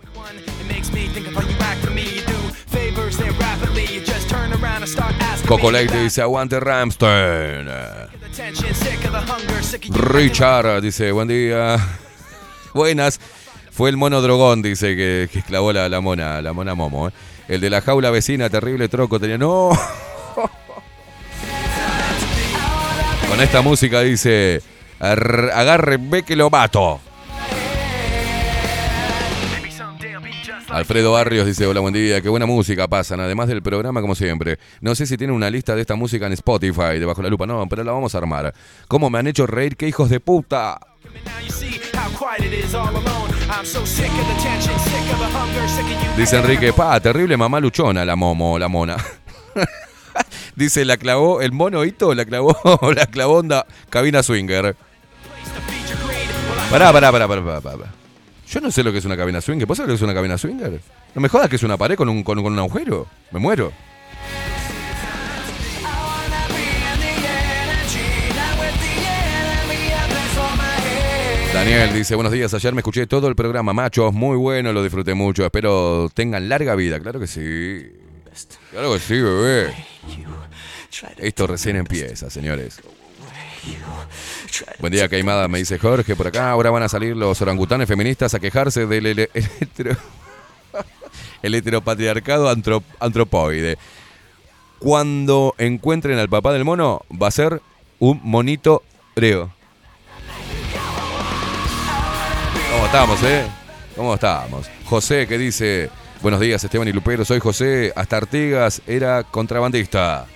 Coco 5.46 5.70
Leite 5.70 6.02
dice, 6.02 6.22
aguante 6.22 6.58
Ramstein. 6.60 7.68
Richard 9.92 10.80
dice, 10.82 11.12
buen 11.12 11.28
día. 11.28 11.76
Buenas. 12.74 13.20
Fue 13.70 13.90
el 13.90 13.96
mono 13.96 14.20
drogón, 14.22 14.62
dice, 14.62 14.94
que, 14.96 15.28
que 15.32 15.42
clavó 15.42 15.72
la, 15.72 15.88
la 15.88 16.00
mona, 16.00 16.40
la 16.40 16.52
mona 16.52 16.74
Momo. 16.74 17.08
¿eh? 17.08 17.12
El 17.48 17.60
de 17.60 17.70
la 17.70 17.80
jaula 17.80 18.10
vecina, 18.10 18.48
terrible 18.48 18.88
troco, 18.88 19.18
tenía... 19.20 19.36
No. 19.38 19.70
Con 23.28 23.40
esta 23.40 23.62
música 23.62 24.00
dice, 24.00 24.62
"Ar- 25.00 25.50
agarre, 25.54 25.96
ve 26.00 26.22
que 26.22 26.36
lo 26.36 26.50
mato. 26.50 27.00
Alfredo 30.74 31.12
Barrios 31.12 31.46
dice, 31.46 31.68
hola, 31.68 31.78
buen 31.78 31.94
día, 31.94 32.20
qué 32.20 32.28
buena 32.28 32.46
música 32.46 32.88
pasan, 32.88 33.20
además 33.20 33.46
del 33.46 33.62
programa 33.62 34.00
como 34.00 34.16
siempre. 34.16 34.58
No 34.80 34.96
sé 34.96 35.06
si 35.06 35.16
tienen 35.16 35.36
una 35.36 35.48
lista 35.48 35.76
de 35.76 35.80
esta 35.82 35.94
música 35.94 36.26
en 36.26 36.32
Spotify, 36.32 36.98
debajo 36.98 37.22
la 37.22 37.28
lupa, 37.28 37.46
no, 37.46 37.64
pero 37.68 37.84
la 37.84 37.92
vamos 37.92 38.12
a 38.16 38.18
armar. 38.18 38.52
¿Cómo 38.88 39.08
me 39.08 39.20
han 39.20 39.28
hecho 39.28 39.46
reír? 39.46 39.76
¡Qué 39.76 39.86
hijos 39.86 40.10
de 40.10 40.18
puta! 40.18 40.80
Dice 46.16 46.38
Enrique, 46.38 46.72
pa, 46.72 46.98
terrible 46.98 47.36
mamá 47.36 47.60
luchona, 47.60 48.04
la 48.04 48.16
momo, 48.16 48.58
la 48.58 48.66
mona. 48.66 48.96
Dice, 50.56 50.84
la 50.84 50.96
clavó, 50.96 51.40
el 51.40 51.52
mono 51.52 51.84
Hito 51.84 52.12
la 52.14 52.24
clavó, 52.24 52.56
la 52.96 53.06
clavó 53.06 53.34
onda 53.34 53.64
cabina 53.90 54.24
swinger. 54.24 54.74
Pará, 56.68 56.92
pará, 56.92 57.12
pará, 57.12 57.28
pará, 57.28 57.44
pará, 57.44 57.60
pará. 57.60 58.03
Yo 58.54 58.60
no 58.60 58.70
sé 58.70 58.84
lo 58.84 58.92
que 58.92 58.98
es 58.98 59.04
una 59.04 59.16
cabina 59.16 59.40
swinger. 59.40 59.66
¿Vos 59.66 59.76
sabés 59.76 59.88
lo 59.88 59.92
que 59.94 59.96
es 59.96 60.02
una 60.02 60.14
cabina 60.14 60.38
swinger? 60.38 60.80
No 61.12 61.20
me 61.20 61.28
jodas 61.28 61.48
que 61.48 61.56
es 61.56 61.64
una 61.64 61.76
pared 61.76 61.96
con 61.96 62.08
un, 62.08 62.22
con, 62.22 62.40
con 62.40 62.52
un 62.52 62.58
agujero. 62.60 63.08
Me 63.32 63.40
muero. 63.40 63.72
Daniel 71.52 71.94
dice, 71.94 72.14
buenos 72.14 72.32
días, 72.32 72.54
ayer 72.54 72.72
me 72.74 72.80
escuché 72.80 73.08
todo 73.08 73.26
el 73.26 73.34
programa, 73.34 73.72
machos, 73.72 74.12
muy 74.12 74.36
bueno, 74.36 74.72
lo 74.72 74.82
disfruté 74.82 75.14
mucho, 75.14 75.44
espero 75.44 76.10
tengan 76.12 76.48
larga 76.48 76.74
vida, 76.74 76.98
claro 76.98 77.20
que 77.20 77.28
sí. 77.28 77.92
Claro 78.70 78.92
que 78.92 78.98
sí, 78.98 79.20
bebé. 79.20 79.74
Esto 81.18 81.46
recién 81.46 81.76
empieza, 81.76 82.28
señores. 82.28 82.80
Buen 84.78 84.92
día, 84.92 85.08
Caimada, 85.08 85.48
me 85.48 85.58
dice 85.58 85.78
Jorge 85.78 86.14
por 86.16 86.26
acá. 86.28 86.50
Ahora 86.50 86.70
van 86.70 86.82
a 86.82 86.88
salir 86.88 87.16
los 87.16 87.40
orangutanes 87.42 87.88
feministas 87.88 88.34
a 88.34 88.40
quejarse 88.40 88.86
del 88.86 89.06
el 89.06 89.18
hetero- 89.34 89.96
el 91.42 91.54
heteropatriarcado 91.54 92.50
antrop- 92.54 92.84
antropoide. 93.00 93.78
Cuando 94.78 95.54
encuentren 95.58 96.18
al 96.18 96.28
papá 96.28 96.52
del 96.52 96.64
mono, 96.64 97.02
va 97.10 97.28
a 97.28 97.32
ser 97.32 97.60
un 97.98 98.20
monito 98.22 98.82
breo. 99.16 99.50
¿Cómo 102.72 102.86
estamos, 102.86 103.22
eh? 103.22 103.46
¿Cómo 103.96 104.14
estamos? 104.14 104.68
José 104.84 105.26
que 105.26 105.38
dice, 105.38 105.90
buenos 106.20 106.40
días 106.40 106.62
Esteban 106.64 106.88
y 106.88 106.92
Lupero, 106.92 107.24
soy 107.24 107.38
José, 107.40 107.92
hasta 107.96 108.16
Artigas 108.16 108.82
era 108.86 109.22
contrabandista. 109.22 110.26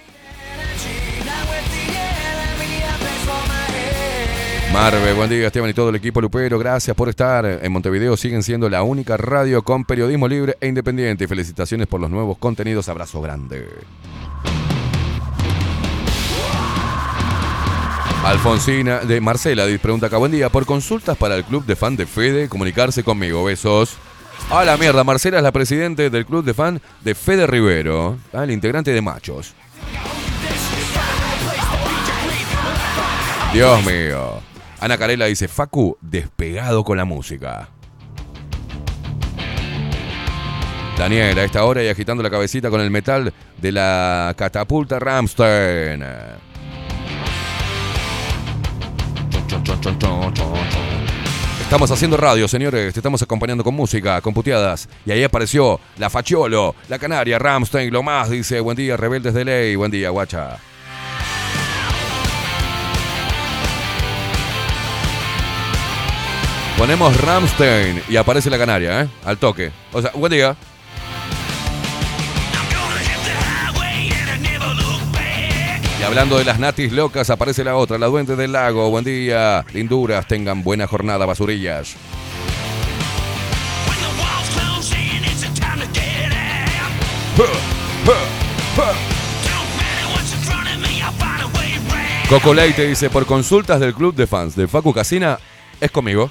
Marve, 4.80 5.12
buen 5.12 5.28
día 5.28 5.48
Esteban 5.48 5.68
y 5.68 5.74
todo 5.74 5.88
el 5.88 5.96
equipo 5.96 6.20
Lupero, 6.20 6.56
gracias 6.56 6.96
por 6.96 7.08
estar. 7.08 7.44
En 7.44 7.72
Montevideo 7.72 8.16
siguen 8.16 8.44
siendo 8.44 8.70
la 8.70 8.84
única 8.84 9.16
radio 9.16 9.62
con 9.62 9.84
periodismo 9.84 10.28
libre 10.28 10.56
e 10.60 10.68
independiente. 10.68 11.26
Felicitaciones 11.26 11.88
por 11.88 12.00
los 12.00 12.08
nuevos 12.08 12.38
contenidos, 12.38 12.88
abrazo 12.88 13.20
grande. 13.20 13.66
Alfonsina 18.24 19.00
de 19.00 19.20
Marcela 19.20 19.66
pregunta 19.82 20.06
acá, 20.06 20.16
buen 20.16 20.30
día, 20.30 20.48
por 20.48 20.64
consultas 20.64 21.16
para 21.16 21.34
el 21.34 21.42
club 21.42 21.66
de 21.66 21.74
fan 21.74 21.96
de 21.96 22.06
Fede, 22.06 22.48
comunicarse 22.48 23.02
conmigo, 23.02 23.42
besos. 23.42 23.96
A 24.48 24.64
la 24.64 24.76
mierda, 24.76 25.02
Marcela 25.02 25.38
es 25.38 25.42
la 25.42 25.50
presidente 25.50 26.08
del 26.08 26.24
club 26.24 26.44
de 26.44 26.54
fan 26.54 26.80
de 27.02 27.16
Fede 27.16 27.48
Rivero, 27.48 28.16
ah, 28.32 28.44
el 28.44 28.52
integrante 28.52 28.92
de 28.92 29.02
Machos. 29.02 29.54
Dios 33.52 33.84
mío. 33.84 34.48
Ana 34.80 34.96
Carela 34.96 35.26
dice, 35.26 35.48
Facu, 35.48 35.96
despegado 36.00 36.84
con 36.84 36.96
la 36.96 37.04
música. 37.04 37.68
Daniel, 40.96 41.38
a 41.38 41.44
esta 41.44 41.64
hora 41.64 41.82
y 41.82 41.88
agitando 41.88 42.22
la 42.22 42.30
cabecita 42.30 42.70
con 42.70 42.80
el 42.80 42.90
metal 42.90 43.32
de 43.60 43.72
la 43.72 44.34
catapulta 44.36 44.98
Ramstein. 44.98 46.04
Estamos 51.60 51.90
haciendo 51.90 52.16
radio, 52.16 52.48
señores. 52.48 52.94
Te 52.94 53.00
estamos 53.00 53.20
acompañando 53.22 53.62
con 53.62 53.74
música, 53.74 54.20
con 54.20 54.32
puteadas. 54.32 54.88
Y 55.04 55.10
ahí 55.10 55.22
apareció 55.22 55.78
la 55.98 56.08
Fachiolo, 56.08 56.74
la 56.88 56.98
Canaria, 56.98 57.38
Ramstein, 57.38 57.92
lo 57.92 58.02
más. 58.02 58.30
Dice, 58.30 58.60
buen 58.60 58.76
día, 58.76 58.96
rebeldes 58.96 59.34
de 59.34 59.44
ley. 59.44 59.76
Buen 59.76 59.90
día, 59.90 60.10
guacha. 60.10 60.58
Ponemos 66.78 67.20
Ramstein 67.20 68.04
y 68.08 68.14
aparece 68.14 68.48
la 68.50 68.56
Canaria, 68.56 69.02
¿eh? 69.02 69.08
Al 69.24 69.36
toque. 69.36 69.72
O 69.92 70.00
sea, 70.00 70.12
buen 70.12 70.30
día. 70.30 70.54
Y 75.98 76.02
hablando 76.04 76.38
de 76.38 76.44
las 76.44 76.60
natis 76.60 76.92
locas, 76.92 77.30
aparece 77.30 77.64
la 77.64 77.74
otra, 77.74 77.98
la 77.98 78.06
Duende 78.06 78.36
del 78.36 78.52
Lago. 78.52 78.90
Buen 78.90 79.04
día, 79.04 79.66
linduras, 79.72 80.28
tengan 80.28 80.62
buena 80.62 80.86
jornada, 80.86 81.26
basurillas. 81.26 81.96
Coco 92.28 92.54
Leite 92.54 92.86
dice, 92.86 93.10
por 93.10 93.26
consultas 93.26 93.80
del 93.80 93.94
club 93.94 94.14
de 94.14 94.28
fans 94.28 94.54
de 94.54 94.68
Facu 94.68 94.94
Casina, 94.94 95.40
es 95.80 95.90
conmigo. 95.90 96.30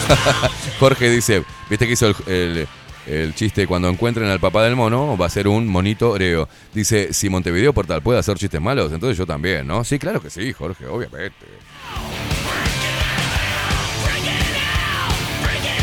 Jorge 0.80 1.10
dice, 1.10 1.44
viste 1.70 1.86
que 1.86 1.92
hizo 1.92 2.14
el, 2.26 2.66
el- 3.06 3.34
chiste 3.34 3.66
cuando 3.66 3.88
encuentren 3.88 4.28
al 4.28 4.38
papá 4.40 4.62
del 4.62 4.76
mono 4.76 5.16
va 5.16 5.26
a 5.26 5.30
ser 5.30 5.48
un 5.48 5.66
monito 5.68 6.10
oreo. 6.10 6.48
Dice, 6.72 7.12
si 7.12 7.28
Montevideo 7.28 7.72
Portal 7.72 8.00
puede 8.02 8.18
hacer 8.18 8.36
chistes 8.38 8.60
malos, 8.60 8.92
entonces 8.92 9.18
yo 9.18 9.26
también, 9.26 9.66
¿no? 9.66 9.82
Sí, 9.84 9.98
claro 9.98 10.20
que 10.22 10.30
sí, 10.30 10.52
Jorge, 10.52 10.86
obviamente. 10.86 11.46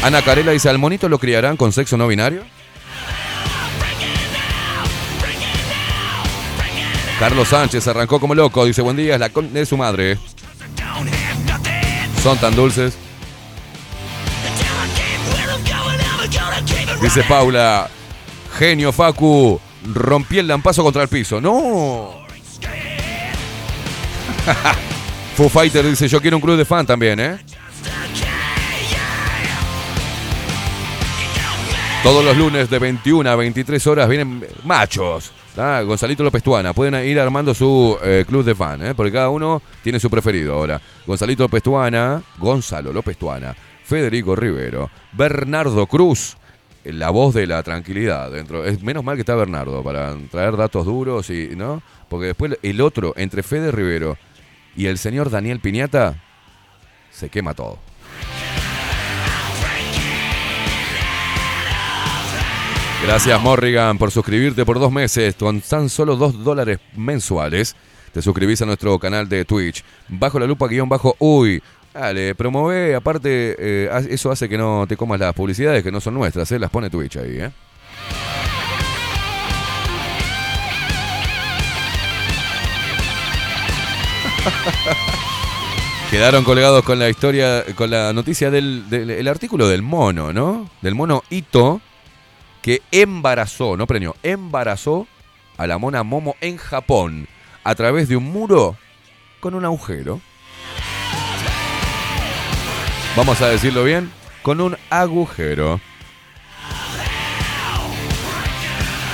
Ana 0.01 0.21
Carela 0.21 0.51
dice, 0.53 0.69
¿al 0.69 0.77
monito 0.77 1.09
lo 1.09 1.19
criarán 1.19 1.57
con 1.57 1.73
sexo 1.73 1.97
no 1.97 2.07
binario? 2.07 2.43
Carlos 7.19 7.49
Sánchez 7.49 7.85
arrancó 7.89 8.17
como 8.21 8.33
loco, 8.33 8.63
dice, 8.63 8.81
buen 8.81 8.95
día, 8.95 9.15
es 9.15 9.19
la 9.19 9.29
con 9.29 9.51
de 9.53 9.65
su 9.65 9.75
madre. 9.75 10.17
Son 12.23 12.37
tan 12.37 12.55
dulces. 12.55 12.97
Dice 17.01 17.23
Paula, 17.23 17.89
genio 18.57 18.91
Facu, 18.91 19.59
rompí 19.93 20.39
el 20.39 20.47
lampazo 20.47 20.83
contra 20.83 21.03
el 21.03 21.07
piso. 21.07 21.39
No. 21.39 22.19
Foo 25.35 25.49
Fighter 25.49 25.85
dice, 25.85 26.07
yo 26.07 26.21
quiero 26.21 26.37
un 26.37 26.41
club 26.41 26.57
de 26.57 26.65
fan 26.65 26.85
también, 26.85 27.19
¿eh? 27.19 27.37
Todos 32.03 32.23
los 32.23 32.37
lunes 32.37 32.69
de 32.69 32.79
21 32.79 33.29
a 33.29 33.35
23 33.35 33.87
horas 33.87 34.07
vienen 34.07 34.45
machos. 34.63 35.33
¿tá? 35.55 35.81
Gonzalito 35.81 36.23
López 36.23 36.41
Tuana. 36.41 36.73
Pueden 36.73 36.95
ir 37.05 37.19
armando 37.19 37.53
su 37.53 37.97
eh, 38.03 38.23
club 38.27 38.45
de 38.45 38.55
fan, 38.55 38.85
¿eh? 38.85 38.95
porque 38.95 39.11
cada 39.11 39.29
uno 39.29 39.61
tiene 39.83 39.99
su 39.99 40.09
preferido 40.09 40.53
ahora. 40.53 40.81
Gonzalito 41.05 41.43
López 41.43 41.61
Tuana, 41.61 42.21
Gonzalo 42.37 42.93
López 42.93 43.17
Tuana, 43.17 43.53
Federico 43.89 44.35
Rivero, 44.35 44.91
Bernardo 45.13 45.87
Cruz, 45.87 46.37
eh, 46.83 46.93
la 46.93 47.09
voz 47.09 47.33
de 47.33 47.47
la 47.47 47.63
tranquilidad. 47.63 48.29
Dentro. 48.29 48.63
Es 48.63 48.83
menos 48.83 49.03
mal 49.03 49.15
que 49.15 49.21
está 49.21 49.33
Bernardo 49.33 49.83
para 49.83 50.15
traer 50.29 50.55
datos 50.57 50.85
duros 50.85 51.31
y, 51.31 51.55
¿no? 51.55 51.81
Porque 52.07 52.27
después 52.27 52.59
el 52.61 52.81
otro, 52.81 53.13
entre 53.17 53.41
Fede 53.41 53.71
Rivero 53.71 54.15
y 54.75 54.85
el 54.85 54.99
señor 54.99 55.31
Daniel 55.31 55.59
Piñata, 55.59 56.21
se 57.09 57.29
quema 57.29 57.55
todo. 57.55 57.79
Gracias 63.03 63.41
Morrigan 63.41 63.97
por 63.97 64.11
suscribirte 64.11 64.65
por 64.65 64.77
dos 64.77 64.91
meses 64.91 65.33
con 65.33 65.61
tan 65.61 65.89
solo 65.89 66.15
dos 66.15 66.43
dólares 66.43 66.79
mensuales. 66.95 67.75
Te 68.13 68.21
suscribís 68.21 68.61
a 68.61 68.65
nuestro 68.65 68.99
canal 68.99 69.27
de 69.27 69.45
Twitch. 69.45 69.83
Bajo 70.07 70.37
la 70.37 70.45
lupa 70.45 70.67
guion 70.67 70.89
bajo 70.89 71.15
uy. 71.17 71.61
Dale, 71.99 72.33
promueve, 72.33 72.95
aparte 72.95 73.55
eh, 73.59 73.89
eso 74.09 74.31
hace 74.31 74.47
que 74.47 74.57
no 74.57 74.85
te 74.87 74.95
comas 74.95 75.19
las 75.19 75.33
publicidades 75.33 75.83
que 75.83 75.91
no 75.91 75.99
son 75.99 76.13
nuestras, 76.13 76.49
¿eh? 76.53 76.57
las 76.57 76.69
pone 76.69 76.89
Twitch 76.89 77.17
ahí. 77.17 77.41
¿eh? 77.41 77.51
Quedaron 86.11 86.43
colgados 86.43 86.83
con 86.83 86.97
la 86.97 87.07
historia, 87.09 87.63
con 87.75 87.91
la 87.91 88.13
noticia 88.13 88.49
del, 88.49 88.89
del- 88.89 89.11
el 89.11 89.27
artículo 89.27 89.67
del 89.67 89.83
mono, 89.83 90.33
¿no? 90.33 90.67
Del 90.81 90.95
mono 90.95 91.23
Ito, 91.29 91.81
que 92.63 92.81
embarazó, 92.91 93.77
no 93.77 93.85
preñó, 93.85 94.15
embarazó 94.23 95.07
a 95.57 95.67
la 95.67 95.77
mona 95.77 96.01
Momo 96.03 96.35
en 96.41 96.57
Japón 96.57 97.27
a 97.63 97.75
través 97.75 98.09
de 98.09 98.15
un 98.15 98.23
muro 98.23 98.75
con 99.39 99.53
un 99.53 99.65
agujero. 99.65 100.19
Vamos 103.19 103.41
a 103.41 103.49
decirlo 103.49 103.83
bien, 103.83 104.09
con 104.43 104.61
un 104.61 104.77
agujero. 104.89 105.81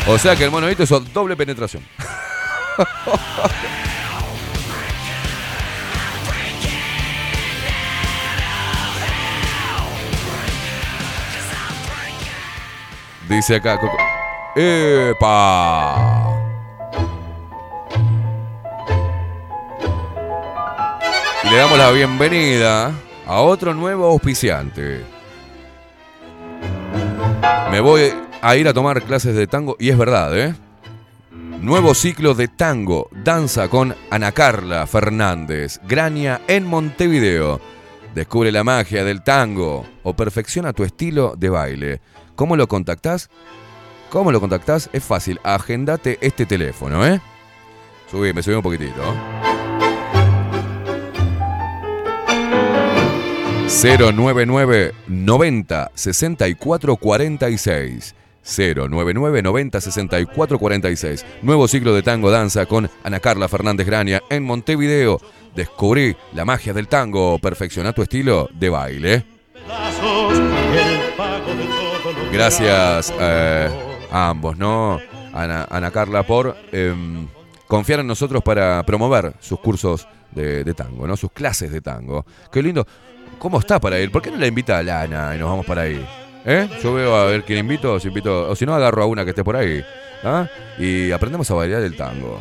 O 0.06 0.20
sea 0.20 0.36
que 0.36 0.44
el 0.44 0.52
mono 0.52 0.70
Ito 0.70 0.84
hizo 0.84 1.00
doble 1.00 1.36
penetración. 1.36 1.84
Dice 13.28 13.56
acá. 13.56 13.78
Coco- 13.80 13.98
¡Epa! 14.56 15.96
Y 21.44 21.50
le 21.50 21.58
damos 21.58 21.78
la 21.78 21.92
bienvenida 21.92 22.92
a 23.26 23.42
otro 23.42 23.74
nuevo 23.74 24.06
auspiciante. 24.06 25.04
Me 27.72 27.80
voy 27.80 28.12
a 28.42 28.56
ir 28.56 28.68
a 28.68 28.74
tomar 28.74 29.02
clases 29.04 29.36
de 29.36 29.48
tango 29.48 29.76
y 29.80 29.90
es 29.90 29.98
verdad, 29.98 30.38
¿eh? 30.38 30.56
Nuevo 31.32 31.96
ciclo 31.96 32.36
de 32.36 32.48
tango, 32.48 33.10
danza 33.12 33.70
con 33.70 33.96
Ana 34.12 34.32
Carla 34.32 34.86
Fernández, 34.86 35.80
Grania 35.88 36.42
en 36.48 36.66
Montevideo. 36.66 37.60
Descubre 38.14 38.52
la 38.52 38.64
magia 38.64 39.04
del 39.04 39.24
tango 39.24 39.86
o 40.04 40.16
perfecciona 40.16 40.74
tu 40.74 40.84
estilo 40.84 41.34
de 41.38 41.50
baile. 41.50 42.02
¿Cómo 42.36 42.56
lo 42.56 42.68
contactás? 42.68 43.30
¿Cómo 44.10 44.32
lo 44.32 44.40
contactás? 44.40 44.90
Es 44.94 45.04
fácil, 45.04 45.40
agendate 45.44 46.18
este 46.22 46.46
teléfono, 46.46 47.06
¿eh? 47.06 47.20
Subí, 48.10 48.32
me 48.32 48.44
subí 48.44 48.56
un 48.56 48.62
poquitito. 48.62 49.02
099 53.68 54.94
90 55.08 55.92
64 55.96 56.96
46 56.98 58.16
099 58.44 59.42
90 59.42 59.82
64 59.82 60.60
46 60.60 61.26
Nuevo 61.42 61.68
ciclo 61.68 61.96
de 61.96 62.04
tango 62.04 62.30
danza 62.30 62.68
con 62.68 62.90
Ana 63.04 63.20
Carla 63.20 63.48
Fernández 63.48 63.88
Graña 63.88 64.22
en 64.30 64.44
Montevideo. 64.44 65.20
Descubrí 65.56 66.16
la 66.34 66.46
magia 66.46 66.74
del 66.74 66.88
tango, 66.88 67.40
perfecciona 67.40 67.92
tu 67.92 68.04
estilo 68.04 68.50
de 68.54 68.70
baile. 68.70 69.26
Gracias 72.32 73.14
eh, 73.20 73.70
a 74.12 74.30
ambos, 74.30 74.58
¿no? 74.58 75.00
Ana, 75.34 75.66
Ana 75.72 75.90
Carla 75.90 76.24
por 76.24 76.56
em, 76.72 77.28
confiar 77.68 78.02
en 78.02 78.08
nosotros 78.08 78.44
para 78.44 78.84
promover 78.84 79.34
sus 79.40 79.60
cursos 79.60 80.08
de, 80.32 80.64
de 80.64 80.74
tango, 80.74 81.08
¿no? 81.08 81.18
Sus 81.18 81.32
clases 81.32 81.72
de 81.72 81.82
tango. 81.82 82.26
Qué 82.52 82.62
lindo. 82.62 82.86
¿Cómo 83.40 83.60
está 83.60 83.80
para 83.80 84.00
ir? 84.00 84.12
¿Por 84.12 84.22
qué 84.22 84.32
no 84.32 84.38
la 84.38 84.48
invita 84.48 84.78
a 84.78 84.84
Lana 84.84 85.36
y 85.36 85.40
nos 85.40 85.50
vamos 85.50 85.66
para 85.66 85.84
ahí? 85.84 86.06
¿Eh? 86.46 86.70
Yo 86.82 86.94
veo 86.94 87.16
a 87.16 87.26
ver 87.26 87.44
quién 87.44 87.60
invito, 87.60 88.00
si 88.00 88.08
invito, 88.08 88.50
o 88.50 88.56
si 88.56 88.66
no 88.66 88.76
agarro 88.76 89.04
a 89.04 89.06
una 89.06 89.24
que 89.24 89.32
esté 89.32 89.44
por 89.44 89.56
ahí. 89.56 89.84
¿ah? 90.24 90.48
Y 90.78 91.12
aprendemos 91.12 91.50
a 91.52 91.56
bailar 91.56 91.82
el 91.82 91.96
tango. 91.96 92.40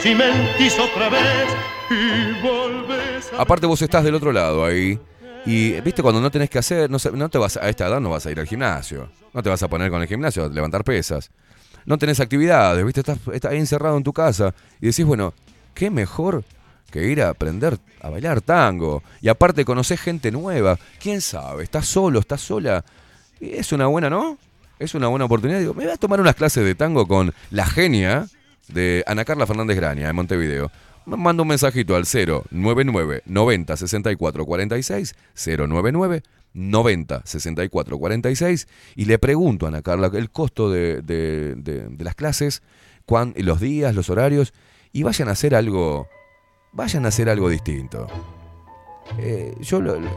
Si 0.00 0.14
mentís 0.14 0.78
otra 0.78 1.08
vez 1.08 1.46
y 1.90 2.42
volvés 2.42 3.32
a... 3.32 3.42
Aparte 3.42 3.66
vos 3.66 3.80
estás 3.82 4.04
del 4.04 4.14
otro 4.14 4.32
lado 4.32 4.64
ahí. 4.64 4.98
Y 5.46 5.80
viste 5.80 6.02
cuando 6.02 6.20
no 6.20 6.30
tenés 6.30 6.50
que 6.50 6.58
hacer, 6.58 6.90
no, 6.90 6.98
no 7.14 7.28
te 7.28 7.38
vas 7.38 7.56
a 7.56 7.68
esta 7.68 7.86
edad 7.86 8.00
no 8.00 8.10
vas 8.10 8.26
a 8.26 8.30
ir 8.30 8.38
al 8.38 8.46
gimnasio. 8.46 9.08
No 9.32 9.42
te 9.42 9.48
vas 9.48 9.62
a 9.62 9.68
poner 9.68 9.90
con 9.90 10.02
el 10.02 10.08
gimnasio 10.08 10.44
a 10.44 10.48
levantar 10.48 10.84
pesas. 10.84 11.30
No 11.84 11.96
tenés 11.96 12.20
actividades, 12.20 12.84
viste, 12.84 13.00
estás, 13.00 13.18
estás 13.32 13.52
ahí 13.52 13.58
encerrado 13.58 13.96
en 13.96 14.02
tu 14.02 14.12
casa 14.12 14.54
y 14.80 14.86
decís, 14.86 15.04
bueno, 15.04 15.32
qué 15.74 15.90
mejor 15.90 16.44
que 16.90 17.06
ir 17.06 17.22
a 17.22 17.30
aprender 17.30 17.78
a 18.00 18.10
bailar 18.10 18.40
tango. 18.40 19.02
Y 19.20 19.28
aparte 19.28 19.64
conocés 19.64 20.00
gente 20.00 20.30
nueva. 20.30 20.78
¿Quién 21.00 21.20
sabe? 21.20 21.62
¿Estás 21.64 21.86
solo? 21.86 22.20
¿Estás 22.20 22.40
sola? 22.40 22.84
Y 23.40 23.50
es 23.56 23.72
una 23.72 23.86
buena, 23.86 24.08
¿no? 24.10 24.38
Es 24.78 24.94
una 24.94 25.08
buena 25.08 25.24
oportunidad. 25.26 25.58
Digo, 25.60 25.74
me 25.74 25.84
voy 25.84 25.92
a 25.92 25.96
tomar 25.96 26.20
unas 26.20 26.34
clases 26.36 26.64
de 26.64 26.74
tango 26.74 27.06
con 27.06 27.32
la 27.50 27.66
genia 27.66 28.26
de 28.68 29.02
Ana 29.06 29.24
Carla 29.24 29.46
Fernández 29.46 29.76
Graña 29.76 30.06
de 30.06 30.12
Montevideo. 30.12 30.70
Manda 31.06 31.42
un 31.42 31.48
mensajito 31.48 31.96
al 31.96 32.04
099 32.50 33.22
90 33.24 33.76
64 33.76 34.44
46 34.44 35.14
099 35.34 36.22
90 36.52 37.22
64 37.24 37.98
46 37.98 38.68
y 38.96 39.04
le 39.06 39.18
pregunto 39.18 39.64
a 39.66 39.68
Ana 39.70 39.82
Carla 39.82 40.10
el 40.12 40.30
costo 40.30 40.70
de, 40.70 41.00
de- 41.02 41.54
de- 41.56 41.88
de 41.88 42.04
las 42.04 42.14
clases, 42.14 42.62
cuán- 43.06 43.34
los 43.36 43.60
días, 43.60 43.94
los 43.94 44.10
horarios 44.10 44.52
y 44.92 45.02
vayan 45.02 45.28
a 45.28 45.32
hacer 45.32 45.54
algo, 45.54 46.08
vayan 46.72 47.04
a 47.04 47.08
hacer 47.08 47.28
algo 47.28 47.48
distinto. 47.48 48.06
Eh, 49.18 49.56
yo, 49.60 49.80
lo- 49.80 49.98
yo 50.00 50.08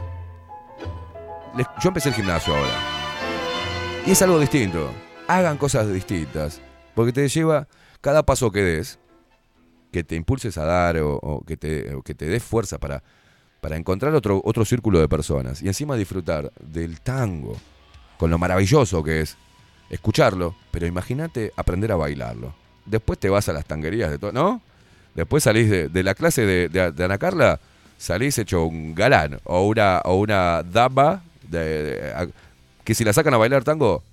empecé 1.87 2.09
el 2.09 2.15
gimnasio 2.15 2.55
ahora 2.55 2.71
y 4.05 4.11
es 4.11 4.21
algo 4.21 4.39
distinto. 4.39 4.91
Hagan 5.27 5.57
cosas 5.57 5.91
distintas 5.91 6.61
porque 6.95 7.13
te 7.13 7.27
lleva 7.27 7.67
cada 8.01 8.23
paso 8.23 8.51
que 8.51 8.61
des 8.63 8.99
que 9.91 10.03
te 10.05 10.15
impulses 10.15 10.57
a 10.57 10.63
dar 10.65 10.97
o, 11.01 11.43
que 11.45 11.57
te, 11.57 11.93
que 12.05 12.15
te 12.15 12.25
des 12.25 12.41
fuerza 12.41 12.79
para, 12.79 13.03
para 13.59 13.75
encontrar 13.75 14.15
otro, 14.15 14.41
otro 14.45 14.63
círculo 14.63 15.01
de 15.01 15.09
personas 15.09 15.61
y 15.61 15.67
encima 15.67 15.97
disfrutar 15.97 16.49
del 16.61 17.01
tango, 17.01 17.57
con 18.17 18.31
lo 18.31 18.37
maravilloso 18.37 19.03
que 19.03 19.19
es 19.19 19.35
escucharlo, 19.89 20.55
pero 20.71 20.87
imagínate 20.87 21.51
aprender 21.57 21.91
a 21.91 21.97
bailarlo. 21.97 22.53
Después 22.85 23.19
te 23.19 23.29
vas 23.29 23.49
a 23.49 23.53
las 23.53 23.65
tanguerías 23.65 24.09
de 24.09 24.17
todo, 24.17 24.31
¿no? 24.31 24.61
Después 25.15 25.43
salís 25.43 25.69
de, 25.69 26.03
la 26.03 26.15
clase 26.15 26.45
de, 26.45 27.03
Ana 27.03 27.17
Carla, 27.17 27.59
salís 27.97 28.38
hecho 28.38 28.65
un 28.65 28.95
galán 28.95 29.39
o 29.43 29.67
una, 29.67 30.01
o 30.05 30.15
una 30.15 30.63
dama 30.63 31.21
que 32.83 32.95
si 32.95 33.03
la 33.03 33.13
sacan 33.13 33.33
a 33.33 33.38
bailar 33.38 33.63
tango, 33.63 34.03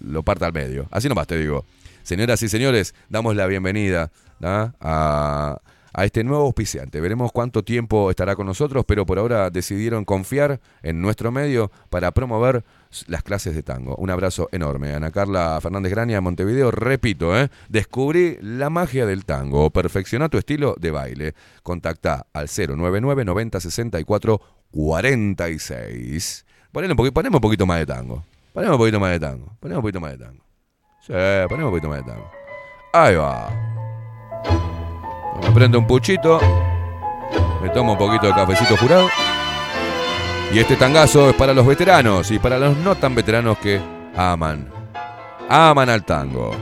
lo 0.00 0.22
parta 0.22 0.46
al 0.46 0.52
medio. 0.52 0.86
Así 0.90 1.08
nomás 1.08 1.26
te 1.26 1.36
digo. 1.36 1.64
Señoras 2.02 2.42
y 2.42 2.48
señores, 2.48 2.94
damos 3.08 3.34
la 3.34 3.46
bienvenida 3.46 4.10
a, 4.42 5.58
a 5.92 6.04
este 6.04 6.22
nuevo 6.22 6.44
auspiciante. 6.44 7.00
Veremos 7.00 7.32
cuánto 7.32 7.64
tiempo 7.64 8.10
estará 8.10 8.36
con 8.36 8.46
nosotros, 8.46 8.84
pero 8.86 9.06
por 9.06 9.18
ahora 9.18 9.50
decidieron 9.50 10.04
confiar 10.04 10.60
en 10.82 11.00
nuestro 11.00 11.32
medio 11.32 11.70
para 11.90 12.12
promover 12.12 12.62
las 13.08 13.22
clases 13.22 13.54
de 13.54 13.62
tango. 13.62 13.94
Un 13.96 14.10
abrazo 14.10 14.48
enorme. 14.52 14.94
Ana 14.94 15.10
Carla 15.10 15.58
Fernández 15.60 15.90
Graña, 15.92 16.20
Montevideo. 16.20 16.70
Repito, 16.70 17.38
¿eh? 17.38 17.48
descubrí 17.68 18.38
la 18.40 18.70
magia 18.70 19.06
del 19.06 19.24
tango. 19.24 19.70
Perfecciona 19.70 20.28
tu 20.28 20.38
estilo 20.38 20.74
de 20.78 20.90
baile. 20.90 21.34
Contacta 21.62 22.26
al 22.32 22.48
099 22.48 23.24
90 23.24 23.60
64 23.60 24.40
46. 24.70 26.44
Ponele 26.72 26.92
un 26.92 26.98
poqui- 26.98 27.12
poneme 27.12 27.36
un 27.36 27.40
poquito 27.40 27.66
más 27.66 27.78
de 27.78 27.86
tango. 27.86 28.24
Ponemos 28.52 28.74
un 28.74 28.78
poquito 28.78 29.00
más 29.00 29.10
de 29.12 29.20
tango. 29.20 29.46
Ponemos 29.60 29.78
un 29.78 29.82
poquito 29.82 30.00
más 30.00 30.12
de 30.12 30.18
tango. 30.24 30.44
Sí, 31.06 31.12
ponemos 31.48 31.72
un 31.72 31.78
poquito 31.78 31.88
más 31.88 31.98
de 32.04 32.12
tango. 32.12 32.30
Ahí 32.92 33.14
va. 33.14 33.50
Me 35.42 35.50
prendo 35.52 35.78
un 35.78 35.86
puchito. 35.86 36.40
Me 37.62 37.68
tomo 37.70 37.92
un 37.92 37.98
poquito 37.98 38.26
de 38.26 38.32
cafecito 38.34 38.76
jurado. 38.76 39.08
Y 40.52 40.58
este 40.58 40.76
tangazo 40.76 41.30
es 41.30 41.36
para 41.36 41.52
los 41.52 41.66
veteranos 41.66 42.30
y 42.30 42.38
para 42.38 42.58
los 42.58 42.76
no 42.78 42.94
tan 42.94 43.14
veteranos 43.14 43.58
que 43.58 43.80
aman. 44.16 44.68
Aman 45.48 45.88
al 45.90 46.04
tango. 46.04 46.52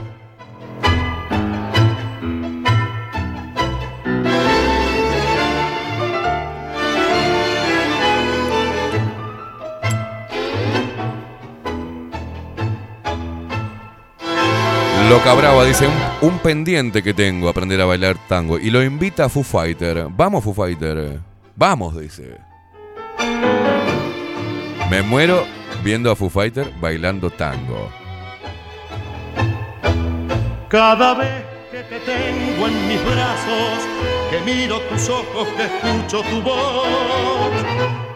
Loca 15.09 15.33
Brava 15.35 15.63
dice, 15.63 15.87
un, 16.21 16.39
pendiente 16.39 17.03
que 17.03 17.13
tengo, 17.13 17.47
aprender 17.47 17.79
a 17.79 17.85
bailar 17.85 18.17
tango. 18.27 18.57
Y 18.57 18.71
lo 18.71 18.83
invita 18.83 19.25
a 19.25 19.29
Foo 19.29 19.43
Fighter. 19.43 20.07
Vamos, 20.09 20.43
Foo 20.43 20.53
Fighter. 20.53 21.19
Vamos, 21.55 21.97
dice. 21.97 22.37
Me 24.89 25.01
muero 25.01 25.45
viendo 25.83 26.11
a 26.11 26.15
Foo 26.15 26.29
Fighter 26.29 26.71
bailando 26.79 27.29
tango. 27.29 27.89
Cada 30.69 31.13
vez 31.15 31.43
que 31.71 31.83
te 31.83 31.99
tengo 31.99 32.67
en 32.67 32.87
mis 32.87 33.03
brazos, 33.03 33.79
que 34.29 34.39
miro 34.41 34.79
tus 34.81 35.09
ojos, 35.09 35.47
que 35.57 35.63
escucho 35.63 36.21
tu 36.29 36.41
voz 36.41 37.51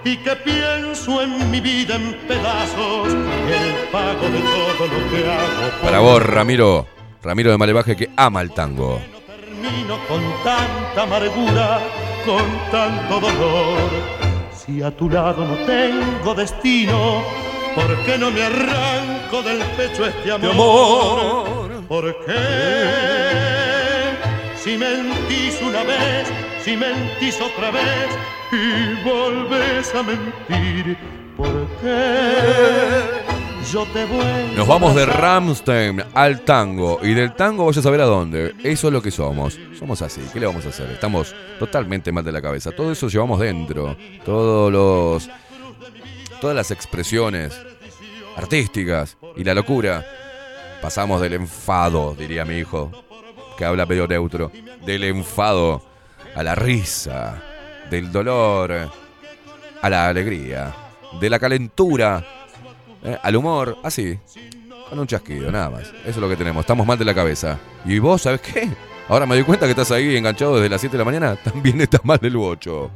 y 0.04 0.18
que 0.18 0.36
pienso 0.36 1.22
en 1.22 1.52
mi 1.52 1.60
vida 1.60 1.96
en 1.96 2.14
pedazos, 2.28 3.10
el 3.10 3.88
pago 3.92 4.30
de 4.30 4.40
todo 4.40 4.88
lo 4.88 5.12
que 5.12 5.32
hago. 5.32 5.82
Para 5.84 6.00
vos, 6.00 6.22
Ramiro. 6.24 6.88
Ramiro 7.22 7.52
de 7.52 7.58
Malevaje 7.58 7.96
que 7.98 8.10
ama 8.16 8.42
el 8.42 8.52
tango. 8.52 9.02
termino 9.28 10.00
con 10.08 10.22
tanta 10.44 11.04
amargura, 11.04 11.80
con 12.26 12.72
tanto 12.72 13.20
dolor. 13.20 14.29
Si 14.70 14.84
a 14.84 14.92
tu 14.92 15.10
lado 15.10 15.48
no 15.48 15.56
tengo 15.66 16.36
destino, 16.36 17.24
¿por 17.74 18.06
qué 18.06 18.20
no 18.20 18.30
me 18.30 18.44
arranco 18.44 19.42
del 19.42 19.58
pecho 19.76 20.06
este 20.06 20.32
amor? 20.32 21.82
¿Por 21.88 22.16
qué? 22.24 22.36
Si 24.56 24.78
mentís 24.78 25.60
una 25.64 25.84
vez, 25.84 26.32
si 26.64 26.78
mentís 26.78 27.42
otra 27.42 27.72
vez 27.72 28.10
y 28.52 29.04
volvés 29.10 29.96
a 29.96 30.04
mentir, 30.04 30.96
¿por 31.36 31.68
qué? 31.82 33.29
Yo 33.72 33.86
te 33.94 34.04
voy 34.06 34.56
Nos 34.56 34.68
vamos 34.68 34.96
de 34.96 35.06
Ramstein 35.06 36.04
al 36.16 36.42
tango. 36.42 37.00
Y 37.04 37.14
del 37.14 37.36
tango 37.36 37.66
voy 37.66 37.74
a 37.78 37.82
saber 37.82 38.02
a 38.02 38.06
dónde. 38.06 38.56
Eso 38.64 38.88
es 38.88 38.94
lo 38.94 39.02
que 39.02 39.12
somos. 39.12 39.60
Somos 39.78 40.02
así. 40.02 40.22
¿Qué 40.34 40.40
le 40.40 40.48
vamos 40.48 40.66
a 40.66 40.70
hacer? 40.70 40.90
Estamos 40.90 41.36
totalmente 41.60 42.12
mal 42.12 42.24
de 42.24 42.32
la 42.32 42.42
cabeza. 42.42 42.72
Todo 42.72 42.92
eso 42.92 43.10
llevamos 43.10 43.40
dentro. 43.40 43.96
Todos 44.26 44.72
los. 44.72 45.30
Todas 46.42 46.56
las 46.56 46.72
expresiones 46.72 47.62
artísticas 48.36 49.18
y 49.36 49.44
la 49.44 49.54
locura. 49.54 50.04
Pasamos 50.82 51.22
del 51.22 51.34
enfado, 51.34 52.16
diría 52.18 52.46
mi 52.46 52.56
hijo, 52.56 52.92
que 53.56 53.66
habla 53.66 53.86
medio 53.86 54.08
neutro. 54.08 54.52
Del 54.84 55.04
enfado 55.04 55.84
a 56.34 56.42
la 56.42 56.56
risa. 56.56 57.40
Del 57.92 58.12
dolor 58.12 58.90
a 59.80 59.90
la 59.90 60.08
alegría. 60.08 60.74
De 61.20 61.30
la 61.30 61.38
calentura 61.38 62.39
eh, 63.04 63.18
al 63.22 63.36
humor, 63.36 63.78
así. 63.84 64.18
Con 64.90 65.00
un 65.00 65.08
chasquido, 65.08 65.52
nada 65.52 65.70
más. 65.70 65.84
Eso 65.84 65.94
es 66.06 66.18
lo 66.18 66.28
que 66.28 66.36
tenemos. 66.36 66.62
Estamos 66.62 66.86
mal 66.86 66.98
de 66.98 67.06
la 67.06 67.14
cabeza. 67.14 67.60
Y 67.86 68.00
vos, 68.00 68.24
¿sabes 68.24 68.42
qué? 68.42 68.70
Ahora 69.08 69.26
me 69.26 69.36
doy 69.36 69.44
cuenta 69.44 69.66
que 69.66 69.72
estás 69.72 69.92
ahí 69.92 70.16
enganchado 70.16 70.56
desde 70.56 70.70
las 70.70 70.82
7 70.82 70.94
de 70.94 70.98
la 70.98 71.06
mañana. 71.06 71.36
También 71.44 71.80
estás 71.82 72.04
mal 72.04 72.20
del 72.20 72.38
bocho. 72.38 72.92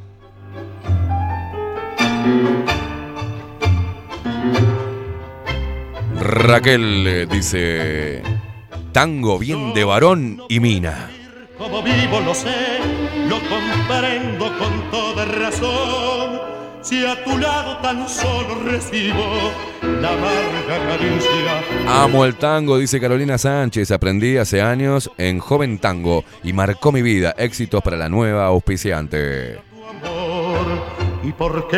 Raquel 6.19 7.07
eh, 7.07 7.27
dice: 7.29 8.23
Tango 8.91 9.37
bien 9.37 9.73
de 9.73 9.83
varón 9.83 10.43
y 10.49 10.59
mina. 10.59 11.09
Como 11.57 11.81
vivo 11.81 12.19
lo 12.21 12.33
sé, 12.33 12.79
lo 13.27 13.39
comprendo 13.47 14.57
con 14.57 14.91
toda 14.91 15.25
razón. 15.25 16.52
Si 16.83 17.05
a 17.05 17.23
tu 17.23 17.37
lado 17.37 17.77
tan 17.77 18.09
solo 18.09 18.61
recibo 18.65 19.53
la 19.81 20.09
amarga 20.09 20.85
caricia. 20.89 21.63
Amo 21.87 22.25
el 22.25 22.35
tango, 22.35 22.77
dice 22.77 22.99
Carolina 22.99 23.37
Sánchez. 23.37 23.89
Aprendí 23.91 24.35
hace 24.35 24.61
años 24.61 25.09
en 25.17 25.39
Joven 25.39 25.77
Tango 25.79 26.25
y 26.43 26.51
marcó 26.51 26.91
mi 26.91 27.01
vida. 27.01 27.33
Éxitos 27.37 27.81
para 27.81 27.95
la 27.95 28.09
nueva 28.09 28.47
auspiciante. 28.47 29.61
¿Y 31.23 31.31
por 31.31 31.69
qué 31.69 31.77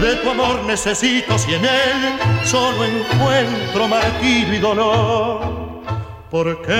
de 0.00 0.16
tu 0.22 0.30
amor 0.30 0.64
necesito 0.64 1.38
si 1.38 1.52
en 1.52 1.64
él 1.66 2.18
solo 2.44 2.86
encuentro 2.86 3.86
martirio 3.86 4.54
y 4.54 4.58
dolor? 4.58 5.82
¿Por 6.30 6.62
qué 6.62 6.74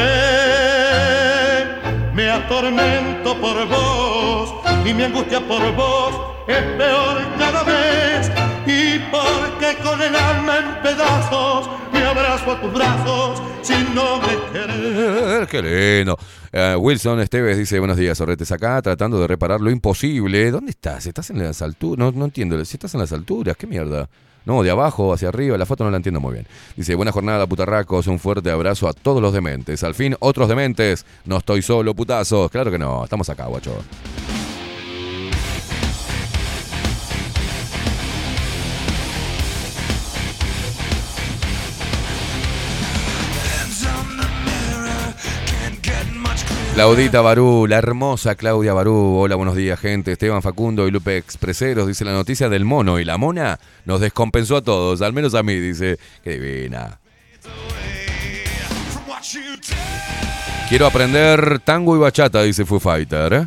me 2.14 2.30
atormento 2.30 3.38
por 3.38 3.68
vos 3.68 4.54
y 4.86 4.94
mi 4.94 5.02
angustia 5.02 5.40
por 5.40 5.70
vos 5.74 6.37
es 6.48 6.62
peor 6.76 7.18
cada 7.38 7.62
vez? 7.62 8.30
¿Y 8.66 8.98
por 9.10 9.58
qué 9.58 9.76
con 9.82 10.00
el 10.00 10.16
alma 10.16 10.58
en 10.58 10.82
pedazos 10.82 11.68
me 11.92 12.02
abrazo 12.04 12.52
a 12.52 12.60
tus 12.60 12.72
brazos 12.72 13.42
si 13.62 13.74
no 13.94 14.18
me 14.18 14.52
querés? 14.52 15.46
Qué 15.48 15.62
lindo. 15.62 16.18
Eh, 16.50 16.74
Wilson 16.78 17.20
Esteves 17.20 17.58
dice, 17.58 17.78
buenos 17.78 17.98
días, 17.98 18.16
Sorretes, 18.16 18.50
acá 18.50 18.80
tratando 18.80 19.20
de 19.20 19.26
reparar 19.26 19.60
lo 19.60 19.70
imposible. 19.70 20.50
¿Dónde 20.50 20.70
estás? 20.70 21.06
¿Estás 21.06 21.30
en 21.30 21.44
las 21.44 21.60
alturas? 21.60 21.98
No, 21.98 22.10
no 22.12 22.24
entiendo. 22.24 22.62
Si 22.64 22.76
estás 22.76 22.94
en 22.94 23.00
las 23.00 23.12
alturas, 23.12 23.56
¿qué 23.56 23.66
mierda? 23.66 24.08
No, 24.46 24.62
de 24.62 24.70
abajo 24.70 25.12
hacia 25.12 25.28
arriba, 25.28 25.58
la 25.58 25.66
foto 25.66 25.84
no 25.84 25.90
la 25.90 25.98
entiendo 25.98 26.20
muy 26.20 26.32
bien. 26.32 26.46
Dice, 26.74 26.94
buena 26.94 27.12
jornada, 27.12 27.46
putarracos, 27.46 28.06
un 28.06 28.18
fuerte 28.18 28.50
abrazo 28.50 28.88
a 28.88 28.94
todos 28.94 29.20
los 29.20 29.34
dementes. 29.34 29.84
Al 29.84 29.94
fin, 29.94 30.16
otros 30.20 30.48
dementes. 30.48 31.04
No 31.26 31.36
estoy 31.36 31.60
solo, 31.60 31.94
putazos. 31.94 32.50
Claro 32.50 32.70
que 32.70 32.78
no, 32.78 33.04
estamos 33.04 33.28
acá, 33.28 33.44
guacho. 33.44 33.72
Claudita 46.78 47.22
Barú, 47.22 47.66
la 47.66 47.76
hermosa 47.76 48.36
Claudia 48.36 48.72
Barú. 48.72 49.16
Hola, 49.18 49.34
buenos 49.34 49.56
días, 49.56 49.80
gente. 49.80 50.12
Esteban 50.12 50.42
Facundo 50.42 50.86
y 50.86 50.92
Lupe 50.92 51.16
Expreseros. 51.16 51.88
Dice 51.88 52.04
la 52.04 52.12
noticia 52.12 52.48
del 52.48 52.64
mono 52.64 53.00
y 53.00 53.04
la 53.04 53.18
mona 53.18 53.58
nos 53.84 54.00
descompensó 54.00 54.58
a 54.58 54.62
todos, 54.62 55.02
al 55.02 55.12
menos 55.12 55.34
a 55.34 55.42
mí. 55.42 55.56
Dice, 55.56 55.98
qué 56.22 56.38
divina. 56.38 57.00
Quiero 60.68 60.86
aprender 60.86 61.58
tango 61.64 61.96
y 61.96 61.98
bachata, 61.98 62.44
dice 62.44 62.64
Foo 62.64 62.78
Fighter. 62.78 63.32
¿eh? 63.32 63.46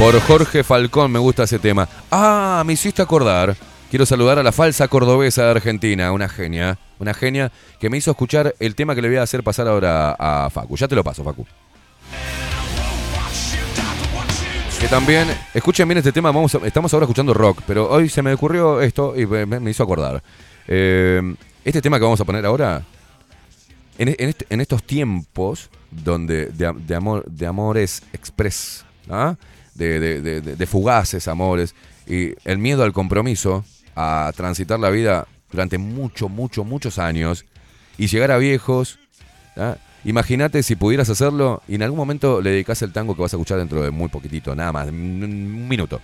Por 0.00 0.20
Jorge 0.22 0.64
Falcón 0.64 1.12
me 1.12 1.20
gusta 1.20 1.44
ese 1.44 1.60
tema. 1.60 1.88
Ah, 2.10 2.64
me 2.66 2.72
hiciste 2.72 3.02
acordar. 3.02 3.56
Quiero 3.90 4.04
saludar 4.04 4.38
a 4.38 4.42
la 4.42 4.52
falsa 4.52 4.88
cordobesa 4.88 5.44
de 5.44 5.50
Argentina, 5.52 6.10
una 6.12 6.28
genia, 6.28 6.78
una 6.98 7.14
genia 7.14 7.52
que 7.78 7.88
me 7.88 7.96
hizo 7.98 8.10
escuchar 8.10 8.54
el 8.58 8.74
tema 8.74 8.94
que 8.94 9.02
le 9.02 9.08
voy 9.08 9.16
a 9.18 9.22
hacer 9.22 9.44
pasar 9.44 9.68
ahora 9.68 10.16
a 10.18 10.50
Facu. 10.50 10.76
Ya 10.76 10.88
te 10.88 10.96
lo 10.96 11.04
paso, 11.04 11.22
Facu. 11.22 11.46
Que 14.80 14.88
también, 14.88 15.28
escuchen 15.54 15.88
bien 15.88 15.98
este 15.98 16.12
tema, 16.12 16.30
vamos 16.32 16.54
a- 16.54 16.66
estamos 16.66 16.92
ahora 16.92 17.04
escuchando 17.04 17.32
rock, 17.32 17.62
pero 17.66 17.88
hoy 17.90 18.08
se 18.08 18.22
me 18.22 18.32
ocurrió 18.34 18.80
esto 18.82 19.14
y 19.18 19.24
me, 19.26 19.70
hizo 19.70 19.82
acordar. 19.84 20.22
Eh, 20.68 21.22
este 21.64 21.80
tema 21.80 21.98
que 21.98 22.04
vamos 22.04 22.20
a 22.20 22.24
poner 22.24 22.44
ahora, 22.44 22.82
en, 23.98 24.14
en 24.18 24.34
en 24.50 24.60
estos 24.60 24.82
tiempos 24.82 25.70
donde 25.90 26.46
de, 26.46 26.72
de 26.76 26.94
amor, 26.94 27.24
de 27.26 27.46
amores 27.46 28.02
express, 28.12 28.84
¿ah? 29.08 29.36
de- 29.74 30.00
de- 30.00 30.40
de 30.42 30.66
fugaces 30.66 31.26
amores 31.28 31.74
y 32.06 32.34
el 32.44 32.58
miedo 32.58 32.82
al 32.82 32.92
compromiso, 32.92 33.64
a 33.96 34.30
transitar 34.36 34.78
la 34.78 34.90
vida 34.90 35.26
durante 35.50 35.78
mucho, 35.78 36.28
mucho, 36.28 36.62
muchos 36.64 36.98
años 36.98 37.44
y 37.98 38.06
llegar 38.06 38.30
a 38.30 38.38
viejos. 38.38 38.98
¿ah? 39.56 39.76
Imagínate 40.04 40.62
si 40.62 40.76
pudieras 40.76 41.08
hacerlo 41.08 41.62
y 41.66 41.74
en 41.74 41.82
algún 41.82 41.98
momento 41.98 42.40
le 42.40 42.50
dedicas 42.50 42.80
el 42.82 42.92
tango 42.92 43.16
que 43.16 43.22
vas 43.22 43.32
a 43.32 43.36
escuchar 43.36 43.58
dentro 43.58 43.82
de 43.82 43.90
muy 43.90 44.08
poquitito, 44.08 44.54
nada 44.54 44.70
más, 44.70 44.88
un 44.88 45.66
minuto. 45.66 46.00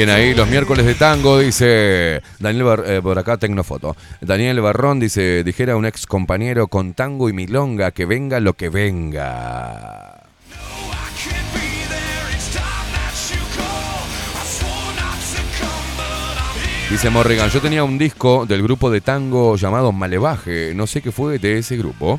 Bien 0.00 0.08
ahí, 0.08 0.32
los 0.32 0.48
miércoles 0.48 0.86
de 0.86 0.94
tango, 0.94 1.40
dice 1.40 2.22
Daniel 2.38 2.64
Bar- 2.64 2.84
eh, 2.86 3.02
por 3.02 3.18
acá, 3.18 3.36
Tecnofoto. 3.36 3.94
Daniel 4.22 4.62
Barrón 4.62 4.98
dice, 4.98 5.44
dijera 5.44 5.76
un 5.76 5.84
ex 5.84 6.06
compañero 6.06 6.68
con 6.68 6.94
tango 6.94 7.28
y 7.28 7.34
milonga, 7.34 7.90
que 7.90 8.06
venga 8.06 8.40
lo 8.40 8.54
que 8.54 8.70
venga. 8.70 10.22
Dice 16.90 17.10
Morrigan, 17.10 17.50
yo 17.50 17.60
tenía 17.60 17.84
un 17.84 17.98
disco 17.98 18.46
del 18.46 18.62
grupo 18.62 18.90
de 18.90 19.02
tango 19.02 19.56
llamado 19.56 19.92
Malevaje, 19.92 20.72
no 20.74 20.86
sé 20.86 21.02
qué 21.02 21.12
fue 21.12 21.38
de 21.38 21.58
ese 21.58 21.76
grupo. 21.76 22.18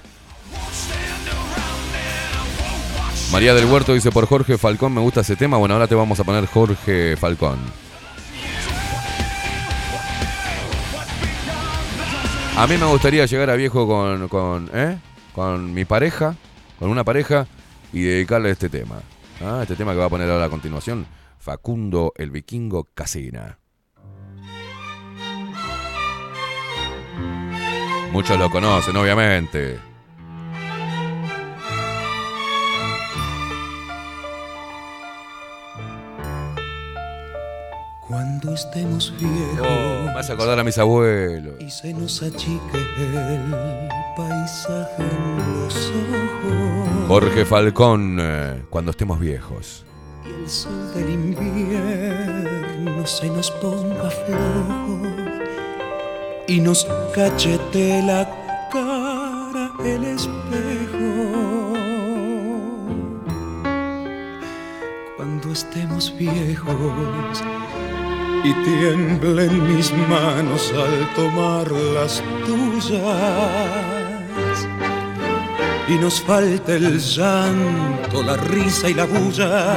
María 3.32 3.54
del 3.54 3.66
Huerto 3.66 3.94
dice, 3.94 4.12
por 4.12 4.28
Jorge 4.28 4.58
Falcón 4.58 4.94
me 4.94 5.00
gusta 5.00 5.22
ese 5.22 5.38
tema, 5.38 5.56
bueno, 5.56 5.76
ahora 5.76 5.88
te 5.88 5.96
vamos 5.96 6.20
a 6.20 6.26
poner 6.26 6.46
Jorge 6.48 7.16
Falcón. 7.16 7.60
A 12.58 12.68
mí 12.68 12.76
me 12.78 12.86
gustaría 12.88 13.26
llegar 13.26 13.50
a 13.50 13.56
viejo 13.56 13.88
con, 13.88 14.28
con, 14.28 14.70
¿eh? 14.74 15.00
con 15.34 15.74
mi 15.74 15.86
pareja, 15.86 16.36
con 16.78 16.90
una 16.90 17.06
pareja, 17.06 17.48
y 17.94 18.02
dedicarle 18.02 18.52
este 18.52 18.68
tema. 18.68 19.02
Ah, 19.42 19.60
este 19.62 19.78
tema 19.78 19.94
que 19.94 20.00
va 20.00 20.06
a 20.06 20.10
poner 20.10 20.30
ahora 20.30 20.46
a 20.46 20.50
continuación, 20.50 21.08
Facundo 21.40 22.12
el 22.18 22.32
Vikingo 22.32 22.90
Casina. 22.94 23.58
Muchos 28.12 28.38
lo 28.38 28.50
conocen, 28.52 28.98
obviamente. 28.98 29.91
Cuando 38.12 38.54
estemos 38.54 39.14
viejos 39.18 39.62
Oh, 39.62 40.04
me 40.14 40.20
hace 40.20 40.34
acordar 40.34 40.60
a 40.60 40.64
mis 40.66 40.78
abuelos. 40.78 41.54
y 41.62 41.70
se 41.70 41.94
nos 41.94 42.22
achique 42.22 42.78
el 42.98 43.88
paisaje 44.18 44.98
en 45.00 45.64
los 45.64 45.76
ojos 45.76 47.08
Jorge 47.08 47.46
Falcón, 47.46 48.18
eh, 48.20 48.64
cuando 48.70 48.92
estemos 48.92 49.18
viejos. 49.20 49.86
y 50.26 50.30
el 50.44 50.50
sol 50.50 50.94
del 50.94 51.10
invierno 51.10 53.06
se 53.08 53.30
nos 53.30 53.50
ponga 53.52 54.10
flojo 54.10 55.00
y 56.48 56.60
nos 56.60 56.86
cachete 57.16 58.02
la 58.04 58.30
cara 58.72 59.72
el 59.86 60.04
espejo. 60.04 61.08
Cuando 65.18 65.52
estemos 65.54 66.14
viejos 66.18 67.44
y 68.44 68.54
tiemblen 68.54 69.76
mis 69.76 69.92
manos 70.10 70.72
al 70.76 71.14
tomar 71.16 71.72
las 71.72 72.24
tuyas 72.46 73.02
y 75.88 75.94
nos 75.96 76.22
falte 76.22 76.76
el 76.78 77.00
llanto, 77.00 78.24
la 78.24 78.38
risa 78.38 78.90
y 78.90 78.94
la 78.94 79.06
bulla 79.06 79.76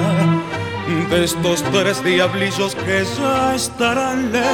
de 1.11 1.25
estos 1.25 1.63
tres 1.73 2.03
diablillos 2.05 2.75
que 2.75 3.05
ya 3.19 3.55
estarán 3.55 4.31
lejos. 4.33 4.45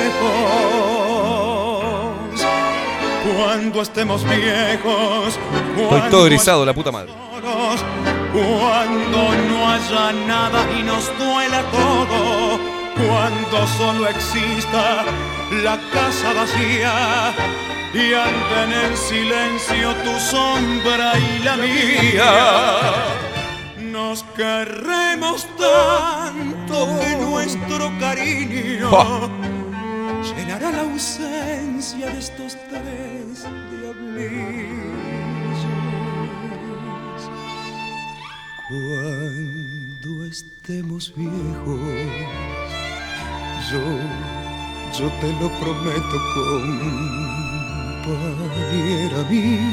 Cuando 3.37 3.83
estemos 3.83 4.25
viejos, 4.25 5.39
Estoy 5.77 5.87
cuando 5.89 6.09
todo 6.11 6.27
erizado, 6.27 6.65
la 6.65 6.73
puta 6.73 6.91
madre. 6.91 7.13
solos, 7.13 7.85
cuando 8.33 9.35
no 9.49 9.69
haya 9.71 10.13
nada 10.27 10.67
y 10.79 10.83
nos 10.83 11.07
duela 11.19 11.63
todo, 11.71 12.80
cuando 12.97 13.67
solo 13.67 14.09
exista 14.09 15.05
la 15.63 15.79
casa 15.93 16.33
vacía 16.33 17.35
y 17.93 18.13
anden 18.15 18.73
en 18.73 18.97
silencio 18.97 19.95
tu 20.05 20.19
sombra 20.21 21.13
y 21.19 21.43
la 21.43 21.57
mía. 21.57 22.93
Nos 23.79 24.23
querremos 24.37 25.47
tanto 25.57 27.01
que 27.01 27.17
nuestro 27.17 27.91
cariño 27.99 28.91
llenará 30.23 30.71
la 30.71 30.83
ausencia 30.83 32.07
de 32.07 32.19
estos 32.19 32.57
tres 32.69 33.47
diablillos. 33.71 34.81
Cuando 38.69 40.25
estemos 40.27 41.13
viejos, 41.17 41.81
yo, 43.71 43.79
yo 44.99 45.07
te 45.21 45.29
lo 45.35 45.49
prometo, 45.61 46.17
compañera 48.05 49.21
mía. 49.31 49.71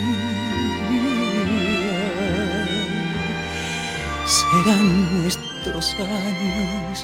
Serán 4.26 4.88
nuestros 5.22 5.86
años 5.96 6.98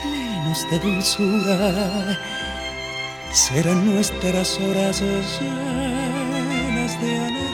plenos 0.00 0.60
de 0.70 0.76
dulzura, 0.80 1.58
serán 3.32 3.78
nuestras 3.94 4.48
horas 4.58 5.00
llenas 5.00 6.92
de 7.00 7.10
alegría. 7.18 7.50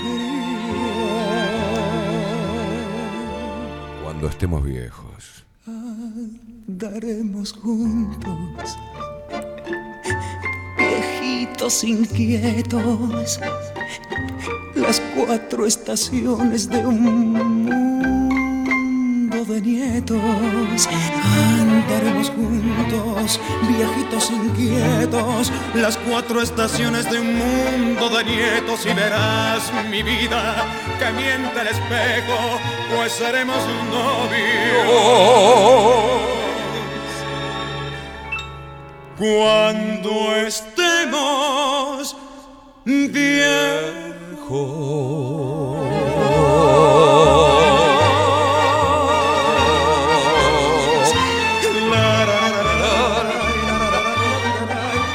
Cuando 4.02 4.24
estemos 4.28 4.64
viejos. 4.64 5.44
Daremos 6.68 7.52
juntos, 7.52 8.76
viejitos 10.76 11.84
inquietos, 11.84 13.38
las 14.74 15.00
cuatro 15.14 15.64
estaciones 15.64 16.68
de 16.68 16.84
un 16.84 17.32
mundo 17.70 19.44
de 19.44 19.60
nietos. 19.60 20.88
Andaremos 21.60 22.30
juntos, 22.30 23.40
viejitos 23.68 24.32
inquietos, 24.32 25.52
las 25.72 25.96
cuatro 25.98 26.42
estaciones 26.42 27.08
de 27.08 27.20
un 27.20 27.32
mundo 27.36 28.08
de 28.08 28.24
nietos 28.24 28.84
y 28.86 28.92
verás 28.92 29.72
mi 29.88 30.02
vida 30.02 30.66
que 30.98 31.12
miente 31.12 31.60
el 31.60 31.68
espejo, 31.68 32.58
pues 32.92 33.12
seremos 33.12 33.64
novios. 33.88 35.06
Cuando 39.18 40.36
estemos 40.36 42.14
viejos. 42.84 43.36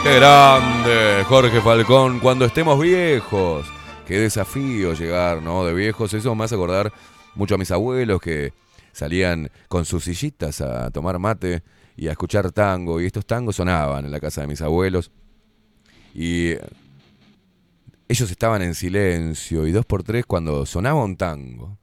Qué 0.04 0.16
grande, 0.16 1.24
Jorge 1.28 1.62
Falcón, 1.62 2.20
cuando 2.20 2.46
estemos 2.46 2.80
viejos. 2.80 3.68
Qué 4.08 4.20
desafío 4.20 4.94
llegar, 4.94 5.44
¿no? 5.44 5.64
De 5.64 5.76
viejos. 5.76 6.12
Eso 6.16 6.34
me 6.34 6.46
hace 6.46 6.56
acordar 6.56 6.92
mucho 7.36 7.54
a 7.54 7.60
mis 7.60 7.70
abuelos 7.70 8.20
que 8.20 8.52
salían 8.94 9.52
con 9.68 9.86
sus 9.86 10.06
sillitas 10.06 10.60
a 10.60 10.90
tomar 10.90 11.20
mate 11.20 11.62
y 12.02 12.08
a 12.08 12.12
escuchar 12.14 12.52
tango. 12.52 13.00
Y 13.00 13.06
estos 13.06 13.28
tangos 13.28 13.58
sonaban 13.58 14.06
en 14.06 14.12
la 14.12 14.20
casa 14.20 14.42
de 14.42 14.48
mis 14.48 14.60
abuelos. 14.64 15.12
Y 16.16 16.54
ellos 18.08 18.32
estaban 18.32 18.64
en 18.64 18.74
silencio. 18.74 19.68
Y 19.68 19.72
dos 19.72 19.86
por 19.86 20.02
tres, 20.02 20.26
cuando 20.26 20.66
sonaba 20.66 21.04
un 21.04 21.16
tango, 21.16 21.78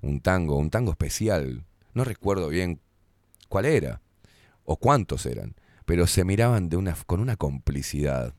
un 0.00 0.20
tango, 0.20 0.56
un 0.56 0.70
tango 0.70 0.92
especial, 0.92 1.64
no 1.92 2.04
recuerdo 2.04 2.48
bien 2.50 2.80
cuál 3.48 3.64
era 3.64 4.00
o 4.62 4.76
cuántos 4.76 5.26
eran, 5.26 5.56
pero 5.86 6.06
se 6.06 6.24
miraban 6.24 6.70
con 7.04 7.18
una 7.18 7.34
complicidad. 7.34 8.32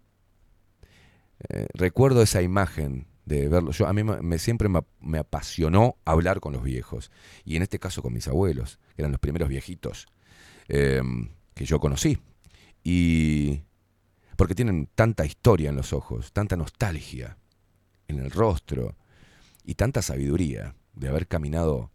Eh, 1.50 1.68
recuerdo 1.74 2.22
esa 2.22 2.42
imagen 2.42 3.08
de 3.26 3.50
verlo. 3.50 3.72
Yo, 3.72 3.88
a 3.88 3.94
mí 3.94 4.04
me- 4.06 4.40
siempre 4.40 4.70
me, 4.70 4.80
me 5.02 5.18
apasionó 5.18 5.98
hablar 6.06 6.40
con 6.40 6.54
los 6.54 6.64
viejos. 6.64 7.12
Y 7.44 7.58
en 7.58 7.64
este 7.64 7.78
caso 7.78 8.02
con 8.02 8.14
mis 8.14 8.30
abuelos, 8.30 8.80
que 8.96 9.02
eran 9.02 9.12
los 9.12 9.20
primeros 9.20 9.50
viejitos 9.50 10.08
eh, 10.68 11.02
que 11.54 11.66
yo 11.66 11.80
conocí. 11.80 12.18
Y 12.84 13.62
porque 14.36 14.56
tienen 14.56 14.88
tanta 14.96 15.26
historia 15.26 15.70
en 15.70 15.76
los 15.76 15.94
ojos, 15.94 16.32
tanta 16.32 16.56
nostalgia 16.56 17.38
en 18.08 18.20
el 18.20 18.32
rostro 18.32 18.96
y 19.64 19.76
tanta 19.76 20.02
sabiduría 20.02 20.76
de 20.94 21.10
haber 21.10 21.28
caminado 21.28 21.92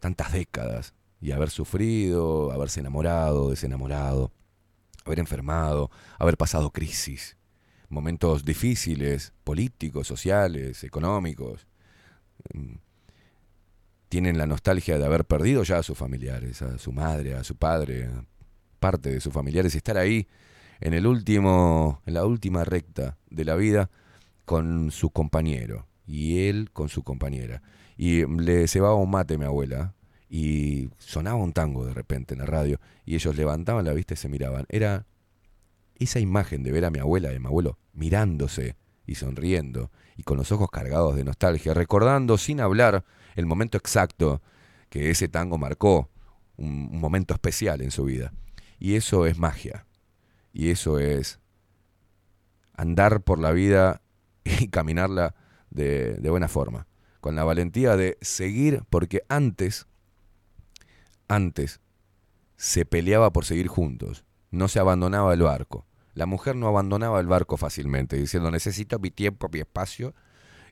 tantas 0.00 0.32
décadas 0.32 0.94
y 1.20 1.32
haber 1.32 1.50
sufrido, 1.50 2.52
haberse 2.52 2.80
enamorado, 2.80 3.50
desenamorado, 3.50 4.32
haber 5.04 5.20
enfermado, 5.20 5.90
haber 6.18 6.36
pasado 6.36 6.70
crisis, 6.70 7.36
momentos 7.88 8.44
difíciles, 8.44 9.32
políticos, 9.44 10.06
sociales, 10.06 10.84
económicos. 10.84 11.66
Tienen 14.14 14.38
la 14.38 14.46
nostalgia 14.46 14.96
de 14.96 15.04
haber 15.04 15.24
perdido 15.24 15.64
ya 15.64 15.78
a 15.78 15.82
sus 15.82 15.98
familiares, 15.98 16.62
a 16.62 16.78
su 16.78 16.92
madre, 16.92 17.34
a 17.34 17.42
su 17.42 17.56
padre, 17.56 18.04
a 18.04 18.24
parte 18.78 19.10
de 19.10 19.20
sus 19.20 19.32
familiares 19.32 19.74
y 19.74 19.78
estar 19.78 19.98
ahí 19.98 20.28
en 20.80 20.94
el 20.94 21.08
último, 21.08 22.00
en 22.06 22.14
la 22.14 22.24
última 22.24 22.62
recta 22.62 23.18
de 23.28 23.44
la 23.44 23.56
vida 23.56 23.90
con 24.44 24.92
su 24.92 25.10
compañero 25.10 25.88
y 26.06 26.46
él 26.46 26.70
con 26.72 26.88
su 26.88 27.02
compañera. 27.02 27.60
Y 27.96 28.24
le 28.24 28.68
cebaba 28.68 28.94
un 28.94 29.10
mate 29.10 29.36
mi 29.36 29.46
abuela 29.46 29.96
y 30.30 30.90
sonaba 30.98 31.42
un 31.42 31.52
tango 31.52 31.84
de 31.84 31.92
repente 31.92 32.34
en 32.34 32.38
la 32.38 32.46
radio 32.46 32.78
y 33.04 33.16
ellos 33.16 33.34
levantaban 33.34 33.84
la 33.84 33.94
vista 33.94 34.14
y 34.14 34.16
se 34.16 34.28
miraban. 34.28 34.64
Era 34.68 35.06
esa 35.96 36.20
imagen 36.20 36.62
de 36.62 36.70
ver 36.70 36.84
a 36.84 36.90
mi 36.92 37.00
abuela 37.00 37.32
y 37.32 37.34
a 37.34 37.40
mi 37.40 37.46
abuelo 37.46 37.80
mirándose 37.92 38.76
y 39.06 39.16
sonriendo 39.16 39.90
y 40.16 40.22
con 40.22 40.36
los 40.36 40.52
ojos 40.52 40.70
cargados 40.70 41.16
de 41.16 41.24
nostalgia, 41.24 41.74
recordando 41.74 42.38
sin 42.38 42.60
hablar 42.60 43.04
el 43.34 43.46
momento 43.46 43.76
exacto 43.76 44.42
que 44.88 45.10
ese 45.10 45.28
tango 45.28 45.58
marcó, 45.58 46.08
un, 46.56 46.98
momento 47.00 47.34
especial 47.34 47.80
en 47.80 47.90
su 47.90 48.04
vida. 48.04 48.32
Y 48.78 48.94
eso 48.94 49.26
es 49.26 49.38
magia. 49.38 49.86
Y 50.52 50.70
eso 50.70 50.98
es 50.98 51.40
andar 52.74 53.22
por 53.22 53.38
la 53.38 53.52
vida 53.52 54.02
y 54.44 54.68
caminarla 54.68 55.34
de, 55.70 56.14
de 56.14 56.30
buena 56.30 56.48
forma. 56.48 56.86
Con 57.20 57.34
la 57.34 57.44
valentía 57.44 57.96
de 57.96 58.18
seguir, 58.20 58.82
porque 58.90 59.24
antes, 59.28 59.86
antes, 61.26 61.80
se 62.56 62.84
peleaba 62.84 63.32
por 63.32 63.44
seguir 63.44 63.66
juntos. 63.66 64.24
No 64.50 64.68
se 64.68 64.78
abandonaba 64.78 65.34
el 65.34 65.42
barco. 65.42 65.86
La 66.14 66.26
mujer 66.26 66.56
no 66.56 66.68
abandonaba 66.68 67.20
el 67.20 67.26
barco 67.26 67.56
fácilmente, 67.56 68.16
diciendo 68.16 68.50
necesito 68.50 68.98
mi 68.98 69.10
tiempo, 69.10 69.48
mi 69.52 69.60
espacio. 69.60 70.14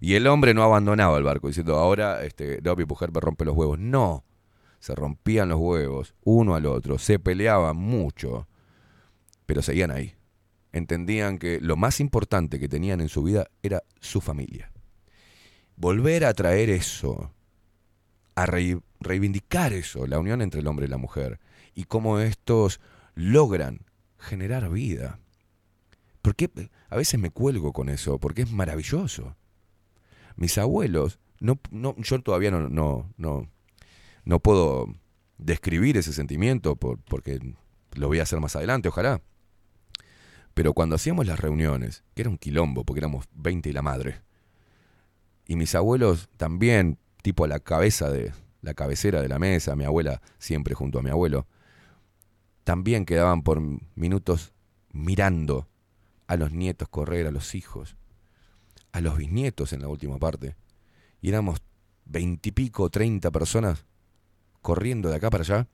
Y 0.01 0.15
el 0.15 0.27
hombre 0.27 0.55
no 0.55 0.63
abandonaba 0.63 1.17
el 1.19 1.25
barco, 1.25 1.49
diciendo 1.49 1.77
ahora 1.77 2.25
este, 2.25 2.61
no, 2.63 2.75
mi 2.75 2.85
mujer 2.85 3.13
me 3.13 3.21
rompe 3.21 3.45
los 3.45 3.57
huevos. 3.57 3.79
No, 3.79 4.25
se 4.81 4.95
rompían 4.95 5.49
los 5.49 5.61
huevos 5.61 6.15
uno 6.25 6.55
al 6.57 6.67
otro, 6.67 6.99
se 6.99 7.19
peleaban 7.19 7.77
mucho, 7.77 8.49
pero 9.47 9.63
seguían 9.63 9.91
ahí. 9.93 10.15
Entendían 10.73 11.39
que 11.39 11.61
lo 11.61 11.77
más 11.77 12.01
importante 12.01 12.59
que 12.59 12.69
tenían 12.69 13.01
en 13.01 13.09
su 13.09 13.23
vida 13.23 13.47
era 13.63 13.83
su 14.01 14.21
familia. 14.21 14.73
Volver 15.77 16.25
a 16.25 16.35
traer 16.35 16.71
eso, 16.71 17.33
a 18.35 18.47
rei- 18.47 18.81
reivindicar 18.99 19.73
eso, 19.73 20.07
la 20.07 20.19
unión 20.19 20.43
entre 20.43 20.61
el 20.61 20.67
hombre 20.67 20.87
y 20.87 20.89
la 20.89 20.97
mujer, 20.99 21.41
y 21.75 21.85
cómo 21.85 22.19
estos 22.19 22.81
logran 23.15 23.81
generar 24.19 24.71
vida. 24.71 25.21
Porque 26.23 26.49
a 26.89 26.97
veces 26.97 27.19
me 27.19 27.31
cuelgo 27.31 27.73
con 27.73 27.89
eso, 27.89 28.19
porque 28.19 28.43
es 28.43 28.53
maravilloso. 28.53 29.37
Mis 30.37 30.57
abuelos, 30.57 31.19
no, 31.41 31.59
no, 31.71 31.97
yo 31.99 32.23
todavía 32.23 32.51
no, 32.51 32.69
no, 32.69 33.13
no, 33.17 33.49
no 34.25 34.41
puedo 34.41 34.87
describir 35.39 35.97
ese 35.97 36.13
sentimiento 36.13 36.77
por- 36.77 36.99
porque 37.03 37.41
lo 37.95 38.07
voy 38.09 38.21
a 38.21 38.23
hacer 38.23 38.41
más 38.41 38.55
adelante, 38.57 38.89
ojalá. 38.89 39.21
Pero 40.55 40.75
cuando 40.75 40.95
hacíamos 40.97 41.27
las 41.27 41.41
reuniones, 41.41 42.05
que 42.15 42.23
era 42.23 42.31
un 42.31 42.39
quilombo, 42.39 42.85
porque 42.85 43.01
éramos 43.01 43.27
20 43.35 43.71
y 43.71 43.73
la 43.73 43.83
madre, 43.83 44.21
y 45.47 45.57
mis 45.57 45.75
abuelos 45.75 46.29
también, 46.37 46.99
tipo 47.23 47.45
a 47.45 47.49
la 47.49 47.59
cabeza 47.59 48.11
de 48.11 48.33
la 48.61 48.75
cabecera 48.75 49.21
de 49.21 49.29
la 49.29 49.39
mesa, 49.41 49.75
mi 49.75 49.85
abuela 49.85 50.23
siempre 50.39 50.75
junto 50.75 50.99
a 50.99 51.03
mi 51.03 51.11
abuelo, 51.11 51.47
también 52.65 53.05
quedaban 53.05 53.43
por 53.43 53.61
minutos 53.97 54.53
mirando 54.93 55.69
a 56.33 56.37
los 56.39 56.51
nietos 56.51 56.89
correr, 56.89 57.27
a 57.27 57.31
los 57.31 57.55
hijos, 57.55 57.95
a 58.93 59.03
los 59.03 59.19
bisnietos 59.19 59.75
en 59.75 59.83
la 59.83 59.89
última 59.89 60.19
parte. 60.19 60.57
Y 61.21 61.29
éramos 61.29 61.61
veintipico, 62.07 62.89
treinta 62.89 63.31
personas 63.31 63.85
corriendo 64.63 65.11
de 65.11 65.17
acá 65.17 65.29
para 65.29 65.43
allá. 65.43 65.69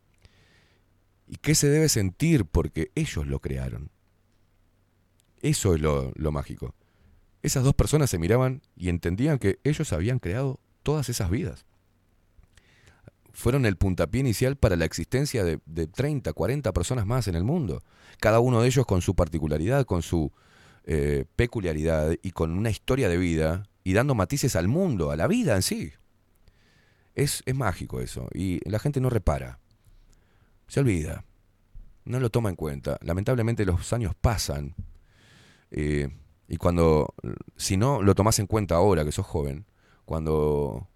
¿Y 1.28 1.36
qué 1.36 1.54
se 1.54 1.68
debe 1.68 1.88
sentir? 1.88 2.44
Porque 2.44 2.90
ellos 2.96 3.28
lo 3.28 3.38
crearon. 3.38 3.92
Eso 5.42 5.76
es 5.76 5.80
lo, 5.80 6.32
mágico. 6.32 6.74
Esas 7.40 7.62
dos 7.62 7.74
personas 7.74 8.10
se 8.10 8.18
miraban 8.18 8.60
y 8.74 8.88
entendían 8.88 9.38
que 9.38 9.60
ellos 9.62 9.92
habían 9.92 10.18
creado 10.18 10.58
todas 10.82 11.08
esas 11.08 11.30
vidas. 11.30 11.66
Fueron 13.32 13.64
el 13.64 13.76
puntapié 13.76 14.22
inicial 14.22 14.56
para 14.56 14.74
la 14.74 14.86
existencia 14.86 15.44
de, 15.44 15.60
de 15.66 15.86
30, 15.86 16.32
40 16.32 16.72
personas 16.72 17.06
más 17.06 17.28
en 17.28 17.36
el 17.36 17.44
mundo. 17.44 17.84
Cada 18.18 18.40
uno 18.40 18.60
de 18.60 18.66
ellos 18.66 18.86
con 18.86 19.02
su 19.02 19.14
particularidad, 19.14 19.84
con 19.84 20.02
su 20.02 20.32
eh, 20.90 21.26
peculiaridad 21.36 22.16
y 22.22 22.30
con 22.30 22.50
una 22.56 22.70
historia 22.70 23.10
de 23.10 23.18
vida 23.18 23.68
y 23.84 23.92
dando 23.92 24.14
matices 24.14 24.56
al 24.56 24.68
mundo, 24.68 25.10
a 25.10 25.16
la 25.16 25.26
vida 25.26 25.54
en 25.54 25.60
sí. 25.60 25.92
Es, 27.14 27.42
es 27.44 27.54
mágico 27.54 28.00
eso 28.00 28.26
y 28.32 28.66
la 28.66 28.78
gente 28.78 28.98
no 28.98 29.10
repara. 29.10 29.58
Se 30.66 30.80
olvida. 30.80 31.26
No 32.06 32.20
lo 32.20 32.30
toma 32.30 32.48
en 32.48 32.56
cuenta. 32.56 32.98
Lamentablemente 33.02 33.66
los 33.66 33.92
años 33.92 34.14
pasan 34.18 34.74
eh, 35.70 36.08
y 36.48 36.56
cuando, 36.56 37.12
si 37.58 37.76
no 37.76 38.00
lo 38.00 38.14
tomás 38.14 38.38
en 38.38 38.46
cuenta 38.46 38.76
ahora 38.76 39.04
que 39.04 39.12
sos 39.12 39.26
joven, 39.26 39.66
cuando 40.06 40.88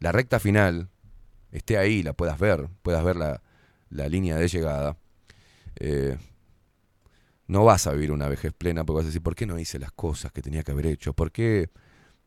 la 0.00 0.12
recta 0.12 0.40
final 0.40 0.88
esté 1.50 1.76
ahí, 1.76 2.02
la 2.02 2.14
puedas 2.14 2.38
ver, 2.38 2.70
puedas 2.80 3.04
ver 3.04 3.16
la, 3.16 3.42
la 3.90 4.08
línea 4.08 4.36
de 4.36 4.48
llegada, 4.48 4.96
eh, 5.76 6.16
no 7.52 7.64
vas 7.64 7.86
a 7.86 7.92
vivir 7.92 8.12
una 8.12 8.28
vejez 8.28 8.52
plena 8.52 8.84
porque 8.84 8.98
vas 8.98 9.04
a 9.04 9.08
decir, 9.08 9.22
¿por 9.22 9.34
qué 9.36 9.46
no 9.46 9.58
hice 9.58 9.78
las 9.78 9.92
cosas 9.92 10.32
que 10.32 10.42
tenía 10.42 10.62
que 10.62 10.72
haber 10.72 10.86
hecho? 10.86 11.12
¿Por 11.14 11.32
qué? 11.32 11.70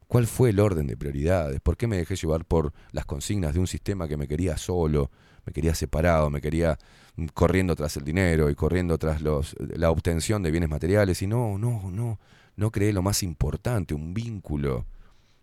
¿Cuál 0.08 0.28
fue 0.28 0.52
el 0.52 0.60
orden 0.60 0.88
de 0.88 0.98
prioridades? 0.98 1.62
¿Por 1.62 1.78
qué 1.78 1.88
me 1.88 1.98
dejé 1.98 2.16
llevar 2.16 2.46
por 2.46 2.74
las 2.92 3.06
consignas 3.06 3.54
de 3.56 3.60
un 3.60 3.68
sistema 3.68 4.08
que 4.08 4.18
me 4.18 4.28
quería 4.28 4.58
solo, 4.58 5.12
me 5.46 5.54
quería 5.54 5.76
separado, 5.76 6.30
me 6.30 6.42
quería 6.42 6.78
mm, 7.16 7.28
corriendo 7.34 7.76
tras 7.76 7.98
el 7.98 8.04
dinero 8.04 8.50
y 8.50 8.56
corriendo 8.56 8.98
tras 9.00 9.22
los, 9.22 9.56
la 9.60 9.92
obtención 9.92 10.44
de 10.44 10.52
bienes 10.52 10.70
materiales? 10.70 11.22
Y 11.24 11.28
no, 11.28 11.58
no, 11.58 11.90
no, 11.92 12.20
no 12.56 12.72
creé 12.72 12.94
lo 12.94 13.02
más 13.02 13.24
importante, 13.24 13.96
un 13.96 14.14
vínculo 14.14 14.86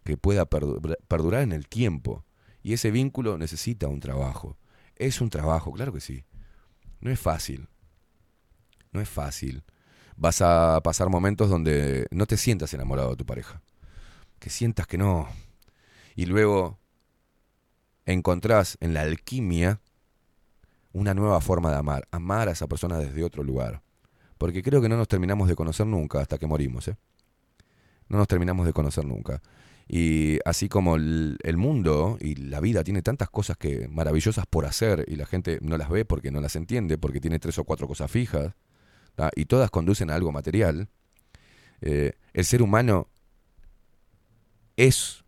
que 0.04 0.16
pueda 0.16 0.48
perdu- 0.48 0.96
perdurar 1.08 1.42
en 1.42 1.52
el 1.52 1.68
tiempo. 1.68 2.24
Y 2.62 2.74
ese 2.74 2.90
vínculo 2.90 3.38
necesita 3.38 3.88
un 3.88 4.00
trabajo. 4.00 4.58
Es 4.96 5.20
un 5.20 5.30
trabajo, 5.30 5.72
claro 5.72 5.92
que 5.92 6.00
sí. 6.00 6.24
No 7.00 7.10
es 7.10 7.20
fácil. 7.20 7.68
No 8.92 9.00
es 9.00 9.08
fácil. 9.08 9.62
Vas 10.16 10.42
a 10.42 10.80
pasar 10.82 11.08
momentos 11.08 11.50
donde 11.50 12.06
no 12.10 12.26
te 12.26 12.36
sientas 12.36 12.72
enamorado 12.74 13.10
de 13.10 13.16
tu 13.16 13.26
pareja. 13.26 13.62
Que 14.38 14.50
sientas 14.50 14.86
que 14.86 14.98
no. 14.98 15.28
Y 16.14 16.26
luego 16.26 16.78
encontrás 18.04 18.76
en 18.80 18.94
la 18.94 19.02
alquimia 19.02 19.80
una 20.92 21.14
nueva 21.14 21.40
forma 21.40 21.70
de 21.70 21.76
amar. 21.76 22.06
Amar 22.10 22.48
a 22.48 22.52
esa 22.52 22.66
persona 22.66 22.98
desde 22.98 23.24
otro 23.24 23.42
lugar. 23.42 23.82
Porque 24.38 24.62
creo 24.62 24.82
que 24.82 24.88
no 24.88 24.96
nos 24.96 25.08
terminamos 25.08 25.48
de 25.48 25.54
conocer 25.54 25.86
nunca 25.86 26.20
hasta 26.20 26.38
que 26.38 26.46
morimos. 26.46 26.88
¿eh? 26.88 26.96
no 28.12 28.18
nos 28.18 28.28
terminamos 28.28 28.66
de 28.66 28.72
conocer 28.74 29.06
nunca. 29.06 29.42
Y 29.88 30.38
así 30.44 30.68
como 30.68 30.96
el, 30.96 31.38
el 31.42 31.56
mundo 31.56 32.18
y 32.20 32.36
la 32.36 32.60
vida 32.60 32.84
tiene 32.84 33.02
tantas 33.02 33.30
cosas 33.30 33.56
que 33.56 33.88
maravillosas 33.88 34.46
por 34.46 34.66
hacer 34.66 35.04
y 35.08 35.16
la 35.16 35.26
gente 35.26 35.58
no 35.62 35.76
las 35.76 35.88
ve 35.88 36.04
porque 36.04 36.30
no 36.30 36.40
las 36.40 36.54
entiende, 36.54 36.98
porque 36.98 37.20
tiene 37.20 37.38
tres 37.38 37.58
o 37.58 37.64
cuatro 37.64 37.88
cosas 37.88 38.10
fijas, 38.10 38.54
y 39.36 39.44
todas 39.44 39.70
conducen 39.70 40.10
a 40.10 40.14
algo 40.14 40.32
material, 40.32 40.88
eh, 41.80 42.12
el 42.32 42.44
ser 42.44 42.62
humano 42.62 43.08
es 44.76 45.24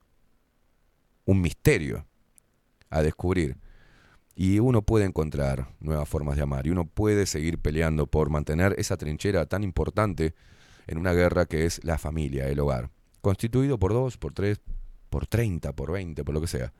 un 1.24 1.40
misterio 1.40 2.06
a 2.90 3.02
descubrir. 3.02 3.56
Y 4.36 4.59
uno 4.59 4.82
puede 4.82 5.05
encontrar 5.05 5.69
nuevas 5.78 6.09
formas 6.09 6.36
de 6.36 6.43
amar 6.43 6.66
y 6.66 6.70
uno 6.70 6.86
puede 6.86 7.27
seguir 7.27 7.59
peleando 7.59 8.06
por 8.06 8.31
mantener 8.31 8.74
esa 8.78 8.97
trinchera 8.97 9.47
tan 9.47 9.62
importante 9.62 10.35
en 10.86 10.98
una 10.98 11.12
guerra 11.12 11.47
que 11.47 11.66
es 11.66 11.82
la 11.85 11.98
familia, 11.98 12.48
el 12.48 12.59
hogar. 12.59 12.90
Constituido 13.20 13.78
por 13.78 13.93
dos, 13.93 14.19
por 14.19 14.32
tres, 14.32 14.61
por 15.09 15.27
treinta, 15.27 15.73
por 15.73 15.93
veinte, 15.93 16.24
por 16.24 16.35
lo 16.35 16.40
que 16.40 16.48
sea. 16.48 16.73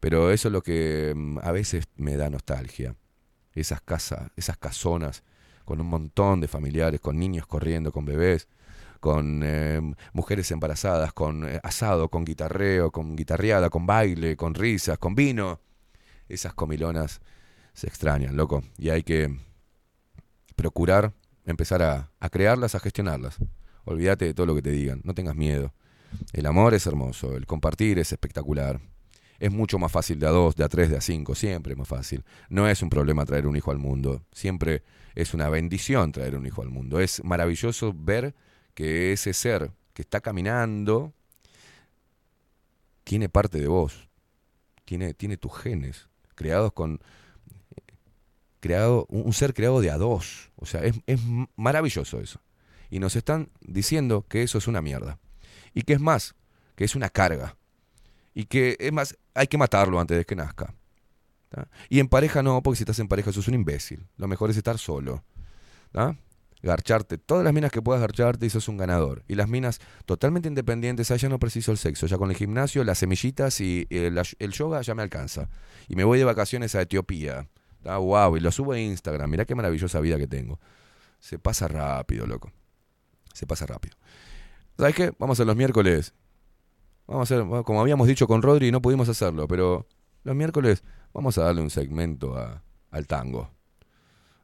Pero 0.00 0.30
eso 0.30 0.48
es 0.48 0.52
lo 0.52 0.62
que 0.62 1.12
mm, 1.14 1.38
a 1.42 1.52
veces 1.52 1.84
me 1.96 2.16
da 2.16 2.30
nostalgia. 2.30 2.96
Esas 3.52 3.80
casas, 3.82 4.30
esas 4.36 4.56
casonas 4.56 5.22
con 5.66 5.80
un 5.82 5.88
montón 5.88 6.40
de 6.40 6.48
familiares, 6.48 7.00
con 7.00 7.18
niños 7.18 7.46
corriendo, 7.46 7.92
con 7.92 8.06
bebés, 8.06 8.48
con 9.00 9.42
eh, 9.44 9.82
mujeres 10.14 10.50
embarazadas, 10.52 11.12
con 11.12 11.46
eh, 11.46 11.60
asado, 11.62 12.08
con 12.08 12.24
guitarreo, 12.24 12.90
con 12.90 13.16
guitarreada, 13.16 13.68
con 13.68 13.84
baile, 13.84 14.36
con 14.36 14.54
risas, 14.54 14.96
con 14.96 15.14
vino. 15.14 15.60
Esas 16.28 16.54
comilonas 16.54 17.20
se 17.74 17.88
extrañan, 17.88 18.36
loco. 18.36 18.62
Y 18.78 18.88
hay 18.88 19.02
que 19.02 19.36
procurar 20.54 21.12
empezar 21.44 21.82
a, 21.82 22.10
a 22.20 22.30
crearlas, 22.30 22.74
a 22.74 22.80
gestionarlas. 22.80 23.36
Olvídate 23.84 24.24
de 24.24 24.34
todo 24.34 24.46
lo 24.46 24.54
que 24.54 24.62
te 24.62 24.70
digan, 24.70 25.02
no 25.04 25.14
tengas 25.14 25.34
miedo. 25.34 25.74
El 26.32 26.46
amor 26.46 26.74
es 26.74 26.86
hermoso, 26.86 27.36
el 27.36 27.46
compartir 27.46 27.98
es 27.98 28.12
espectacular. 28.12 28.80
Es 29.38 29.52
mucho 29.52 29.78
más 29.78 29.92
fácil 29.92 30.18
de 30.18 30.26
a 30.26 30.30
dos, 30.30 30.56
de 30.56 30.64
a 30.64 30.68
tres, 30.68 30.90
de 30.90 30.96
a 30.96 31.00
cinco, 31.00 31.34
siempre 31.34 31.72
es 31.72 31.78
más 31.78 31.88
fácil. 31.88 32.24
No 32.48 32.68
es 32.68 32.82
un 32.82 32.90
problema 32.90 33.24
traer 33.24 33.46
un 33.46 33.56
hijo 33.56 33.70
al 33.70 33.78
mundo, 33.78 34.24
siempre 34.32 34.82
es 35.14 35.34
una 35.34 35.48
bendición 35.48 36.12
traer 36.12 36.36
un 36.36 36.46
hijo 36.46 36.62
al 36.62 36.70
mundo. 36.70 37.00
Es 37.00 37.22
maravilloso 37.24 37.94
ver 37.94 38.34
que 38.74 39.12
ese 39.12 39.32
ser 39.32 39.72
que 39.94 40.02
está 40.02 40.20
caminando 40.20 41.12
tiene 43.04 43.28
parte 43.28 43.58
de 43.58 43.68
vos, 43.68 44.08
tiene, 44.84 45.14
tiene 45.14 45.36
tus 45.36 45.56
genes, 45.56 46.08
creados 46.34 46.72
con... 46.72 47.00
Creado, 48.58 49.06
un 49.10 49.32
ser 49.32 49.54
creado 49.54 49.80
de 49.80 49.90
a 49.90 49.96
dos. 49.98 50.50
O 50.56 50.66
sea, 50.66 50.82
es, 50.82 50.94
es 51.06 51.20
maravilloso 51.54 52.20
eso. 52.20 52.40
Y 52.90 52.98
nos 52.98 53.14
están 53.14 53.50
diciendo 53.60 54.26
que 54.28 54.42
eso 54.42 54.58
es 54.58 54.66
una 54.66 54.82
mierda. 54.82 55.20
Y 55.72 55.82
que 55.82 55.92
es 55.92 56.00
más, 56.00 56.34
que 56.74 56.84
es 56.84 56.96
una 56.96 57.08
carga. 57.08 57.56
Y 58.38 58.44
que 58.44 58.76
es 58.78 58.92
más, 58.92 59.16
hay 59.32 59.46
que 59.46 59.56
matarlo 59.56 59.98
antes 59.98 60.14
de 60.18 60.26
que 60.26 60.36
nazca. 60.36 60.74
Y 61.88 62.00
en 62.00 62.08
pareja 62.08 62.42
no, 62.42 62.62
porque 62.62 62.76
si 62.76 62.82
estás 62.82 62.98
en 62.98 63.08
pareja 63.08 63.32
sos 63.32 63.48
un 63.48 63.54
imbécil. 63.54 64.06
Lo 64.18 64.28
mejor 64.28 64.50
es 64.50 64.58
estar 64.58 64.76
solo. 64.76 65.24
¿tá? 65.90 66.18
Garcharte, 66.62 67.16
todas 67.16 67.44
las 67.44 67.54
minas 67.54 67.70
que 67.70 67.80
puedas 67.80 68.02
garcharte 68.02 68.44
y 68.44 68.50
sos 68.50 68.68
un 68.68 68.76
ganador. 68.76 69.24
Y 69.26 69.36
las 69.36 69.48
minas 69.48 69.80
totalmente 70.04 70.48
independientes, 70.48 71.10
ah, 71.10 71.16
ya 71.16 71.30
no 71.30 71.38
preciso 71.38 71.72
el 71.72 71.78
sexo, 71.78 72.06
ya 72.06 72.18
con 72.18 72.28
el 72.30 72.36
gimnasio, 72.36 72.84
las 72.84 72.98
semillitas 72.98 73.58
y 73.62 73.86
eh, 73.88 74.10
la- 74.12 74.24
el 74.38 74.52
yoga 74.52 74.82
ya 74.82 74.94
me 74.94 75.02
alcanza. 75.02 75.48
Y 75.88 75.96
me 75.96 76.04
voy 76.04 76.18
de 76.18 76.24
vacaciones 76.24 76.74
a 76.74 76.82
Etiopía. 76.82 77.48
Wow, 77.84 78.36
y 78.36 78.40
lo 78.40 78.52
subo 78.52 78.72
a 78.72 78.78
Instagram. 78.78 79.30
Mirá 79.30 79.46
qué 79.46 79.54
maravillosa 79.54 79.98
vida 80.00 80.18
que 80.18 80.26
tengo. 80.26 80.60
Se 81.20 81.38
pasa 81.38 81.68
rápido, 81.68 82.26
loco. 82.26 82.52
Se 83.32 83.46
pasa 83.46 83.64
rápido. 83.64 83.96
¿Sabes 84.76 84.94
qué? 84.94 85.12
Vamos 85.18 85.40
a 85.40 85.44
los 85.46 85.56
miércoles. 85.56 86.12
Vamos 87.06 87.30
a 87.30 87.34
hacer, 87.34 87.46
como 87.64 87.80
habíamos 87.80 88.08
dicho 88.08 88.26
con 88.26 88.42
Rodri, 88.42 88.72
no 88.72 88.82
pudimos 88.82 89.08
hacerlo, 89.08 89.46
pero 89.46 89.86
los 90.24 90.34
miércoles 90.34 90.82
vamos 91.12 91.38
a 91.38 91.44
darle 91.44 91.62
un 91.62 91.70
segmento 91.70 92.36
al 92.90 93.06
tango. 93.06 93.50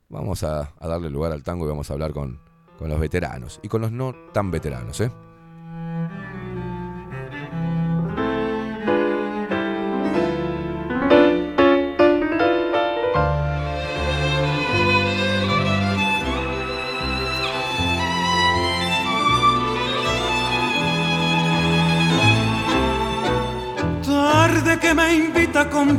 Vamos 0.08 0.44
a, 0.44 0.72
a 0.78 0.88
darle 0.88 1.10
lugar 1.10 1.32
al 1.32 1.42
tango 1.42 1.64
y 1.64 1.68
vamos 1.68 1.90
a 1.90 1.94
hablar 1.94 2.12
con, 2.12 2.40
con 2.78 2.88
los 2.88 3.00
veteranos 3.00 3.60
y 3.62 3.68
con 3.68 3.80
los 3.80 3.90
no 3.90 4.14
tan 4.32 4.50
veteranos, 4.50 5.00
¿eh? 5.00 5.10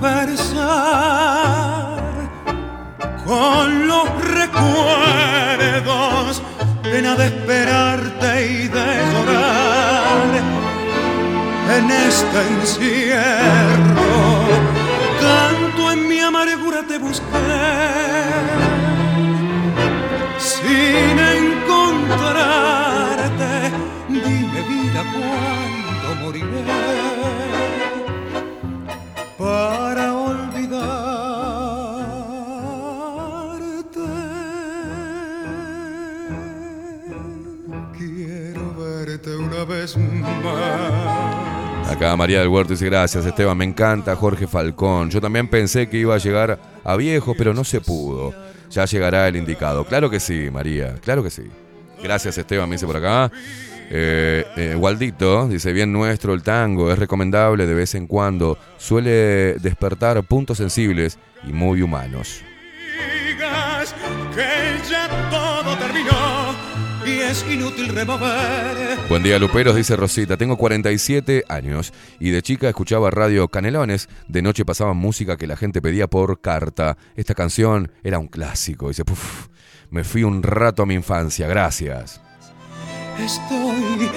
Conversar 0.04 1.96
con 3.26 3.88
los 3.88 4.04
recuerdos, 4.36 5.64
pena 6.84 7.16
de 7.16 7.28
esperarte 7.28 8.46
y 8.46 8.68
de 8.68 8.86
llorar 9.14 10.28
en 11.78 11.90
este 11.90 12.42
encierro. 12.52 13.73
María 42.18 42.40
del 42.40 42.50
Huerto 42.50 42.74
dice 42.74 42.86
gracias 42.86 43.26
Esteban, 43.26 43.58
me 43.58 43.66
encanta 43.66 44.16
Jorge 44.16 44.46
Falcón. 44.46 45.10
Yo 45.10 45.22
también 45.22 45.48
pensé 45.48 45.88
que 45.88 45.98
iba 45.98 46.14
a 46.16 46.18
llegar 46.18 46.60
a 46.84 46.96
viejo, 46.96 47.34
pero 47.38 47.54
no 47.54 47.64
se 47.64 47.82
pudo. 47.82 48.34
Ya 48.70 48.86
llegará 48.86 49.28
el 49.28 49.36
indicado. 49.36 49.86
Claro 49.86 50.10
que 50.10 50.20
sí, 50.20 50.50
María, 50.52 50.96
claro 51.02 51.24
que 51.24 51.30
sí. 51.30 51.44
Gracias 52.04 52.38
Esteban, 52.38 52.68
me 52.70 52.76
dice 52.76 52.86
por 52.86 52.98
acá. 52.98 53.32
Eh, 53.90 54.46
eh, 54.58 55.48
dice, 55.50 55.72
bien 55.72 55.92
nuestro 55.94 56.34
el 56.34 56.44
tango, 56.44 56.92
es 56.92 57.00
recomendable 57.00 57.66
de 57.66 57.74
vez 57.74 57.96
en 57.96 58.08
cuando, 58.08 58.58
suele 58.78 59.56
despertar 59.60 60.22
puntos 60.24 60.58
sensibles 60.58 61.18
y 61.48 61.54
muy 61.54 61.82
humanos. 61.82 62.44
Es 67.34 67.44
inútil 67.52 67.88
remover. 67.88 69.00
Buen 69.10 69.24
día 69.24 69.40
Luperos, 69.40 69.76
dice 69.76 69.96
Rosita, 69.96 70.38
tengo 70.38 70.56
47 70.56 71.46
años 71.50 71.92
y 72.20 72.30
de 72.30 72.44
chica 72.44 72.70
escuchaba 72.70 73.10
radio 73.10 73.48
Canelones, 73.48 74.08
de 74.28 74.44
noche 74.44 74.66
pasaban 74.66 74.98
música 74.98 75.36
que 75.36 75.48
la 75.48 75.58
gente 75.58 75.82
pedía 75.82 76.06
por 76.06 76.42
carta. 76.42 76.96
Esta 77.16 77.34
canción 77.34 77.92
era 78.04 78.20
un 78.20 78.28
clásico, 78.28 78.90
dice, 78.90 79.04
"Puf, 79.04 79.48
me 79.90 80.04
fui 80.04 80.24
un 80.24 80.44
rato 80.44 80.84
a 80.84 80.86
mi 80.86 80.94
infancia, 80.94 81.48
gracias. 81.48 82.22
Estoy 83.18 84.12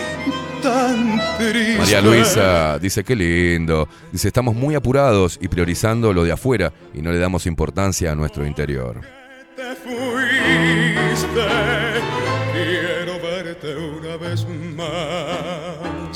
tan 0.63 1.19
triste. 1.39 1.79
María 1.79 2.03
Luisa 2.03 2.79
dice, 2.79 3.03
qué 3.03 3.17
lindo. 3.17 3.89
Dice, 4.13 4.29
estamos 4.29 4.55
muy 4.55 4.75
apurados 4.75 5.39
y 5.41 5.49
priorizando 5.49 6.13
lo 6.13 6.23
de 6.23 6.33
afuera 6.33 6.71
y 6.93 7.01
no 7.01 7.13
le 7.13 7.19
damos 7.19 7.47
importancia 7.47 8.13
a 8.13 8.15
nuestro 8.15 8.47
interior. 8.47 9.01
Te 9.57 9.75
fuiste. 9.75 11.76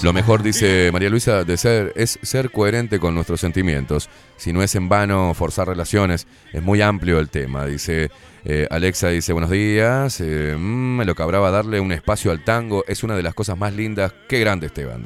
Lo 0.02 0.12
mejor, 0.12 0.42
dice 0.42 0.90
María 0.92 1.10
Luisa, 1.10 1.44
de 1.44 1.56
ser, 1.56 1.92
es 1.94 2.18
ser 2.22 2.50
coherente 2.50 2.98
con 2.98 3.14
nuestros 3.14 3.40
sentimientos. 3.40 4.08
Si 4.36 4.52
no 4.52 4.62
es 4.62 4.74
en 4.74 4.88
vano 4.88 5.34
forzar 5.34 5.68
relaciones, 5.68 6.26
es 6.52 6.62
muy 6.62 6.80
amplio 6.80 7.18
el 7.18 7.28
tema. 7.28 7.66
Dice 7.66 8.10
eh, 8.44 8.66
Alexa, 8.70 9.08
dice 9.08 9.32
buenos 9.32 9.50
días. 9.50 10.20
eh, 10.20 10.56
mm, 10.58 11.02
lo 11.02 11.14
que 11.14 11.22
habrá 11.22 11.38
darle 11.50 11.80
un 11.80 11.92
espacio 11.92 12.30
al 12.30 12.44
tango 12.44 12.84
es 12.88 13.02
una 13.02 13.14
de 13.16 13.22
las 13.22 13.34
cosas 13.34 13.58
más 13.58 13.74
lindas. 13.74 14.12
Qué 14.28 14.38
grande 14.40 14.66
Esteban. 14.66 15.04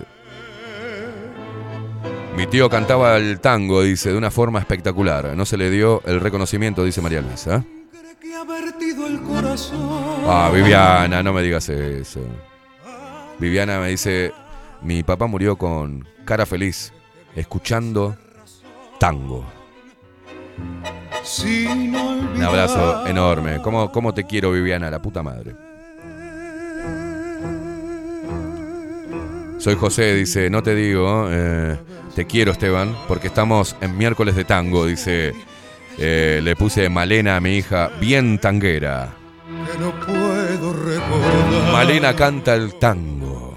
Mi 2.37 2.47
tío 2.47 2.69
cantaba 2.69 3.17
el 3.17 3.39
tango, 3.41 3.83
dice, 3.83 4.11
de 4.11 4.19
una 4.19 4.31
forma 4.31 4.59
espectacular. 4.59 5.37
No 5.37 5.45
se 5.45 5.57
le 5.57 5.71
dio 5.71 6.03
el 6.05 6.21
reconocimiento, 6.21 6.85
dice 6.85 7.01
María 7.01 7.21
Luisa. 7.21 7.65
Ah, 10.27 10.51
Viviana, 10.53 11.23
no 11.23 11.33
me 11.33 11.43
digas 11.43 11.69
eso. 11.69 12.21
Viviana 13.39 13.81
me 13.81 13.89
dice, 13.89 14.33
mi 14.83 15.03
papá 15.03 15.27
murió 15.27 15.57
con 15.57 16.07
cara 16.25 16.47
feliz, 16.47 16.93
escuchando 17.35 18.17
tango. 18.99 19.45
Un 22.37 22.43
abrazo 22.43 23.07
enorme. 23.07 23.61
¿Cómo, 23.63 23.91
cómo 23.91 24.13
te 24.15 24.25
quiero, 24.25 24.53
Viviana? 24.53 24.91
La 24.91 25.01
puta 25.01 25.23
madre. 25.23 25.55
Soy 29.59 29.77
José, 29.77 30.15
dice, 30.15 30.51
no 30.51 30.63
te 30.63 30.75
digo, 30.75 31.29
eh, 31.31 31.79
te 32.15 32.27
quiero 32.27 32.53
Esteban, 32.53 32.95
porque 33.09 33.29
estamos 33.29 33.75
en 33.81 33.97
miércoles 33.97 34.37
de 34.37 34.45
tango, 34.45 34.85
dice, 34.85 35.33
eh, 35.97 36.41
le 36.43 36.55
puse 36.55 36.91
Malena 36.91 37.37
a 37.37 37.41
mi 37.41 37.57
hija, 37.57 37.91
bien 37.99 38.39
tanguera. 38.39 39.15
Que 39.73 39.79
no 39.79 39.91
puedo 40.01 40.73
recordar. 40.75 41.54
Malena 41.75 42.15
canta 42.15 42.55
el 42.55 42.75
tango. 42.77 43.55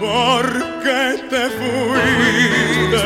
¿Por 0.00 0.46
qué 0.82 1.18
te 1.28 1.48
fuiste? 1.50 3.02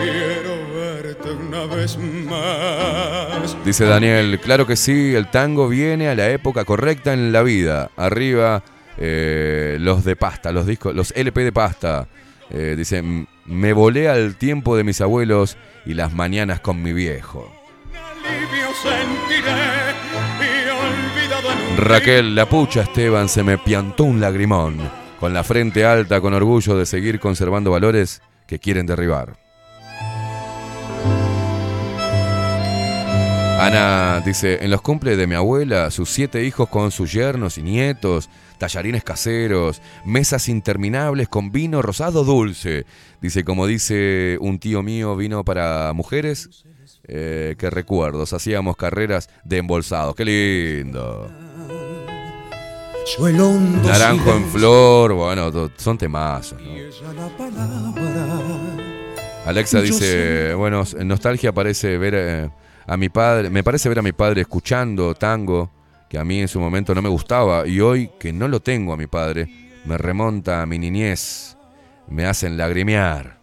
Quiero 0.00 0.74
verte 0.74 1.30
una 1.32 1.64
vez 1.66 1.98
más. 1.98 3.56
Dice 3.64 3.84
Daniel, 3.84 4.38
claro 4.40 4.66
que 4.66 4.76
sí, 4.76 5.14
el 5.14 5.28
tango 5.30 5.68
viene 5.68 6.08
a 6.08 6.14
la 6.14 6.28
época 6.30 6.64
correcta 6.64 7.12
en 7.12 7.32
la 7.32 7.42
vida. 7.42 7.90
Arriba 7.96 8.62
eh, 8.96 9.76
los 9.80 10.04
de 10.04 10.14
pasta, 10.14 10.52
los 10.52 10.66
discos, 10.66 10.94
los 10.94 11.12
LP 11.16 11.40
de 11.42 11.52
pasta. 11.52 12.06
Eh, 12.50 12.74
dice, 12.78 12.98
"M- 12.98 13.26
me 13.46 13.72
volé 13.72 14.08
al 14.08 14.36
tiempo 14.36 14.76
de 14.76 14.84
mis 14.84 15.00
abuelos 15.00 15.56
y 15.84 15.94
las 15.94 16.12
mañanas 16.14 16.60
con 16.60 16.80
mi 16.82 16.92
viejo. 16.92 17.52
Alivio 18.24 18.68
Raquel, 21.78 22.34
la 22.34 22.48
pucha 22.48 22.82
Esteban, 22.82 23.28
se 23.28 23.44
me 23.44 23.56
piantó 23.56 24.02
un 24.02 24.20
lagrimón, 24.20 24.78
con 25.20 25.32
la 25.32 25.44
frente 25.44 25.84
alta, 25.84 26.20
con 26.20 26.34
orgullo 26.34 26.76
de 26.76 26.84
seguir 26.84 27.20
conservando 27.20 27.70
valores 27.70 28.20
que 28.48 28.58
quieren 28.58 28.84
derribar. 28.84 29.38
Ana 33.60 34.20
dice, 34.26 34.58
en 34.60 34.72
los 34.72 34.82
cumples 34.82 35.16
de 35.16 35.28
mi 35.28 35.36
abuela, 35.36 35.92
sus 35.92 36.10
siete 36.10 36.44
hijos 36.44 36.68
con 36.68 36.90
sus 36.90 37.12
yernos 37.12 37.58
y 37.58 37.62
nietos, 37.62 38.28
tallarines 38.58 39.04
caseros, 39.04 39.80
mesas 40.04 40.48
interminables 40.48 41.28
con 41.28 41.52
vino 41.52 41.80
rosado 41.80 42.24
dulce. 42.24 42.86
Dice, 43.20 43.44
como 43.44 43.68
dice 43.68 44.36
un 44.40 44.58
tío 44.58 44.82
mío, 44.82 45.14
vino 45.14 45.44
para 45.44 45.92
mujeres. 45.92 46.64
Eh, 47.04 47.54
qué 47.56 47.70
recuerdos, 47.70 48.32
hacíamos 48.32 48.76
carreras 48.76 49.30
de 49.44 49.58
embolsados, 49.58 50.14
qué 50.16 50.24
lindo. 50.24 51.47
Naranjo 53.82 54.34
en 54.34 54.44
flor, 54.48 55.12
bueno, 55.14 55.50
son 55.76 55.96
temazos. 55.96 56.60
¿no? 56.60 56.68
Alexa 59.46 59.80
dice, 59.80 60.52
bueno, 60.54 60.82
en 60.98 61.08
nostalgia 61.08 61.52
parece 61.52 61.96
ver 61.96 62.14
eh, 62.14 62.50
a 62.86 62.96
mi 62.96 63.08
padre, 63.08 63.48
me 63.48 63.64
parece 63.64 63.88
ver 63.88 63.98
a 64.00 64.02
mi 64.02 64.12
padre 64.12 64.42
escuchando 64.42 65.14
tango, 65.14 65.70
que 66.08 66.18
a 66.18 66.24
mí 66.24 66.40
en 66.40 66.48
su 66.48 66.60
momento 66.60 66.94
no 66.94 67.00
me 67.00 67.08
gustaba, 67.08 67.66
y 67.66 67.80
hoy 67.80 68.10
que 68.18 68.32
no 68.32 68.46
lo 68.46 68.60
tengo 68.60 68.92
a 68.92 68.96
mi 68.96 69.06
padre, 69.06 69.48
me 69.86 69.96
remonta 69.96 70.60
a 70.60 70.66
mi 70.66 70.78
niñez, 70.78 71.56
me 72.08 72.26
hacen 72.26 72.58
lagrimear. 72.58 73.38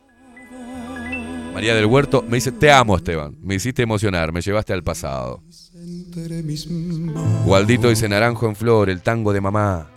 María 1.56 1.74
del 1.74 1.86
Huerto 1.86 2.22
me 2.22 2.36
dice, 2.36 2.52
te 2.52 2.72
amo 2.72 2.98
Esteban, 2.98 3.36
me 3.42 3.56
hiciste 3.56 3.82
emocionar, 3.82 4.32
me 4.32 4.42
llevaste 4.42 4.74
al 4.74 4.84
pasado. 4.84 5.42
Entre 5.76 6.42
mis 6.42 6.68
manos 6.70 7.44
Gualdito 7.46 7.90
dice, 7.90 8.08
naranjo 8.08 8.48
en 8.48 8.56
flor, 8.56 8.90
el 8.90 9.02
tango 9.02 9.34
de 9.34 9.42
mamá. 9.42 9.88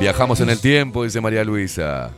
Viajamos 0.00 0.40
en 0.40 0.50
el 0.50 0.60
tiempo, 0.60 1.04
dice 1.04 1.20
María 1.20 1.44
Luisa. 1.44 2.10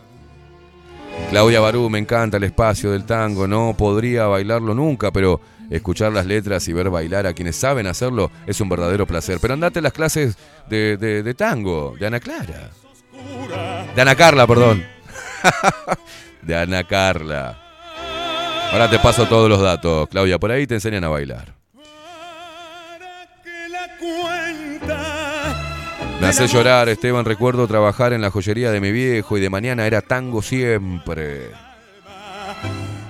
Claudia 1.30 1.60
Barú, 1.60 1.88
me 1.88 1.98
encanta 1.98 2.36
el 2.36 2.44
espacio 2.44 2.90
del 2.90 3.04
tango. 3.04 3.46
No 3.46 3.74
podría 3.76 4.26
bailarlo 4.26 4.74
nunca, 4.74 5.12
pero 5.12 5.40
escuchar 5.70 6.12
las 6.12 6.26
letras 6.26 6.66
y 6.68 6.72
ver 6.72 6.90
bailar 6.90 7.26
a 7.26 7.32
quienes 7.32 7.56
saben 7.56 7.86
hacerlo 7.86 8.30
es 8.46 8.60
un 8.60 8.68
verdadero 8.68 9.06
placer. 9.06 9.38
Pero 9.40 9.54
andate 9.54 9.78
a 9.78 9.82
las 9.82 9.92
clases 9.92 10.36
de, 10.68 10.96
de- 10.96 11.22
de 11.22 11.34
tango, 11.34 11.94
de 11.98 12.06
Ana 12.06 12.20
Clara. 12.20 12.70
De 13.94 14.02
Ana 14.02 14.14
Carla, 14.16 14.46
perdón. 14.46 14.84
de 16.42 16.56
Ana 16.56 16.84
Carla. 16.84 17.62
Ahora 18.72 18.90
te 18.90 18.98
paso 18.98 19.26
todos 19.26 19.48
los 19.48 19.60
datos, 19.60 20.08
Claudia. 20.08 20.38
Por 20.38 20.50
ahí 20.50 20.66
te 20.66 20.74
enseñan 20.74 21.04
a 21.04 21.08
bailar. 21.08 21.54
Que 23.42 23.68
la 23.70 23.88
cuenta 23.98 25.56
Me 26.20 26.26
hace 26.26 26.46
llorar, 26.46 26.88
Esteban. 26.88 27.24
Recuerdo 27.24 27.66
trabajar 27.66 28.12
en 28.12 28.20
la 28.20 28.30
joyería 28.30 28.70
de 28.70 28.80
mi 28.80 28.92
viejo 28.92 29.38
y 29.38 29.40
de 29.40 29.48
mañana 29.48 29.86
era 29.86 30.02
tango 30.02 30.42
siempre. 30.42 31.50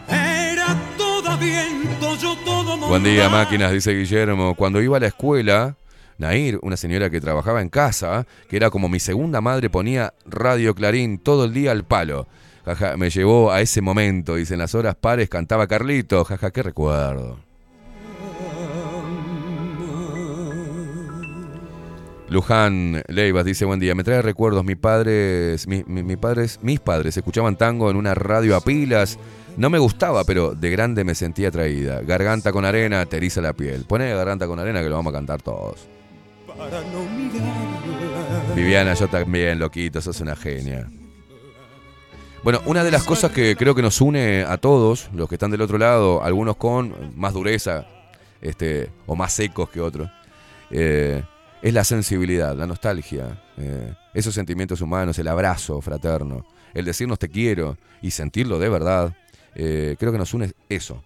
era 0.08 0.76
todo 0.96 1.36
viento, 1.38 2.16
yo 2.16 2.36
todo 2.44 2.76
Buen 2.88 3.02
día, 3.02 3.28
máquinas, 3.28 3.72
dice 3.72 3.92
Guillermo. 3.92 4.54
Cuando 4.54 4.80
iba 4.80 4.98
a 4.98 5.00
la 5.00 5.08
escuela, 5.08 5.74
Nair, 6.18 6.58
una 6.62 6.76
señora 6.76 7.10
que 7.10 7.20
trabajaba 7.20 7.60
en 7.60 7.68
casa, 7.68 8.26
que 8.48 8.56
era 8.56 8.70
como 8.70 8.88
mi 8.88 9.00
segunda 9.00 9.40
madre, 9.40 9.68
ponía 9.68 10.14
Radio 10.24 10.74
Clarín 10.74 11.18
todo 11.18 11.44
el 11.46 11.52
día 11.52 11.72
al 11.72 11.84
palo. 11.84 12.28
Jaja, 12.66 12.96
me 12.96 13.08
llevó 13.10 13.52
a 13.52 13.60
ese 13.60 13.80
momento, 13.80 14.34
dice, 14.34 14.54
en 14.54 14.58
las 14.58 14.74
horas 14.74 14.96
pares 14.96 15.28
cantaba 15.28 15.66
Carlito. 15.66 16.24
Jaja, 16.24 16.50
qué 16.50 16.62
recuerdo. 16.62 17.38
Luján 22.28 23.04
Leivas 23.06 23.44
dice, 23.44 23.64
buen 23.64 23.78
día, 23.78 23.94
me 23.94 24.02
trae 24.02 24.20
recuerdos, 24.20 24.64
mi 24.64 24.74
padres, 24.74 25.68
mi, 25.68 25.84
mi- 25.86 26.02
mi 26.02 26.16
padres, 26.16 26.58
mis 26.60 26.80
padres 26.80 27.16
escuchaban 27.16 27.56
tango 27.56 27.88
en 27.88 27.96
una 27.96 28.16
radio 28.16 28.56
a 28.56 28.60
pilas, 28.60 29.16
no 29.56 29.70
me 29.70 29.78
gustaba, 29.78 30.24
pero 30.24 30.52
de 30.54 30.68
grande 30.70 31.04
me 31.04 31.14
sentía 31.14 31.48
atraída. 31.48 32.00
Garganta 32.00 32.50
con 32.50 32.64
arena, 32.64 33.06
te 33.06 33.18
eriza 33.18 33.40
la 33.40 33.52
piel. 33.52 33.84
Pone 33.86 34.10
garganta 34.12 34.48
con 34.48 34.58
arena 34.58 34.82
que 34.82 34.88
lo 34.88 34.96
vamos 34.96 35.14
a 35.14 35.16
cantar 35.16 35.40
todos. 35.40 35.86
Para 36.48 36.80
no. 36.80 37.06
Viviana, 38.56 38.94
yo 38.94 39.06
también, 39.08 39.58
loquito, 39.60 40.00
sos 40.02 40.20
una 40.20 40.34
genia. 40.34 40.88
Bueno, 42.46 42.62
una 42.66 42.84
de 42.84 42.92
las 42.92 43.02
cosas 43.02 43.32
que 43.32 43.56
creo 43.56 43.74
que 43.74 43.82
nos 43.82 44.00
une 44.00 44.44
a 44.44 44.56
todos, 44.56 45.10
los 45.12 45.28
que 45.28 45.34
están 45.34 45.50
del 45.50 45.62
otro 45.62 45.78
lado, 45.78 46.22
algunos 46.22 46.54
con 46.54 46.94
más 47.18 47.32
dureza, 47.32 47.84
este, 48.40 48.88
o 49.04 49.16
más 49.16 49.32
secos 49.32 49.68
que 49.68 49.80
otros, 49.80 50.08
eh, 50.70 51.24
es 51.60 51.74
la 51.74 51.82
sensibilidad, 51.82 52.54
la 52.54 52.68
nostalgia, 52.68 53.42
eh, 53.56 53.92
esos 54.14 54.32
sentimientos 54.32 54.80
humanos, 54.80 55.18
el 55.18 55.26
abrazo 55.26 55.80
fraterno, 55.80 56.46
el 56.72 56.84
decirnos 56.84 57.18
te 57.18 57.28
quiero 57.28 57.78
y 58.00 58.12
sentirlo 58.12 58.60
de 58.60 58.68
verdad. 58.68 59.12
eh, 59.56 59.96
creo 59.98 60.12
que 60.12 60.18
nos 60.18 60.32
une 60.32 60.52
eso. 60.68 61.02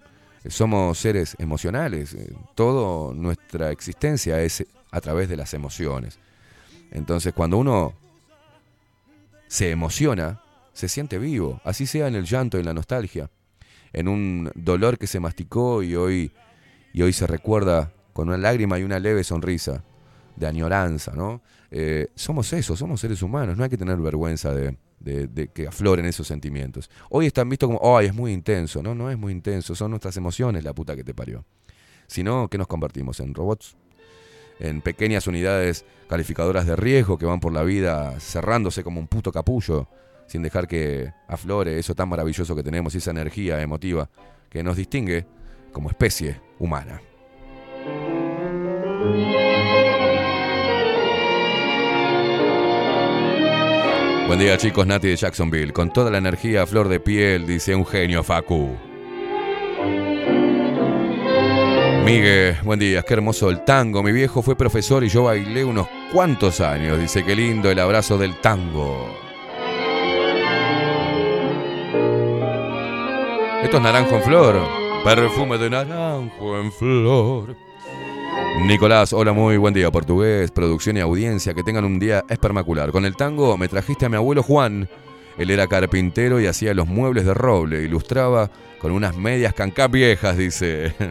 Somos 0.46 0.98
seres 0.98 1.36
emocionales, 1.38 2.18
toda 2.54 3.14
nuestra 3.14 3.70
existencia 3.70 4.42
es 4.42 4.66
a 4.90 5.00
través 5.00 5.30
de 5.30 5.38
las 5.38 5.54
emociones. 5.54 6.18
Entonces, 6.90 7.32
cuando 7.32 7.56
uno 7.56 7.94
se 9.48 9.70
emociona, 9.70 10.38
se 10.80 10.88
siente 10.88 11.18
vivo, 11.18 11.60
así 11.64 11.86
sea 11.86 12.08
en 12.08 12.14
el 12.14 12.24
llanto 12.24 12.58
en 12.58 12.64
la 12.64 12.72
nostalgia, 12.74 13.30
en 13.92 14.08
un 14.08 14.50
dolor 14.54 14.96
que 14.98 15.06
se 15.06 15.20
masticó 15.20 15.82
y 15.82 15.94
hoy, 15.94 16.32
y 16.92 17.02
hoy 17.02 17.12
se 17.12 17.26
recuerda 17.26 17.92
con 18.12 18.28
una 18.28 18.38
lágrima 18.38 18.78
y 18.78 18.82
una 18.82 18.98
leve 18.98 19.22
sonrisa 19.22 19.84
de 20.36 20.46
añoranza, 20.46 21.12
¿no? 21.14 21.42
Eh, 21.70 22.08
somos 22.14 22.52
eso, 22.52 22.76
somos 22.76 23.00
seres 23.00 23.22
humanos, 23.22 23.56
no 23.58 23.64
hay 23.64 23.70
que 23.70 23.76
tener 23.76 23.96
vergüenza 23.98 24.54
de, 24.54 24.76
de- 25.00 25.26
de 25.26 25.48
que 25.48 25.66
afloren 25.66 26.06
esos 26.06 26.26
sentimientos. 26.26 26.88
Hoy 27.10 27.26
están 27.26 27.48
vistos 27.48 27.68
como, 27.68 27.96
ay, 27.96 28.06
es 28.06 28.14
muy 28.14 28.32
intenso, 28.32 28.82
no, 28.82 28.94
no 28.94 29.10
es 29.10 29.18
muy 29.18 29.32
intenso, 29.32 29.74
son 29.74 29.90
nuestras 29.90 30.16
emociones 30.16 30.64
la 30.64 30.72
puta 30.72 30.96
que 30.96 31.04
te 31.04 31.12
parió. 31.14 31.44
Si 32.06 32.22
no, 32.22 32.48
¿qué 32.48 32.56
nos 32.58 32.66
convertimos? 32.66 33.20
¿En 33.20 33.34
robots? 33.34 33.76
en 34.62 34.82
pequeñas 34.82 35.26
unidades 35.26 35.86
calificadoras 36.06 36.66
de 36.66 36.76
riesgo 36.76 37.16
que 37.16 37.24
van 37.24 37.40
por 37.40 37.50
la 37.50 37.62
vida 37.62 38.20
cerrándose 38.20 38.84
como 38.84 39.00
un 39.00 39.06
puto 39.06 39.32
capullo, 39.32 39.88
sin 40.30 40.42
dejar 40.42 40.68
que 40.68 41.12
aflore 41.26 41.76
eso 41.76 41.92
tan 41.96 42.08
maravilloso 42.08 42.54
que 42.54 42.62
tenemos 42.62 42.94
esa 42.94 43.10
energía 43.10 43.60
emotiva 43.60 44.08
que 44.48 44.62
nos 44.62 44.76
distingue 44.76 45.26
como 45.72 45.90
especie 45.90 46.40
humana. 46.60 47.02
Buen 54.28 54.38
día 54.38 54.56
chicos, 54.56 54.86
Nati 54.86 55.08
de 55.08 55.16
Jacksonville, 55.16 55.72
con 55.72 55.92
toda 55.92 56.12
la 56.12 56.18
energía 56.18 56.62
a 56.62 56.66
flor 56.66 56.86
de 56.86 57.00
piel, 57.00 57.44
dice 57.44 57.74
un 57.74 57.84
genio 57.84 58.22
Facu. 58.22 58.70
Migue, 62.04 62.56
buen 62.62 62.78
día, 62.78 63.02
qué 63.02 63.14
hermoso 63.14 63.50
el 63.50 63.64
tango. 63.64 64.04
Mi 64.04 64.12
viejo 64.12 64.42
fue 64.42 64.54
profesor 64.54 65.02
y 65.02 65.08
yo 65.08 65.24
bailé 65.24 65.64
unos 65.64 65.88
cuantos 66.12 66.60
años. 66.60 67.00
Dice, 67.00 67.24
qué 67.24 67.34
lindo 67.34 67.68
el 67.68 67.80
abrazo 67.80 68.16
del 68.16 68.40
tango. 68.40 69.29
Esto 73.70 73.78
es 73.78 73.84
naranjo 73.84 74.16
en 74.16 74.22
flor. 74.24 74.60
Perfume 75.04 75.56
de 75.56 75.70
naranjo 75.70 76.58
en 76.58 76.72
flor. 76.72 77.56
Nicolás, 78.66 79.12
hola, 79.12 79.32
muy 79.32 79.58
buen 79.58 79.72
día, 79.72 79.92
portugués, 79.92 80.50
producción 80.50 80.96
y 80.96 81.00
audiencia. 81.00 81.54
Que 81.54 81.62
tengan 81.62 81.84
un 81.84 82.00
día 82.00 82.24
espermacular. 82.28 82.90
Con 82.90 83.04
el 83.04 83.14
tango 83.14 83.56
me 83.56 83.68
trajiste 83.68 84.06
a 84.06 84.08
mi 84.08 84.16
abuelo 84.16 84.42
Juan. 84.42 84.88
Él 85.38 85.52
era 85.52 85.68
carpintero 85.68 86.40
y 86.40 86.48
hacía 86.48 86.74
los 86.74 86.88
muebles 86.88 87.24
de 87.24 87.32
roble. 87.32 87.84
Ilustraba 87.84 88.50
con 88.80 88.90
unas 88.90 89.16
medias 89.16 89.54
cancá 89.54 89.86
viejas, 89.86 90.36
dice. 90.36 90.92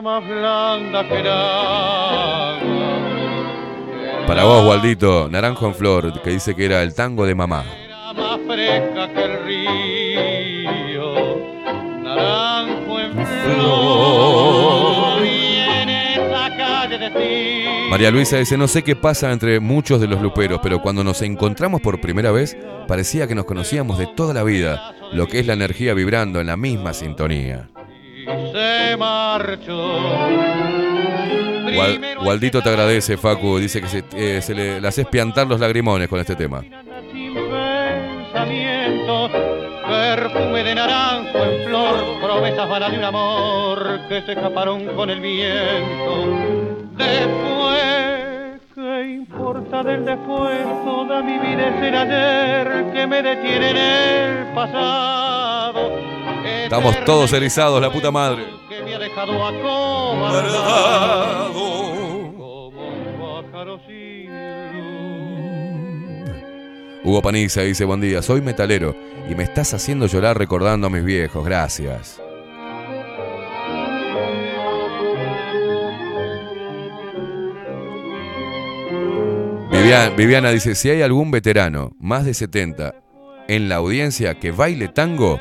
más 0.00 0.26
blanda 0.26 1.06
que 1.06 1.28
agua. 1.28 3.11
Para 4.26 4.44
vos, 4.44 4.66
Waldito, 4.66 5.28
Naranjo 5.28 5.66
en 5.66 5.74
Flor, 5.74 6.22
que 6.22 6.30
dice 6.30 6.54
que 6.54 6.64
era 6.64 6.82
el 6.82 6.94
tango 6.94 7.26
de 7.26 7.34
mamá. 7.34 7.64
Más 8.16 8.38
fresca 8.46 9.12
que 9.12 9.24
el 9.24 9.44
río, 9.44 11.14
naranjo 12.02 13.00
en 13.00 13.26
flor. 13.26 15.26
Y 15.26 16.14
calle 16.56 16.98
de 16.98 17.10
ti. 17.10 17.64
María 17.90 18.10
Luisa 18.10 18.38
dice, 18.38 18.56
no 18.56 18.68
sé 18.68 18.82
qué 18.82 18.96
pasa 18.96 19.32
entre 19.32 19.60
muchos 19.60 20.00
de 20.00 20.06
los 20.06 20.22
luperos, 20.22 20.60
pero 20.62 20.80
cuando 20.80 21.04
nos 21.04 21.20
encontramos 21.22 21.80
por 21.80 22.00
primera 22.00 22.30
vez, 22.30 22.56
parecía 22.88 23.26
que 23.26 23.34
nos 23.34 23.44
conocíamos 23.44 23.98
de 23.98 24.06
toda 24.06 24.32
la 24.32 24.44
vida, 24.44 24.94
lo 25.12 25.26
que 25.26 25.40
es 25.40 25.46
la 25.46 25.54
energía 25.54 25.92
vibrando 25.94 26.40
en 26.40 26.46
la 26.46 26.56
misma 26.56 26.94
sintonía. 26.94 27.68
se 28.52 28.96
marchó. 28.96 30.81
Wal- 31.78 32.18
Waldito 32.26 32.60
te 32.62 32.68
agradece, 32.68 33.16
Facu, 33.16 33.58
dice 33.58 33.80
que 33.80 33.88
se, 33.88 34.04
eh, 34.14 34.40
se 34.42 34.54
le, 34.54 34.80
le 34.80 34.88
haces 34.88 35.06
piantar 35.06 35.46
los 35.46 35.58
lagrimones 35.60 36.08
con 36.08 36.18
este 36.20 36.34
tema. 36.36 36.60
Sin 37.12 37.34
pensamiento, 37.34 39.28
perfume 39.86 40.64
de 40.64 40.74
naranjo 40.74 41.38
en 41.44 41.64
flor, 41.66 41.96
promesas 42.22 42.68
vanas 42.68 42.90
de 42.92 42.98
un 42.98 43.04
amor 43.04 44.00
que 44.08 44.22
se 44.22 44.32
escaparon 44.32 44.86
con 44.94 45.10
el 45.10 45.20
viento. 45.20 46.26
Después, 46.96 48.60
¿qué 48.74 49.14
importa 49.14 49.82
del 49.82 50.04
después? 50.04 50.58
Toda 50.84 51.22
mi 51.22 51.38
vida 51.38 51.68
es 51.68 51.82
el 51.82 51.94
ayer 51.96 52.92
que 52.92 53.06
me 53.06 53.22
detiene 53.22 53.70
en 53.70 53.76
el 53.76 54.54
pasado. 54.54 55.90
Estamos 56.64 57.04
todos 57.04 57.32
erizados, 57.32 57.80
la 57.80 57.90
puta 57.90 58.10
madre. 58.10 58.44
Dejado 58.98 59.46
acobardado 59.46 60.72
como 62.36 62.88
un 62.88 63.18
pájaro 63.52 63.80
sin 63.86 64.30
Hugo 67.04 67.20
Paniza 67.22 67.62
dice, 67.62 67.84
buen 67.84 68.00
día, 68.00 68.22
soy 68.22 68.40
metalero 68.40 68.94
y 69.28 69.34
me 69.34 69.42
estás 69.42 69.74
haciendo 69.74 70.06
llorar 70.06 70.38
recordando 70.38 70.86
a 70.86 70.90
mis 70.90 71.04
viejos, 71.04 71.44
gracias. 71.44 72.20
Vivian- 79.70 80.14
Viviana 80.16 80.50
dice, 80.50 80.74
si 80.74 80.90
hay 80.90 81.02
algún 81.02 81.30
veterano, 81.30 81.92
más 81.98 82.24
de 82.24 82.34
70, 82.34 82.94
en 83.48 83.68
la 83.68 83.76
audiencia 83.76 84.34
que 84.38 84.50
baile 84.50 84.88
tango, 84.88 85.40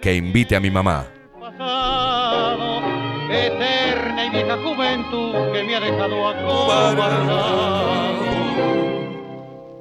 que 0.00 0.14
invite 0.14 0.56
a 0.56 0.60
mi 0.60 0.70
mamá. 0.70 1.06
Acobardado 6.70 7.88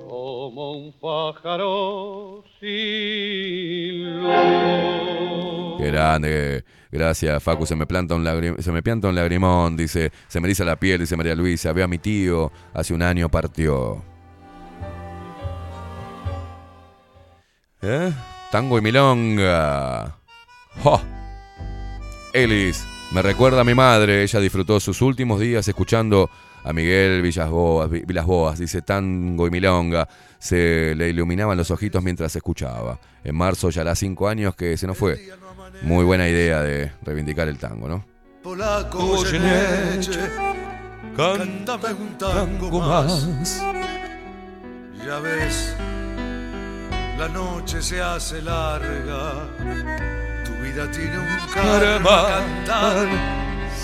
como 0.07 0.71
un 0.71 0.93
pájaro 0.99 2.43
sin 2.59 4.23
grande. 5.77 6.63
Gracias, 6.91 7.43
Facu. 7.43 7.65
Se 7.65 7.75
me, 7.75 7.85
planta 7.85 8.15
un 8.15 8.23
lagrimón. 8.23 9.75
Dice, 9.75 10.11
se 10.27 10.39
me 10.39 10.47
eriza 10.47 10.63
la 10.63 10.77
piel, 10.77 10.99
dice 11.01 11.17
María 11.17 11.35
Luisa. 11.35 11.73
Veo 11.73 11.85
a 11.85 11.87
mi 11.87 11.97
tío. 11.97 12.51
Hace 12.73 12.93
un 12.93 13.01
año 13.01 13.29
partió. 13.29 14.03
¿Eh? 17.81 18.11
Tango 18.51 18.77
y 18.77 18.81
milonga. 18.81 20.17
¡Jo! 20.81 21.01
Elis, 22.33 22.85
me 23.11 23.21
recuerda 23.21 23.61
a 23.61 23.63
mi 23.63 23.73
madre. 23.73 24.23
Ella 24.23 24.39
disfrutó 24.39 24.79
sus 24.79 25.01
últimos 25.01 25.39
días 25.39 25.67
escuchando 25.67 26.29
a 26.67 26.73
Miguel 26.73 27.21
Villas 27.21 27.49
Boas. 27.49 27.89
Vi- 27.89 28.03
Vilas 28.05 28.25
Boas. 28.25 28.59
Dice 28.59 28.81
tango 28.81 29.47
y 29.47 29.49
milonga. 29.51 30.07
Se 30.39 30.93
le 30.95 31.09
iluminaban 31.09 31.57
los 31.57 31.71
ojitos 31.71 32.03
mientras 32.03 32.35
escuchaba. 32.35 32.99
En 33.23 33.35
marzo 33.35 33.69
ya 33.69 33.81
hará 33.81 33.95
cinco 33.95 34.27
años 34.27 34.55
que 34.55 34.77
se 34.77 34.85
nos 34.87 34.97
fue. 34.97 35.29
Muy 35.81 36.05
buena 36.05 36.27
idea 36.27 36.61
de 36.61 36.91
reivindicar 37.03 37.47
el 37.47 37.57
tango, 37.57 37.87
¿no? 37.87 38.05
Polaco 38.43 39.23
cántame 41.15 41.93
un 41.93 42.17
tango 42.17 42.79
más. 42.79 43.61
Ya 45.05 45.19
ves, 45.19 45.75
la 47.17 47.27
noche 47.29 47.81
se 47.81 48.01
hace 48.01 48.41
larga, 48.41 49.47
tu 50.45 50.51
vida 50.63 50.89
tiene 50.91 51.17
un 51.17 51.27
karma, 51.53 52.27
cantar, 52.27 53.07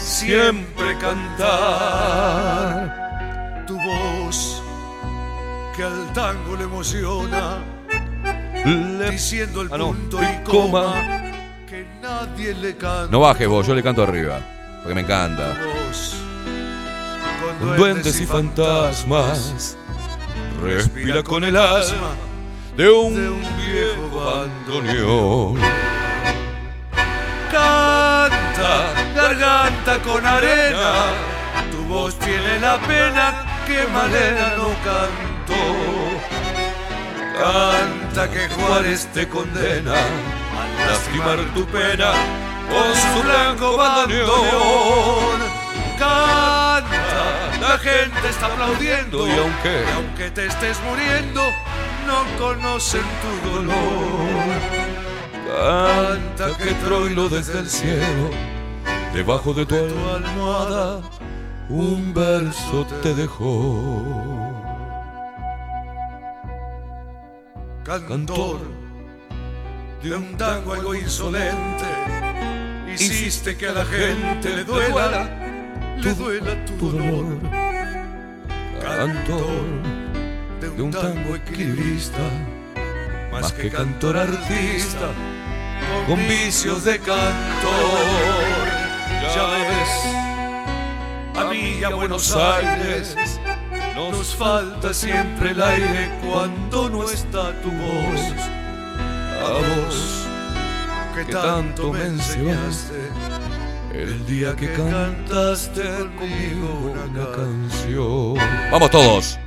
siempre 0.04 0.98
cantar. 0.98 1.64
Tu 3.66 3.76
voz 3.76 4.62
que 5.76 5.84
al 5.84 6.14
tango 6.14 6.56
le 6.58 6.66
emociona, 6.66 7.64
diciendo 9.10 9.62
el 9.62 9.70
punto 9.70 10.22
y 10.22 10.44
coma 10.44 10.94
que 11.68 11.88
nadie 12.02 12.54
le 12.54 12.76
canta. 12.76 13.08
No 13.10 13.22
bajes 13.22 13.48
vos, 13.48 13.66
yo 13.66 13.74
le 13.74 13.82
canto 13.82 14.04
arriba. 14.04 14.40
Porque 14.82 14.96
me 14.96 15.02
encanta. 15.02 15.58
Con 17.60 17.78
Duendes 17.78 18.20
y 18.20 18.26
fantasmas, 18.26 19.78
respira 20.62 21.24
con 21.24 21.44
el 21.46 21.56
alma 21.56 22.12
de 22.76 22.90
un 22.90 23.14
viejo 23.14 24.10
bandoneón. 24.14 25.60
Canta, 27.52 28.94
garganta 29.14 30.00
con 30.00 30.26
arena, 30.26 30.92
tu 31.72 31.84
voz 31.86 32.18
tiene 32.20 32.60
la 32.60 32.78
pena 32.82 33.46
que 33.68 33.86
Malena 33.88 34.54
no 34.58 34.70
cantó. 34.84 35.64
Canta 37.40 38.30
que 38.32 38.48
Juárez 38.50 39.08
te 39.14 39.28
condena 39.28 39.94
a 39.94 40.88
lastimar 40.92 41.38
tu 41.54 41.66
pena 41.66 42.12
con 42.70 42.96
su 42.96 43.24
blanco 43.24 43.78
bandoneón. 43.78 45.40
Canta, 45.98 47.60
la 47.62 47.78
gente 47.80 48.30
está 48.30 48.46
aplaudiendo 48.48 49.28
Y 49.28 49.32
aunque- 49.32 49.84
y 49.90 49.92
aunque 49.96 50.32
te 50.32 50.46
estés 50.48 50.78
muriendo, 50.82 51.42
no 52.08 52.24
conocen 52.38 53.04
tu 53.22 53.50
dolor. 53.50 54.28
Canta 55.48 56.58
que 56.58 56.72
Troilo 56.86 57.30
desde 57.30 57.60
el 57.60 57.70
cielo, 57.70 58.30
debajo 59.14 59.54
de 59.54 59.66
tu 59.66 59.76
almohada, 59.76 61.02
un 61.70 62.14
verso 62.14 62.86
te 63.02 63.14
dejó. 63.14 64.44
cantor 67.84 68.60
de 70.02 70.16
un 70.16 70.36
tango 70.38 70.74
algo 70.74 70.96
insolente. 70.96 71.86
Hiciste 72.94 73.56
que 73.56 73.68
a 73.68 73.74
la 73.74 73.86
gente 73.86 74.50
le 74.50 74.64
duela, 74.64 75.30
le 75.98 76.14
duela 76.14 76.66
tu 76.66 76.92
dolor. 76.92 77.40
Cantor 78.82 79.94
de 80.60 80.82
un 80.82 80.92
tango 80.92 81.36
equilibrista, 81.36 82.20
más 83.32 83.52
que 83.52 83.70
cantor 83.70 84.18
artista, 84.18 85.12
con 86.08 86.20
vicios 86.28 86.84
de 86.84 86.98
cantor. 87.00 88.53
Ya 89.36 89.48
ves, 89.48 90.16
a 91.36 91.46
mí 91.50 91.80
y 91.80 91.84
a 91.84 91.90
Buenos 91.90 92.36
Aires 92.36 93.16
nos 93.96 94.36
falta 94.36 94.94
siempre 94.94 95.52
el 95.52 95.62
aire 95.62 96.12
cuando 96.24 96.90
no 96.90 97.10
está 97.10 97.52
tu 97.62 97.72
voz. 97.72 98.22
A 99.42 99.50
vos 99.50 100.28
que 101.16 101.26
tanto 101.32 101.94
me 101.94 102.06
enseñaste 102.06 103.10
el 103.94 104.26
día 104.26 104.56
que 104.56 104.72
cantaste 104.74 105.82
conmigo 106.18 106.94
una 106.94 107.32
canción. 107.32 108.36
Vamos 108.72 108.92
todos. 108.92 109.40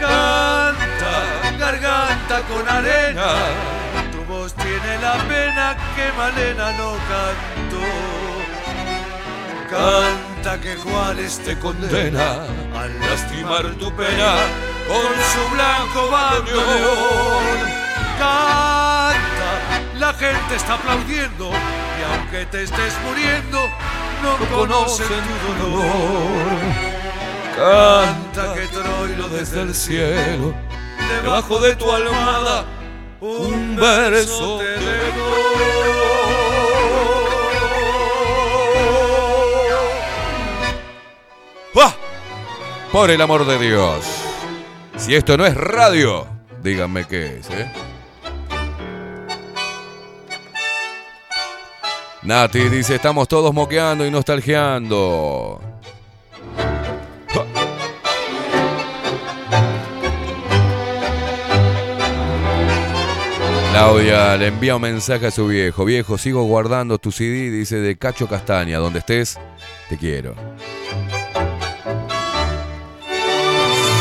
Canta, 0.00 0.76
garganta 1.58 2.42
con 2.48 2.68
arena. 2.68 3.34
Tu 4.12 4.32
voz 4.32 4.54
tiene 4.54 4.98
la 5.02 5.14
pena 5.28 5.76
que 5.96 6.12
Malena 6.16 6.72
no 6.78 6.92
cantó. 7.08 8.29
Canta 9.70 10.60
que 10.60 10.74
Juárez 10.74 11.38
te 11.44 11.56
condena 11.56 12.44
al 12.74 13.00
lastimar 13.00 13.64
tu 13.78 13.94
pena 13.94 14.34
con 14.88 15.14
su 15.32 15.54
blanco 15.54 16.10
bandoneón. 16.10 17.70
Canta, 18.18 19.50
la 19.96 20.12
gente 20.14 20.56
está 20.56 20.74
aplaudiendo 20.74 21.50
y 21.50 22.02
aunque 22.12 22.46
te 22.46 22.64
estés 22.64 22.94
muriendo, 23.06 23.68
no 24.24 24.36
conocen 24.56 25.06
tu 25.06 25.62
dolor. 25.62 26.90
Canta 27.56 28.54
que 28.54 28.66
Troilo 28.66 29.28
desde 29.28 29.62
el 29.62 29.74
cielo, 29.74 30.52
debajo 31.22 31.60
de 31.60 31.76
tu 31.76 31.92
almohada, 31.92 32.64
un 33.20 33.76
verso 33.76 34.58
te 34.58 35.89
Por 42.92 43.10
el 43.10 43.20
amor 43.20 43.46
de 43.46 43.56
Dios. 43.58 44.04
Si 44.96 45.14
esto 45.14 45.36
no 45.36 45.46
es 45.46 45.54
radio, 45.54 46.26
díganme 46.60 47.04
qué 47.06 47.38
es, 47.38 47.48
¿eh? 47.50 47.70
Nati 52.22 52.68
dice, 52.68 52.96
estamos 52.96 53.28
todos 53.28 53.54
moqueando 53.54 54.04
y 54.04 54.10
nostalgiando. 54.10 55.60
Claudia 63.70 64.36
le 64.36 64.48
envía 64.48 64.74
un 64.74 64.82
mensaje 64.82 65.28
a 65.28 65.30
su 65.30 65.46
viejo. 65.46 65.84
Viejo, 65.84 66.18
sigo 66.18 66.42
guardando 66.42 66.98
tu 66.98 67.12
CD, 67.12 67.50
dice 67.50 67.76
de 67.76 67.96
Cacho 67.96 68.28
Castaña. 68.28 68.78
Donde 68.78 68.98
estés, 68.98 69.38
te 69.88 69.96
quiero. 69.96 70.34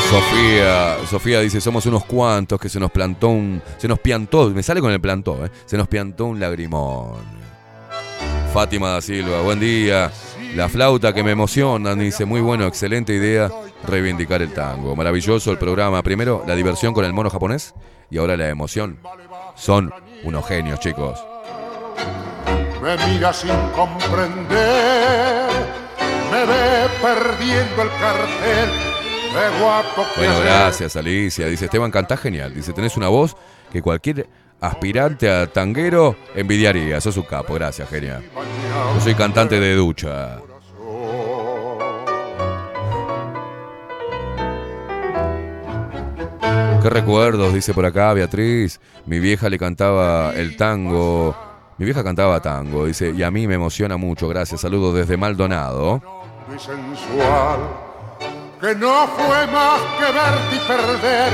Sofía, 0.10 0.98
Sofía 1.08 1.40
dice, 1.42 1.62
somos 1.62 1.86
unos 1.86 2.04
cuantos 2.06 2.60
que 2.60 2.68
se 2.68 2.80
nos 2.80 2.90
plantó 2.90 3.30
un... 3.30 3.62
Se 3.78 3.88
nos 3.88 4.00
piantó, 4.00 4.50
me 4.50 4.64
sale 4.64 4.82
con 4.82 4.92
el 4.92 5.00
plantó, 5.00 5.46
¿eh? 5.46 5.52
Se 5.66 5.78
nos 5.78 5.88
piantó 5.88 6.26
un 6.26 6.40
lagrimón. 6.40 7.20
Fátima 8.52 8.90
da 8.90 9.02
Silva, 9.02 9.42
buen 9.42 9.60
día. 9.60 10.12
La 10.56 10.68
flauta 10.68 11.14
que 11.14 11.22
me 11.22 11.30
emociona, 11.32 11.94
dice, 11.94 12.26
muy 12.26 12.42
bueno, 12.42 12.66
excelente 12.66 13.14
idea, 13.14 13.52
reivindicar 13.88 14.42
el 14.42 14.52
tango. 14.52 14.96
Maravilloso 14.96 15.52
el 15.52 15.60
programa. 15.60 16.02
Primero, 16.02 16.44
la 16.48 16.56
diversión 16.56 16.92
con 16.92 17.06
el 17.06 17.14
mono 17.14 17.30
japonés 17.30 17.76
y 18.10 18.18
ahora 18.18 18.36
la 18.36 18.50
emoción. 18.50 18.98
Son 19.56 19.94
unos 20.24 20.48
genios, 20.48 20.80
chicos. 20.80 21.24
Me 22.82 22.98
mira 23.08 23.32
sin 23.32 23.52
comprender, 23.76 25.50
me 26.32 26.46
ve 26.46 26.88
perdiendo 27.00 27.84
el 27.84 27.90
cartel, 28.00 28.70
Bueno, 30.18 30.40
gracias 30.42 30.96
Alicia. 30.96 31.48
Dice 31.48 31.66
Esteban, 31.66 31.92
cantás 31.92 32.20
genial. 32.20 32.54
Dice, 32.54 32.74
tenés 32.74 32.98
una 32.98 33.08
voz 33.08 33.36
que 33.72 33.82
cualquier 33.82 34.28
aspirante 34.62 35.30
a 35.30 35.48
tanguero 35.48 36.16
envidiaría. 36.36 37.00
Sos 37.02 37.18
un 37.18 37.24
capo, 37.24 37.54
gracias, 37.54 37.90
genial. 37.90 38.24
Yo 38.96 39.02
soy 39.02 39.16
cantante 39.16 39.60
de 39.60 39.76
ducha. 39.76 40.40
Qué 46.82 46.90
recuerdos, 46.90 47.54
dice 47.54 47.74
por 47.74 47.86
acá 47.86 48.14
Beatriz. 48.14 48.80
Mi 49.06 49.20
vieja 49.20 49.50
le 49.50 49.60
cantaba 49.60 50.34
el 50.34 50.56
tango. 50.56 51.36
Mi 51.78 51.86
vieja 51.86 52.04
cantaba 52.04 52.42
tango, 52.42 52.86
dice, 52.86 53.14
y 53.16 53.24
a 53.24 53.32
mí 53.32 53.48
me 53.48 53.56
emociona 53.56 53.98
mucho. 53.98 54.28
Gracias, 54.28 54.62
saludos 54.62 54.96
desde 54.96 55.18
Maldonado. 55.18 56.02
sensual, 56.58 57.60
que 58.62 58.76
no 58.76 59.08
fue 59.08 59.48
más 59.48 59.80
que 59.98 60.06
verte 60.06 60.56
y 60.56 60.60
perder 60.68 61.34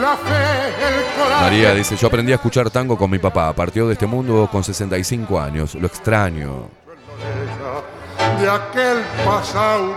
la 0.00 0.16
fe, 0.16 0.68
el 0.88 1.04
coraje. 1.22 1.42
María 1.42 1.74
dice, 1.74 1.96
yo 1.96 2.08
aprendí 2.08 2.32
a 2.32 2.36
escuchar 2.36 2.70
tango 2.70 2.96
con 2.96 3.10
mi 3.10 3.18
papá. 3.18 3.52
Partió 3.52 3.86
de 3.86 3.92
este 3.94 4.06
mundo 4.06 4.48
con 4.50 4.64
65 4.64 5.40
años. 5.40 5.74
Lo 5.74 5.86
extraño. 5.86 6.68
de 8.40 8.50
aquel 8.50 9.02
pasado 9.24 9.94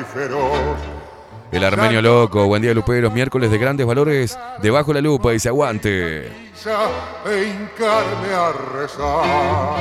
y 0.00 0.04
feroz. 0.12 0.78
El 1.50 1.64
armenio 1.64 2.02
loco, 2.02 2.46
buen 2.46 2.60
día 2.60 2.74
Luperos, 2.74 3.10
miércoles 3.12 3.50
de 3.50 3.56
grandes 3.56 3.86
valores, 3.86 4.38
debajo 4.60 4.92
la 4.92 5.00
lupa 5.00 5.32
y 5.32 5.38
se 5.38 5.48
aguante. 5.48 6.26
E. 6.26 6.32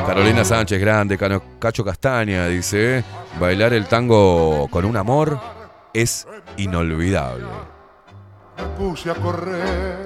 Carolina 0.05 0.45
Sánchez, 0.45 0.79
grande, 0.79 1.17
Cano- 1.17 1.41
Cacho 1.59 1.83
Castaña, 1.83 2.47
dice, 2.47 3.03
bailar 3.37 3.73
el 3.73 3.85
tango 3.87 4.69
con 4.71 4.85
un 4.85 4.95
amor 4.95 5.56
es 6.01 6.27
inolvidable. 6.57 7.47
Me 8.57 8.63
puse 8.77 9.09
a 9.09 9.15
correr, 9.15 9.97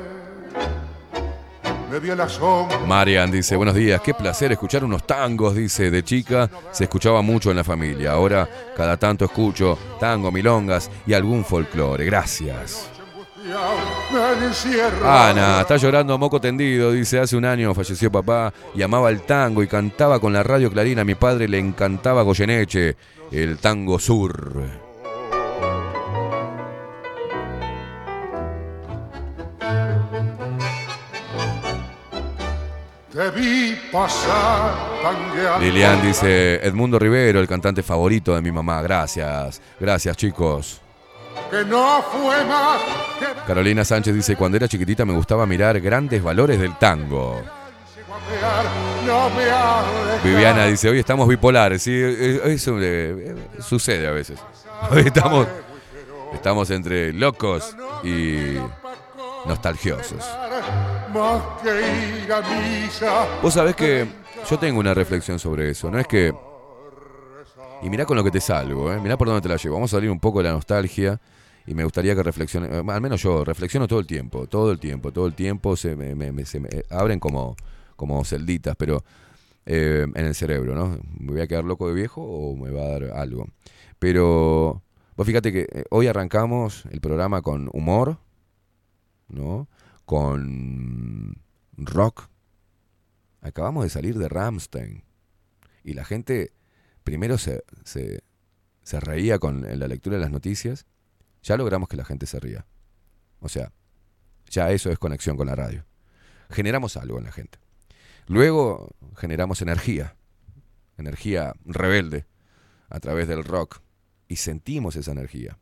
me 1.89 1.99
vi 1.99 2.09
a 2.09 2.15
la 2.15 2.29
sombra. 2.29 2.79
Marian 2.87 3.29
dice, 3.29 3.57
buenos 3.57 3.75
días, 3.75 3.99
qué 3.99 4.13
placer 4.13 4.53
escuchar 4.53 4.85
unos 4.85 5.05
tangos, 5.05 5.53
dice, 5.53 5.91
de 5.91 6.01
chica 6.01 6.49
se 6.71 6.85
escuchaba 6.85 7.21
mucho 7.21 7.51
en 7.51 7.57
la 7.57 7.65
familia, 7.65 8.13
ahora 8.13 8.47
cada 8.75 8.95
tanto 8.95 9.25
escucho 9.25 9.77
tango, 9.99 10.31
milongas 10.31 10.89
y 11.05 11.13
algún 11.13 11.43
folclore, 11.43 12.05
gracias. 12.05 12.89
Ana, 15.03 15.61
está 15.61 15.75
llorando 15.75 16.13
a 16.13 16.17
moco 16.17 16.39
tendido, 16.39 16.93
dice, 16.93 17.19
hace 17.19 17.35
un 17.35 17.43
año 17.43 17.73
falleció 17.73 18.09
papá 18.09 18.53
y 18.73 18.81
amaba 18.81 19.09
el 19.09 19.23
tango 19.23 19.61
y 19.61 19.67
cantaba 19.67 20.21
con 20.21 20.31
la 20.31 20.41
radio 20.41 20.71
Clarina, 20.71 21.01
a 21.01 21.05
mi 21.05 21.15
padre 21.15 21.49
le 21.49 21.59
encantaba 21.59 22.21
Goyeneche, 22.21 22.95
el 23.31 23.57
tango 23.57 23.99
sur. 23.99 24.80
Te 33.11 33.29
vi 33.31 33.77
pasar. 33.91 35.59
Lilian 35.59 36.01
dice, 36.01 36.65
Edmundo 36.65 36.97
Rivero, 36.97 37.41
el 37.41 37.47
cantante 37.47 37.83
favorito 37.83 38.33
de 38.33 38.41
mi 38.41 38.53
mamá, 38.53 38.81
gracias, 38.81 39.61
gracias 39.79 40.15
chicos. 40.15 40.79
Que 41.49 41.65
no 41.65 42.01
fue 42.03 42.45
más 42.45 42.81
que 43.19 43.25
Carolina 43.45 43.83
Sánchez 43.83 44.15
dice, 44.15 44.35
cuando 44.37 44.55
era 44.57 44.67
chiquitita 44.67 45.03
me 45.03 45.13
gustaba 45.13 45.45
mirar 45.45 45.79
grandes 45.81 46.23
valores 46.23 46.59
del 46.59 46.77
tango. 46.77 47.41
no. 49.05 49.29
Viviana 50.23 50.65
dice, 50.67 50.89
hoy 50.89 50.99
estamos 50.99 51.27
bipolares, 51.27 51.81
sí, 51.83 51.93
eso 51.93 52.79
eh, 52.79 52.85
eh, 53.27 53.35
sucede 53.59 54.07
a 54.07 54.11
veces. 54.11 54.39
Hoy 54.91 55.03
estamos, 55.05 55.47
estamos 56.33 56.69
entre 56.69 57.11
locos 57.11 57.75
y 58.03 58.55
nostalgiosos. 59.45 60.23
Más 61.13 61.41
que 61.61 61.69
ir 61.69 62.83
misa. 62.83 63.27
Vos 63.41 63.53
sabés 63.53 63.75
que 63.75 64.05
yo 64.49 64.57
tengo 64.59 64.79
una 64.79 64.93
reflexión 64.93 65.39
sobre 65.39 65.69
eso, 65.71 65.89
no 65.91 65.99
es 65.99 66.07
que... 66.07 66.33
Y 67.83 67.89
mirá 67.89 68.05
con 68.05 68.15
lo 68.15 68.23
que 68.23 68.29
te 68.31 68.39
salgo, 68.39 68.91
¿eh? 68.93 68.99
mirá 69.01 69.17
por 69.17 69.27
dónde 69.27 69.41
te 69.41 69.49
la 69.49 69.57
llevo. 69.57 69.75
Vamos 69.75 69.91
a 69.91 69.97
salir 69.97 70.11
un 70.11 70.19
poco 70.19 70.37
de 70.39 70.43
la 70.45 70.51
nostalgia 70.51 71.19
y 71.65 71.73
me 71.73 71.83
gustaría 71.83 72.15
que 72.15 72.21
reflexione, 72.21 72.67
eh, 72.67 72.83
al 72.87 73.01
menos 73.01 73.21
yo 73.23 73.43
reflexiono 73.43 73.87
todo 73.87 73.99
el 73.99 74.05
tiempo, 74.05 74.45
todo 74.47 74.71
el 74.71 74.79
tiempo, 74.79 75.11
todo 75.11 75.25
el 75.25 75.33
tiempo 75.33 75.75
se 75.75 75.95
me, 75.95 76.13
me- 76.15 76.45
se 76.45 76.59
me 76.59 76.69
abren 76.91 77.19
como, 77.19 77.55
como 77.95 78.23
celditas, 78.23 78.75
pero 78.77 79.03
eh, 79.65 80.05
en 80.13 80.25
el 80.25 80.35
cerebro, 80.35 80.75
¿no? 80.75 80.97
¿Me 81.19 81.31
voy 81.33 81.41
a 81.41 81.47
quedar 81.47 81.63
loco 81.63 81.87
de 81.87 81.93
viejo 81.95 82.21
o 82.21 82.55
me 82.55 82.69
va 82.71 82.81
a 82.83 82.89
dar 82.89 83.03
algo? 83.17 83.47
Pero 83.97 84.81
vos 85.15 85.25
fíjate 85.27 85.51
que 85.51 85.61
eh, 85.71 85.83
hoy 85.89 86.05
arrancamos 86.07 86.83
el 86.91 87.01
programa 87.01 87.41
con 87.41 87.67
humor, 87.73 88.17
¿no? 89.29 89.67
Con 90.11 91.41
rock. 91.77 92.27
Acabamos 93.39 93.85
de 93.85 93.89
salir 93.89 94.17
de 94.17 94.27
Ramstein. 94.27 95.05
Y 95.85 95.93
la 95.93 96.03
gente 96.03 96.51
primero 97.05 97.37
se, 97.37 97.63
se, 97.85 98.21
se 98.83 98.99
reía 98.99 99.39
con 99.39 99.61
la 99.61 99.87
lectura 99.87 100.17
de 100.17 100.21
las 100.21 100.29
noticias. 100.29 100.85
Ya 101.43 101.55
logramos 101.55 101.87
que 101.87 101.95
la 101.95 102.03
gente 102.03 102.25
se 102.25 102.41
ría. 102.41 102.65
O 103.39 103.47
sea, 103.47 103.71
ya 104.49 104.69
eso 104.71 104.91
es 104.91 104.99
conexión 104.99 105.37
con 105.37 105.47
la 105.47 105.55
radio. 105.55 105.85
Generamos 106.49 106.97
algo 106.97 107.17
en 107.17 107.23
la 107.23 107.31
gente. 107.31 107.59
Luego 108.27 108.89
generamos 109.15 109.61
energía. 109.61 110.17
Energía 110.97 111.53
rebelde 111.63 112.25
a 112.89 112.99
través 112.99 113.29
del 113.29 113.45
rock. 113.45 113.79
Y 114.27 114.35
sentimos 114.35 114.97
esa 114.97 115.13
energía. 115.13 115.57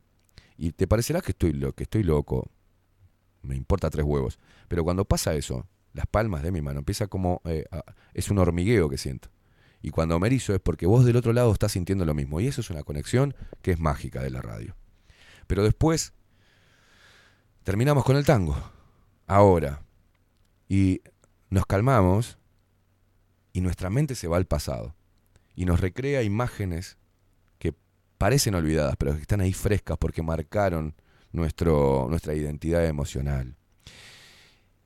Y 0.56 0.72
te 0.72 0.88
parecerá 0.88 1.20
que 1.20 1.30
estoy, 1.30 1.52
lo, 1.52 1.72
que 1.72 1.84
estoy 1.84 2.02
loco. 2.02 2.50
Me 3.42 3.56
importa 3.56 3.90
tres 3.90 4.04
huevos. 4.04 4.38
Pero 4.68 4.84
cuando 4.84 5.04
pasa 5.04 5.34
eso, 5.34 5.66
las 5.92 6.06
palmas 6.06 6.42
de 6.42 6.52
mi 6.52 6.62
mano 6.62 6.80
empieza 6.80 7.06
como... 7.06 7.40
eh, 7.44 7.64
es 8.14 8.30
un 8.30 8.38
hormigueo 8.38 8.88
que 8.88 8.98
siento. 8.98 9.30
Y 9.82 9.90
cuando 9.90 10.18
me 10.18 10.26
erizo 10.26 10.54
es 10.54 10.60
porque 10.60 10.86
vos 10.86 11.04
del 11.04 11.16
otro 11.16 11.32
lado 11.32 11.52
estás 11.52 11.72
sintiendo 11.72 12.04
lo 12.04 12.14
mismo. 12.14 12.40
Y 12.40 12.46
eso 12.46 12.60
es 12.60 12.70
una 12.70 12.82
conexión 12.82 13.34
que 13.62 13.72
es 13.72 13.78
mágica 13.78 14.22
de 14.22 14.30
la 14.30 14.42
radio. 14.42 14.76
Pero 15.46 15.64
después 15.64 16.12
terminamos 17.62 18.04
con 18.04 18.16
el 18.16 18.24
tango. 18.24 18.56
Ahora. 19.26 19.82
Y 20.68 21.02
nos 21.48 21.66
calmamos 21.66 22.38
y 23.52 23.60
nuestra 23.60 23.90
mente 23.90 24.14
se 24.14 24.28
va 24.28 24.36
al 24.36 24.46
pasado. 24.46 24.94
Y 25.54 25.64
nos 25.64 25.80
recrea 25.80 26.22
imágenes 26.22 26.96
que 27.58 27.74
parecen 28.18 28.54
olvidadas, 28.54 28.94
pero 28.96 29.14
que 29.14 29.22
están 29.22 29.40
ahí 29.40 29.52
frescas 29.52 29.98
porque 29.98 30.22
marcaron 30.22 30.94
nuestro, 31.32 32.06
nuestra 32.08 32.34
identidad 32.34 32.84
emocional. 32.86 33.56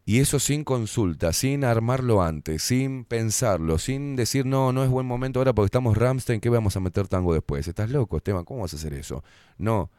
Y 0.07 0.21
eso 0.21 0.39
sin 0.39 0.65
consulta, 0.65 1.33
sin 1.33 1.65
armarlo 1.65 2.23
antes, 2.23 2.63
sin 2.63 3.07
pensarlo, 3.07 3.79
sin 3.79 4.17
decir, 4.17 4.45
no, 4.45 4.71
no 4.73 4.85
es 4.85 4.91
buen 4.91 5.07
momento 5.07 5.41
ahora 5.41 5.55
porque 5.55 5.67
estamos 5.67 5.97
Ramstein, 5.97 6.41
¿qué 6.41 6.51
vamos 6.51 6.77
a 6.77 6.81
meter 6.81 7.09
tango 7.09 7.33
después? 7.33 7.67
¿Estás 7.67 7.89
loco, 7.89 8.19
Esteban? 8.19 8.45
¿Cómo 8.45 8.61
vas 8.61 8.75
a 8.75 8.77
hacer 8.77 8.93
eso? 8.93 9.25
No, 9.57 9.91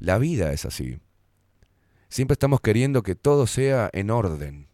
la 0.00 0.18
vida 0.18 0.52
es 0.52 0.66
así. 0.66 0.98
Siempre 2.10 2.34
estamos 2.34 2.60
queriendo 2.60 3.02
que 3.02 3.14
todo 3.14 3.46
sea 3.46 3.88
en 3.94 4.10
orden. 4.10 4.68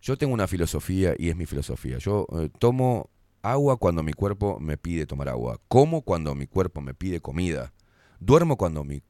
Yo 0.00 0.16
tengo 0.16 0.32
una 0.32 0.48
filosofía 0.48 1.14
y 1.18 1.28
es 1.28 1.36
mi 1.36 1.44
filosofía. 1.44 1.98
Yo 1.98 2.26
eh, 2.32 2.48
tomo 2.58 3.10
agua 3.42 3.76
cuando 3.76 4.02
mi 4.02 4.14
cuerpo 4.14 4.58
me 4.58 4.78
pide 4.78 5.04
tomar 5.04 5.28
agua. 5.28 5.60
Como 5.68 6.00
cuando 6.00 6.34
mi 6.34 6.46
cuerpo 6.46 6.80
me 6.80 6.94
pide 6.94 7.20
comida. 7.20 7.74
Duermo 8.18 8.56
cuando 8.56 8.84
mi 8.84 9.02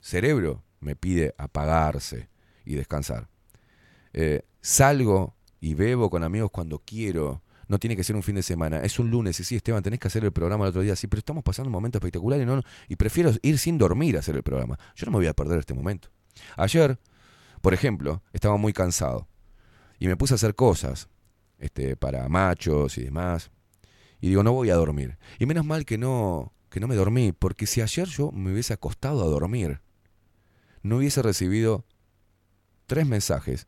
cerebro 0.00 0.62
me 0.80 0.96
pide 0.96 1.34
apagarse 1.38 2.28
y 2.64 2.74
descansar. 2.74 3.28
Eh, 4.12 4.42
salgo 4.60 5.34
y 5.60 5.74
bebo 5.74 6.10
con 6.10 6.22
amigos 6.22 6.50
cuando 6.50 6.78
quiero. 6.80 7.42
No 7.66 7.78
tiene 7.78 7.96
que 7.96 8.04
ser 8.04 8.16
un 8.16 8.22
fin 8.22 8.36
de 8.36 8.42
semana. 8.42 8.80
Es 8.80 8.98
un 8.98 9.10
lunes. 9.10 9.38
Y 9.40 9.44
sí, 9.44 9.56
Esteban, 9.56 9.82
tenés 9.82 10.00
que 10.00 10.08
hacer 10.08 10.24
el 10.24 10.32
programa 10.32 10.64
el 10.64 10.70
otro 10.70 10.82
día. 10.82 10.96
Sí, 10.96 11.06
pero 11.06 11.18
estamos 11.18 11.44
pasando 11.44 11.68
un 11.68 11.72
momento 11.72 11.98
espectacular 11.98 12.40
y, 12.40 12.46
no, 12.46 12.62
y 12.88 12.96
prefiero 12.96 13.30
ir 13.42 13.58
sin 13.58 13.76
dormir 13.76 14.16
a 14.16 14.20
hacer 14.20 14.36
el 14.36 14.42
programa. 14.42 14.78
Yo 14.94 15.04
no 15.06 15.12
me 15.12 15.18
voy 15.18 15.26
a 15.26 15.34
perder 15.34 15.58
este 15.58 15.74
momento. 15.74 16.08
Ayer, 16.56 16.98
por 17.60 17.74
ejemplo, 17.74 18.22
estaba 18.32 18.56
muy 18.56 18.72
cansado. 18.72 19.28
Y 19.98 20.06
me 20.06 20.16
puse 20.16 20.34
a 20.34 20.36
hacer 20.36 20.54
cosas 20.54 21.08
este, 21.58 21.96
para 21.96 22.28
machos 22.28 22.96
y 22.96 23.04
demás. 23.04 23.50
Y 24.20 24.28
digo, 24.28 24.42
no 24.42 24.52
voy 24.52 24.70
a 24.70 24.74
dormir. 24.76 25.18
Y 25.38 25.46
menos 25.46 25.64
mal 25.64 25.84
que 25.84 25.98
no, 25.98 26.54
que 26.70 26.80
no 26.80 26.88
me 26.88 26.94
dormí, 26.94 27.32
porque 27.32 27.66
si 27.66 27.80
ayer 27.80 28.08
yo 28.08 28.30
me 28.32 28.52
hubiese 28.52 28.72
acostado 28.72 29.22
a 29.22 29.26
dormir, 29.26 29.80
no 30.88 30.96
hubiese 30.96 31.22
recibido 31.22 31.84
tres 32.86 33.06
mensajes, 33.06 33.66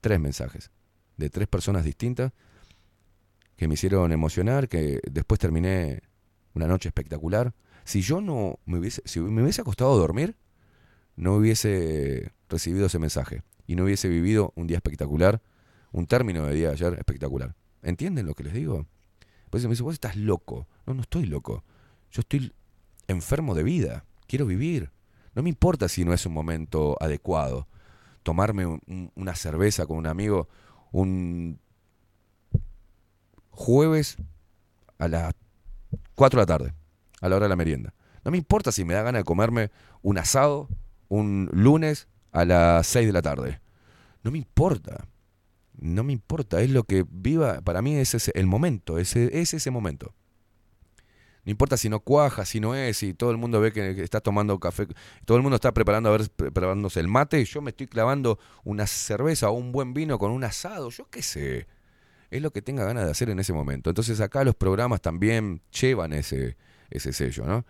tres 0.00 0.20
mensajes, 0.20 0.70
de 1.16 1.30
tres 1.30 1.48
personas 1.48 1.84
distintas 1.84 2.32
que 3.56 3.68
me 3.68 3.74
hicieron 3.74 4.12
emocionar, 4.12 4.68
que 4.68 5.00
después 5.10 5.38
terminé 5.38 6.02
una 6.54 6.66
noche 6.66 6.88
espectacular. 6.88 7.54
Si 7.84 8.00
yo 8.00 8.20
no 8.20 8.58
me 8.64 8.78
hubiese, 8.78 9.02
si 9.04 9.20
me 9.20 9.42
hubiese 9.42 9.60
acostado 9.60 9.92
a 9.92 9.96
dormir, 9.96 10.36
no 11.16 11.34
hubiese 11.34 12.32
recibido 12.48 12.86
ese 12.86 12.98
mensaje 12.98 13.42
y 13.66 13.76
no 13.76 13.84
hubiese 13.84 14.08
vivido 14.08 14.52
un 14.56 14.66
día 14.66 14.78
espectacular, 14.78 15.42
un 15.92 16.06
término 16.06 16.46
de 16.46 16.54
día 16.54 16.68
de 16.68 16.74
ayer 16.74 16.94
espectacular. 16.94 17.54
¿Entienden 17.82 18.26
lo 18.26 18.34
que 18.34 18.44
les 18.44 18.54
digo? 18.54 18.86
Pues 19.50 19.64
me 19.64 19.70
dice, 19.70 19.82
vos 19.82 19.94
estás 19.94 20.16
loco. 20.16 20.66
No, 20.86 20.94
no 20.94 21.02
estoy 21.02 21.26
loco. 21.26 21.62
Yo 22.10 22.20
estoy 22.20 22.52
enfermo 23.06 23.54
de 23.54 23.62
vida. 23.62 24.04
Quiero 24.26 24.46
vivir. 24.46 24.90
No 25.34 25.42
me 25.42 25.48
importa 25.48 25.88
si 25.88 26.04
no 26.04 26.12
es 26.12 26.24
un 26.26 26.32
momento 26.32 26.96
adecuado. 27.00 27.66
Tomarme 28.22 28.66
un- 28.66 29.10
una 29.14 29.34
cerveza 29.34 29.86
con 29.86 29.98
un 29.98 30.06
amigo 30.06 30.48
un 30.92 31.58
jueves 33.50 34.16
a 34.98 35.08
las 35.08 35.34
4 36.14 36.38
de 36.38 36.42
la 36.42 36.46
tarde, 36.46 36.74
a 37.20 37.28
la 37.28 37.36
hora 37.36 37.44
de 37.46 37.50
la 37.50 37.56
merienda. 37.56 37.94
No 38.24 38.30
me 38.30 38.38
importa 38.38 38.72
si 38.72 38.84
me 38.84 38.94
da 38.94 39.02
ganas 39.02 39.20
de 39.20 39.24
comerme 39.24 39.70
un 40.02 40.18
asado 40.18 40.68
un 41.08 41.48
lunes 41.52 42.08
a 42.32 42.44
las 42.44 42.86
6 42.86 43.06
de 43.06 43.12
la 43.12 43.22
tarde. 43.22 43.60
No 44.22 44.30
me 44.30 44.38
importa. 44.38 45.06
No 45.78 46.02
me 46.04 46.12
importa. 46.12 46.60
Es 46.62 46.70
lo 46.70 46.84
que 46.84 47.04
viva. 47.08 47.60
Para 47.60 47.82
mí 47.82 47.94
ese 47.96 48.16
es 48.16 48.28
el 48.34 48.46
momento. 48.46 48.98
Ese, 48.98 49.40
es 49.40 49.52
ese 49.54 49.70
momento. 49.70 50.14
No 51.44 51.50
importa 51.50 51.76
si 51.76 51.88
no 51.88 52.00
cuaja, 52.00 52.44
si 52.44 52.58
no 52.58 52.74
es, 52.74 52.96
si 52.96 53.12
todo 53.12 53.30
el 53.30 53.36
mundo 53.36 53.60
ve 53.60 53.72
que 53.72 54.02
está 54.02 54.20
tomando 54.20 54.58
café, 54.58 54.86
todo 55.26 55.36
el 55.36 55.42
mundo 55.42 55.56
está 55.56 55.72
preparando 55.74 56.08
a 56.08 56.16
ver, 56.16 56.30
preparándose 56.30 57.00
el 57.00 57.08
mate, 57.08 57.40
y 57.40 57.44
yo 57.44 57.60
me 57.60 57.70
estoy 57.70 57.86
clavando 57.86 58.38
una 58.64 58.86
cerveza 58.86 59.50
o 59.50 59.52
un 59.52 59.70
buen 59.70 59.92
vino 59.92 60.18
con 60.18 60.30
un 60.30 60.42
asado, 60.44 60.90
yo 60.90 61.08
qué 61.10 61.22
sé. 61.22 61.66
Es 62.30 62.40
lo 62.42 62.50
que 62.50 62.62
tenga 62.62 62.84
ganas 62.84 63.04
de 63.04 63.10
hacer 63.10 63.30
en 63.30 63.38
ese 63.38 63.52
momento. 63.52 63.90
Entonces 63.90 64.20
acá 64.20 64.42
los 64.42 64.54
programas 64.54 65.02
también 65.02 65.60
llevan 65.70 66.14
ese, 66.14 66.56
ese 66.90 67.12
sello, 67.12 67.44
¿no? 67.44 67.66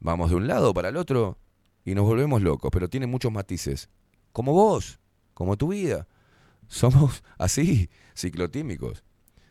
Vamos 0.00 0.30
de 0.30 0.36
un 0.36 0.46
lado 0.46 0.74
para 0.74 0.90
el 0.90 0.96
otro 0.96 1.38
y 1.84 1.94
nos 1.94 2.04
volvemos 2.04 2.42
locos, 2.42 2.70
pero 2.72 2.88
tiene 2.88 3.06
muchos 3.06 3.32
matices. 3.32 3.88
Como 4.32 4.52
vos, 4.52 5.00
como 5.34 5.56
tu 5.56 5.68
vida. 5.68 6.06
Somos 6.68 7.24
así, 7.38 7.88
ciclotímicos. 8.14 9.02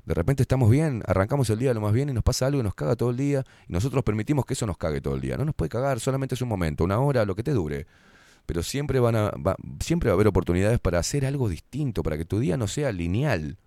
De 0.08 0.14
repente 0.14 0.42
estamos 0.42 0.70
bien, 0.72 1.04
arrancamos 1.06 1.50
el 1.50 1.60
día 1.60 1.74
lo 1.74 1.82
más 1.82 1.92
bien 1.92 2.08
y 2.08 2.14
nos 2.14 2.24
pasa 2.24 2.46
algo 2.48 2.62
y 2.62 2.64
nos 2.64 2.74
caga 2.74 2.96
todo 2.96 3.10
el 3.10 3.18
día 3.18 3.44
y 3.68 3.74
nosotros 3.74 4.06
permitimos 4.06 4.46
que 4.46 4.54
eso 4.54 4.66
nos 4.66 4.78
cague 4.78 5.02
todo 5.02 5.16
el 5.16 5.20
día. 5.22 5.36
No 5.36 5.44
nos 5.44 5.54
puede 5.54 5.68
cagar, 5.68 6.00
solamente 6.00 6.34
es 6.36 6.42
un 6.42 6.48
momento, 6.48 6.86
una 6.86 6.98
hora, 6.98 7.26
lo 7.26 7.36
que 7.36 7.44
te 7.44 7.52
dure. 7.52 7.88
Pero 8.46 8.64
siempre, 8.64 9.02
van 9.02 9.18
a, 9.18 9.32
va- 9.32 9.58
siempre 9.82 10.08
va 10.10 10.14
a 10.14 10.16
haber 10.16 10.28
oportunidades 10.28 10.80
para 10.80 11.00
hacer 11.00 11.26
algo 11.26 11.50
distinto, 11.50 12.04
para 12.04 12.18
que 12.18 12.24
tu 12.24 12.40
día 12.40 12.56
no 12.56 12.68
sea 12.68 12.94
lineal. 12.94 13.58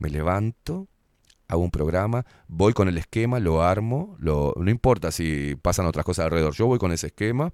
Me 0.00 0.10
levanto, 0.10 0.88
hago 1.46 1.62
un 1.62 1.70
programa, 1.70 2.26
voy 2.48 2.72
con 2.72 2.88
el 2.88 2.98
esquema, 2.98 3.38
lo 3.38 3.62
armo, 3.62 4.16
lo, 4.18 4.54
no 4.56 4.68
importa 4.72 5.12
si 5.12 5.54
pasan 5.62 5.86
otras 5.86 6.04
cosas 6.04 6.24
alrededor, 6.24 6.52
yo 6.52 6.66
voy 6.66 6.80
con 6.80 6.90
ese 6.90 7.06
esquema, 7.06 7.52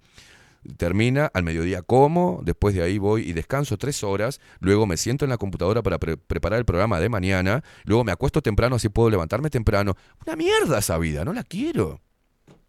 termina, 0.76 1.30
al 1.34 1.42
mediodía 1.42 1.82
como, 1.82 2.40
después 2.44 2.74
de 2.74 2.82
ahí 2.82 2.98
voy 2.98 3.28
y 3.28 3.32
descanso 3.32 3.76
tres 3.78 4.02
horas, 4.04 4.40
luego 4.60 4.86
me 4.86 4.96
siento 4.96 5.24
en 5.24 5.30
la 5.30 5.38
computadora 5.38 5.82
para 5.82 5.98
pre- 5.98 6.16
preparar 6.16 6.58
el 6.58 6.64
programa 6.64 7.00
de 7.00 7.08
mañana, 7.08 7.62
luego 7.84 8.04
me 8.04 8.12
acuesto 8.12 8.42
temprano 8.42 8.76
así 8.76 8.88
puedo 8.88 9.10
levantarme 9.10 9.50
temprano. 9.50 9.96
Una 10.26 10.36
mierda 10.36 10.78
esa 10.78 10.98
vida, 10.98 11.24
no 11.24 11.32
la 11.32 11.42
quiero. 11.44 12.00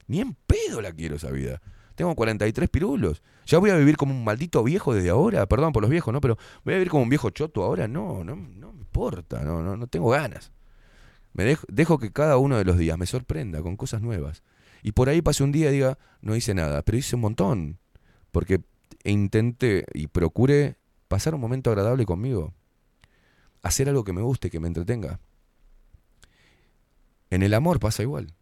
Ni 0.07 0.19
en 0.19 0.35
pedo 0.47 0.81
la 0.81 0.91
quiero 0.91 1.15
esa 1.15 1.31
vida. 1.31 1.61
Tengo 1.95 2.15
43 2.15 2.69
pirulos. 2.69 3.22
Ya 3.45 3.59
voy 3.59 3.69
a 3.69 3.75
vivir 3.77 3.97
como 3.97 4.13
un 4.15 4.23
maldito 4.23 4.63
viejo 4.63 4.93
desde 4.95 5.09
ahora. 5.11 5.45
Perdón 5.45 5.72
por 5.73 5.81
los 5.83 5.91
viejos, 5.91 6.11
¿no? 6.11 6.19
Pero 6.22 6.38
voy 6.65 6.73
a 6.73 6.77
vivir 6.77 6.89
como 6.89 7.03
un 7.03 7.09
viejo 7.09 7.30
choto 7.30 7.63
ahora. 7.63 7.88
No, 7.88 8.23
no, 8.23 8.35
no 8.35 8.73
me 8.73 8.80
importa. 8.80 9.43
No, 9.43 9.61
no, 9.61 9.77
no 9.77 9.88
tengo 9.88 10.09
ganas. 10.09 10.51
Me 11.33 11.43
dejo, 11.45 11.65
dejo 11.69 11.99
que 11.99 12.11
cada 12.11 12.38
uno 12.38 12.57
de 12.57 12.65
los 12.65 12.77
días 12.77 12.97
me 12.97 13.05
sorprenda 13.05 13.61
con 13.61 13.77
cosas 13.77 14.01
nuevas. 14.01 14.41
Y 14.81 14.91
por 14.93 15.07
ahí 15.07 15.22
pase 15.22 15.43
un 15.43 15.51
día 15.51 15.69
y 15.69 15.73
diga, 15.73 15.97
no 16.22 16.35
hice 16.35 16.53
nada, 16.53 16.81
pero 16.81 16.97
hice 16.97 17.15
un 17.15 17.22
montón. 17.22 17.80
Porque 18.33 18.61
intenté 19.03 19.85
y 19.93 20.07
procuré 20.07 20.75
pasar 21.07 21.35
un 21.35 21.41
momento 21.41 21.69
agradable 21.69 22.03
conmigo. 22.05 22.53
Hacer 23.61 23.87
algo 23.87 24.03
que 24.03 24.11
me 24.11 24.23
guste, 24.23 24.49
que 24.49 24.59
me 24.59 24.67
entretenga. 24.67 25.19
En 27.29 27.43
el 27.43 27.53
amor 27.53 27.79
pasa 27.79 28.01
igual. 28.01 28.33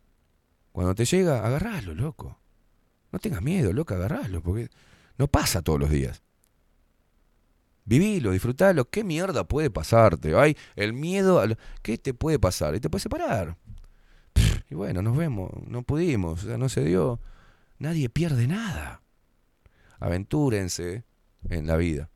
Cuando 0.71 0.95
te 0.95 1.03
llega, 1.03 1.45
agarralo, 1.45 1.93
loco. 1.93 2.39
No 3.11 3.19
tengas 3.19 3.41
miedo, 3.41 3.73
loco, 3.73 3.93
agarralo, 3.93 4.41
porque 4.41 4.69
no 5.17 5.27
pasa 5.27 5.61
todos 5.61 5.79
los 5.81 5.89
días. 5.89 6.23
Vivilo, 7.83 8.31
disfrutalo. 8.31 8.89
¿Qué 8.89 9.03
mierda 9.03 9.43
puede 9.43 9.69
pasarte? 9.69 10.33
Ay, 10.37 10.55
el 10.77 10.93
miedo 10.93 11.41
a 11.41 11.47
lo- 11.47 11.57
¿Qué 11.81 11.97
te 11.97 12.13
puede 12.13 12.39
pasar? 12.39 12.75
Y 12.75 12.79
te 12.79 12.89
puede 12.89 13.01
separar. 13.03 13.57
Y 14.69 14.75
bueno, 14.75 15.01
nos 15.01 15.17
vemos. 15.17 15.51
No 15.67 15.83
pudimos, 15.83 16.43
o 16.43 16.47
sea, 16.47 16.57
no 16.57 16.69
se 16.69 16.85
dio. 16.85 17.19
Nadie 17.77 18.07
pierde 18.07 18.47
nada. 18.47 19.00
Aventúrense 20.01 21.05
en 21.47 21.67
la 21.67 21.77
vida. 21.77 22.09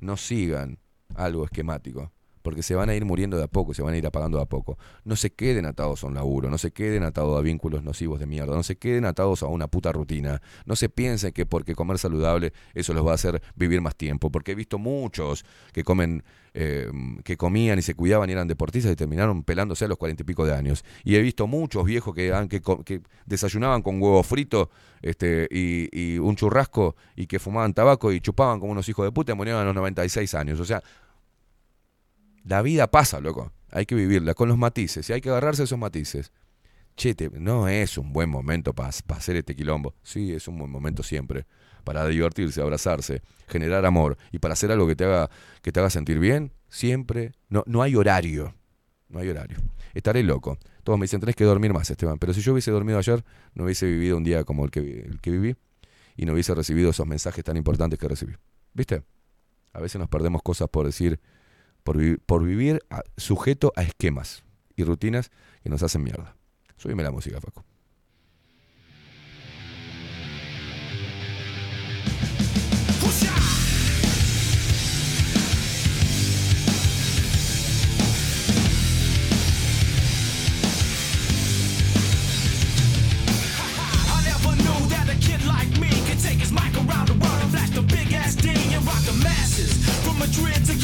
No 0.00 0.18
sigan 0.18 0.78
algo 1.14 1.44
esquemático. 1.44 2.12
Porque 2.42 2.62
se 2.62 2.74
van 2.74 2.88
a 2.88 2.94
ir 2.94 3.04
muriendo 3.04 3.36
de 3.36 3.44
a 3.44 3.48
poco, 3.48 3.74
se 3.74 3.82
van 3.82 3.94
a 3.94 3.98
ir 3.98 4.06
apagando 4.06 4.38
de 4.38 4.44
a 4.44 4.46
poco. 4.46 4.78
No 5.04 5.16
se 5.16 5.30
queden 5.30 5.66
atados 5.66 6.04
a 6.04 6.06
un 6.06 6.14
laburo, 6.14 6.48
no 6.48 6.58
se 6.58 6.70
queden 6.70 7.02
atados 7.02 7.38
a 7.38 7.42
vínculos 7.42 7.82
nocivos 7.82 8.18
de 8.18 8.26
mierda, 8.26 8.54
no 8.54 8.62
se 8.62 8.76
queden 8.76 9.04
atados 9.04 9.42
a 9.42 9.46
una 9.46 9.68
puta 9.68 9.92
rutina. 9.92 10.40
No 10.64 10.76
se 10.76 10.88
piensen 10.88 11.32
que 11.32 11.46
porque 11.46 11.74
comer 11.74 11.98
saludable 11.98 12.52
eso 12.74 12.94
los 12.94 13.06
va 13.06 13.12
a 13.12 13.14
hacer 13.14 13.42
vivir 13.54 13.80
más 13.80 13.96
tiempo. 13.96 14.30
Porque 14.30 14.52
he 14.52 14.54
visto 14.54 14.78
muchos 14.78 15.44
que 15.72 15.84
comen, 15.84 16.22
eh, 16.54 16.90
que 17.24 17.36
comían 17.36 17.78
y 17.78 17.82
se 17.82 17.94
cuidaban 17.94 18.30
y 18.30 18.32
eran 18.32 18.48
deportistas 18.48 18.92
y 18.92 18.96
terminaron 18.96 19.44
pelándose 19.44 19.84
a 19.84 19.88
los 19.88 19.98
cuarenta 19.98 20.22
y 20.22 20.26
pico 20.26 20.46
de 20.46 20.54
años. 20.54 20.84
Y 21.04 21.16
he 21.16 21.20
visto 21.20 21.46
muchos 21.46 21.84
viejos 21.84 22.14
que, 22.14 22.32
que, 22.48 22.62
que 22.84 23.02
desayunaban 23.26 23.82
con 23.82 24.00
huevo 24.00 24.22
frito 24.22 24.70
este, 25.02 25.48
y, 25.50 25.88
y 25.92 26.18
un 26.18 26.36
churrasco 26.36 26.96
y 27.16 27.26
que 27.26 27.38
fumaban 27.38 27.74
tabaco 27.74 28.12
y 28.12 28.20
chupaban 28.20 28.60
como 28.60 28.72
unos 28.72 28.88
hijos 28.88 29.04
de 29.04 29.12
puta 29.12 29.32
y 29.32 29.34
morían 29.34 29.58
a 29.58 29.64
los 29.64 29.74
96 29.74 30.34
años. 30.34 30.60
O 30.60 30.64
sea, 30.64 30.82
la 32.44 32.62
vida 32.62 32.90
pasa, 32.90 33.20
loco. 33.20 33.52
Hay 33.70 33.86
que 33.86 33.94
vivirla 33.94 34.34
con 34.34 34.48
los 34.48 34.58
matices 34.58 35.08
y 35.08 35.12
hay 35.12 35.20
que 35.20 35.30
agarrarse 35.30 35.62
esos 35.64 35.78
matices. 35.78 36.32
Che, 36.96 37.14
te- 37.14 37.30
no 37.30 37.68
es 37.68 37.96
un 37.98 38.12
buen 38.12 38.28
momento 38.28 38.74
para 38.74 38.88
hacer 38.90 39.36
este 39.36 39.54
quilombo. 39.54 39.94
Sí, 40.02 40.32
es 40.32 40.48
un 40.48 40.58
buen 40.58 40.70
momento 40.70 41.02
siempre. 41.02 41.46
Para 41.84 42.06
divertirse, 42.06 42.60
abrazarse, 42.60 43.22
generar 43.48 43.86
amor 43.86 44.18
y 44.32 44.38
para 44.38 44.52
hacer 44.54 44.70
algo 44.72 44.86
que 44.86 44.96
te 44.96 45.04
haga, 45.04 45.30
que 45.62 45.72
te 45.72 45.80
haga 45.80 45.88
sentir 45.88 46.18
bien, 46.18 46.52
siempre. 46.68 47.32
No, 47.48 47.62
no 47.66 47.80
hay 47.82 47.94
horario. 47.96 48.54
No 49.08 49.18
hay 49.20 49.28
horario. 49.28 49.58
Estaré 49.94 50.22
loco. 50.22 50.58
Todos 50.84 50.98
me 50.98 51.04
dicen, 51.04 51.20
tenés 51.20 51.36
que 51.36 51.44
dormir 51.44 51.72
más, 51.72 51.90
Esteban. 51.90 52.18
Pero 52.18 52.34
si 52.34 52.40
yo 52.42 52.52
hubiese 52.52 52.70
dormido 52.70 52.98
ayer, 52.98 53.24
no 53.54 53.64
hubiese 53.64 53.86
vivido 53.86 54.16
un 54.16 54.24
día 54.24 54.44
como 54.44 54.64
el 54.64 54.70
que, 54.70 54.80
el 54.80 55.20
que 55.20 55.30
viví 55.30 55.56
y 56.16 56.26
no 56.26 56.32
hubiese 56.34 56.54
recibido 56.54 56.90
esos 56.90 57.06
mensajes 57.06 57.42
tan 57.44 57.56
importantes 57.56 57.98
que 57.98 58.08
recibí. 58.08 58.34
¿Viste? 58.74 59.02
A 59.72 59.80
veces 59.80 59.98
nos 59.98 60.08
perdemos 60.08 60.42
cosas 60.42 60.68
por 60.68 60.84
decir, 60.86 61.18
por, 61.82 61.96
vi- 61.98 62.16
por 62.18 62.44
vivir 62.44 62.80
sujeto 63.16 63.72
a 63.76 63.82
esquemas 63.82 64.42
y 64.76 64.84
rutinas 64.84 65.30
que 65.62 65.68
nos 65.70 65.82
hacen 65.82 66.02
mierda. 66.02 66.36
Súbeme 66.76 67.02
la 67.02 67.10
música, 67.10 67.40
Facu. 67.40 67.62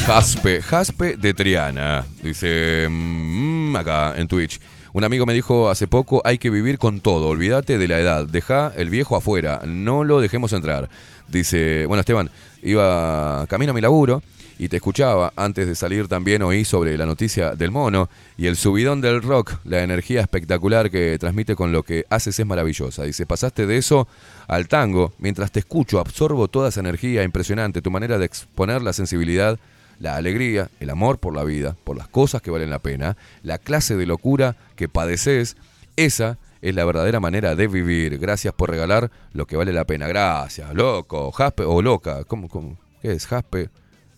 Jaspe, 0.05 0.61
Jaspe 0.61 1.17
de 1.17 1.33
Triana. 1.33 2.05
Dice, 2.23 2.87
mm, 2.89 3.47
stream 3.67 3.75
acá 3.75 4.13
en 4.17 4.27
Twitch. 4.27 4.59
Un 4.93 5.03
amigo 5.03 5.25
me 5.25 5.33
dijo 5.33 5.69
hace 5.69 5.87
poco, 5.87 6.21
hay 6.23 6.37
que 6.37 6.49
vivir 6.49 6.79
con 6.79 7.01
todo, 7.01 7.27
olvídate 7.27 7.77
de 7.77 7.87
la 7.87 7.99
edad, 7.99 8.25
deja 8.25 8.71
el 8.75 8.89
viejo 8.89 9.15
afuera, 9.15 9.61
no 9.65 10.03
lo 10.03 10.21
dejemos 10.21 10.53
entrar. 10.53 10.89
Dice, 11.27 11.85
bueno 11.85 11.99
Esteban, 11.99 12.31
iba 12.63 13.45
camino 13.47 13.71
a 13.71 13.75
mi 13.75 13.81
laburo 13.81 14.23
y 14.59 14.69
te 14.69 14.77
escuchaba, 14.77 15.33
antes 15.35 15.67
de 15.67 15.75
salir 15.75 16.07
también 16.07 16.41
oí 16.41 16.65
sobre 16.65 16.97
la 16.97 17.05
noticia 17.05 17.55
del 17.55 17.71
mono 17.71 18.09
y 18.37 18.47
el 18.47 18.55
subidón 18.55 19.01
del 19.01 19.21
rock, 19.21 19.53
la 19.65 19.83
energía 19.83 20.21
espectacular 20.21 20.89
que 20.89 21.17
transmite 21.19 21.55
con 21.55 21.71
lo 21.71 21.83
que 21.83 22.05
haces 22.09 22.39
es 22.39 22.45
maravillosa. 22.45 23.03
Dice, 23.03 23.25
pasaste 23.25 23.67
de 23.67 23.77
eso 23.77 24.07
al 24.47 24.67
tango, 24.67 25.13
mientras 25.19 25.51
te 25.51 25.59
escucho 25.59 25.99
absorbo 25.99 26.47
toda 26.47 26.69
esa 26.69 26.79
energía 26.79 27.23
impresionante, 27.23 27.81
tu 27.81 27.91
manera 27.91 28.17
de 28.17 28.25
exponer 28.25 28.81
la 28.81 28.93
sensibilidad, 28.93 29.59
la 29.99 30.15
alegría, 30.15 30.69
el 30.79 30.89
amor 30.89 31.19
por 31.19 31.35
la 31.35 31.43
vida, 31.43 31.75
por 31.83 31.97
las 31.97 32.07
cosas 32.07 32.41
que 32.41 32.51
valen 32.51 32.69
la 32.69 32.79
pena, 32.79 33.15
la 33.43 33.59
clase 33.59 33.95
de 33.95 34.05
locura 34.05 34.55
que 34.75 34.89
padeces, 34.89 35.55
esa 35.95 36.37
es 36.61 36.73
la 36.73 36.85
verdadera 36.85 37.19
manera 37.19 37.55
de 37.55 37.67
vivir. 37.67 38.17
Gracias 38.17 38.53
por 38.53 38.69
regalar 38.71 39.11
lo 39.33 39.45
que 39.45 39.55
vale 39.55 39.73
la 39.73 39.85
pena. 39.85 40.07
Gracias, 40.07 40.73
loco, 40.73 41.31
Jaspe 41.31 41.63
o 41.63 41.81
loca. 41.81 42.23
¿Cómo, 42.23 42.49
cómo? 42.49 42.77
¿Qué 43.01 43.11
es? 43.13 43.27
Jaspe, 43.27 43.69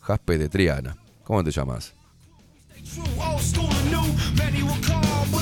Jaspe 0.09 0.39
de 0.39 0.49
Triana. 0.49 0.97
¿Cómo 1.23 1.43
te 1.43 1.51
llamas? 1.51 1.93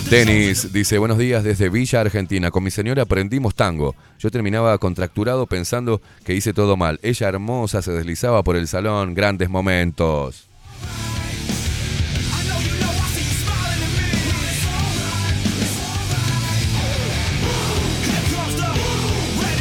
Denis 0.09 0.73
dice, 0.73 0.97
buenos 0.97 1.17
días 1.17 1.45
desde 1.45 1.69
Villa 1.69 2.01
Argentina. 2.01 2.51
Con 2.51 2.65
mi 2.65 2.71
señora 2.71 3.03
aprendimos 3.03 3.55
tango. 3.55 3.95
Yo 4.19 4.29
terminaba 4.29 4.77
contracturado 4.77 5.45
pensando 5.45 6.01
que 6.25 6.33
hice 6.33 6.53
todo 6.53 6.75
mal. 6.75 6.99
Ella 7.01 7.29
hermosa 7.29 7.81
se 7.81 7.93
deslizaba 7.93 8.43
por 8.43 8.57
el 8.57 8.67
salón. 8.67 9.13
Grandes 9.13 9.49
momentos. 9.49 10.49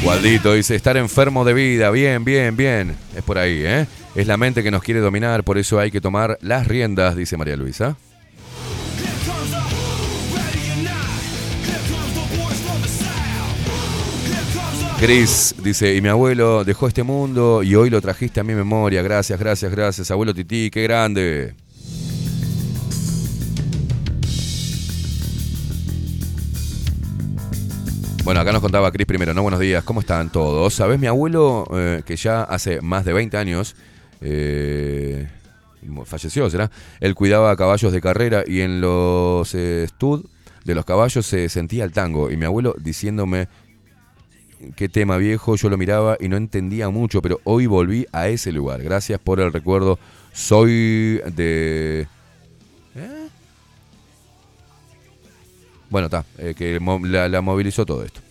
Gualdito 0.03 0.55
dice, 0.55 0.75
estar 0.75 0.97
enfermo 0.97 1.45
de 1.45 1.55
vida, 1.55 1.91
bien, 1.91 2.25
bien, 2.25 2.57
bien. 2.57 2.97
Es 3.17 3.23
por 3.23 3.39
ahí, 3.39 3.63
¿eh? 3.65 3.87
Es 4.17 4.27
la 4.27 4.39
mente 4.39 4.63
que 4.63 4.71
nos 4.71 4.83
quiere 4.83 5.01
dominar, 5.01 5.45
por 5.45 5.59
eso 5.59 5.79
hay 5.79 5.91
que 5.91 6.01
tomar 6.01 6.39
las 6.41 6.67
riendas, 6.67 7.15
dice 7.15 7.37
María 7.37 7.55
Luisa. 7.55 7.99
Cris 14.99 15.55
dice, 15.63 15.95
y 15.95 16.01
mi 16.01 16.09
abuelo 16.09 16.65
dejó 16.65 16.89
este 16.89 17.03
mundo 17.03 17.63
y 17.63 17.75
hoy 17.75 17.91
lo 17.91 18.01
trajiste 18.01 18.41
a 18.41 18.43
mi 18.43 18.55
memoria. 18.55 19.03
Gracias, 19.03 19.39
gracias, 19.39 19.71
gracias. 19.71 20.11
Abuelo 20.11 20.33
Tití, 20.33 20.71
qué 20.71 20.83
grande. 20.85 21.55
Bueno, 28.25 28.41
acá 28.41 28.51
nos 28.51 28.63
contaba 28.63 28.91
Cris 28.91 29.07
primero, 29.07 29.35
¿no? 29.35 29.43
Buenos 29.43 29.61
días, 29.61 29.85
¿cómo 29.85 30.01
están 30.01 30.33
todos? 30.33 30.73
¿Sabes? 30.73 30.99
Mi 30.99 31.07
abuelo, 31.07 31.67
eh, 31.75 32.03
que 32.07 32.17
ya 32.17 32.45
hace 32.45 32.81
más 32.81 33.05
de 33.05 33.13
20 33.13 33.37
años, 33.37 33.77
eh, 34.21 35.29
falleció, 36.05 36.49
¿será? 36.51 36.71
Él 37.01 37.15
cuidaba 37.15 37.57
caballos 37.57 37.93
de 37.93 38.01
carrera 38.01 38.45
y 38.47 38.61
en 38.61 38.81
los 38.81 39.55
eh, 39.55 39.87
de 40.65 40.75
los 40.75 40.85
caballos 40.85 41.27
se 41.27 41.49
sentía 41.49 41.85
el 41.85 41.93
tango. 41.93 42.31
Y 42.31 42.37
mi 42.37 42.45
abuelo 42.45 42.75
diciéndome 42.79 43.49
qué 44.75 44.89
tema 44.89 45.17
viejo, 45.17 45.57
yo 45.57 45.69
lo 45.69 45.77
miraba 45.77 46.17
y 46.19 46.29
no 46.29 46.37
entendía 46.37 46.89
mucho, 46.89 47.23
pero 47.23 47.41
hoy 47.45 47.67
volví 47.67 48.07
a 48.13 48.29
ese 48.29 48.53
lugar. 48.53 48.83
Gracias 48.83 49.21
por 49.21 49.41
el 49.41 49.53
recuerdo. 49.53 49.99
Soy 50.33 51.21
de... 51.35 52.09
¿Eh? 52.95 53.29
Bueno, 55.89 56.07
está, 56.07 56.25
eh, 56.39 56.55
que 56.57 56.81
la 56.81 57.41
movilizó 57.41 57.87
todo 57.87 58.05
esto. 58.05 58.26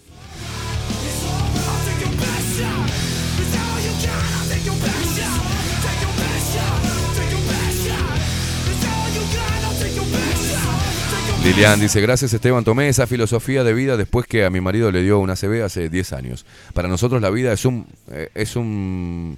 Lilian 11.46 11.80
dice, 11.80 12.02
gracias 12.02 12.34
Esteban, 12.34 12.64
tomé 12.64 12.90
esa 12.90 13.06
filosofía 13.06 13.64
de 13.64 13.72
vida 13.76 13.98
después 13.98 14.26
que 14.26 14.46
a 14.46 14.50
mi 14.50 14.62
marido 14.62 14.92
le 14.92 15.04
dio 15.04 15.20
una 15.20 15.36
CB 15.36 15.64
hace 15.64 15.90
10 15.90 16.14
años. 16.14 16.44
Para 16.74 16.88
nosotros 16.88 17.22
la 17.22 17.30
vida 17.30 17.54
es 17.54 17.66
un, 17.66 17.86
eh, 18.10 18.30
es 18.34 18.56
un, 18.56 19.38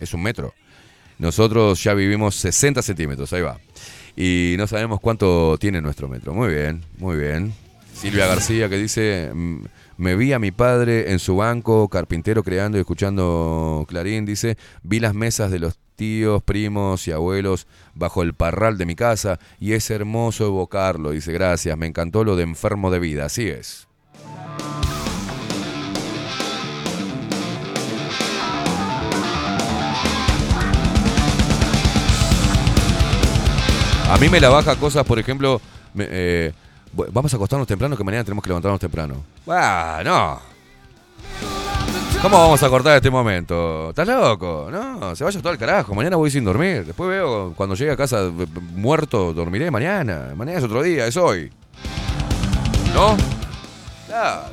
es 0.00 0.12
un 0.12 0.22
metro. 0.24 0.54
Nosotros 1.20 1.84
ya 1.84 1.94
vivimos 1.94 2.34
60 2.34 2.82
centímetros, 2.82 3.32
ahí 3.32 3.42
va. 3.42 3.60
Y 4.16 4.56
no 4.58 4.66
sabemos 4.66 4.98
cuánto 5.00 5.56
tiene 5.56 5.80
nuestro 5.80 6.08
metro. 6.08 6.34
Muy 6.34 6.52
bien, 6.52 6.82
muy 6.98 7.16
bien. 7.16 7.54
Silvia 7.94 8.26
García 8.26 8.68
que 8.68 8.76
dice, 8.76 9.30
"Mm, 9.32 9.66
me 9.96 10.16
vi 10.16 10.32
a 10.32 10.38
mi 10.38 10.50
padre 10.50 11.12
en 11.12 11.18
su 11.18 11.36
banco, 11.36 11.88
carpintero 11.88 12.42
creando 12.42 12.78
y 12.78 12.80
escuchando 12.80 13.84
Clarín, 13.88 14.24
dice, 14.24 14.56
vi 14.82 15.00
las 15.00 15.14
mesas 15.14 15.50
de 15.50 15.58
los 15.58 15.78
tíos, 15.96 16.42
primos 16.42 17.06
y 17.06 17.12
abuelos 17.12 17.66
bajo 17.94 18.22
el 18.22 18.34
parral 18.34 18.78
de 18.78 18.86
mi 18.86 18.94
casa 18.94 19.38
y 19.60 19.72
es 19.72 19.90
hermoso 19.90 20.46
evocarlo. 20.46 21.10
Dice, 21.10 21.32
gracias, 21.32 21.76
me 21.78 21.86
encantó 21.86 22.24
lo 22.24 22.36
de 22.36 22.42
enfermo 22.42 22.90
de 22.90 22.98
vida, 22.98 23.26
así 23.26 23.48
es. 23.48 23.86
A 34.10 34.18
mí 34.18 34.28
me 34.28 34.38
la 34.38 34.48
baja 34.48 34.76
cosas, 34.76 35.04
por 35.04 35.18
ejemplo, 35.18 35.60
eh, 35.98 36.52
vamos 37.12 37.32
a 37.32 37.36
acostarnos 37.36 37.66
temprano 37.66 37.96
que 37.96 38.04
mañana 38.04 38.24
tenemos 38.24 38.42
que 38.42 38.48
levantarnos 38.48 38.80
temprano. 38.80 39.22
Ah, 39.48 40.02
no. 40.04 40.54
¿Cómo 42.22 42.38
vamos 42.38 42.62
a 42.62 42.70
cortar 42.70 42.96
este 42.96 43.10
momento? 43.10 43.90
¿Estás 43.90 44.08
loco? 44.08 44.70
No, 44.70 45.14
se 45.14 45.24
vaya 45.24 45.40
todo 45.40 45.50
al 45.52 45.58
carajo. 45.58 45.94
Mañana 45.94 46.16
voy 46.16 46.30
sin 46.30 46.42
dormir. 46.42 46.86
Después 46.86 47.10
veo 47.10 47.52
cuando 47.54 47.74
llegue 47.74 47.90
a 47.90 47.96
casa 47.98 48.22
eh, 48.22 48.46
muerto, 48.72 49.34
dormiré 49.34 49.70
mañana. 49.70 50.32
Mañana 50.34 50.58
es 50.58 50.64
otro 50.64 50.82
día, 50.82 51.06
es 51.06 51.18
hoy. 51.18 51.52
¿No? 52.94 53.14
Claro. 54.06 54.44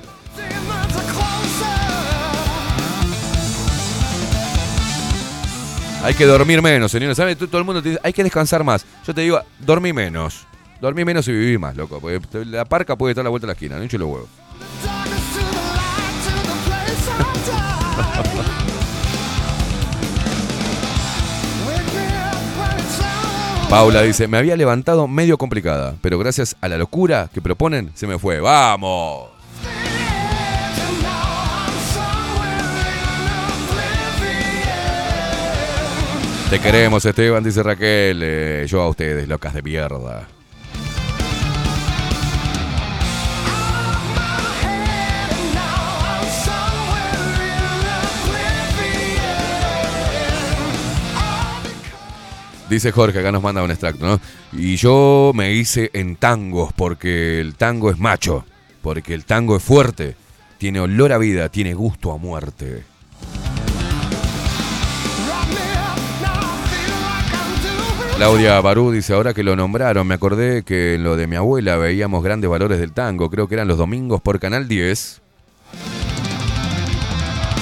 Hay 6.04 6.14
que 6.16 6.26
dormir 6.26 6.62
menos, 6.62 6.92
señores. 6.92 7.16
¿Saben? 7.16 7.38
Todo 7.38 7.58
el 7.60 7.64
mundo 7.64 7.82
te 7.82 7.90
dice, 7.90 8.02
hay 8.04 8.12
que 8.12 8.24
descansar 8.24 8.64
más. 8.64 8.86
Yo 9.08 9.14
te 9.14 9.22
digo, 9.22 9.40
dormí 9.60 9.94
menos. 9.94 10.46
Dormí 10.82 11.06
menos 11.06 11.28
y 11.28 11.32
viví 11.32 11.60
más, 11.60 11.78
loco. 11.78 12.02
Porque 12.02 12.20
la 12.46 12.66
parca 12.66 12.98
puede 12.98 13.12
estar 13.12 13.22
a 13.22 13.26
la 13.26 13.30
vuelta 13.30 13.46
de 13.46 13.50
la 13.50 13.54
esquina, 13.54 13.78
no 13.78 13.84
hincho 13.84 14.00
los 14.00 14.10
huevos. 14.10 14.30
Paula 23.70 24.02
dice, 24.02 24.28
me 24.28 24.38
había 24.38 24.58
levantado 24.58 25.08
medio 25.08 25.38
complicada, 25.38 25.96
pero 26.02 26.20
gracias 26.20 26.58
a 26.60 26.68
la 26.68 26.78
locura 26.78 27.30
que 27.32 27.42
proponen, 27.42 27.92
se 27.94 28.08
me 28.08 28.20
fue. 28.20 28.42
¡Vamos! 28.42 29.30
Te 36.50 36.60
queremos, 36.60 37.06
Esteban, 37.06 37.46
dice 37.46 37.64
Raquel. 37.64 38.20
Eh, 38.22 38.66
yo 38.68 38.82
a 38.82 38.90
ustedes, 38.90 39.30
locas 39.30 39.54
de 39.54 39.62
mierda. 39.62 40.28
Dice 52.72 52.94
Jorge, 52.94 53.20
acá 53.20 53.34
nos 53.34 53.44
manda 53.44 53.62
un 53.64 53.70
extracto, 53.70 54.08
¿no? 54.08 54.22
Y 54.54 54.78
yo 54.78 55.34
me 55.36 55.52
hice 55.52 55.90
en 55.92 56.16
tangos 56.16 56.72
porque 56.72 57.42
el 57.42 57.56
tango 57.56 57.92
es 57.92 58.00
macho, 58.00 58.46
porque 58.82 59.14
el 59.14 59.26
tango 59.26 59.58
es 59.58 59.62
fuerte, 59.62 60.16
tiene 60.58 60.80
olor 60.80 61.12
a 61.12 61.18
vida, 61.18 61.50
tiene 61.50 61.74
gusto 61.74 62.14
a 62.14 62.18
muerte. 62.18 62.84
Claudia 68.16 68.62
Barú 68.62 68.92
dice, 68.92 69.16
ahora 69.16 69.34
que 69.34 69.44
lo 69.44 69.58
nombraron, 69.58 70.08
me 70.08 70.14
acordé 70.14 70.64
que 70.64 70.96
en 70.96 71.04
lo 71.04 71.18
de 71.18 71.28
mi 71.28 71.36
abuela 71.36 71.76
veíamos 71.76 72.24
grandes 72.24 72.50
valores 72.50 72.80
del 72.80 72.94
tango, 72.94 73.30
creo 73.30 73.50
que 73.50 73.56
eran 73.56 73.68
los 73.68 73.80
domingos 73.80 74.22
por 74.22 74.40
Canal 74.40 74.70
10. 74.70 75.22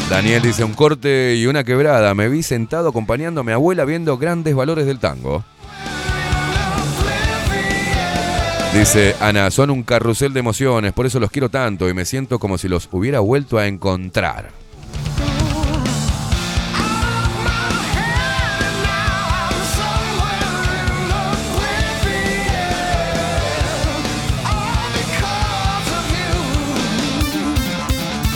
Daniel 0.09 0.41
dice, 0.41 0.63
un 0.63 0.73
corte 0.73 1.35
y 1.35 1.45
una 1.45 1.63
quebrada, 1.63 2.15
me 2.15 2.29
vi 2.29 2.41
sentado 2.41 2.89
acompañando 2.89 3.41
a 3.41 3.43
mi 3.43 3.51
abuela 3.51 3.85
viendo 3.85 4.17
grandes 4.17 4.55
valores 4.55 4.87
del 4.87 4.97
tango. 4.97 5.43
Dice 8.73 9.15
Ana, 9.19 9.51
son 9.51 9.69
un 9.69 9.83
carrusel 9.83 10.33
de 10.33 10.39
emociones, 10.39 10.93
por 10.93 11.05
eso 11.05 11.19
los 11.19 11.29
quiero 11.29 11.49
tanto 11.49 11.87
y 11.87 11.93
me 11.93 12.05
siento 12.05 12.39
como 12.39 12.57
si 12.57 12.67
los 12.67 12.89
hubiera 12.91 13.19
vuelto 13.19 13.59
a 13.59 13.67
encontrar. 13.67 14.58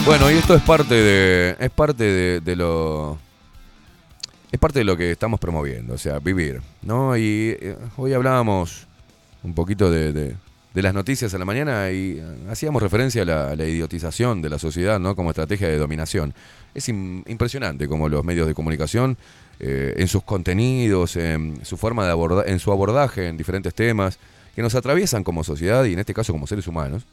Bueno, 0.06 0.30
y 0.30 0.34
esto 0.34 0.54
es 0.54 0.62
parte 0.62 0.94
de. 0.94 1.56
Es 1.58 1.70
parte 1.70 2.40
de, 2.40 2.56
lo. 2.56 3.18
Es 4.52 4.58
parte 4.58 4.80
de 4.80 4.84
lo 4.84 4.96
que 4.96 5.10
estamos 5.12 5.40
promoviendo, 5.40 5.94
o 5.94 5.98
sea, 5.98 6.18
vivir, 6.18 6.60
¿no? 6.82 7.16
Y 7.16 7.56
eh, 7.58 7.76
hoy 7.96 8.12
hablábamos 8.12 8.86
un 9.42 9.54
poquito 9.54 9.90
de, 9.90 10.12
de- 10.12 10.36
las 10.82 10.92
noticias 10.94 11.32
a 11.34 11.38
la 11.38 11.44
mañana 11.44 11.90
y 11.90 12.18
eh, 12.18 12.24
hacíamos 12.50 12.82
referencia 12.82 13.22
a 13.22 13.54
la, 13.56 13.64
idiotización 13.66 14.42
de 14.42 14.50
la 14.50 14.58
sociedad, 14.58 15.00
¿no? 15.00 15.16
Como 15.16 15.30
estrategia 15.30 15.68
de 15.68 15.78
dominación. 15.78 16.34
Es 16.74 16.88
im- 16.88 17.22
impresionante 17.28 17.88
cómo 17.88 18.08
los 18.08 18.24
medios 18.24 18.46
de 18.46 18.54
comunicación, 18.54 19.16
eh, 19.58 19.94
en 19.96 20.08
sus 20.08 20.22
contenidos, 20.22 21.16
en 21.16 21.64
su 21.64 21.76
forma 21.76 22.04
de 22.04 22.10
abordar, 22.10 22.48
en 22.48 22.58
su 22.60 22.70
abordaje 22.72 23.28
en 23.28 23.36
diferentes 23.36 23.74
temas, 23.74 24.18
que 24.54 24.62
nos 24.62 24.74
atraviesan 24.74 25.24
como 25.24 25.42
sociedad 25.44 25.84
y 25.84 25.94
en 25.94 25.98
este 26.00 26.12
caso 26.14 26.32
como 26.32 26.46
seres 26.46 26.66
humanos, 26.68 27.06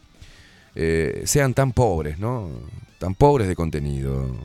eh, 0.75 1.24
sean 1.25 1.53
tan 1.53 1.72
pobres, 1.72 2.19
¿no? 2.19 2.50
Tan 3.00 3.16
pobres 3.16 3.48
de 3.48 3.56
contenido 3.56 4.35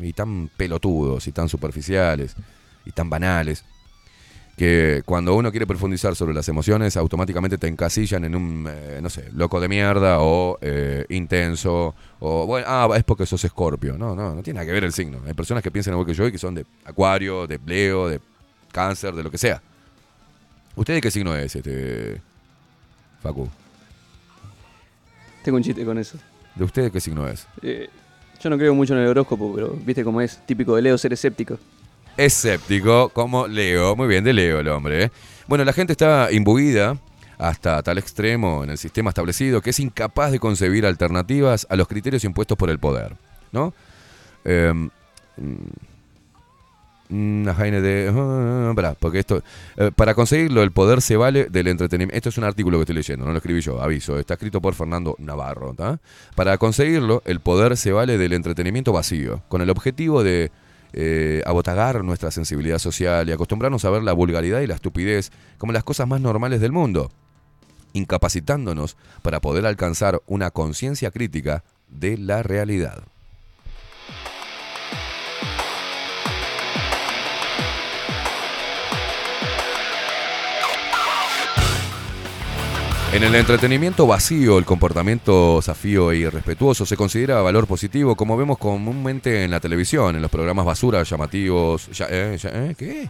y 0.00 0.12
tan 0.12 0.50
pelotudos 0.56 1.26
y 1.26 1.32
tan 1.32 1.48
superficiales 1.48 2.34
y 2.84 2.92
tan 2.92 3.08
banales 3.08 3.64
que 4.60 5.02
cuando 5.06 5.34
uno 5.34 5.50
quiere 5.50 5.66
profundizar 5.66 6.14
sobre 6.14 6.34
las 6.34 6.46
emociones 6.50 6.94
automáticamente 6.98 7.56
te 7.56 7.66
encasillan 7.66 8.26
en 8.26 8.34
un, 8.34 8.68
eh, 8.68 8.98
no 9.00 9.08
sé, 9.08 9.30
loco 9.32 9.58
de 9.58 9.68
mierda 9.68 10.20
o 10.20 10.58
eh, 10.60 11.06
intenso 11.08 11.94
o, 12.18 12.44
bueno, 12.44 12.66
ah, 12.68 12.86
es 12.94 13.02
porque 13.04 13.24
sos 13.24 13.42
escorpio. 13.42 13.96
No, 13.96 14.14
no, 14.14 14.34
no 14.34 14.42
tiene 14.42 14.58
nada 14.58 14.66
que 14.66 14.72
ver 14.72 14.84
el 14.84 14.92
signo. 14.92 15.20
Hay 15.26 15.32
personas 15.32 15.62
que 15.62 15.70
piensan 15.70 15.94
igual 15.94 16.06
que 16.06 16.12
yo 16.12 16.26
y 16.26 16.32
que 16.32 16.36
son 16.36 16.54
de 16.54 16.66
acuario, 16.84 17.46
de 17.46 17.58
Leo, 17.64 18.08
de 18.08 18.20
cáncer, 18.70 19.14
de 19.14 19.22
lo 19.22 19.30
que 19.30 19.38
sea. 19.38 19.62
¿Usted 20.76 21.00
qué 21.00 21.10
signo 21.10 21.34
es, 21.34 21.56
este, 21.56 22.20
Facu? 23.22 23.48
Tengo 25.42 25.56
un 25.56 25.62
chiste 25.62 25.84
con 25.84 25.98
eso. 25.98 26.18
¿De 26.54 26.64
usted 26.64 26.82
de 26.84 26.90
qué 26.90 27.00
signo 27.00 27.26
es? 27.28 27.46
Eh, 27.62 27.88
yo 28.42 28.50
no 28.50 28.58
creo 28.58 28.74
mucho 28.74 28.94
en 28.94 29.00
el 29.00 29.08
horóscopo, 29.08 29.52
pero 29.54 29.76
viste 29.84 30.04
cómo 30.04 30.20
es 30.20 30.44
típico 30.46 30.76
de 30.76 30.82
Leo 30.82 30.98
ser 30.98 31.12
escéptico. 31.12 31.58
escéptico 32.16 33.08
como 33.10 33.46
Leo. 33.46 33.96
Muy 33.96 34.08
bien, 34.08 34.24
de 34.24 34.32
Leo 34.32 34.60
el 34.60 34.68
hombre. 34.68 35.04
¿eh? 35.04 35.10
Bueno, 35.46 35.64
la 35.64 35.72
gente 35.72 35.92
está 35.92 36.30
imbuida 36.32 36.96
hasta 37.38 37.82
tal 37.82 37.96
extremo 37.98 38.62
en 38.64 38.70
el 38.70 38.78
sistema 38.78 39.10
establecido 39.10 39.62
que 39.62 39.70
es 39.70 39.80
incapaz 39.80 40.30
de 40.30 40.38
concebir 40.38 40.84
alternativas 40.84 41.66
a 41.70 41.76
los 41.76 41.88
criterios 41.88 42.24
impuestos 42.24 42.58
por 42.58 42.68
el 42.70 42.78
poder. 42.78 43.16
¿No? 43.52 43.72
Eh, 44.44 44.72
una 47.10 47.54
de. 47.54 48.72
pará, 48.74 48.94
porque 48.98 49.18
esto. 49.18 49.42
eh, 49.76 49.90
para 49.94 50.14
conseguirlo, 50.14 50.62
el 50.62 50.72
poder 50.72 51.02
se 51.02 51.16
vale 51.16 51.46
del 51.46 51.68
entretenimiento. 51.68 52.16
Esto 52.16 52.28
es 52.28 52.38
un 52.38 52.44
artículo 52.44 52.78
que 52.78 52.82
estoy 52.82 52.96
leyendo, 52.96 53.24
no 53.24 53.32
lo 53.32 53.38
escribí 53.38 53.60
yo, 53.60 53.82
aviso. 53.82 54.18
Está 54.18 54.34
escrito 54.34 54.60
por 54.60 54.74
Fernando 54.74 55.16
Navarro. 55.18 55.74
Para 56.34 56.58
conseguirlo, 56.58 57.22
el 57.24 57.40
poder 57.40 57.76
se 57.76 57.92
vale 57.92 58.18
del 58.18 58.32
entretenimiento 58.32 58.92
vacío, 58.92 59.42
con 59.48 59.60
el 59.62 59.70
objetivo 59.70 60.22
de 60.22 60.50
eh, 60.92 61.42
abotagar 61.46 62.02
nuestra 62.02 62.30
sensibilidad 62.30 62.78
social 62.78 63.28
y 63.28 63.32
acostumbrarnos 63.32 63.84
a 63.84 63.90
ver 63.90 64.02
la 64.02 64.12
vulgaridad 64.12 64.60
y 64.60 64.66
la 64.66 64.74
estupidez 64.74 65.30
como 65.58 65.72
las 65.72 65.84
cosas 65.84 66.08
más 66.08 66.20
normales 66.20 66.60
del 66.60 66.72
mundo, 66.72 67.12
incapacitándonos 67.92 68.96
para 69.22 69.40
poder 69.40 69.66
alcanzar 69.66 70.20
una 70.26 70.50
conciencia 70.50 71.10
crítica 71.10 71.62
de 71.88 72.18
la 72.18 72.42
realidad. 72.42 73.04
En 83.12 83.24
el 83.24 83.34
entretenimiento 83.34 84.06
vacío, 84.06 84.56
el 84.56 84.64
comportamiento 84.64 85.60
zafío 85.62 86.12
e 86.12 86.18
irrespetuoso 86.18 86.86
se 86.86 86.96
considera 86.96 87.42
valor 87.42 87.66
positivo, 87.66 88.14
como 88.14 88.36
vemos 88.36 88.56
comúnmente 88.56 89.42
en 89.42 89.50
la 89.50 89.58
televisión, 89.58 90.14
en 90.14 90.22
los 90.22 90.30
programas 90.30 90.64
basura 90.64 91.02
llamativos, 91.02 91.88
eh, 92.08 92.38
eh, 92.78 93.08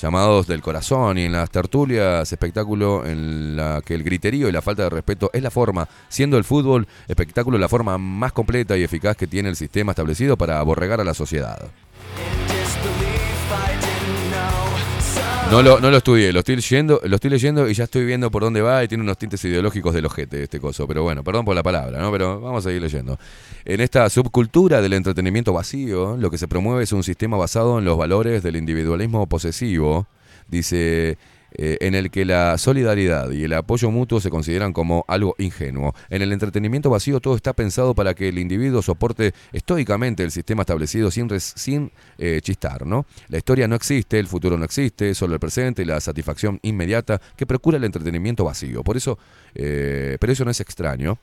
llamados 0.00 0.46
del 0.46 0.62
corazón 0.62 1.18
y 1.18 1.24
en 1.24 1.32
las 1.32 1.50
tertulias, 1.50 2.32
espectáculo 2.32 3.04
en 3.04 3.56
la 3.56 3.82
que 3.84 3.94
el 3.94 4.04
griterío 4.04 4.48
y 4.48 4.52
la 4.52 4.62
falta 4.62 4.84
de 4.84 4.90
respeto 4.90 5.28
es 5.34 5.42
la 5.42 5.50
forma, 5.50 5.86
siendo 6.08 6.38
el 6.38 6.44
fútbol 6.44 6.88
espectáculo 7.06 7.58
la 7.58 7.68
forma 7.68 7.98
más 7.98 8.32
completa 8.32 8.74
y 8.78 8.84
eficaz 8.84 9.18
que 9.18 9.26
tiene 9.26 9.50
el 9.50 9.56
sistema 9.56 9.92
establecido 9.92 10.38
para 10.38 10.60
aborregar 10.60 11.02
a 11.02 11.04
la 11.04 11.12
sociedad. 11.12 11.58
No 15.50 15.62
lo, 15.62 15.80
no 15.80 15.90
lo 15.90 15.96
estudié, 15.96 16.32
lo 16.32 16.40
estoy 16.40 16.56
leyendo, 16.56 17.00
lo 17.04 17.14
estoy 17.14 17.30
leyendo 17.30 17.68
y 17.68 17.74
ya 17.74 17.84
estoy 17.84 18.04
viendo 18.04 18.30
por 18.32 18.42
dónde 18.42 18.60
va 18.60 18.82
y 18.82 18.88
tiene 18.88 19.04
unos 19.04 19.16
tintes 19.16 19.42
ideológicos 19.44 19.94
del 19.94 20.04
ojete 20.04 20.42
este 20.42 20.58
coso. 20.58 20.88
Pero 20.88 21.04
bueno, 21.04 21.22
perdón 21.22 21.44
por 21.44 21.54
la 21.54 21.62
palabra, 21.62 22.00
¿no? 22.00 22.10
Pero 22.10 22.40
vamos 22.40 22.66
a 22.66 22.68
seguir 22.68 22.82
leyendo. 22.82 23.16
En 23.64 23.80
esta 23.80 24.10
subcultura 24.10 24.82
del 24.82 24.92
entretenimiento 24.92 25.52
vacío, 25.52 26.16
lo 26.16 26.30
que 26.30 26.38
se 26.38 26.48
promueve 26.48 26.82
es 26.82 26.92
un 26.92 27.04
sistema 27.04 27.36
basado 27.36 27.78
en 27.78 27.84
los 27.84 27.96
valores 27.96 28.42
del 28.42 28.56
individualismo 28.56 29.26
posesivo, 29.28 30.08
dice, 30.48 31.16
eh, 31.58 31.78
en 31.80 31.94
el 31.94 32.10
que 32.10 32.26
la 32.26 32.58
solidaridad 32.58 33.30
y 33.30 33.44
el 33.44 33.52
apoyo 33.54 33.90
mutuo 33.90 34.20
se 34.20 34.28
consideran 34.28 34.74
como 34.74 35.04
algo 35.08 35.34
ingenuo. 35.38 35.94
En 36.10 36.20
el 36.20 36.32
entretenimiento 36.32 36.90
vacío 36.90 37.18
todo 37.20 37.34
está 37.34 37.54
pensado 37.54 37.94
para 37.94 38.14
que 38.14 38.28
el 38.28 38.38
individuo 38.38 38.82
soporte 38.82 39.32
estoicamente 39.52 40.22
el 40.22 40.30
sistema 40.30 40.62
establecido 40.62 41.10
sin, 41.10 41.28
sin 41.40 41.90
eh, 42.18 42.40
chistar, 42.42 42.86
¿no? 42.86 43.06
La 43.28 43.38
historia 43.38 43.66
no 43.68 43.74
existe, 43.74 44.18
el 44.18 44.26
futuro 44.26 44.58
no 44.58 44.64
existe, 44.66 45.14
solo 45.14 45.34
el 45.34 45.40
presente 45.40 45.80
y 45.80 45.86
la 45.86 45.98
satisfacción 46.00 46.60
inmediata 46.62 47.20
que 47.36 47.46
procura 47.46 47.78
el 47.78 47.84
entretenimiento 47.84 48.44
vacío. 48.44 48.84
Por 48.84 48.98
eso, 48.98 49.18
eh, 49.54 50.18
pero 50.20 50.32
eso 50.32 50.44
no 50.44 50.50
es 50.50 50.60
extraño. 50.60 51.18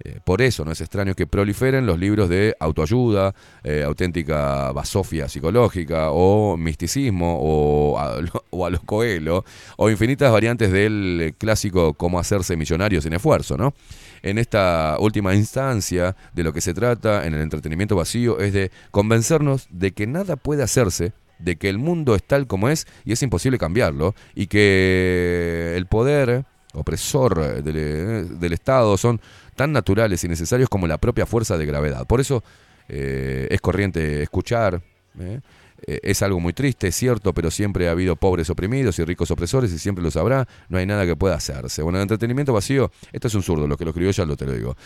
Eh, 0.00 0.20
por 0.24 0.42
eso 0.42 0.64
no 0.64 0.70
es 0.70 0.80
extraño 0.80 1.14
que 1.14 1.26
proliferen 1.26 1.84
los 1.84 1.98
libros 1.98 2.28
de 2.28 2.54
autoayuda, 2.60 3.34
eh, 3.64 3.82
auténtica 3.84 4.70
basofia 4.72 5.28
psicológica 5.28 6.10
o 6.12 6.56
misticismo 6.56 7.38
o 7.40 7.98
a, 7.98 8.18
o 8.50 8.66
a 8.66 8.70
los 8.70 8.80
Coelho 8.82 9.44
o 9.76 9.90
infinitas 9.90 10.30
variantes 10.30 10.70
del 10.70 11.18
eh, 11.20 11.32
clásico 11.36 11.94
cómo 11.94 12.20
hacerse 12.20 12.56
millonario 12.56 13.00
sin 13.00 13.12
esfuerzo, 13.12 13.56
¿no? 13.56 13.74
En 14.22 14.38
esta 14.38 14.96
última 15.00 15.34
instancia 15.34 16.16
de 16.32 16.44
lo 16.44 16.52
que 16.52 16.60
se 16.60 16.74
trata 16.74 17.26
en 17.26 17.34
el 17.34 17.40
entretenimiento 17.40 17.96
vacío 17.96 18.38
es 18.40 18.52
de 18.52 18.70
convencernos 18.90 19.66
de 19.70 19.92
que 19.92 20.06
nada 20.06 20.36
puede 20.36 20.62
hacerse 20.62 21.12
de 21.38 21.56
que 21.56 21.68
el 21.68 21.78
mundo 21.78 22.14
es 22.14 22.24
tal 22.24 22.46
como 22.46 22.68
es 22.68 22.86
y 23.04 23.12
es 23.12 23.22
imposible 23.22 23.58
cambiarlo 23.58 24.14
y 24.34 24.48
que 24.48 25.74
el 25.76 25.86
poder 25.86 26.44
opresor 26.74 27.62
del, 27.62 28.38
del 28.38 28.52
Estado 28.52 28.96
son 28.96 29.20
tan 29.58 29.72
naturales 29.72 30.22
y 30.22 30.28
necesarios 30.28 30.68
como 30.68 30.86
la 30.86 30.98
propia 30.98 31.26
fuerza 31.26 31.58
de 31.58 31.66
gravedad. 31.66 32.06
Por 32.06 32.20
eso 32.20 32.44
eh, 32.88 33.48
es 33.50 33.60
corriente 33.60 34.22
escuchar, 34.22 34.80
¿eh? 35.18 35.40
Eh, 35.86 36.00
es 36.02 36.22
algo 36.22 36.38
muy 36.38 36.52
triste, 36.52 36.88
es 36.88 36.94
cierto, 36.94 37.32
pero 37.32 37.50
siempre 37.50 37.88
ha 37.88 37.92
habido 37.92 38.14
pobres 38.16 38.50
oprimidos 38.50 38.98
y 38.98 39.04
ricos 39.04 39.30
opresores 39.30 39.72
y 39.72 39.78
siempre 39.78 40.02
los 40.02 40.16
habrá, 40.16 40.46
no 40.68 40.78
hay 40.78 40.86
nada 40.86 41.06
que 41.06 41.16
pueda 41.16 41.34
hacerse. 41.34 41.82
Bueno, 41.82 41.98
el 41.98 42.02
entretenimiento 42.02 42.52
vacío, 42.52 42.90
esto 43.12 43.26
es 43.26 43.34
un 43.34 43.42
zurdo, 43.42 43.66
lo 43.66 43.76
que 43.76 43.84
lo 43.84 43.90
escribió 43.90 44.12
ya 44.12 44.24
lo 44.24 44.36
te 44.36 44.46
lo 44.46 44.52
digo. 44.52 44.76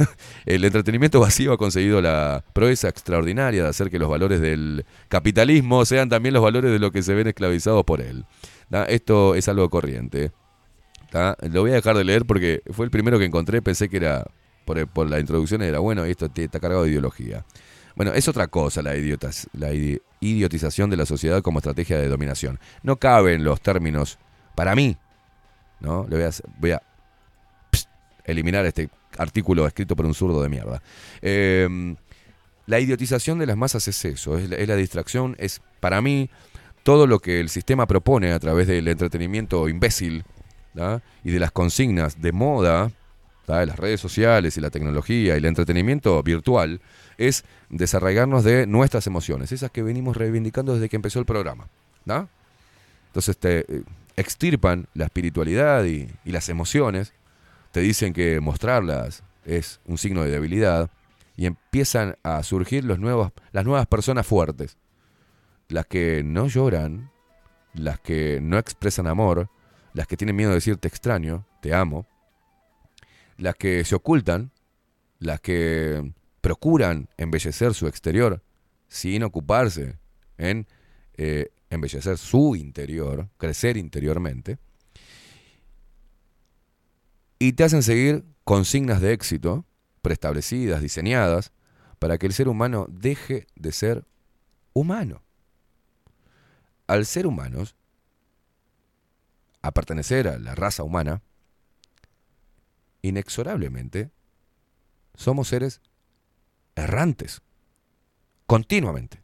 el 0.46 0.64
entretenimiento 0.64 1.20
vacío 1.20 1.52
ha 1.52 1.58
conseguido 1.58 2.00
la 2.00 2.44
proeza 2.52 2.88
extraordinaria 2.88 3.62
de 3.62 3.68
hacer 3.68 3.90
que 3.90 3.98
los 3.98 4.08
valores 4.08 4.40
del 4.40 4.84
capitalismo 5.08 5.84
sean 5.84 6.08
también 6.08 6.32
los 6.32 6.42
valores 6.42 6.72
de 6.72 6.80
los 6.80 6.90
que 6.90 7.02
se 7.02 7.14
ven 7.14 7.28
esclavizados 7.28 7.84
por 7.84 8.00
él. 8.00 8.24
Esto 8.88 9.36
es 9.36 9.48
algo 9.48 9.70
corriente. 9.70 10.32
Lo 11.12 11.62
voy 11.62 11.70
a 11.70 11.74
dejar 11.74 11.96
de 11.96 12.04
leer 12.04 12.24
porque 12.26 12.62
fue 12.72 12.84
el 12.84 12.90
primero 12.90 13.18
que 13.18 13.24
encontré, 13.24 13.62
pensé 13.62 13.88
que 13.88 13.96
era, 13.96 14.24
por, 14.64 14.86
por 14.88 15.08
la 15.08 15.18
introducción 15.20 15.62
era 15.62 15.78
bueno, 15.78 16.06
y 16.06 16.10
esto 16.10 16.28
está 16.34 16.60
cargado 16.60 16.84
de 16.84 16.90
ideología. 16.90 17.44
Bueno, 17.94 18.12
es 18.12 18.28
otra 18.28 18.48
cosa 18.48 18.82
la, 18.82 18.94
idiotas, 18.94 19.48
la 19.54 19.72
idi- 19.72 20.02
idiotización 20.20 20.90
de 20.90 20.98
la 20.98 21.06
sociedad 21.06 21.40
como 21.40 21.60
estrategia 21.60 21.98
de 21.98 22.08
dominación. 22.08 22.58
No 22.82 22.96
caben 22.96 23.42
los 23.42 23.60
términos, 23.62 24.18
para 24.54 24.74
mí, 24.74 24.96
¿no? 25.80 26.06
Le 26.08 26.16
voy 26.16 26.24
a, 26.26 26.30
voy 26.58 26.70
a 26.72 26.82
eliminar 28.24 28.66
este 28.66 28.90
artículo 29.16 29.66
escrito 29.66 29.96
por 29.96 30.04
un 30.04 30.12
zurdo 30.12 30.42
de 30.42 30.48
mierda. 30.50 30.82
Eh, 31.22 31.96
la 32.66 32.80
idiotización 32.80 33.38
de 33.38 33.46
las 33.46 33.56
masas 33.56 33.88
es 33.88 34.04
eso, 34.04 34.36
es 34.36 34.50
la 34.50 34.76
distracción, 34.76 35.36
es 35.38 35.62
para 35.80 36.02
mí 36.02 36.28
todo 36.82 37.06
lo 37.06 37.20
que 37.20 37.40
el 37.40 37.48
sistema 37.48 37.86
propone 37.86 38.32
a 38.32 38.38
través 38.38 38.66
del 38.66 38.88
entretenimiento 38.88 39.68
imbécil 39.68 40.24
y 41.24 41.30
de 41.30 41.38
las 41.38 41.52
consignas 41.52 42.20
de 42.20 42.32
moda, 42.32 42.90
de 43.46 43.66
las 43.66 43.78
redes 43.78 44.00
sociales 44.00 44.56
y 44.56 44.60
la 44.60 44.70
tecnología 44.70 45.34
y 45.34 45.38
el 45.38 45.44
entretenimiento 45.44 46.22
virtual, 46.22 46.80
es 47.18 47.44
desarraigarnos 47.70 48.44
de 48.44 48.66
nuestras 48.66 49.06
emociones, 49.06 49.52
esas 49.52 49.70
que 49.70 49.82
venimos 49.82 50.16
reivindicando 50.16 50.74
desde 50.74 50.88
que 50.88 50.96
empezó 50.96 51.18
el 51.18 51.26
programa. 51.26 51.68
Entonces 53.06 53.36
te 53.38 53.60
eh, 53.60 53.82
extirpan 54.16 54.86
la 54.94 55.06
espiritualidad 55.06 55.84
y, 55.84 56.08
las 56.24 56.48
emociones, 56.48 57.12
te 57.72 57.80
dicen 57.80 58.12
que 58.12 58.40
mostrarlas 58.40 59.22
es 59.44 59.80
un 59.86 59.98
signo 59.98 60.22
de 60.22 60.30
debilidad 60.30 60.90
y 61.36 61.46
empiezan 61.46 62.16
a 62.22 62.42
surgir 62.42 62.84
los 62.84 62.98
las 63.52 63.64
nuevas 63.64 63.86
personas 63.86 64.26
fuertes, 64.26 64.76
las 65.68 65.86
que 65.86 66.22
no 66.24 66.46
lloran, 66.46 67.10
las 67.74 68.00
que 68.00 68.40
no 68.42 68.58
expresan 68.58 69.06
amor, 69.06 69.48
las 69.96 70.06
que 70.06 70.18
tienen 70.18 70.36
miedo 70.36 70.50
de 70.50 70.56
decir 70.56 70.76
te 70.76 70.88
extraño, 70.88 71.46
te 71.62 71.72
amo, 71.72 72.06
las 73.38 73.54
que 73.54 73.82
se 73.82 73.94
ocultan, 73.94 74.52
las 75.18 75.40
que 75.40 76.12
procuran 76.42 77.08
embellecer 77.16 77.72
su 77.72 77.86
exterior 77.86 78.42
sin 78.88 79.22
ocuparse 79.22 79.98
en 80.36 80.66
eh, 81.14 81.48
embellecer 81.70 82.18
su 82.18 82.56
interior, 82.56 83.30
crecer 83.38 83.78
interiormente, 83.78 84.58
y 87.38 87.54
te 87.54 87.64
hacen 87.64 87.82
seguir 87.82 88.22
consignas 88.44 89.00
de 89.00 89.14
éxito 89.14 89.64
preestablecidas, 90.02 90.82
diseñadas, 90.82 91.52
para 91.98 92.18
que 92.18 92.26
el 92.26 92.34
ser 92.34 92.48
humano 92.48 92.86
deje 92.90 93.46
de 93.54 93.72
ser 93.72 94.04
humano. 94.74 95.22
Al 96.86 97.06
ser 97.06 97.26
humanos, 97.26 97.74
a 99.66 99.72
pertenecer 99.72 100.28
a 100.28 100.38
la 100.38 100.54
raza 100.54 100.82
humana, 100.82 101.22
inexorablemente 103.02 104.10
somos 105.14 105.48
seres 105.48 105.80
errantes, 106.74 107.42
continuamente. 108.46 109.22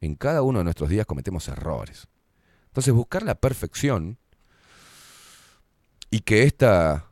En 0.00 0.14
cada 0.14 0.42
uno 0.42 0.58
de 0.58 0.64
nuestros 0.64 0.88
días 0.88 1.06
cometemos 1.06 1.48
errores. 1.48 2.06
Entonces 2.66 2.94
buscar 2.94 3.22
la 3.22 3.34
perfección 3.34 4.18
y 6.10 6.20
que 6.20 6.44
ésta 6.44 7.06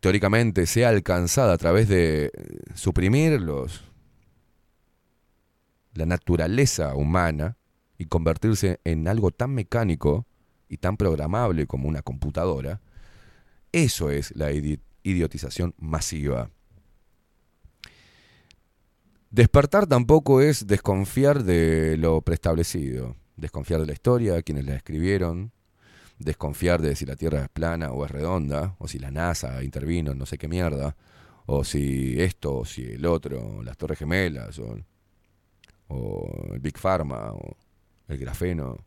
teóricamente 0.00 0.66
sea 0.66 0.88
alcanzada 0.90 1.54
a 1.54 1.58
través 1.58 1.88
de 1.88 2.30
suprimir 2.74 3.40
los, 3.40 3.82
la 5.94 6.06
naturaleza 6.06 6.94
humana 6.94 7.56
y 7.98 8.06
convertirse 8.06 8.80
en 8.84 9.08
algo 9.08 9.30
tan 9.30 9.50
mecánico 9.54 10.26
y 10.68 10.78
tan 10.78 10.96
programable 10.96 11.66
como 11.66 11.88
una 11.88 12.02
computadora, 12.02 12.80
eso 13.72 14.10
es 14.10 14.34
la 14.36 14.52
idi- 14.52 14.80
idiotización 15.02 15.74
masiva. 15.78 16.50
Despertar 19.30 19.86
tampoco 19.86 20.40
es 20.40 20.66
desconfiar 20.66 21.42
de 21.42 21.96
lo 21.96 22.20
preestablecido, 22.22 23.16
desconfiar 23.36 23.80
de 23.80 23.86
la 23.86 23.92
historia, 23.92 24.42
quienes 24.42 24.64
la 24.64 24.76
escribieron, 24.76 25.52
desconfiar 26.18 26.80
de 26.80 26.94
si 26.94 27.04
la 27.04 27.16
Tierra 27.16 27.42
es 27.42 27.48
plana 27.48 27.90
o 27.90 28.04
es 28.04 28.10
redonda, 28.12 28.76
o 28.78 28.86
si 28.86 29.00
la 29.00 29.10
NASA 29.10 29.64
intervino 29.64 30.12
en 30.12 30.18
no 30.18 30.26
sé 30.26 30.38
qué 30.38 30.46
mierda, 30.46 30.96
o 31.46 31.64
si 31.64 32.20
esto, 32.22 32.58
o 32.58 32.64
si 32.64 32.84
el 32.84 33.04
otro, 33.06 33.60
las 33.62 33.76
Torres 33.76 33.98
Gemelas, 33.98 34.58
o, 34.60 34.78
o 35.88 36.50
el 36.52 36.60
Big 36.60 36.78
Pharma, 36.78 37.32
o 37.32 37.56
el 38.06 38.18
grafeno, 38.18 38.78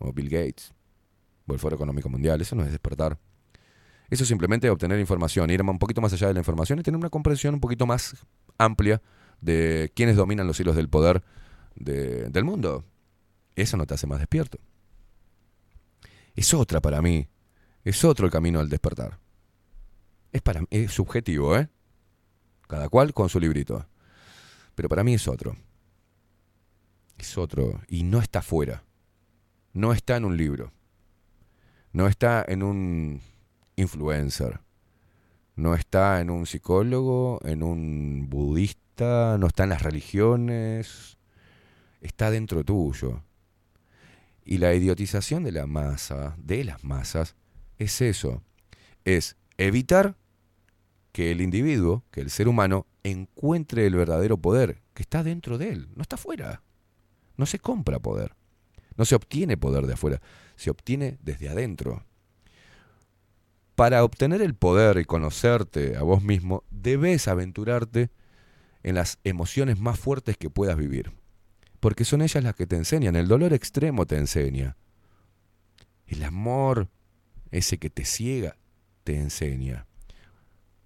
o 0.00 0.12
Bill 0.12 0.28
Gates, 0.28 0.74
o 1.46 1.52
el 1.52 1.58
Foro 1.60 1.76
Económico 1.76 2.08
Mundial. 2.08 2.40
Eso 2.40 2.56
no 2.56 2.64
es 2.64 2.70
despertar. 2.70 3.18
Eso 4.10 4.24
es 4.24 4.28
simplemente 4.28 4.68
obtener 4.68 4.98
información, 4.98 5.50
ir 5.50 5.62
un 5.62 5.78
poquito 5.78 6.00
más 6.00 6.12
allá 6.12 6.26
de 6.26 6.34
la 6.34 6.40
información 6.40 6.80
y 6.80 6.82
tener 6.82 6.98
una 6.98 7.10
comprensión 7.10 7.54
un 7.54 7.60
poquito 7.60 7.86
más 7.86 8.16
amplia 8.58 9.00
de 9.40 9.92
quiénes 9.94 10.16
dominan 10.16 10.48
los 10.48 10.58
hilos 10.58 10.74
del 10.74 10.88
poder 10.88 11.22
de- 11.76 12.28
del 12.28 12.44
mundo. 12.44 12.84
Eso 13.54 13.76
no 13.76 13.86
te 13.86 13.94
hace 13.94 14.08
más 14.08 14.18
despierto. 14.18 14.58
Es 16.34 16.52
otra 16.54 16.80
para 16.80 17.00
mí. 17.02 17.28
Es 17.84 18.04
otro 18.04 18.26
el 18.26 18.32
camino 18.32 18.58
al 18.58 18.68
despertar. 18.68 19.18
Es 20.32 20.42
para 20.42 20.64
es 20.70 20.92
subjetivo, 20.92 21.56
¿eh? 21.56 21.68
Cada 22.68 22.88
cual 22.88 23.12
con 23.14 23.28
su 23.28 23.38
librito. 23.40 23.86
Pero 24.74 24.88
para 24.88 25.04
mí 25.04 25.14
es 25.14 25.26
otro. 25.28 25.56
Es 27.18 27.36
otro. 27.38 27.80
Y 27.88 28.02
no 28.02 28.20
está 28.20 28.42
fuera. 28.42 28.84
No 29.72 29.92
está 29.92 30.16
en 30.16 30.24
un 30.24 30.36
libro. 30.36 30.72
No 31.92 32.06
está 32.06 32.44
en 32.46 32.62
un 32.62 33.20
influencer. 33.76 34.60
No 35.56 35.74
está 35.74 36.20
en 36.20 36.30
un 36.30 36.46
psicólogo, 36.46 37.40
en 37.44 37.62
un 37.62 38.28
budista, 38.28 39.36
no 39.38 39.46
está 39.46 39.64
en 39.64 39.70
las 39.70 39.82
religiones. 39.82 41.18
Está 42.00 42.30
dentro 42.30 42.64
tuyo. 42.64 43.22
Y 44.44 44.58
la 44.58 44.74
idiotización 44.74 45.44
de 45.44 45.52
la 45.52 45.66
masa, 45.66 46.34
de 46.38 46.64
las 46.64 46.82
masas, 46.82 47.36
es 47.78 48.00
eso. 48.00 48.42
Es 49.04 49.36
evitar 49.58 50.16
que 51.12 51.30
el 51.30 51.40
individuo, 51.40 52.04
que 52.10 52.20
el 52.20 52.30
ser 52.30 52.48
humano, 52.48 52.86
encuentre 53.02 53.86
el 53.86 53.94
verdadero 53.94 54.36
poder 54.36 54.82
que 54.94 55.02
está 55.02 55.22
dentro 55.22 55.58
de 55.58 55.70
él, 55.70 55.88
no 55.94 56.02
está 56.02 56.16
afuera. 56.16 56.62
No 57.36 57.46
se 57.46 57.58
compra 57.58 57.98
poder. 57.98 58.34
No 59.00 59.06
se 59.06 59.14
obtiene 59.14 59.56
poder 59.56 59.86
de 59.86 59.94
afuera, 59.94 60.20
se 60.56 60.68
obtiene 60.68 61.16
desde 61.22 61.48
adentro. 61.48 62.04
Para 63.74 64.04
obtener 64.04 64.42
el 64.42 64.54
poder 64.54 64.98
y 64.98 65.06
conocerte 65.06 65.96
a 65.96 66.02
vos 66.02 66.22
mismo, 66.22 66.64
debes 66.70 67.26
aventurarte 67.26 68.10
en 68.82 68.96
las 68.96 69.18
emociones 69.24 69.80
más 69.80 69.98
fuertes 69.98 70.36
que 70.36 70.50
puedas 70.50 70.76
vivir. 70.76 71.12
Porque 71.80 72.04
son 72.04 72.20
ellas 72.20 72.44
las 72.44 72.54
que 72.54 72.66
te 72.66 72.76
enseñan. 72.76 73.16
El 73.16 73.26
dolor 73.26 73.54
extremo 73.54 74.04
te 74.04 74.18
enseña. 74.18 74.76
El 76.06 76.22
amor, 76.22 76.90
ese 77.50 77.78
que 77.78 77.88
te 77.88 78.04
ciega, 78.04 78.58
te 79.02 79.16
enseña. 79.16 79.86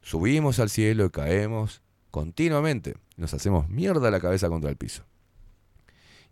Subimos 0.02 0.60
al 0.60 0.70
cielo 0.70 1.06
y 1.06 1.10
caemos 1.10 1.82
continuamente. 2.12 2.94
Nos 3.16 3.34
hacemos 3.34 3.68
mierda 3.68 4.08
la 4.12 4.20
cabeza 4.20 4.48
contra 4.48 4.70
el 4.70 4.76
piso. 4.76 5.04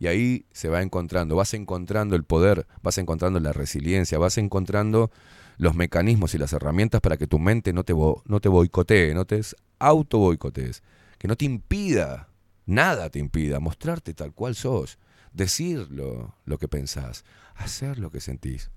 Y 0.03 0.09
ahí 0.09 0.47
se 0.51 0.69
va 0.69 0.83
encontrando, 0.83 1.37
vas 1.37 1.55
encontrando 1.55 2.17
el 2.17 2.25
poder, 2.25 2.67
vas 2.83 2.99
encontrando 2.99 3.39
la 3.39 3.53
resiliencia, 3.53 4.19
vas 4.19 4.37
encontrando 4.37 5.13
los 5.59 5.77
mecanismos 5.77 6.35
y 6.35 6.39
las 6.39 6.53
herramientas 6.53 7.01
para 7.01 7.17
que 7.17 7.29
tu 7.29 7.39
mente 7.39 7.73
no 7.73 7.85
te, 7.85 7.95
no 7.95 8.41
te 8.41 8.49
boicotee, 8.49 9.15
no 9.15 9.27
te 9.27 9.41
auto 9.79 10.19
boicotees, 10.19 10.83
que 11.19 11.29
no 11.29 11.37
te 11.37 11.45
impida, 11.45 12.31
nada 12.67 13.11
te 13.11 13.21
impida 13.21 13.61
mostrarte 13.61 14.13
tal 14.13 14.33
cual 14.33 14.57
sos, 14.57 14.99
decir 15.33 15.87
lo, 15.93 16.35
lo 16.47 16.59
que 16.59 16.67
pensás, 16.67 17.25
hacer 17.55 18.01
lo 18.01 18.11
que 18.11 18.21
sentís. 18.21 18.73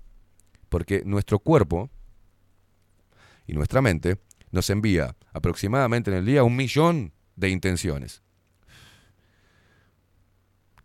Porque 0.68 1.02
nuestro 1.04 1.40
cuerpo 1.40 1.90
y 3.48 3.54
nuestra 3.54 3.82
mente 3.82 4.20
nos 4.52 4.70
envía 4.70 5.16
aproximadamente 5.32 6.12
en 6.12 6.18
el 6.18 6.24
día 6.24 6.44
un 6.44 6.54
millón 6.54 7.12
de 7.34 7.48
intenciones 7.48 8.22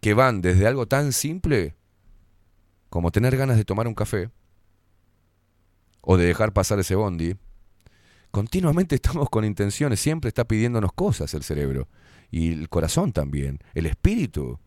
que 0.02 0.14
van 0.14 0.42
desde 0.42 0.68
algo 0.68 0.88
tan 0.88 1.14
simple 1.14 1.76
como 2.90 3.12
tener 3.12 3.38
ganas 3.38 3.56
de 3.56 3.64
tomar 3.64 3.88
un 3.88 3.96
café 3.96 4.30
o 6.02 6.18
de 6.18 6.26
dejar 6.26 6.52
pasar 6.52 6.80
ese 6.80 6.96
bondi. 6.96 7.36
Continuamente 8.32 8.96
estamos 9.02 9.30
con 9.30 9.46
intenciones, 9.46 10.00
siempre 10.00 10.28
está 10.28 10.46
pidiéndonos 10.46 10.92
cosas 10.94 11.34
el 11.34 11.44
cerebro 11.44 11.88
y 12.32 12.52
el 12.52 12.68
corazón 12.68 13.14
también, 13.14 13.60
el 13.74 13.86
espíritu. 13.86 14.60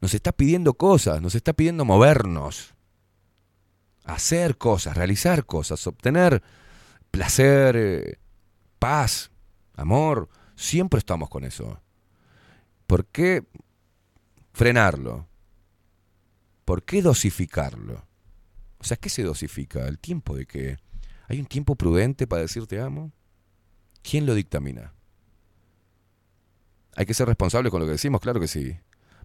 Nos 0.00 0.14
está 0.14 0.32
pidiendo 0.32 0.74
cosas, 0.74 1.20
nos 1.20 1.34
está 1.34 1.52
pidiendo 1.52 1.84
movernos, 1.84 2.74
hacer 4.04 4.56
cosas, 4.58 4.96
realizar 4.96 5.46
cosas, 5.46 5.86
obtener 5.86 6.42
placer, 7.10 7.76
eh, 7.76 8.18
paz, 8.78 9.30
amor. 9.74 10.28
Siempre 10.56 10.98
estamos 10.98 11.28
con 11.28 11.44
eso. 11.44 11.80
¿Por 12.86 13.06
qué 13.06 13.46
frenarlo? 14.52 15.28
¿Por 16.64 16.84
qué 16.84 17.02
dosificarlo? 17.02 18.06
O 18.78 18.84
sea, 18.84 18.96
¿qué 18.96 19.08
se 19.08 19.22
dosifica? 19.22 19.86
¿El 19.86 19.98
tiempo 19.98 20.36
de 20.36 20.46
qué? 20.46 20.78
¿Hay 21.28 21.38
un 21.38 21.46
tiempo 21.46 21.76
prudente 21.76 22.26
para 22.26 22.42
decir 22.42 22.66
te 22.66 22.80
amo? 22.80 23.12
¿Quién 24.02 24.26
lo 24.26 24.34
dictamina? 24.34 24.94
Hay 26.96 27.06
que 27.06 27.14
ser 27.14 27.28
responsable 27.28 27.70
con 27.70 27.80
lo 27.80 27.86
que 27.86 27.92
decimos, 27.92 28.20
claro 28.20 28.40
que 28.40 28.48
sí. 28.48 28.76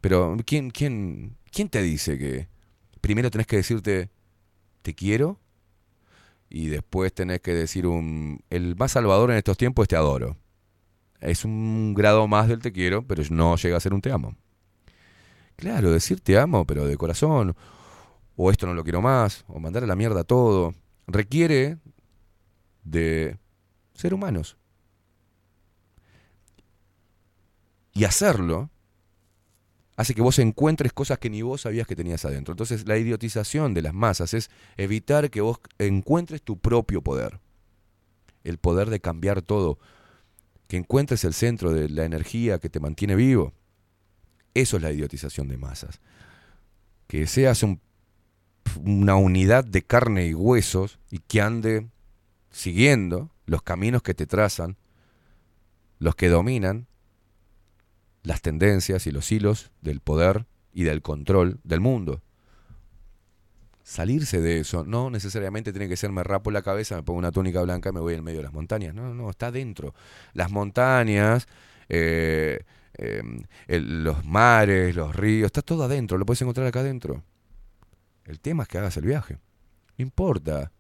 Pero 0.02 0.38
¿quién, 0.46 0.70
quién, 0.70 1.38
quién 1.52 1.70
te 1.70 1.82
dice 1.82 2.18
que 2.18 2.48
primero 3.02 3.32
tenés 3.32 3.48
que 3.48 3.58
decirte 3.58 4.10
te 4.82 4.94
quiero 4.94 5.40
y 6.50 6.68
después 6.68 7.14
tenés 7.14 7.42
que 7.42 7.54
decir 7.54 7.88
un 7.88 8.44
el 8.50 8.76
más 8.76 8.92
salvador 8.92 9.32
en 9.32 9.38
estos 9.38 9.58
tiempos 9.58 9.84
es 9.84 9.90
te 9.90 9.96
adoro? 9.96 10.38
Es 11.22 11.44
un 11.44 11.94
grado 11.96 12.28
más 12.28 12.48
del 12.48 12.60
te 12.60 12.72
quiero, 12.72 13.08
pero 13.08 13.24
no 13.32 13.56
llega 13.56 13.78
a 13.78 13.80
ser 13.80 13.94
un 13.94 14.02
te 14.02 14.12
amo. 14.12 14.36
Claro, 15.56 15.92
decir 15.92 16.22
te 16.22 16.38
amo, 16.38 16.66
pero 16.66 16.86
de 16.86 16.98
corazón, 16.98 17.56
o 18.36 18.52
esto 18.52 18.68
no 18.68 18.74
lo 18.74 18.84
quiero 18.84 19.02
más, 19.02 19.46
o 19.48 19.60
mandar 19.60 19.84
a 19.84 19.88
la 19.88 19.96
mierda 19.96 20.24
todo, 20.24 20.74
requiere 21.08 21.78
de 22.84 23.38
ser 23.94 24.14
humanos. 24.14 24.58
Y 27.94 28.04
hacerlo 28.04 28.70
hace 29.96 30.14
que 30.14 30.22
vos 30.22 30.40
encuentres 30.40 30.92
cosas 30.92 31.20
que 31.20 31.30
ni 31.30 31.42
vos 31.42 31.62
sabías 31.62 31.88
que 31.88 31.96
tenías 31.96 32.26
adentro. 32.26 32.52
Entonces 32.52 32.86
la 32.88 32.98
idiotización 32.98 33.74
de 33.74 33.82
las 33.82 33.94
masas 33.94 34.34
es 34.34 34.50
evitar 34.76 35.30
que 35.30 35.40
vos 35.40 35.60
encuentres 35.78 36.42
tu 36.42 36.60
propio 36.60 37.02
poder. 37.02 37.40
El 38.44 38.58
poder 38.58 38.90
de 38.90 39.00
cambiar 39.00 39.42
todo. 39.42 39.80
Que 40.68 40.78
encuentres 40.78 41.24
el 41.24 41.34
centro 41.34 41.72
de 41.72 41.88
la 41.88 42.04
energía 42.04 42.60
que 42.60 42.70
te 42.70 42.82
mantiene 42.82 43.16
vivo. 43.16 43.54
Eso 44.56 44.78
es 44.78 44.84
la 44.84 44.92
idiotización 44.92 45.48
de 45.48 45.58
masas. 45.58 46.00
Que 47.08 47.28
seas 47.28 47.62
un- 47.62 47.80
una 48.84 49.16
unidad 49.16 49.64
de 49.64 49.84
carne 49.84 50.26
y 50.26 50.34
huesos 50.34 50.98
y 51.12 51.20
que 51.20 51.42
ande 51.42 51.88
siguiendo 52.50 53.30
los 53.46 53.62
caminos 53.62 54.02
que 54.02 54.16
te 54.16 54.26
trazan 54.26 54.78
los 56.00 56.16
que 56.16 56.28
dominan 56.30 56.88
las 58.24 58.42
tendencias 58.42 59.06
y 59.08 59.12
los 59.12 59.32
hilos 59.32 59.72
del 59.82 60.00
poder 60.02 60.46
y 60.74 60.84
del 60.84 61.02
control 61.02 61.60
del 61.64 61.80
mundo. 61.80 62.22
Salirse 63.84 64.42
de 64.42 64.60
eso, 64.60 64.84
no 64.84 65.10
necesariamente 65.12 65.72
tiene 65.72 65.88
que 65.88 65.96
ser 65.96 66.12
me 66.12 66.24
rapo 66.24 66.50
la 66.50 66.64
cabeza, 66.64 66.96
me 66.96 67.04
pongo 67.04 67.20
una 67.20 67.32
túnica 67.32 67.62
blanca 67.62 67.90
y 67.90 67.94
me 67.94 68.00
voy 68.00 68.16
en 68.16 68.24
medio 68.24 68.40
de 68.40 68.44
las 68.44 68.54
montañas. 68.54 68.96
No, 68.96 69.14
no, 69.14 69.30
está 69.30 69.52
dentro. 69.52 69.94
Las 70.34 70.50
montañas, 70.52 71.48
eh, 71.88 72.62
el- 72.98 74.04
los 74.04 74.26
mares, 74.26 74.96
los 74.96 75.16
ríos, 75.16 75.48
está 75.48 75.62
todo 75.62 75.84
adentro, 75.84 76.18
lo 76.18 76.26
puedes 76.26 76.42
encontrar 76.42 76.68
acá 76.68 76.80
adentro. 76.82 77.24
El 78.26 78.40
tema 78.40 78.64
es 78.64 78.70
que 78.70 78.78
hagas 78.78 78.98
el 78.98 79.06
viaje. 79.06 79.38
No 79.98 80.04
importa 80.04 80.72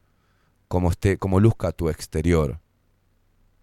cómo 0.67 0.91
esté, 0.91 1.17
cómo 1.17 1.39
luzca 1.39 1.71
tu 1.71 1.89
exterior. 1.89 2.59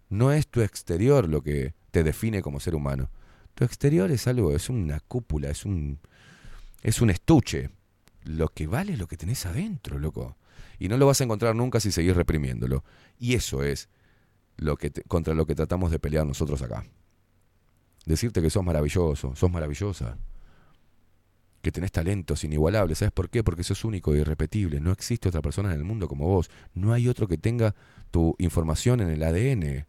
No 0.09 0.31
es 0.31 0.47
tu 0.47 0.61
exterior 0.61 1.27
lo 1.27 1.41
que 1.41 1.73
te 1.91 2.03
define 2.03 2.41
como 2.41 2.59
ser 2.59 2.75
humano. 2.75 3.09
Tu 3.55 3.63
exterior 3.65 4.11
es 4.11 4.27
algo, 4.27 4.55
es 4.55 4.69
una 4.69 4.99
cúpula, 4.99 5.49
es 5.49 5.65
un, 5.65 5.99
es 6.81 7.01
un 7.01 7.09
estuche. 7.09 7.69
Lo 8.23 8.47
que 8.49 8.67
vale 8.67 8.93
es 8.93 8.99
lo 8.99 9.07
que 9.07 9.17
tenés 9.17 9.45
adentro, 9.45 9.99
loco. 9.99 10.37
Y 10.79 10.87
no 10.87 10.97
lo 10.97 11.05
vas 11.05 11.21
a 11.21 11.23
encontrar 11.23 11.55
nunca 11.55 11.79
si 11.79 11.91
seguís 11.91 12.15
reprimiéndolo. 12.15 12.83
Y 13.19 13.35
eso 13.35 13.63
es 13.63 13.89
lo 14.57 14.77
que 14.77 14.91
contra 15.07 15.33
lo 15.33 15.45
que 15.45 15.55
tratamos 15.55 15.91
de 15.91 15.99
pelear 15.99 16.25
nosotros 16.25 16.61
acá. 16.61 16.85
Decirte 18.05 18.41
que 18.41 18.49
sos 18.49 18.63
maravilloso, 18.63 19.35
sos 19.35 19.51
maravillosa. 19.51 20.17
Que 21.61 21.71
tenés 21.71 21.91
talentos 21.91 22.43
inigualables. 22.43 22.97
¿Sabes 22.97 23.13
por 23.13 23.29
qué? 23.29 23.43
Porque 23.43 23.63
sos 23.63 23.85
único 23.85 24.13
e 24.13 24.19
irrepetible. 24.19 24.81
No 24.81 24.91
existe 24.91 25.29
otra 25.29 25.41
persona 25.41 25.71
en 25.73 25.77
el 25.79 25.85
mundo 25.85 26.09
como 26.09 26.27
vos. 26.27 26.49
No 26.73 26.91
hay 26.91 27.07
otro 27.07 27.27
que 27.27 27.37
tenga 27.37 27.73
tu 28.11 28.35
información 28.37 28.99
en 28.99 29.09
el 29.09 29.23
ADN. 29.23 29.87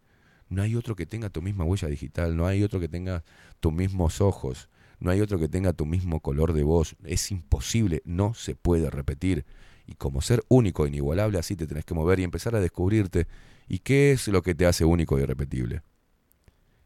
No 0.49 0.63
hay 0.63 0.77
otro 0.77 0.95
que 0.95 1.07
tenga 1.07 1.31
tu 1.31 1.43
misma 1.43 1.65
huella 1.65 1.89
digital. 1.89 2.37
No 2.37 2.47
hay 2.47 2.63
otro 2.63 2.79
que 2.79 2.89
tenga 2.89 3.25
tus 3.59 3.73
mismos 3.73 4.21
ojos. 4.21 4.69
No 5.01 5.11
hay 5.11 5.21
otro 5.21 5.41
que 5.41 5.49
tenga 5.49 5.73
tu 5.73 5.85
mismo 5.85 6.21
color 6.21 6.53
de 6.53 6.63
voz. 6.63 6.95
Es 7.03 7.33
imposible. 7.33 8.03
No 8.05 8.35
se 8.35 8.55
puede 8.55 8.89
repetir. 8.91 9.45
Y 9.87 9.95
como 9.95 10.23
ser 10.23 10.45
único 10.49 10.85
e 10.85 10.89
inigualable, 10.89 11.39
así 11.39 11.57
te 11.57 11.67
tenés 11.67 11.85
que 11.85 11.95
mover 11.95 12.21
y 12.21 12.23
empezar 12.23 12.55
a 12.55 12.61
descubrirte. 12.61 13.27
¿Y 13.69 13.81
qué 13.81 14.13
es 14.13 14.29
lo 14.29 14.43
que 14.43 14.55
te 14.55 14.67
hace 14.67 14.85
único 14.85 15.19
e 15.19 15.23
irrepetible? 15.23 15.83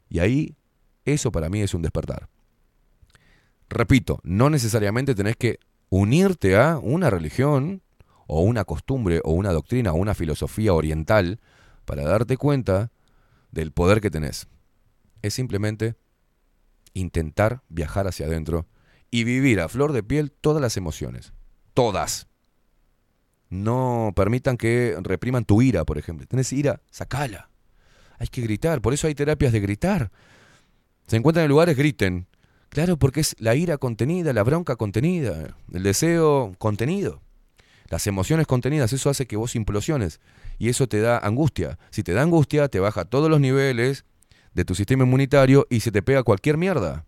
Y 0.08 0.20
ahí, 0.20 0.56
eso 1.12 1.32
para 1.32 1.48
mí 1.48 1.60
es 1.60 1.74
un 1.74 1.82
despertar. 1.82 2.28
Repito, 3.68 4.20
no 4.22 4.50
necesariamente 4.50 5.14
tenés 5.14 5.36
que 5.36 5.58
unirte 5.90 6.56
a 6.56 6.78
una 6.78 7.10
religión 7.10 7.82
o 8.26 8.42
una 8.42 8.64
costumbre 8.64 9.20
o 9.24 9.32
una 9.32 9.52
doctrina 9.52 9.92
o 9.92 9.96
una 9.96 10.14
filosofía 10.14 10.72
oriental 10.72 11.40
para 11.84 12.04
darte 12.04 12.36
cuenta 12.36 12.90
del 13.50 13.72
poder 13.72 14.00
que 14.00 14.10
tenés. 14.10 14.48
Es 15.22 15.34
simplemente 15.34 15.96
intentar 16.94 17.62
viajar 17.68 18.06
hacia 18.06 18.26
adentro 18.26 18.66
y 19.10 19.24
vivir 19.24 19.60
a 19.60 19.68
flor 19.68 19.92
de 19.92 20.02
piel 20.02 20.30
todas 20.30 20.60
las 20.60 20.76
emociones. 20.76 21.32
Todas. 21.74 22.28
No 23.48 24.12
permitan 24.14 24.56
que 24.56 24.96
repriman 25.00 25.44
tu 25.44 25.62
ira, 25.62 25.84
por 25.84 25.96
ejemplo. 25.96 26.26
Tenés 26.26 26.52
ira, 26.52 26.82
sacala. 26.90 27.50
Hay 28.18 28.26
que 28.28 28.42
gritar, 28.42 28.82
por 28.82 28.92
eso 28.92 29.06
hay 29.06 29.14
terapias 29.14 29.52
de 29.52 29.60
gritar. 29.60 30.10
Se 31.08 31.16
encuentran 31.16 31.44
en 31.44 31.48
lugares, 31.48 31.74
griten. 31.74 32.26
Claro, 32.68 32.98
porque 32.98 33.20
es 33.20 33.34
la 33.38 33.54
ira 33.54 33.78
contenida, 33.78 34.34
la 34.34 34.42
bronca 34.42 34.76
contenida, 34.76 35.56
el 35.72 35.82
deseo 35.82 36.54
contenido, 36.58 37.22
las 37.88 38.06
emociones 38.06 38.46
contenidas, 38.46 38.92
eso 38.92 39.08
hace 39.08 39.26
que 39.26 39.38
vos 39.38 39.56
implosiones 39.56 40.20
y 40.58 40.68
eso 40.68 40.86
te 40.86 41.00
da 41.00 41.16
angustia. 41.16 41.78
Si 41.88 42.02
te 42.02 42.12
da 42.12 42.20
angustia, 42.20 42.68
te 42.68 42.78
baja 42.78 43.06
todos 43.06 43.30
los 43.30 43.40
niveles 43.40 44.04
de 44.52 44.66
tu 44.66 44.74
sistema 44.74 45.04
inmunitario 45.04 45.66
y 45.70 45.80
se 45.80 45.90
te 45.90 46.02
pega 46.02 46.22
cualquier 46.22 46.58
mierda. 46.58 47.06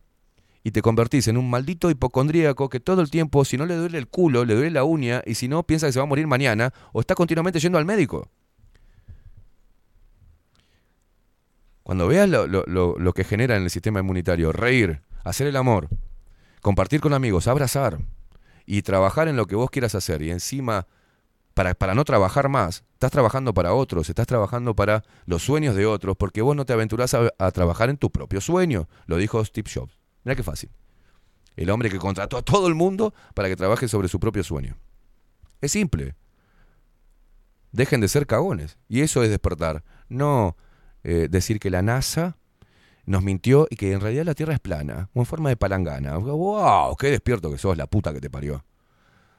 Y 0.64 0.70
te 0.70 0.80
convertís 0.80 1.28
en 1.28 1.36
un 1.36 1.50
maldito 1.50 1.90
hipocondríaco 1.90 2.70
que 2.70 2.80
todo 2.80 3.02
el 3.02 3.10
tiempo, 3.10 3.44
si 3.44 3.58
no 3.58 3.66
le 3.66 3.76
duele 3.76 3.98
el 3.98 4.08
culo, 4.08 4.46
le 4.46 4.54
duele 4.54 4.70
la 4.70 4.84
uña 4.84 5.22
y 5.26 5.34
si 5.34 5.46
no, 5.46 5.62
piensa 5.64 5.86
que 5.86 5.92
se 5.92 5.98
va 5.98 6.04
a 6.04 6.08
morir 6.08 6.26
mañana 6.26 6.72
o 6.94 7.00
está 7.00 7.14
continuamente 7.14 7.60
yendo 7.60 7.76
al 7.76 7.84
médico. 7.84 8.30
Cuando 11.90 12.06
veas 12.06 12.28
lo, 12.28 12.46
lo- 12.46 12.94
lo- 12.96 13.12
que 13.12 13.24
genera 13.24 13.56
en 13.56 13.64
el 13.64 13.70
sistema 13.70 13.98
inmunitario, 13.98 14.52
reír, 14.52 15.02
hacer 15.24 15.48
el 15.48 15.56
amor, 15.56 15.88
compartir 16.62 17.00
con 17.00 17.12
amigos, 17.14 17.48
abrazar 17.48 17.98
y 18.64 18.82
trabajar 18.82 19.26
en 19.26 19.34
lo 19.34 19.46
que 19.46 19.56
vos 19.56 19.70
quieras 19.72 19.96
hacer 19.96 20.22
y 20.22 20.30
encima, 20.30 20.86
para, 21.52 21.74
para 21.74 21.96
no 21.96 22.04
trabajar 22.04 22.48
más, 22.48 22.84
estás 22.92 23.10
trabajando 23.10 23.52
para 23.54 23.74
otros, 23.74 24.08
estás 24.08 24.28
trabajando 24.28 24.76
para 24.76 25.02
los 25.26 25.42
sueños 25.42 25.74
de 25.74 25.86
otros, 25.86 26.16
porque 26.16 26.42
vos 26.42 26.54
no 26.54 26.64
te 26.64 26.74
aventurás 26.74 27.12
a, 27.14 27.28
a 27.38 27.50
trabajar 27.50 27.90
en 27.90 27.96
tu 27.96 28.08
propio 28.12 28.40
sueño, 28.40 28.88
lo 29.06 29.16
dijo 29.16 29.44
Steve 29.44 29.68
Jobs. 29.74 29.98
Mira 30.22 30.36
qué 30.36 30.44
fácil. 30.44 30.70
El 31.56 31.70
hombre 31.70 31.90
que 31.90 31.98
contrató 31.98 32.36
a 32.36 32.42
todo 32.42 32.68
el 32.68 32.76
mundo 32.76 33.12
para 33.34 33.48
que 33.48 33.56
trabaje 33.56 33.88
sobre 33.88 34.06
su 34.06 34.20
propio 34.20 34.44
sueño. 34.44 34.76
Es 35.60 35.72
simple. 35.72 36.14
Dejen 37.72 38.00
de 38.00 38.06
ser 38.06 38.28
cagones. 38.28 38.78
Y 38.88 39.00
eso 39.00 39.24
es 39.24 39.28
despertar. 39.30 39.82
No 40.08 40.56
eh, 41.04 41.28
decir 41.30 41.60
que 41.60 41.70
la 41.70 41.82
NASA 41.82 42.36
nos 43.06 43.22
mintió 43.22 43.66
y 43.70 43.76
que 43.76 43.92
en 43.92 44.00
realidad 44.00 44.24
la 44.24 44.34
Tierra 44.34 44.54
es 44.54 44.60
plana, 44.60 45.08
o 45.14 45.20
en 45.20 45.26
forma 45.26 45.48
de 45.48 45.56
palangana. 45.56 46.16
¡Wow! 46.16 46.96
¡Qué 46.96 47.10
despierto 47.10 47.50
que 47.50 47.58
sos, 47.58 47.76
la 47.76 47.86
puta 47.86 48.12
que 48.12 48.20
te 48.20 48.30
parió! 48.30 48.64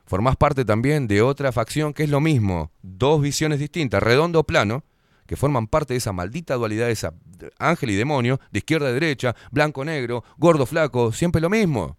Formás 0.05 0.35
parte 0.35 0.65
también 0.65 1.07
de 1.07 1.21
otra 1.21 1.51
facción 1.51 1.93
que 1.93 2.03
es 2.03 2.09
lo 2.09 2.19
mismo, 2.19 2.71
dos 2.81 3.21
visiones 3.21 3.59
distintas, 3.59 4.03
redondo 4.03 4.39
o 4.39 4.43
plano, 4.43 4.83
que 5.25 5.37
forman 5.37 5.67
parte 5.67 5.93
de 5.93 5.99
esa 5.99 6.11
maldita 6.11 6.55
dualidad, 6.55 6.87
de 6.87 6.91
esa 6.91 7.13
ángel 7.57 7.91
y 7.91 7.95
demonio, 7.95 8.39
de 8.51 8.59
izquierda 8.59 8.89
a 8.89 8.91
derecha, 8.91 9.35
blanco 9.51 9.85
negro, 9.85 10.23
gordo 10.37 10.65
flaco, 10.65 11.13
siempre 11.13 11.39
lo 11.39 11.49
mismo. 11.49 11.97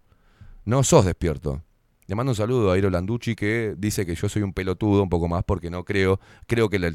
No 0.67 0.85
sos 0.85 1.07
despierto. 1.07 1.63
Le 2.07 2.15
mando 2.15 2.33
un 2.33 2.37
saludo 2.37 2.71
a 2.71 2.77
Iro 2.77 2.91
Landucci 2.91 3.35
que 3.35 3.75
dice 3.79 4.05
que 4.05 4.15
yo 4.15 4.29
soy 4.29 4.43
un 4.43 4.53
pelotudo 4.53 5.03
un 5.03 5.09
poco 5.09 5.29
más 5.29 5.45
porque 5.45 5.71
no 5.71 5.85
creo, 5.85 6.21
creo 6.47 6.69
que 6.69 6.93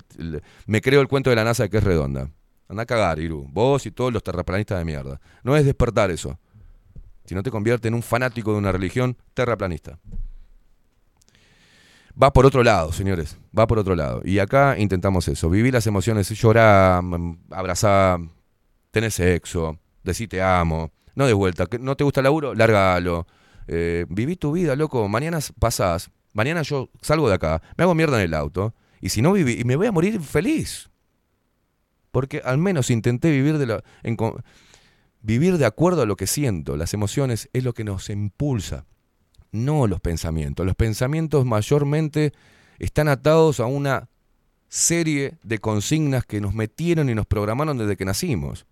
me 0.68 0.82
creo 0.82 1.02
el 1.02 1.08
cuento 1.08 1.32
de 1.32 1.38
la 1.38 1.44
NASA 1.44 1.70
que 1.70 1.78
es 1.78 1.84
redonda. 1.84 2.30
Anda 2.70 2.84
a 2.84 2.86
cagar, 2.86 3.20
Iru. 3.20 3.48
Vos 3.50 3.86
y 3.86 3.92
todos 3.92 4.12
los 4.12 4.24
terraplanistas 4.24 4.78
de 4.80 4.86
mierda. 4.86 5.20
No 5.44 5.56
es 5.56 5.66
despertar 5.66 6.12
eso. 6.12 6.38
Si 7.26 7.36
no 7.36 7.44
te 7.44 7.52
convierte 7.52 7.88
en 7.88 7.94
un 7.94 8.04
fanático 8.04 8.52
de 8.52 8.58
una 8.58 8.72
religión 8.72 9.18
terraplanista. 9.34 10.00
Va 12.22 12.34
por 12.34 12.46
otro 12.46 12.64
lado, 12.64 12.92
señores. 12.92 13.38
Va 13.58 13.68
por 13.68 13.80
otro 13.80 13.96
lado. 13.96 14.22
Y 14.24 14.40
acá 14.40 14.76
intentamos 14.78 15.28
eso. 15.28 15.50
Vivir 15.50 15.74
las 15.74 15.86
emociones. 15.88 16.30
Llorar, 16.30 17.04
mm, 17.04 17.38
abrazar, 17.52 18.20
tener 18.92 19.12
sexo, 19.12 19.80
decir 20.04 20.28
te 20.28 20.42
amo. 20.42 20.92
No 21.16 21.28
de 21.28 21.34
vuelta. 21.34 21.68
¿No 21.80 21.96
te 21.96 22.04
gusta 22.04 22.22
el 22.22 22.26
laburo? 22.26 22.54
Lárgalo. 22.56 23.28
Eh, 23.68 24.06
viví 24.10 24.36
tu 24.36 24.52
vida, 24.52 24.76
loco. 24.76 25.08
Mañana 25.08 25.40
pasás. 25.60 26.10
Mañana 26.34 26.62
yo 26.64 26.90
salgo 27.02 27.30
de 27.30 27.36
acá. 27.36 27.62
Me 27.78 27.84
hago 27.84 27.94
mierda 27.94 28.18
en 28.18 28.26
el 28.26 28.34
auto. 28.34 28.74
Y 29.00 29.10
si 29.10 29.22
no 29.22 29.34
viví, 29.34 29.64
me 29.64 29.76
voy 29.76 29.88
a 29.88 29.92
morir 29.92 30.20
feliz. 30.22 30.90
Porque 32.12 32.42
al 32.44 32.58
menos 32.58 32.90
intenté 32.90 33.32
vivir 33.32 33.58
de 33.58 33.82
vivir 35.22 35.58
de 35.58 35.66
acuerdo 35.66 36.02
a 36.02 36.06
lo 36.06 36.16
que 36.16 36.28
siento. 36.28 36.78
Las 36.78 36.94
emociones 36.94 37.50
es 37.54 37.64
lo 37.64 37.74
que 37.74 37.84
nos 37.84 38.10
impulsa, 38.10 38.86
no 39.52 39.88
los 39.88 40.00
pensamientos. 40.00 40.66
Los 40.66 40.76
pensamientos 40.76 41.46
mayormente 41.46 42.34
están 42.80 43.08
atados 43.08 43.60
a 43.60 43.66
una 43.66 44.10
serie 44.70 45.38
de 45.44 45.60
consignas 45.60 46.26
que 46.26 46.42
nos 46.42 46.54
metieron 46.54 47.10
y 47.10 47.16
nos 47.16 47.26
programaron 47.26 47.78
desde 47.78 47.98
que 47.98 48.06
nacimos. 48.06 48.66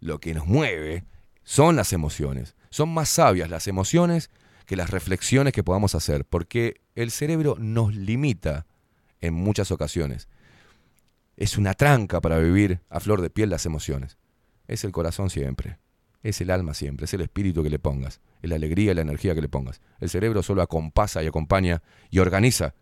Lo 0.00 0.20
que 0.20 0.34
nos 0.34 0.46
mueve 0.46 1.04
son 1.42 1.76
las 1.76 1.92
emociones. 1.92 2.54
Son 2.70 2.88
más 2.90 3.08
sabias 3.08 3.50
las 3.50 3.66
emociones 3.66 4.30
que 4.66 4.76
las 4.76 4.90
reflexiones 4.90 5.54
que 5.54 5.64
podamos 5.64 5.94
hacer, 5.94 6.26
porque 6.26 6.82
el 6.94 7.10
cerebro 7.10 7.56
nos 7.58 7.94
limita 7.94 8.66
en 9.20 9.32
muchas 9.32 9.70
ocasiones. 9.70 10.28
Es 11.38 11.56
una 11.56 11.74
tranca 11.74 12.20
para 12.20 12.36
vivir 12.40 12.80
a 12.90 12.98
flor 12.98 13.22
de 13.22 13.30
piel 13.30 13.48
las 13.48 13.64
emociones. 13.64 14.18
Es 14.66 14.82
el 14.82 14.90
corazón 14.90 15.30
siempre, 15.30 15.78
es 16.24 16.40
el 16.40 16.50
alma 16.50 16.74
siempre, 16.74 17.04
es 17.04 17.14
el 17.14 17.20
espíritu 17.20 17.62
que 17.62 17.70
le 17.70 17.78
pongas, 17.78 18.20
es 18.42 18.50
la 18.50 18.56
alegría 18.56 18.90
y 18.90 18.94
la 18.96 19.02
energía 19.02 19.36
que 19.36 19.40
le 19.40 19.48
pongas. 19.48 19.80
El 20.00 20.10
cerebro 20.10 20.42
solo 20.42 20.62
acompasa 20.62 21.22
y 21.22 21.28
acompaña 21.28 21.80
y 22.10 22.18
organiza 22.18 22.74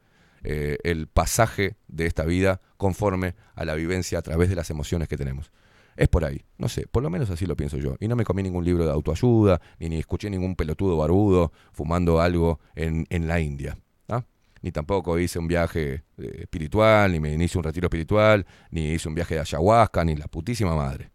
eh, 0.43 0.78
el 0.85 1.07
pasaje 1.07 1.76
de 1.86 2.07
esta 2.07 2.25
vida 2.25 2.62
conforme 2.78 3.35
a 3.55 3.67
la 3.67 3.75
vivencia 3.75 4.18
a 4.18 4.23
través 4.23 4.49
de 4.49 4.55
las 4.55 4.70
emociones 4.70 5.07
que 5.07 5.18
tenemos. 5.18 5.52
Es 5.94 6.09
por 6.09 6.25
ahí, 6.25 6.47
no 6.57 6.70
sé, 6.70 6.86
por 6.86 7.02
lo 7.02 7.10
menos 7.10 7.28
así 7.28 7.44
lo 7.44 7.57
pienso 7.57 7.76
yo. 7.76 7.97
Y 8.01 8.09
no 8.09 8.17
me 8.17 8.25
comí 8.25 8.43
ningún 8.43 8.65
libro 8.65 8.86
de 8.86 8.91
autoayuda, 8.91 9.60
ni, 9.78 9.91
ni 9.91 9.99
escuché 9.99 10.31
ningún 10.31 10.57
pelotudo 10.57 10.97
barbudo 10.97 11.52
fumando 11.73 12.23
algo 12.23 12.59
en, 12.75 13.05
en 13.10 13.28
la 13.28 13.39
India. 13.39 13.76
Ni 14.66 14.72
tampoco 14.72 15.16
hice 15.16 15.38
un 15.38 15.46
viaje 15.46 16.02
eh, 16.18 16.38
espiritual, 16.40 17.12
ni 17.12 17.20
me 17.20 17.32
hice 17.32 17.56
un 17.56 17.62
retiro 17.62 17.86
espiritual, 17.86 18.44
ni 18.72 18.94
hice 18.94 19.08
un 19.08 19.14
viaje 19.14 19.34
de 19.34 19.40
ayahuasca, 19.42 20.04
ni 20.04 20.16
la 20.16 20.26
putísima 20.26 20.74
madre. 20.74 21.08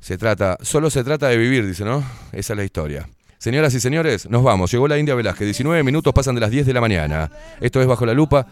Se 0.00 0.18
trata, 0.18 0.58
solo 0.60 0.90
se 0.90 1.02
trata 1.02 1.28
de 1.28 1.38
vivir, 1.38 1.66
dice, 1.66 1.82
¿no? 1.86 2.04
Esa 2.32 2.52
es 2.52 2.56
la 2.58 2.64
historia. 2.64 3.08
Señoras 3.38 3.72
y 3.72 3.80
señores, 3.80 4.28
nos 4.28 4.42
vamos. 4.42 4.70
Llegó 4.70 4.86
la 4.86 4.98
India 4.98 5.14
Velázquez. 5.14 5.46
19 5.46 5.82
minutos 5.82 6.12
pasan 6.12 6.34
de 6.34 6.42
las 6.42 6.50
10 6.50 6.66
de 6.66 6.74
la 6.74 6.82
mañana. 6.82 7.30
Esto 7.62 7.80
es 7.80 7.86
Bajo 7.86 8.04
la 8.04 8.12
Lupa. 8.12 8.46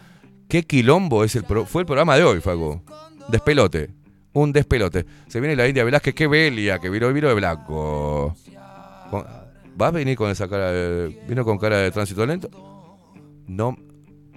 ¿Qué 0.49 0.63
quilombo 0.63 1.23
es 1.23 1.35
el 1.35 1.43
pro- 1.43 1.67
fue 1.67 1.83
el 1.83 1.85
programa 1.85 2.15
de 2.17 2.23
hoy, 2.23 2.41
Fago? 2.41 2.81
Despelote. 3.29 3.91
un 4.33 4.51
despelote. 4.51 5.05
Se 5.27 5.39
viene 5.39 5.55
la 5.55 5.67
India 5.67 5.83
Velázquez, 5.83 6.15
qué 6.15 6.25
belia, 6.25 6.79
que 6.79 6.89
viró, 6.89 7.13
viró 7.13 7.27
de 7.29 7.35
blanco. 7.35 8.35
¿Va 9.81 9.87
a 9.87 9.91
venir 9.91 10.15
con 10.15 10.29
esa 10.29 10.47
cara 10.47 10.71
de... 10.71 11.07
¿Vino 11.27 11.43
con 11.43 11.57
cara 11.57 11.77
de 11.77 11.89
tránsito 11.89 12.23
lento? 12.23 12.49
No, 13.47 13.75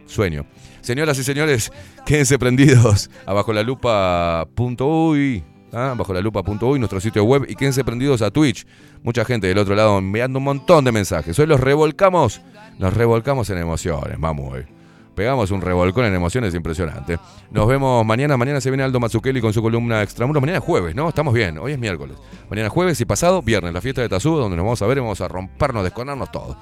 sueño. 0.06 0.46
Señoras 0.80 1.18
y 1.18 1.24
señores, 1.24 1.70
quédense 2.06 2.38
prendidos 2.38 3.10
a 3.26 3.34
bajo 3.34 3.52
la 3.52 3.62
lupa.uy, 3.62 5.44
¿ah? 5.72 5.94
bajo 5.98 6.14
la 6.14 6.22
lupa.uy, 6.22 6.78
nuestro 6.78 6.98
sitio 6.98 7.24
web, 7.24 7.44
y 7.46 7.56
quédense 7.56 7.84
prendidos 7.84 8.22
a 8.22 8.30
Twitch. 8.30 8.66
Mucha 9.02 9.26
gente 9.26 9.46
del 9.46 9.58
otro 9.58 9.74
lado 9.74 9.98
enviando 9.98 10.38
un 10.38 10.44
montón 10.44 10.84
de 10.84 10.92
mensajes. 10.92 11.38
Hoy 11.38 11.46
los 11.46 11.60
revolcamos, 11.60 12.40
nos 12.78 12.94
revolcamos 12.94 13.50
en 13.50 13.58
emociones, 13.58 14.18
vamos 14.18 14.50
hoy. 14.50 14.73
Pegamos 15.14 15.50
un 15.50 15.60
revolcón 15.60 16.06
en 16.06 16.14
emociones 16.14 16.54
impresionante. 16.54 17.18
Nos 17.50 17.68
vemos 17.68 18.04
mañana. 18.04 18.36
Mañana 18.36 18.60
se 18.60 18.70
viene 18.70 18.82
Aldo 18.82 18.98
Mazzucchelli 18.98 19.40
con 19.40 19.52
su 19.52 19.62
columna 19.62 20.02
Extramuros. 20.02 20.40
Mañana 20.40 20.58
es 20.58 20.64
jueves, 20.64 20.94
¿no? 20.94 21.08
Estamos 21.08 21.32
bien. 21.32 21.58
Hoy 21.58 21.72
es 21.72 21.78
miércoles. 21.78 22.16
Mañana 22.50 22.66
es 22.66 22.72
jueves 22.72 23.00
y 23.00 23.04
pasado 23.04 23.40
viernes, 23.40 23.72
la 23.72 23.80
fiesta 23.80 24.02
de 24.02 24.08
Tazú, 24.08 24.36
donde 24.36 24.56
nos 24.56 24.64
vamos 24.64 24.82
a 24.82 24.86
ver 24.86 24.98
y 24.98 25.00
vamos 25.00 25.20
a 25.20 25.28
rompernos, 25.28 25.84
desconarnos 25.84 26.32
todo. 26.32 26.56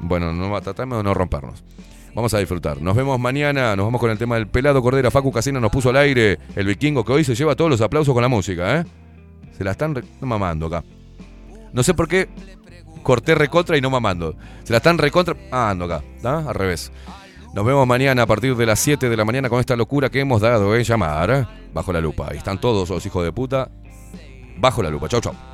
Bueno, 0.00 0.32
no 0.32 0.60
tratamos 0.60 0.98
de 0.98 1.04
no 1.04 1.14
rompernos. 1.14 1.62
Vamos 2.14 2.32
a 2.34 2.38
disfrutar. 2.38 2.80
Nos 2.80 2.96
vemos 2.96 3.18
mañana. 3.18 3.76
Nos 3.76 3.86
vamos 3.86 4.00
con 4.00 4.10
el 4.10 4.18
tema 4.18 4.34
del 4.36 4.46
pelado 4.46 4.82
Cordera. 4.82 5.10
Facu 5.10 5.32
Casina 5.32 5.60
nos 5.60 5.70
puso 5.70 5.90
al 5.90 5.96
aire 5.96 6.38
el 6.56 6.66
vikingo 6.66 7.04
que 7.04 7.12
hoy 7.12 7.24
se 7.24 7.34
lleva 7.34 7.54
todos 7.54 7.70
los 7.70 7.80
aplausos 7.80 8.14
con 8.14 8.22
la 8.22 8.28
música, 8.28 8.80
¿eh? 8.80 8.84
Se 9.56 9.64
la 9.64 9.72
están 9.72 10.02
mamando 10.20 10.66
acá. 10.66 10.82
No 11.72 11.82
sé 11.82 11.94
por 11.94 12.08
qué 12.08 12.28
corté 13.02 13.34
recontra 13.34 13.76
y 13.76 13.80
no 13.80 13.90
mamando. 13.90 14.34
Se 14.64 14.72
la 14.72 14.78
están 14.78 14.98
recontra. 14.98 15.36
Ah, 15.50 15.70
ando 15.70 15.84
acá. 15.84 16.02
¿tá? 16.22 16.38
Al 16.48 16.54
revés. 16.54 16.90
Nos 17.54 17.64
vemos 17.64 17.86
mañana 17.86 18.22
a 18.22 18.26
partir 18.26 18.56
de 18.56 18.66
las 18.66 18.80
7 18.80 19.08
de 19.08 19.16
la 19.16 19.24
mañana 19.24 19.48
con 19.48 19.60
esta 19.60 19.76
locura 19.76 20.10
que 20.10 20.18
hemos 20.18 20.40
dado 20.40 20.74
en 20.74 20.82
llamar 20.82 21.30
¿eh? 21.30 21.46
Bajo 21.72 21.92
la 21.92 22.00
Lupa. 22.00 22.26
Ahí 22.28 22.38
están 22.38 22.60
todos 22.60 22.90
los 22.90 23.06
hijos 23.06 23.22
de 23.24 23.30
puta. 23.30 23.70
Bajo 24.58 24.82
la 24.82 24.90
Lupa. 24.90 25.08
Chau, 25.08 25.20
chau. 25.20 25.53